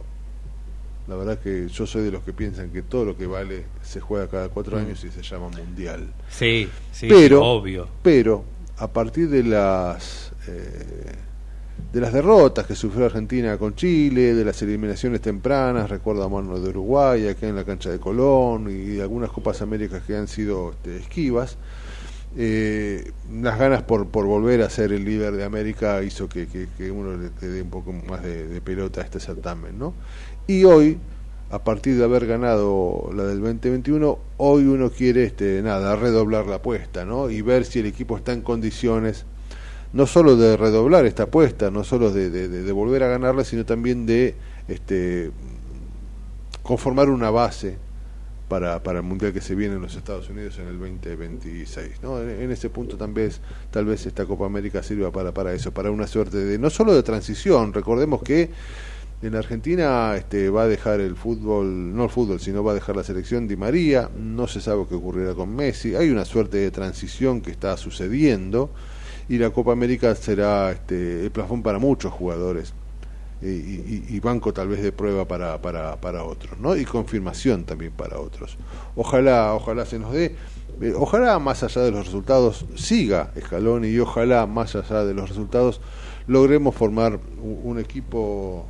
La 1.06 1.14
verdad 1.16 1.38
que 1.38 1.68
yo 1.68 1.86
soy 1.86 2.02
de 2.02 2.10
los 2.10 2.22
que 2.22 2.32
piensan 2.32 2.70
que 2.70 2.82
todo 2.82 3.04
lo 3.04 3.16
que 3.16 3.26
vale 3.26 3.64
se 3.82 4.00
juega 4.00 4.28
cada 4.28 4.48
cuatro 4.48 4.76
Mm. 4.76 4.80
años 4.80 5.04
y 5.04 5.10
se 5.10 5.22
llama 5.22 5.48
mundial 5.48 6.12
Sí, 6.30 6.68
sí, 6.92 7.06
pero, 7.08 7.42
obvio. 7.44 7.88
Pero 8.02 8.44
a 8.76 8.88
partir 8.88 9.28
de 9.30 9.42
las 9.44 10.32
eh, 10.48 11.14
de 11.92 12.00
las 12.00 12.12
derrotas 12.12 12.66
que 12.66 12.74
sufrió 12.74 13.06
Argentina 13.06 13.56
con 13.56 13.74
Chile, 13.74 14.34
de 14.34 14.44
las 14.44 14.60
eliminaciones 14.62 15.20
tempranas, 15.22 15.88
recuerda 15.88 16.26
a 16.26 16.28
mano 16.28 16.58
de 16.60 16.68
Uruguay, 16.68 17.28
acá 17.28 17.46
en 17.48 17.56
la 17.56 17.64
cancha 17.64 17.90
de 17.90 17.98
Colón 17.98 18.68
y 18.70 18.96
de 18.96 19.02
algunas 19.02 19.30
Copas 19.30 19.62
Américas 19.62 20.02
que 20.06 20.14
han 20.16 20.28
sido 20.28 20.72
este, 20.72 20.96
esquivas, 20.98 21.56
eh, 22.36 23.10
las 23.40 23.58
ganas 23.58 23.82
por, 23.82 24.06
por 24.08 24.26
volver 24.26 24.60
a 24.62 24.68
ser 24.70 24.92
el 24.92 25.04
líder 25.04 25.32
de 25.34 25.44
América 25.44 26.02
hizo 26.02 26.28
que, 26.28 26.46
que- 26.46 26.68
que 26.76 26.90
uno 26.90 27.16
le, 27.16 27.30
dé 27.48 27.62
un 27.62 27.70
poco 27.70 27.92
más 27.92 28.22
de, 28.22 28.46
de 28.48 28.60
pelota 28.60 29.00
a 29.00 29.04
este 29.04 29.18
certamen, 29.18 29.78
¿no? 29.78 29.94
Y 30.46 30.64
hoy, 30.64 30.98
a 31.50 31.64
partir 31.64 31.96
de 31.96 32.04
haber 32.04 32.26
ganado 32.26 33.10
la 33.14 33.24
del 33.24 33.40
2021, 33.40 34.18
hoy 34.36 34.64
uno 34.66 34.90
quiere, 34.90 35.24
este, 35.24 35.62
nada, 35.62 35.96
redoblar 35.96 36.46
la 36.46 36.56
apuesta, 36.56 37.04
¿no? 37.06 37.30
Y 37.30 37.40
ver 37.42 37.64
si 37.64 37.78
el 37.80 37.86
equipo 37.86 38.16
está 38.16 38.32
en 38.34 38.42
condiciones, 38.42 39.24
no 39.92 40.06
solo 40.06 40.36
de 40.36 40.56
redoblar 40.56 41.06
esta 41.06 41.24
apuesta, 41.24 41.70
no 41.70 41.84
solo 41.84 42.10
de, 42.10 42.30
de- 42.30 42.48
de- 42.48 42.72
volver 42.72 43.02
a 43.02 43.08
ganarla, 43.08 43.44
sino 43.44 43.64
también 43.64 44.06
de, 44.06 44.34
este, 44.68 45.30
conformar 46.62 47.08
una 47.08 47.30
base 47.30 47.76
para, 48.48 48.82
para 48.82 49.00
el 49.00 49.04
mundial 49.04 49.32
que 49.32 49.40
se 49.40 49.54
viene 49.54 49.74
en 49.76 49.82
los 49.82 49.94
Estados 49.94 50.28
Unidos 50.30 50.58
en 50.58 50.68
el 50.68 50.78
2026. 50.78 52.02
¿no? 52.02 52.20
En, 52.20 52.30
en 52.30 52.50
ese 52.50 52.70
punto 52.70 52.96
tal 52.96 53.12
vez, 53.12 53.40
tal 53.70 53.84
vez 53.84 54.06
esta 54.06 54.24
Copa 54.26 54.46
América 54.46 54.82
sirva 54.82 55.10
para, 55.10 55.32
para 55.32 55.52
eso, 55.52 55.72
para 55.72 55.90
una 55.90 56.06
suerte 56.06 56.38
de 56.38 56.58
no 56.58 56.70
solo 56.70 56.94
de 56.94 57.02
transición. 57.02 57.72
Recordemos 57.72 58.22
que 58.22 58.50
en 59.20 59.34
Argentina 59.34 60.14
este, 60.16 60.48
va 60.48 60.62
a 60.62 60.66
dejar 60.68 61.00
el 61.00 61.16
fútbol, 61.16 61.94
no 61.94 62.04
el 62.04 62.10
fútbol, 62.10 62.40
sino 62.40 62.62
va 62.62 62.72
a 62.72 62.74
dejar 62.74 62.96
la 62.96 63.02
selección 63.04 63.48
Di 63.48 63.56
María. 63.56 64.08
No 64.16 64.46
se 64.46 64.60
sabe 64.60 64.84
qué 64.88 64.94
ocurrirá 64.94 65.34
con 65.34 65.54
Messi. 65.54 65.94
Hay 65.96 66.08
una 66.10 66.24
suerte 66.24 66.58
de 66.58 66.70
transición 66.70 67.40
que 67.40 67.50
está 67.50 67.76
sucediendo 67.76 68.70
y 69.28 69.38
la 69.38 69.50
Copa 69.50 69.72
América 69.72 70.14
será 70.14 70.70
este, 70.72 71.24
el 71.24 71.30
plafón 71.30 71.62
para 71.62 71.78
muchos 71.78 72.12
jugadores 72.12 72.72
y, 73.42 73.46
y- 73.46 74.04
y 74.08 74.20
banco 74.20 74.52
tal 74.52 74.68
vez 74.68 74.82
de 74.82 74.90
prueba 74.90 75.26
para, 75.26 75.60
para, 75.62 75.96
para 76.00 76.24
otros, 76.24 76.58
¿no? 76.58 76.76
Y 76.76 76.84
confirmación 76.84 77.64
también 77.64 77.92
para 77.92 78.18
otros. 78.18 78.56
Ojalá, 78.96 79.54
ojalá 79.54 79.86
se 79.86 79.98
nos 79.98 80.12
dé, 80.12 80.34
eh, 80.80 80.92
ojalá 80.96 81.38
más 81.38 81.62
allá 81.62 81.82
de 81.82 81.90
los 81.92 82.06
resultados 82.06 82.64
siga 82.74 83.30
Scaloni 83.40 83.88
y 83.88 83.98
ojalá 84.00 84.46
más 84.46 84.74
allá 84.74 85.04
de 85.04 85.14
los 85.14 85.28
resultados 85.28 85.80
logremos 86.26 86.74
formar 86.74 87.20
un, 87.40 87.60
un 87.62 87.78
equipo 87.78 88.66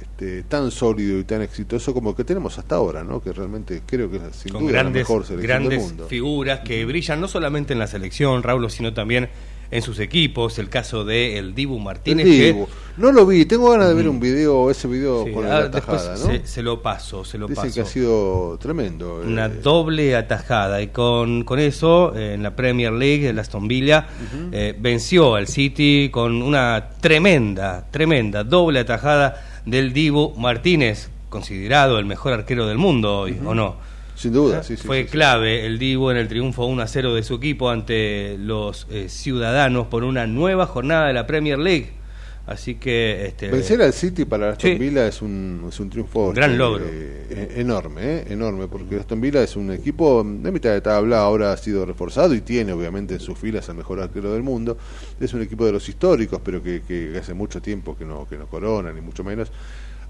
este, 0.00 0.42
tan 0.42 0.70
sólido 0.70 1.18
y 1.18 1.24
tan 1.24 1.40
exitoso 1.40 1.94
como 1.94 2.10
el 2.10 2.16
que 2.16 2.24
tenemos 2.24 2.58
hasta 2.58 2.74
ahora, 2.76 3.02
¿no? 3.04 3.22
Que 3.22 3.32
realmente 3.32 3.82
creo 3.86 4.10
que 4.10 4.16
es 4.18 4.36
sin 4.36 4.52
con 4.52 4.62
duda 4.62 4.72
grandes, 4.72 5.08
la 5.08 5.14
mejor 5.14 5.24
selección 5.26 5.38
del 5.38 5.46
grandes 5.70 5.82
mundo. 5.88 6.06
figuras 6.08 6.60
que 6.60 6.84
brillan 6.84 7.20
no 7.20 7.28
solamente 7.28 7.72
en 7.72 7.78
la 7.78 7.86
selección, 7.86 8.42
Raúl, 8.42 8.70
sino 8.70 8.92
también 8.92 9.30
en 9.72 9.82
sus 9.82 9.98
equipos. 9.98 10.58
El 10.60 10.68
caso 10.68 11.04
de 11.04 11.38
el 11.38 11.54
Dibu 11.54 11.78
El 11.78 11.82
Martínez. 11.82 12.26
Dibu. 12.26 12.66
que- 12.66 12.72
No 12.98 13.10
lo 13.10 13.24
vi, 13.24 13.46
tengo 13.46 13.70
ganas 13.70 13.88
de 13.88 13.94
ver 13.94 14.04
Mm. 14.04 14.10
un 14.10 14.20
video, 14.20 14.70
ese 14.70 14.86
video 14.86 15.24
Sí, 15.24 15.32
con 15.32 15.46
ah, 15.46 15.60
la 15.60 15.70
tajada, 15.70 16.12
después 16.12 16.20
¿no? 16.40 16.44
se, 16.44 16.46
se 16.46 16.62
lo 16.62 16.82
paso, 16.82 17.24
se 17.24 17.38
lo 17.38 17.46
Dicen 17.48 17.64
paso. 17.64 17.74
que 17.74 17.80
ha 17.80 17.84
sido 17.86 18.58
tremendo. 18.60 19.22
eh, 19.22 19.26
Una 19.26 19.48
doble 19.48 20.14
atajada 20.14 20.82
y 20.82 20.88
con, 20.88 21.42
con 21.44 21.58
eso 21.58 22.12
eh, 22.14 22.34
en 22.34 22.42
la 22.42 22.54
Premier 22.54 22.92
League 22.92 23.26
el 23.30 23.38
Aston 23.38 23.66
Villa 23.66 24.06
eh, 24.52 24.76
venció 24.78 25.34
al 25.36 25.48
City 25.48 26.10
con 26.12 26.42
una 26.42 26.90
tremenda, 27.00 27.86
tremenda 27.90 28.44
doble 28.44 28.80
atajada 28.80 29.42
del 29.64 29.94
Dibu 29.94 30.34
Martínez, 30.36 31.08
considerado 31.30 31.98
el 31.98 32.04
mejor 32.04 32.34
arquero 32.34 32.66
del 32.66 32.76
mundo 32.76 33.20
hoy, 33.20 33.38
¿o 33.42 33.54
no? 33.54 33.76
Sin 34.14 34.32
duda, 34.32 34.62
sí, 34.62 34.76
sí. 34.76 34.86
Fue 34.86 35.02
sí, 35.04 35.08
clave 35.10 35.66
el 35.66 35.78
Dibu 35.78 36.10
en 36.10 36.16
el 36.18 36.28
triunfo 36.28 36.66
1 36.66 36.82
a 36.82 36.86
0 36.86 37.14
de 37.14 37.22
su 37.22 37.34
equipo 37.34 37.70
ante 37.70 38.36
los 38.38 38.86
eh, 38.90 39.08
ciudadanos 39.08 39.86
por 39.88 40.04
una 40.04 40.26
nueva 40.26 40.66
jornada 40.66 41.06
de 41.08 41.12
la 41.14 41.26
Premier 41.26 41.58
League. 41.58 41.90
Así 42.44 42.74
que 42.74 43.24
este, 43.26 43.48
Vencer 43.50 43.80
al 43.82 43.92
City 43.92 44.24
para 44.24 44.50
Aston. 44.50 44.76
Villa 44.76 45.06
es 45.06 45.22
un, 45.22 45.64
es 45.68 45.78
un 45.78 45.88
triunfo 45.88 46.26
Un 46.28 46.34
gran 46.34 46.50
este, 46.50 46.58
logro. 46.58 46.84
eh, 46.88 47.52
enorme, 47.56 48.00
eh, 48.02 48.24
enorme, 48.30 48.66
porque 48.66 48.96
Aston 48.96 49.20
Villa 49.20 49.42
es 49.44 49.54
un 49.54 49.70
equipo 49.70 50.24
de 50.24 50.50
mitad 50.50 50.70
de 50.70 50.80
tabla, 50.80 51.20
ahora 51.20 51.52
ha 51.52 51.56
sido 51.56 51.86
reforzado 51.86 52.34
y 52.34 52.40
tiene 52.40 52.72
obviamente 52.72 53.14
en 53.14 53.20
sus 53.20 53.38
filas 53.38 53.68
al 53.68 53.76
mejor 53.76 54.00
arquero 54.00 54.32
del 54.32 54.42
mundo. 54.42 54.76
Es 55.20 55.32
un 55.34 55.40
equipo 55.42 55.64
de 55.64 55.72
los 55.72 55.88
históricos, 55.88 56.40
pero 56.44 56.60
que, 56.60 56.82
que 56.82 57.16
hace 57.16 57.32
mucho 57.32 57.62
tiempo 57.62 57.96
que 57.96 58.04
no, 58.04 58.26
que 58.28 58.36
no 58.36 58.46
corona, 58.48 58.92
ni 58.92 59.00
mucho 59.00 59.22
menos. 59.22 59.52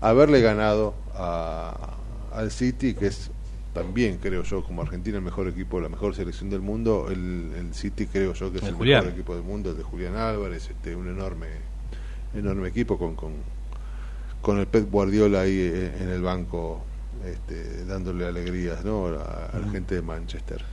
Haberle 0.01 0.41
ganado 0.41 0.95
a- 1.15 1.97
al 2.35 2.51
City, 2.51 2.95
que 2.95 3.09
es 3.09 3.31
también 3.73 4.19
creo 4.19 4.43
yo 4.43 4.63
como 4.63 4.83
Argentina 4.83 5.17
el 5.19 5.25
mejor 5.25 5.49
equipo, 5.49 5.81
la 5.81 5.89
mejor 5.89 6.15
selección 6.15 6.51
del 6.51 6.61
mundo, 6.61 7.09
el, 7.11 7.53
el 7.57 7.75
City 7.75 8.07
creo 8.07 8.35
yo 8.35 8.53
que 8.53 8.59
es 8.59 8.65
El 8.65 8.77
mejor 8.77 9.09
equipo 9.09 9.35
del 9.35 9.45
mundo, 9.45 9.71
el 9.71 9.77
de 9.77 9.83
Julián 9.83 10.17
Álvarez, 10.17 10.69
este, 10.71 10.95
un 10.95 11.09
enorme 11.09 11.47
enorme 12.35 12.69
equipo 12.69 12.99
con, 12.99 13.15
con, 13.15 13.33
con 14.41 14.59
el 14.59 14.67
Pep 14.67 14.91
Guardiola 14.91 15.43
ahí 15.43 15.59
eh, 15.59 15.93
en 16.01 16.09
el 16.09 16.23
banco 16.23 16.85
este, 17.25 17.85
dándole 17.85 18.27
alegrías 18.27 18.85
¿no? 18.85 19.07
a, 19.07 19.47
a 19.53 19.59
la 19.59 19.69
gente 19.71 19.95
de 19.95 20.03
Manchester. 20.03 20.65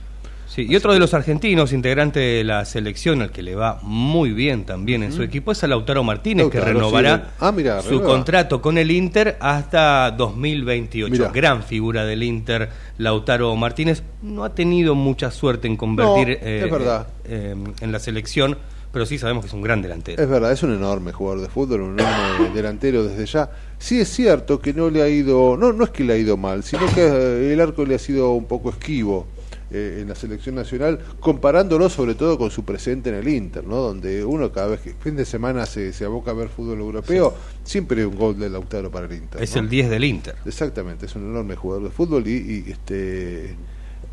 Sí, 0.50 0.66
y 0.68 0.74
otro 0.74 0.92
de 0.92 0.98
los 0.98 1.14
argentinos, 1.14 1.72
integrante 1.72 2.18
de 2.18 2.42
la 2.42 2.64
selección, 2.64 3.22
al 3.22 3.30
que 3.30 3.40
le 3.40 3.54
va 3.54 3.78
muy 3.82 4.32
bien 4.32 4.64
también 4.64 5.04
en 5.04 5.12
su 5.12 5.22
equipo, 5.22 5.52
es 5.52 5.62
a 5.62 5.68
Lautaro 5.68 6.02
Martínez, 6.02 6.50
que 6.50 6.58
renovará. 6.60 7.34
Ah, 7.38 7.52
su 7.52 7.90
renueva. 7.90 8.04
contrato 8.04 8.60
con 8.60 8.76
el 8.76 8.90
Inter 8.90 9.36
hasta 9.38 10.10
2028. 10.10 11.12
Mirá. 11.12 11.28
Gran 11.28 11.62
figura 11.62 12.04
del 12.04 12.24
Inter, 12.24 12.68
Lautaro 12.98 13.54
Martínez. 13.54 14.02
No 14.22 14.42
ha 14.42 14.52
tenido 14.52 14.96
mucha 14.96 15.30
suerte 15.30 15.68
en 15.68 15.76
convertir 15.76 16.40
No, 16.42 16.48
es 16.48 16.70
verdad. 16.70 17.06
eh, 17.26 17.54
en 17.80 17.92
la 17.92 18.00
selección, 18.00 18.58
pero 18.92 19.06
sí 19.06 19.18
sabemos 19.18 19.44
que 19.44 19.48
es 19.48 19.54
un 19.54 19.62
gran 19.62 19.82
delantero. 19.82 20.20
Es 20.20 20.28
verdad, 20.28 20.50
es 20.50 20.64
un 20.64 20.74
enorme 20.74 21.12
jugador 21.12 21.42
de 21.42 21.48
fútbol, 21.48 21.82
un 21.82 22.00
enorme 22.00 22.50
delantero 22.54 23.04
desde 23.04 23.24
ya. 23.24 23.50
Sí 23.78 24.00
es 24.00 24.08
cierto 24.08 24.60
que 24.60 24.72
no 24.74 24.90
le 24.90 25.00
ha 25.00 25.08
ido, 25.08 25.56
no, 25.56 25.72
no 25.72 25.84
es 25.84 25.90
que 25.90 26.02
le 26.02 26.14
ha 26.14 26.16
ido 26.16 26.36
mal, 26.36 26.64
sino 26.64 26.86
que 26.92 27.06
eh, 27.06 27.52
el 27.52 27.60
arco 27.60 27.84
le 27.84 27.94
ha 27.94 28.00
sido 28.00 28.32
un 28.32 28.46
poco 28.46 28.70
esquivo 28.70 29.28
eh, 29.70 29.98
en 30.00 30.08
la 30.08 30.14
selección 30.14 30.54
nacional, 30.54 30.98
comparándolo 31.20 31.88
sobre 31.88 32.14
todo 32.14 32.38
con 32.38 32.50
su 32.50 32.64
presente 32.64 33.10
en 33.10 33.16
el 33.16 33.28
Inter, 33.28 33.64
¿no? 33.64 33.76
Donde 33.76 34.24
uno 34.24 34.50
cada 34.52 34.68
vez 34.68 34.80
que 34.80 34.94
fin 34.94 35.16
de 35.16 35.24
semana 35.24 35.66
se, 35.66 35.92
se 35.92 36.04
aboca 36.04 36.32
a 36.32 36.34
ver 36.34 36.48
fútbol 36.48 36.80
europeo, 36.80 37.34
siempre 37.64 38.00
hay 38.00 38.06
un 38.06 38.16
gol 38.16 38.38
de 38.38 38.50
Lautaro 38.50 38.90
para 38.90 39.06
el 39.06 39.12
Inter. 39.12 39.42
Es 39.42 39.54
¿no? 39.54 39.62
el 39.62 39.68
10 39.68 39.90
del 39.90 40.04
Inter. 40.04 40.36
Exactamente, 40.44 41.06
es 41.06 41.14
un 41.14 41.30
enorme 41.30 41.56
jugador 41.56 41.84
de 41.84 41.90
fútbol 41.90 42.26
y, 42.26 42.64
y, 42.66 42.70
este 42.70 43.56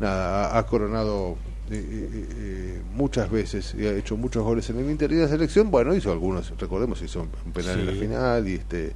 nada, 0.00 0.56
ha, 0.56 0.66
coronado 0.66 1.36
eh, 1.70 1.74
eh, 1.74 2.28
eh, 2.36 2.82
muchas 2.94 3.30
veces 3.30 3.74
y 3.78 3.86
ha 3.86 3.92
hecho 3.92 4.16
muchos 4.16 4.42
goles 4.42 4.68
en 4.70 4.78
el 4.78 4.90
Inter 4.90 5.10
y 5.12 5.14
en 5.14 5.22
la 5.22 5.28
selección, 5.28 5.70
bueno, 5.70 5.94
hizo 5.94 6.12
algunos, 6.12 6.52
recordemos, 6.58 7.02
hizo 7.02 7.26
un 7.44 7.52
penal 7.52 7.80
en 7.80 7.86
la 7.86 7.92
final 7.92 8.48
y 8.48 8.54
este 8.54 8.92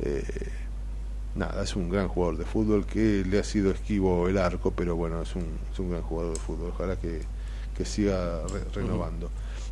eh, 0.00 0.22
nada, 1.34 1.62
es 1.64 1.74
un 1.76 1.88
gran 1.88 2.08
jugador 2.08 2.36
de 2.38 2.44
fútbol 2.44 2.84
que 2.86 3.24
le 3.28 3.38
ha 3.38 3.44
sido 3.44 3.70
esquivo 3.70 4.28
el 4.28 4.38
arco, 4.38 4.70
pero 4.72 4.96
bueno, 4.96 5.22
es 5.22 5.34
un, 5.34 5.44
es 5.72 5.78
un 5.78 5.90
gran 5.90 6.02
jugador 6.02 6.34
de 6.34 6.40
fútbol, 6.40 6.72
ojalá 6.74 6.96
que, 6.96 7.20
que 7.76 7.84
siga 7.84 8.40
re- 8.52 8.64
renovando. 8.74 9.30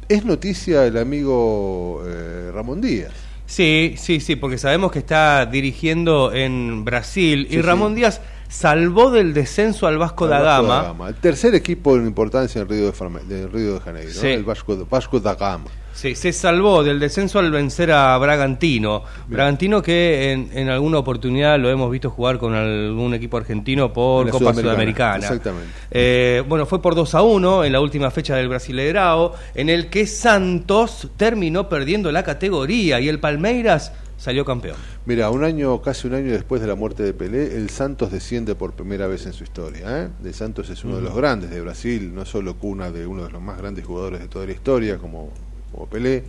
Es 0.09 0.25
noticia 0.25 0.85
el 0.87 0.97
amigo 0.97 2.03
eh, 2.07 2.51
Ramón 2.53 2.81
Díaz. 2.81 3.13
Sí, 3.47 3.95
sí, 3.99 4.21
sí, 4.21 4.37
porque 4.37 4.59
sabemos 4.59 4.93
que 4.93 5.01
está 5.01 5.45
dirigiendo 5.47 6.33
en 6.33 6.85
Brasil 6.85 7.47
y 7.51 7.55
Sí, 7.55 7.63
Ramón 7.63 7.95
Díaz 7.97 8.21
salvó 8.49 9.11
del 9.11 9.35
descenso 9.35 9.87
al 9.87 9.99
Vasco 9.99 10.27
da 10.29 10.39
Al 10.39 10.45
Vasco 10.67 10.67
Gama. 10.89 11.09
El 11.09 11.15
tercer 11.17 11.55
equipo 11.55 11.97
en 11.97 12.07
importancia 12.07 12.61
en 12.63 12.69
Río 12.69 12.87
de, 12.87 12.93
Farme- 12.93 13.23
de 13.25 13.47
Río 13.49 13.75
de 13.75 13.81
Janeiro, 13.81 14.11
el 14.23 14.45
Vasco, 14.45 14.87
Vasco 14.89 15.19
da 15.21 15.35
Gama. 15.35 15.67
Sí, 16.01 16.15
se 16.15 16.33
salvó 16.33 16.83
del 16.83 16.99
descenso 16.99 17.41
al 17.41 17.51
vencer 17.51 17.93
a 17.93 18.17
Bragantino. 18.17 19.03
Bragantino 19.29 19.83
que 19.83 20.33
en, 20.33 20.49
en 20.55 20.71
alguna 20.71 20.97
oportunidad 20.97 21.59
lo 21.59 21.69
hemos 21.69 21.91
visto 21.91 22.09
jugar 22.09 22.39
con 22.39 22.55
algún 22.55 23.13
equipo 23.13 23.37
argentino 23.37 23.93
por 23.93 24.25
la 24.25 24.33
Copa 24.33 24.55
Sudamericana, 24.55 24.73
Sudamericana. 24.73 25.27
exactamente. 25.27 25.73
Eh, 25.91 26.43
bueno, 26.49 26.65
fue 26.65 26.81
por 26.81 26.95
2 26.95 27.15
a 27.17 27.21
1 27.21 27.65
en 27.65 27.73
la 27.75 27.83
última 27.83 28.11
fecha 28.11 28.35
del 28.35 28.49
Brasileirao, 28.49 29.35
en 29.55 29.69
el 29.69 29.91
que 29.91 30.07
Santos 30.07 31.11
terminó 31.19 31.69
perdiendo 31.69 32.11
la 32.11 32.23
categoría 32.23 32.99
y 32.99 33.11
el 33.11 33.21
Palmeiras 33.21 33.93
salió 34.17 34.43
campeón. 34.47 34.77
Mira, 35.05 35.29
un 35.29 35.45
año, 35.45 35.83
casi 35.83 36.09
un 36.09 36.15
año 36.15 36.33
después 36.33 36.63
de 36.63 36.67
la 36.67 36.77
muerte 36.77 37.03
de 37.03 37.13
Pelé, 37.13 37.59
el 37.59 37.69
Santos 37.69 38.11
desciende 38.11 38.55
por 38.55 38.73
primera 38.73 39.07
vez 39.07 39.27
en 39.27 39.35
su 39.35 39.45
historia. 39.45 40.05
¿eh? 40.05 40.09
El 40.25 40.33
Santos 40.33 40.71
es 40.71 40.83
uno 40.83 40.97
de 40.97 41.03
los 41.03 41.15
grandes 41.15 41.51
de 41.51 41.61
Brasil, 41.61 42.15
no 42.15 42.25
solo 42.25 42.57
cuna 42.57 42.91
de 42.91 43.07
uno 43.07 43.25
de 43.25 43.31
los 43.31 43.43
más 43.43 43.59
grandes 43.59 43.85
jugadores 43.85 44.21
de 44.21 44.29
toda 44.29 44.47
la 44.47 44.53
historia, 44.53 44.97
como, 44.97 45.31
como 45.73 45.87
Pelé, 45.87 46.25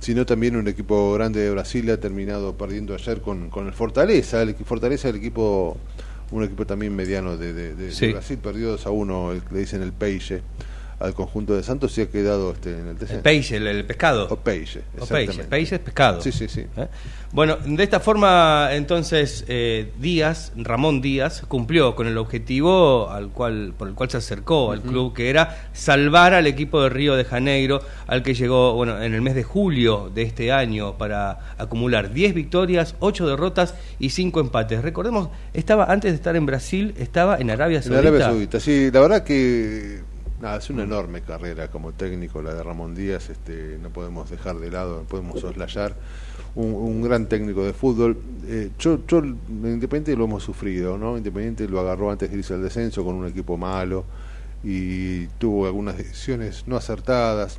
sino 0.00 0.26
también 0.26 0.56
un 0.56 0.68
equipo 0.68 1.12
grande 1.14 1.40
de 1.40 1.50
Brasil 1.50 1.88
ha 1.90 1.98
terminado 1.98 2.54
perdiendo 2.56 2.94
ayer 2.94 3.20
con, 3.20 3.48
con 3.50 3.66
el 3.66 3.72
Fortaleza. 3.72 4.42
El 4.42 4.54
Fortaleza, 4.54 5.08
el 5.08 5.16
equipo, 5.16 5.76
un 6.30 6.44
equipo 6.44 6.66
también 6.66 6.94
mediano 6.94 7.36
de, 7.36 7.52
de- 7.52 7.74
de- 7.74 7.86
de 7.86 7.92
Sí. 7.92 8.12
Brasil, 8.12 8.38
perdió 8.38 8.68
2 8.72 8.86
a 8.86 8.90
1, 8.90 9.32
el, 9.32 9.42
le 9.50 9.58
dicen 9.60 9.82
el 9.82 9.92
Peixe, 9.92 10.42
al 10.98 11.12
conjunto 11.14 11.54
de 11.54 11.62
Santos 11.62 11.96
y 11.98 12.02
ha 12.02 12.08
quedado 12.10 12.52
este, 12.52 12.70
en 12.72 12.80
el 12.80 12.88
El 12.88 12.98
descenso. 12.98 13.22
peixe, 13.22 13.56
el, 13.56 13.66
el 13.66 13.84
pescado. 13.84 14.28
O 14.30 14.36
Peixe, 14.36 14.80
O 14.98 15.06
peixe, 15.06 15.22
exactamente. 15.22 15.44
peixe 15.50 15.74
es 15.74 15.80
pescado. 15.82 16.20
Sí, 16.22 16.32
sí, 16.32 16.48
sí. 16.48 16.60
¿Eh? 16.76 16.86
Bueno, 17.32 17.56
de 17.56 17.82
esta 17.82 18.00
forma, 18.00 18.68
entonces, 18.72 19.44
eh, 19.48 19.92
Díaz, 19.98 20.52
Ramón 20.56 21.02
Díaz, 21.02 21.42
cumplió 21.48 21.94
con 21.94 22.06
el 22.06 22.16
objetivo 22.16 23.10
al 23.10 23.28
cual, 23.28 23.74
por 23.76 23.88
el 23.88 23.94
cual 23.94 24.08
se 24.10 24.16
acercó 24.16 24.72
al 24.72 24.80
club, 24.80 25.12
que 25.12 25.28
era 25.28 25.68
salvar 25.74 26.32
al 26.32 26.46
equipo 26.46 26.82
de 26.82 26.88
Río 26.88 27.14
de 27.16 27.24
Janeiro, 27.24 27.82
al 28.06 28.22
que 28.22 28.32
llegó, 28.32 28.72
bueno, 28.74 29.02
en 29.02 29.12
el 29.12 29.20
mes 29.20 29.34
de 29.34 29.42
julio 29.42 30.10
de 30.14 30.22
este 30.22 30.50
año 30.50 30.96
para 30.96 31.54
acumular 31.58 32.10
10 32.12 32.32
victorias, 32.32 32.94
8 33.00 33.26
derrotas 33.26 33.74
y 33.98 34.10
5 34.10 34.40
empates. 34.40 34.80
Recordemos, 34.82 35.28
estaba, 35.52 35.84
antes 35.92 36.12
de 36.12 36.16
estar 36.16 36.36
en 36.36 36.46
Brasil, 36.46 36.94
estaba 36.96 37.36
en 37.36 37.50
Arabia 37.50 37.78
En 37.78 37.82
Saudita. 37.82 38.00
Arabia 38.00 38.24
Saudita, 38.26 38.60
sí, 38.60 38.90
la 38.90 39.00
verdad 39.00 39.24
que 39.24 40.00
nada, 40.40 40.58
es 40.58 40.70
una 40.70 40.84
enorme 40.84 41.22
carrera 41.22 41.68
como 41.68 41.92
técnico 41.92 42.42
la 42.42 42.54
de 42.54 42.62
Ramón 42.62 42.94
Díaz, 42.94 43.30
este, 43.30 43.78
no 43.82 43.90
podemos 43.90 44.30
dejar 44.30 44.58
de 44.58 44.70
lado, 44.70 44.98
no 44.98 45.04
podemos 45.04 45.40
soslayar. 45.40 45.94
Un, 46.54 46.72
un 46.72 47.02
gran 47.02 47.26
técnico 47.26 47.64
de 47.64 47.72
fútbol. 47.72 48.16
Eh, 48.46 48.70
yo, 48.78 49.06
yo, 49.06 49.18
en 49.18 49.38
Independiente 49.48 50.16
lo 50.16 50.24
hemos 50.24 50.42
sufrido, 50.42 50.96
¿no? 50.96 51.16
Independiente 51.16 51.68
lo 51.68 51.80
agarró 51.80 52.10
antes 52.10 52.30
de 52.30 52.38
irse 52.38 52.54
al 52.54 52.62
descenso 52.62 53.04
con 53.04 53.14
un 53.14 53.26
equipo 53.26 53.56
malo 53.56 54.04
y 54.64 55.26
tuvo 55.38 55.66
algunas 55.66 55.98
decisiones 55.98 56.64
no 56.66 56.76
acertadas. 56.76 57.58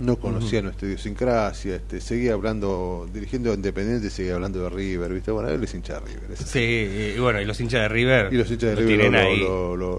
No 0.00 0.16
conocía 0.16 0.58
Ujú. 0.58 0.64
nuestra 0.66 0.88
idiosincrasia, 0.88 1.76
este, 1.76 2.00
seguía 2.00 2.32
hablando, 2.34 3.06
dirigiendo 3.14 3.52
a 3.52 3.54
Independiente, 3.54 4.10
seguía 4.10 4.34
hablando 4.34 4.60
de 4.62 4.68
River, 4.68 5.12
¿viste? 5.12 5.30
Bueno, 5.30 5.48
él 5.50 5.62
es 5.62 5.72
hincha 5.72 5.94
de 5.94 6.00
River. 6.00 6.30
es. 6.32 6.40
Sí, 6.40 7.14
y 7.16 7.20
bueno, 7.20 7.40
y 7.40 7.44
los 7.44 7.60
hinchas 7.60 7.82
de 7.82 7.88
River. 7.88 8.32
Y 8.32 8.36
los 8.36 8.50
hinchas 8.50 8.70
de 8.76 8.82
lo 8.82 8.88
River 8.88 9.12
lo, 9.12 9.18
ahí, 9.18 9.38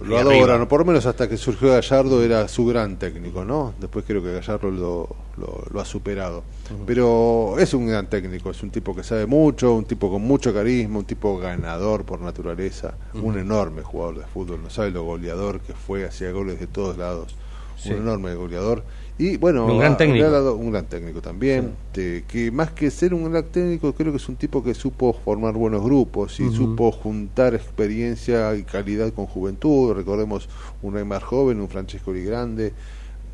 lo- 0.06 0.18
adoran, 0.18 0.68
por 0.68 0.82
lo 0.82 0.86
menos 0.86 1.06
hasta 1.06 1.30
que 1.30 1.38
surgió 1.38 1.70
Gallardo 1.72 2.22
era 2.24 2.48
su 2.50 2.66
gran 2.66 2.98
técnico, 3.00 3.46
¿no? 3.46 3.74
Después 3.80 4.04
creo 4.06 4.22
que 4.22 4.34
Gallardo 4.34 4.70
lo, 4.70 5.16
lo- 5.38 5.64
lo 5.72 5.80
ha 5.80 5.86
superado. 5.86 6.44
Pero 6.86 7.56
es 7.60 7.74
un 7.74 7.88
gran 7.88 8.10
técnico, 8.10 8.52
es 8.52 8.62
un 8.64 8.72
tipo 8.72 8.94
que 8.96 9.04
sabe 9.04 9.26
mucho, 9.26 9.74
un 9.76 9.86
tipo 9.86 10.10
con 10.12 10.22
mucho 10.24 10.54
carisma, 10.54 11.00
un 11.00 11.06
tipo 11.06 11.38
ganador 11.38 12.04
por 12.04 12.20
naturaleza, 12.20 12.96
un 13.14 13.38
enorme 13.40 13.82
jugador 13.82 14.20
de 14.20 14.26
fútbol, 14.26 14.62
no 14.62 14.70
sabe 14.70 14.92
lo 14.92 15.04
goleador 15.04 15.62
que 15.62 15.74
fue, 15.74 16.04
hacía 16.06 16.32
goles 16.32 16.60
de 16.60 16.68
todos 16.68 16.98
lados, 16.98 17.34
Sí. 17.78 17.92
un 17.92 17.98
enorme 18.04 18.34
goleador. 18.36 18.84
Y 19.18 19.38
bueno, 19.38 19.66
Un 19.66 19.80
gran 19.80 19.94
ha- 19.94 19.98
técnico. 19.98 20.20
le 20.24 20.26
ha 20.28 20.30
dado 20.30 20.56
un 20.56 20.72
gran 20.72 20.86
técnico 20.88 21.22
también, 21.22 21.72
que 21.94 22.52
más 22.52 22.72
que 22.72 22.92
ser 22.92 23.14
un 23.14 23.32
gran 23.32 23.46
técnico, 23.46 23.94
creo 23.94 24.12
que 24.12 24.18
es 24.18 24.28
un 24.28 24.36
tipo 24.36 24.62
que 24.62 24.74
supo 24.74 25.14
formar 25.14 25.54
buenos 25.54 25.82
grupos 25.84 26.38
y 26.42 26.52
supo 26.52 26.92
juntar 26.92 27.56
experiencia 27.56 28.54
y 28.56 28.64
calidad 28.64 29.14
con 29.14 29.26
juventud. 29.26 29.94
Recordemos 29.94 30.50
un 30.82 30.96
Neymar 30.96 31.22
joven, 31.24 31.62
un 31.62 31.70
Francesco 31.70 32.12
Di 32.12 32.24
Grande, 32.26 32.74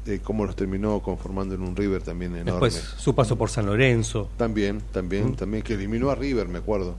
eh, 0.05 0.19
cómo 0.23 0.45
los 0.45 0.55
terminó 0.55 0.99
conformando 1.01 1.55
en 1.55 1.61
un 1.63 1.75
River 1.75 2.03
también 2.03 2.35
enorme. 2.35 2.67
Después 2.69 2.93
su 2.97 3.15
paso 3.15 3.35
por 3.35 3.49
San 3.49 3.65
Lorenzo. 3.65 4.29
También, 4.37 4.81
también, 4.91 5.35
también 5.35 5.63
que 5.63 5.73
eliminó 5.73 6.11
a 6.11 6.15
River, 6.15 6.47
me 6.47 6.59
acuerdo. 6.59 6.93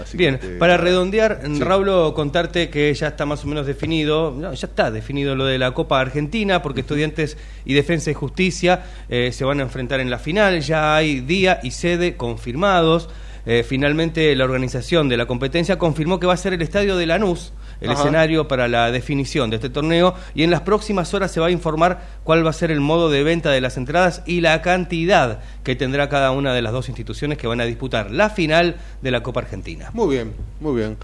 Así 0.00 0.16
Bien, 0.16 0.40
para 0.58 0.76
redondear, 0.76 1.40
Sí. 1.44 1.60
Raulo, 1.60 2.14
contarte 2.14 2.68
que 2.70 2.92
ya 2.94 3.08
está 3.08 3.26
más 3.26 3.44
o 3.44 3.46
menos 3.46 3.66
definido, 3.66 4.34
no, 4.36 4.52
ya 4.52 4.66
está 4.66 4.90
definido 4.90 5.36
lo 5.36 5.44
de 5.46 5.58
la 5.58 5.72
Copa 5.72 6.00
Argentina, 6.00 6.62
porque 6.62 6.80
Estudiantes 6.80 7.36
y 7.64 7.74
Defensa 7.74 8.10
y 8.10 8.14
Justicia 8.14 8.84
eh, 9.08 9.30
se 9.32 9.44
van 9.44 9.60
a 9.60 9.62
enfrentar 9.62 10.00
en 10.00 10.10
la 10.10 10.18
final, 10.18 10.60
ya 10.60 10.96
hay 10.96 11.20
día 11.20 11.60
y 11.62 11.70
sede 11.70 12.16
confirmados. 12.16 13.08
Eh, 13.46 13.62
finalmente, 13.62 14.34
la 14.34 14.44
organización 14.44 15.08
de 15.08 15.16
la 15.16 15.26
competencia 15.26 15.78
confirmó 15.78 16.18
que 16.18 16.26
va 16.26 16.34
a 16.34 16.38
ser 16.38 16.54
el 16.54 16.62
estadio 16.62 16.96
de 16.96 17.06
Lanús, 17.06 17.52
el 17.84 17.90
Ajá. 17.90 18.00
escenario 18.00 18.48
para 18.48 18.68
la 18.68 18.90
definición 18.90 19.50
de 19.50 19.56
este 19.56 19.70
torneo, 19.70 20.14
y 20.34 20.42
en 20.42 20.50
las 20.50 20.62
próximas 20.62 21.14
horas 21.14 21.30
se 21.30 21.40
va 21.40 21.46
a 21.46 21.50
informar 21.50 22.02
cuál 22.24 22.44
va 22.44 22.50
a 22.50 22.54
ser 22.54 22.70
el 22.70 22.80
modo 22.80 23.10
de 23.10 23.22
venta 23.22 23.50
de 23.50 23.60
las 23.60 23.76
entradas 23.76 24.22
y 24.26 24.40
la 24.40 24.62
cantidad 24.62 25.40
que 25.62 25.76
tendrá 25.76 26.08
cada 26.08 26.30
una 26.30 26.52
de 26.54 26.62
las 26.62 26.72
dos 26.72 26.88
instituciones 26.88 27.38
que 27.38 27.46
van 27.46 27.60
a 27.60 27.64
disputar 27.64 28.10
la 28.10 28.30
final 28.30 28.76
de 29.02 29.10
la 29.10 29.22
Copa 29.22 29.40
Argentina. 29.40 29.90
Muy 29.92 30.16
bien, 30.16 30.32
muy 30.60 30.76
bien. 30.76 30.96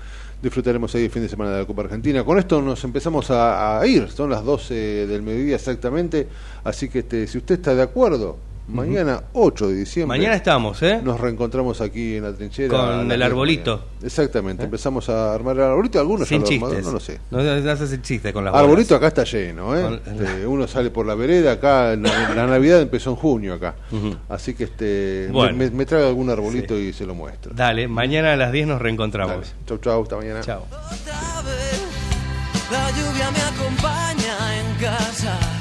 Disfrutaremos 0.43 0.95
ahí 0.95 1.05
el 1.05 1.11
fin 1.11 1.23
de 1.23 1.29
semana 1.29 1.51
de 1.51 1.59
la 1.61 1.67
Copa 1.67 1.83
Argentina. 1.83 2.25
Con 2.25 2.39
esto 2.39 2.63
nos 2.63 2.83
empezamos 2.85 3.31
a, 3.31 3.79
a 3.79 3.87
ir. 3.87 4.09
Son 4.11 4.31
las 4.31 4.43
12 4.43 5.07
del 5.07 5.23
mediodía 5.23 5.57
exactamente. 5.57 6.27
Así 6.65 6.89
que 6.89 7.01
este, 7.01 7.27
si 7.27 7.37
usted 7.37 7.57
está 7.57 7.75
de 7.75 7.83
acuerdo, 7.83 8.39
mañana 8.71 9.23
8 9.33 9.69
de 9.69 9.75
diciembre. 9.75 10.19
Mañana 10.19 10.37
estamos, 10.37 10.83
¿eh? 10.83 11.01
Nos 11.03 11.21
reencontramos 11.21 11.81
aquí 11.81 12.17
en 12.17 12.25
la 12.25 12.33
trinchera. 12.33 12.69
Con 12.71 12.89
el 12.91 12.97
10 13.01 13.09
de 13.09 13.17
la 13.19 13.27
arbolito. 13.27 13.77
mañana. 13.77 13.91
Exactamente. 14.03 14.63
¿Eh? 14.63 14.67
Empezamos 14.67 15.09
a 15.09 15.35
armar 15.35 15.57
el 15.57 15.63
arbolito. 15.63 16.01
Algunos 16.01 16.29
Sin 16.29 16.39
ya 16.39 16.43
lo 16.43 16.49
chistes. 16.69 16.85
no 16.87 16.93
lo 16.93 17.01
sé. 17.01 17.21
No, 17.31 17.43
no 17.43 17.71
haces 17.71 17.93
el 17.93 18.03
chiste 18.03 18.33
con 18.33 18.45
las 18.45 18.55
Arbolito 18.55 18.95
bolas. 18.95 19.13
acá 19.13 19.23
está 19.23 19.25
lleno, 19.37 19.77
¿eh? 19.77 19.83
Con- 19.83 19.95
Este, 20.21 20.47
uno 20.47 20.67
sale 20.69 20.91
por 20.91 21.07
la 21.07 21.15
vereda 21.15 21.53
acá, 21.53 21.97
la, 21.97 22.35
la 22.35 22.47
Navidad 22.47 22.81
empezó 22.81 23.11
en 23.11 23.17
junio 23.17 23.55
acá. 23.55 23.75
Así 24.29 24.55
que 24.55 24.65
este 24.65 25.25
me- 25.29 25.33
Bueno. 25.33 25.57
me, 25.59 25.71
me 25.71 25.87
traigo 25.87 26.09
algún 26.09 26.31
arbolito 26.31 26.79
y 26.79 26.93
se 26.93 27.05
lo 27.07 27.15
muestro. 27.15 27.53
Dale, 27.55 27.89
mañana 27.89 28.33
a 28.33 28.37
las 28.37 28.53
10 28.53 28.67
nos 28.67 28.81
reencontramos. 28.81 29.37
Dale. 29.37 29.47
Chau, 29.67 29.79
chau, 29.79 30.03
hasta 30.03 30.17
mañana. 30.17 30.41
Chao. 30.41 30.65
La 32.71 32.89
lluvia 32.91 33.31
me 33.33 33.41
acompaña 33.41 34.61
en 34.61 34.75
casa. 34.81 35.60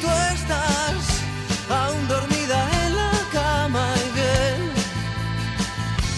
Tú 0.00 0.08
estás 0.34 1.00
aún 1.68 2.08
dormida 2.08 2.58
en 2.84 2.96
la 2.96 3.12
cama 3.32 3.84
y 4.06 4.08
bien. 4.18 4.60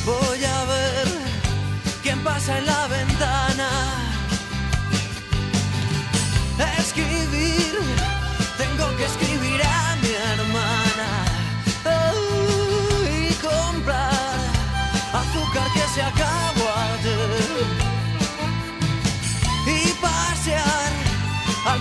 Voy 0.04 0.44
a 0.44 0.64
ver 0.64 1.06
quién 2.02 2.18
pasa 2.22 2.58
en 2.58 2.66
la 2.66 2.86
ventana. 2.88 3.68
Escribir, 6.78 7.74
tengo 8.58 8.86
que 8.96 9.04
escribir 9.04 9.60
a 9.62 9.96
mi 10.02 10.12
hermana. 10.30 11.08
Y 13.18 13.32
comprar 13.34 14.38
azúcar 15.20 15.66
que 15.74 15.84
se 15.94 16.02
acabó 16.02 16.66
ayer. 16.90 17.90
Y 19.66 19.92
pasear 20.04 20.92
al 21.66 21.80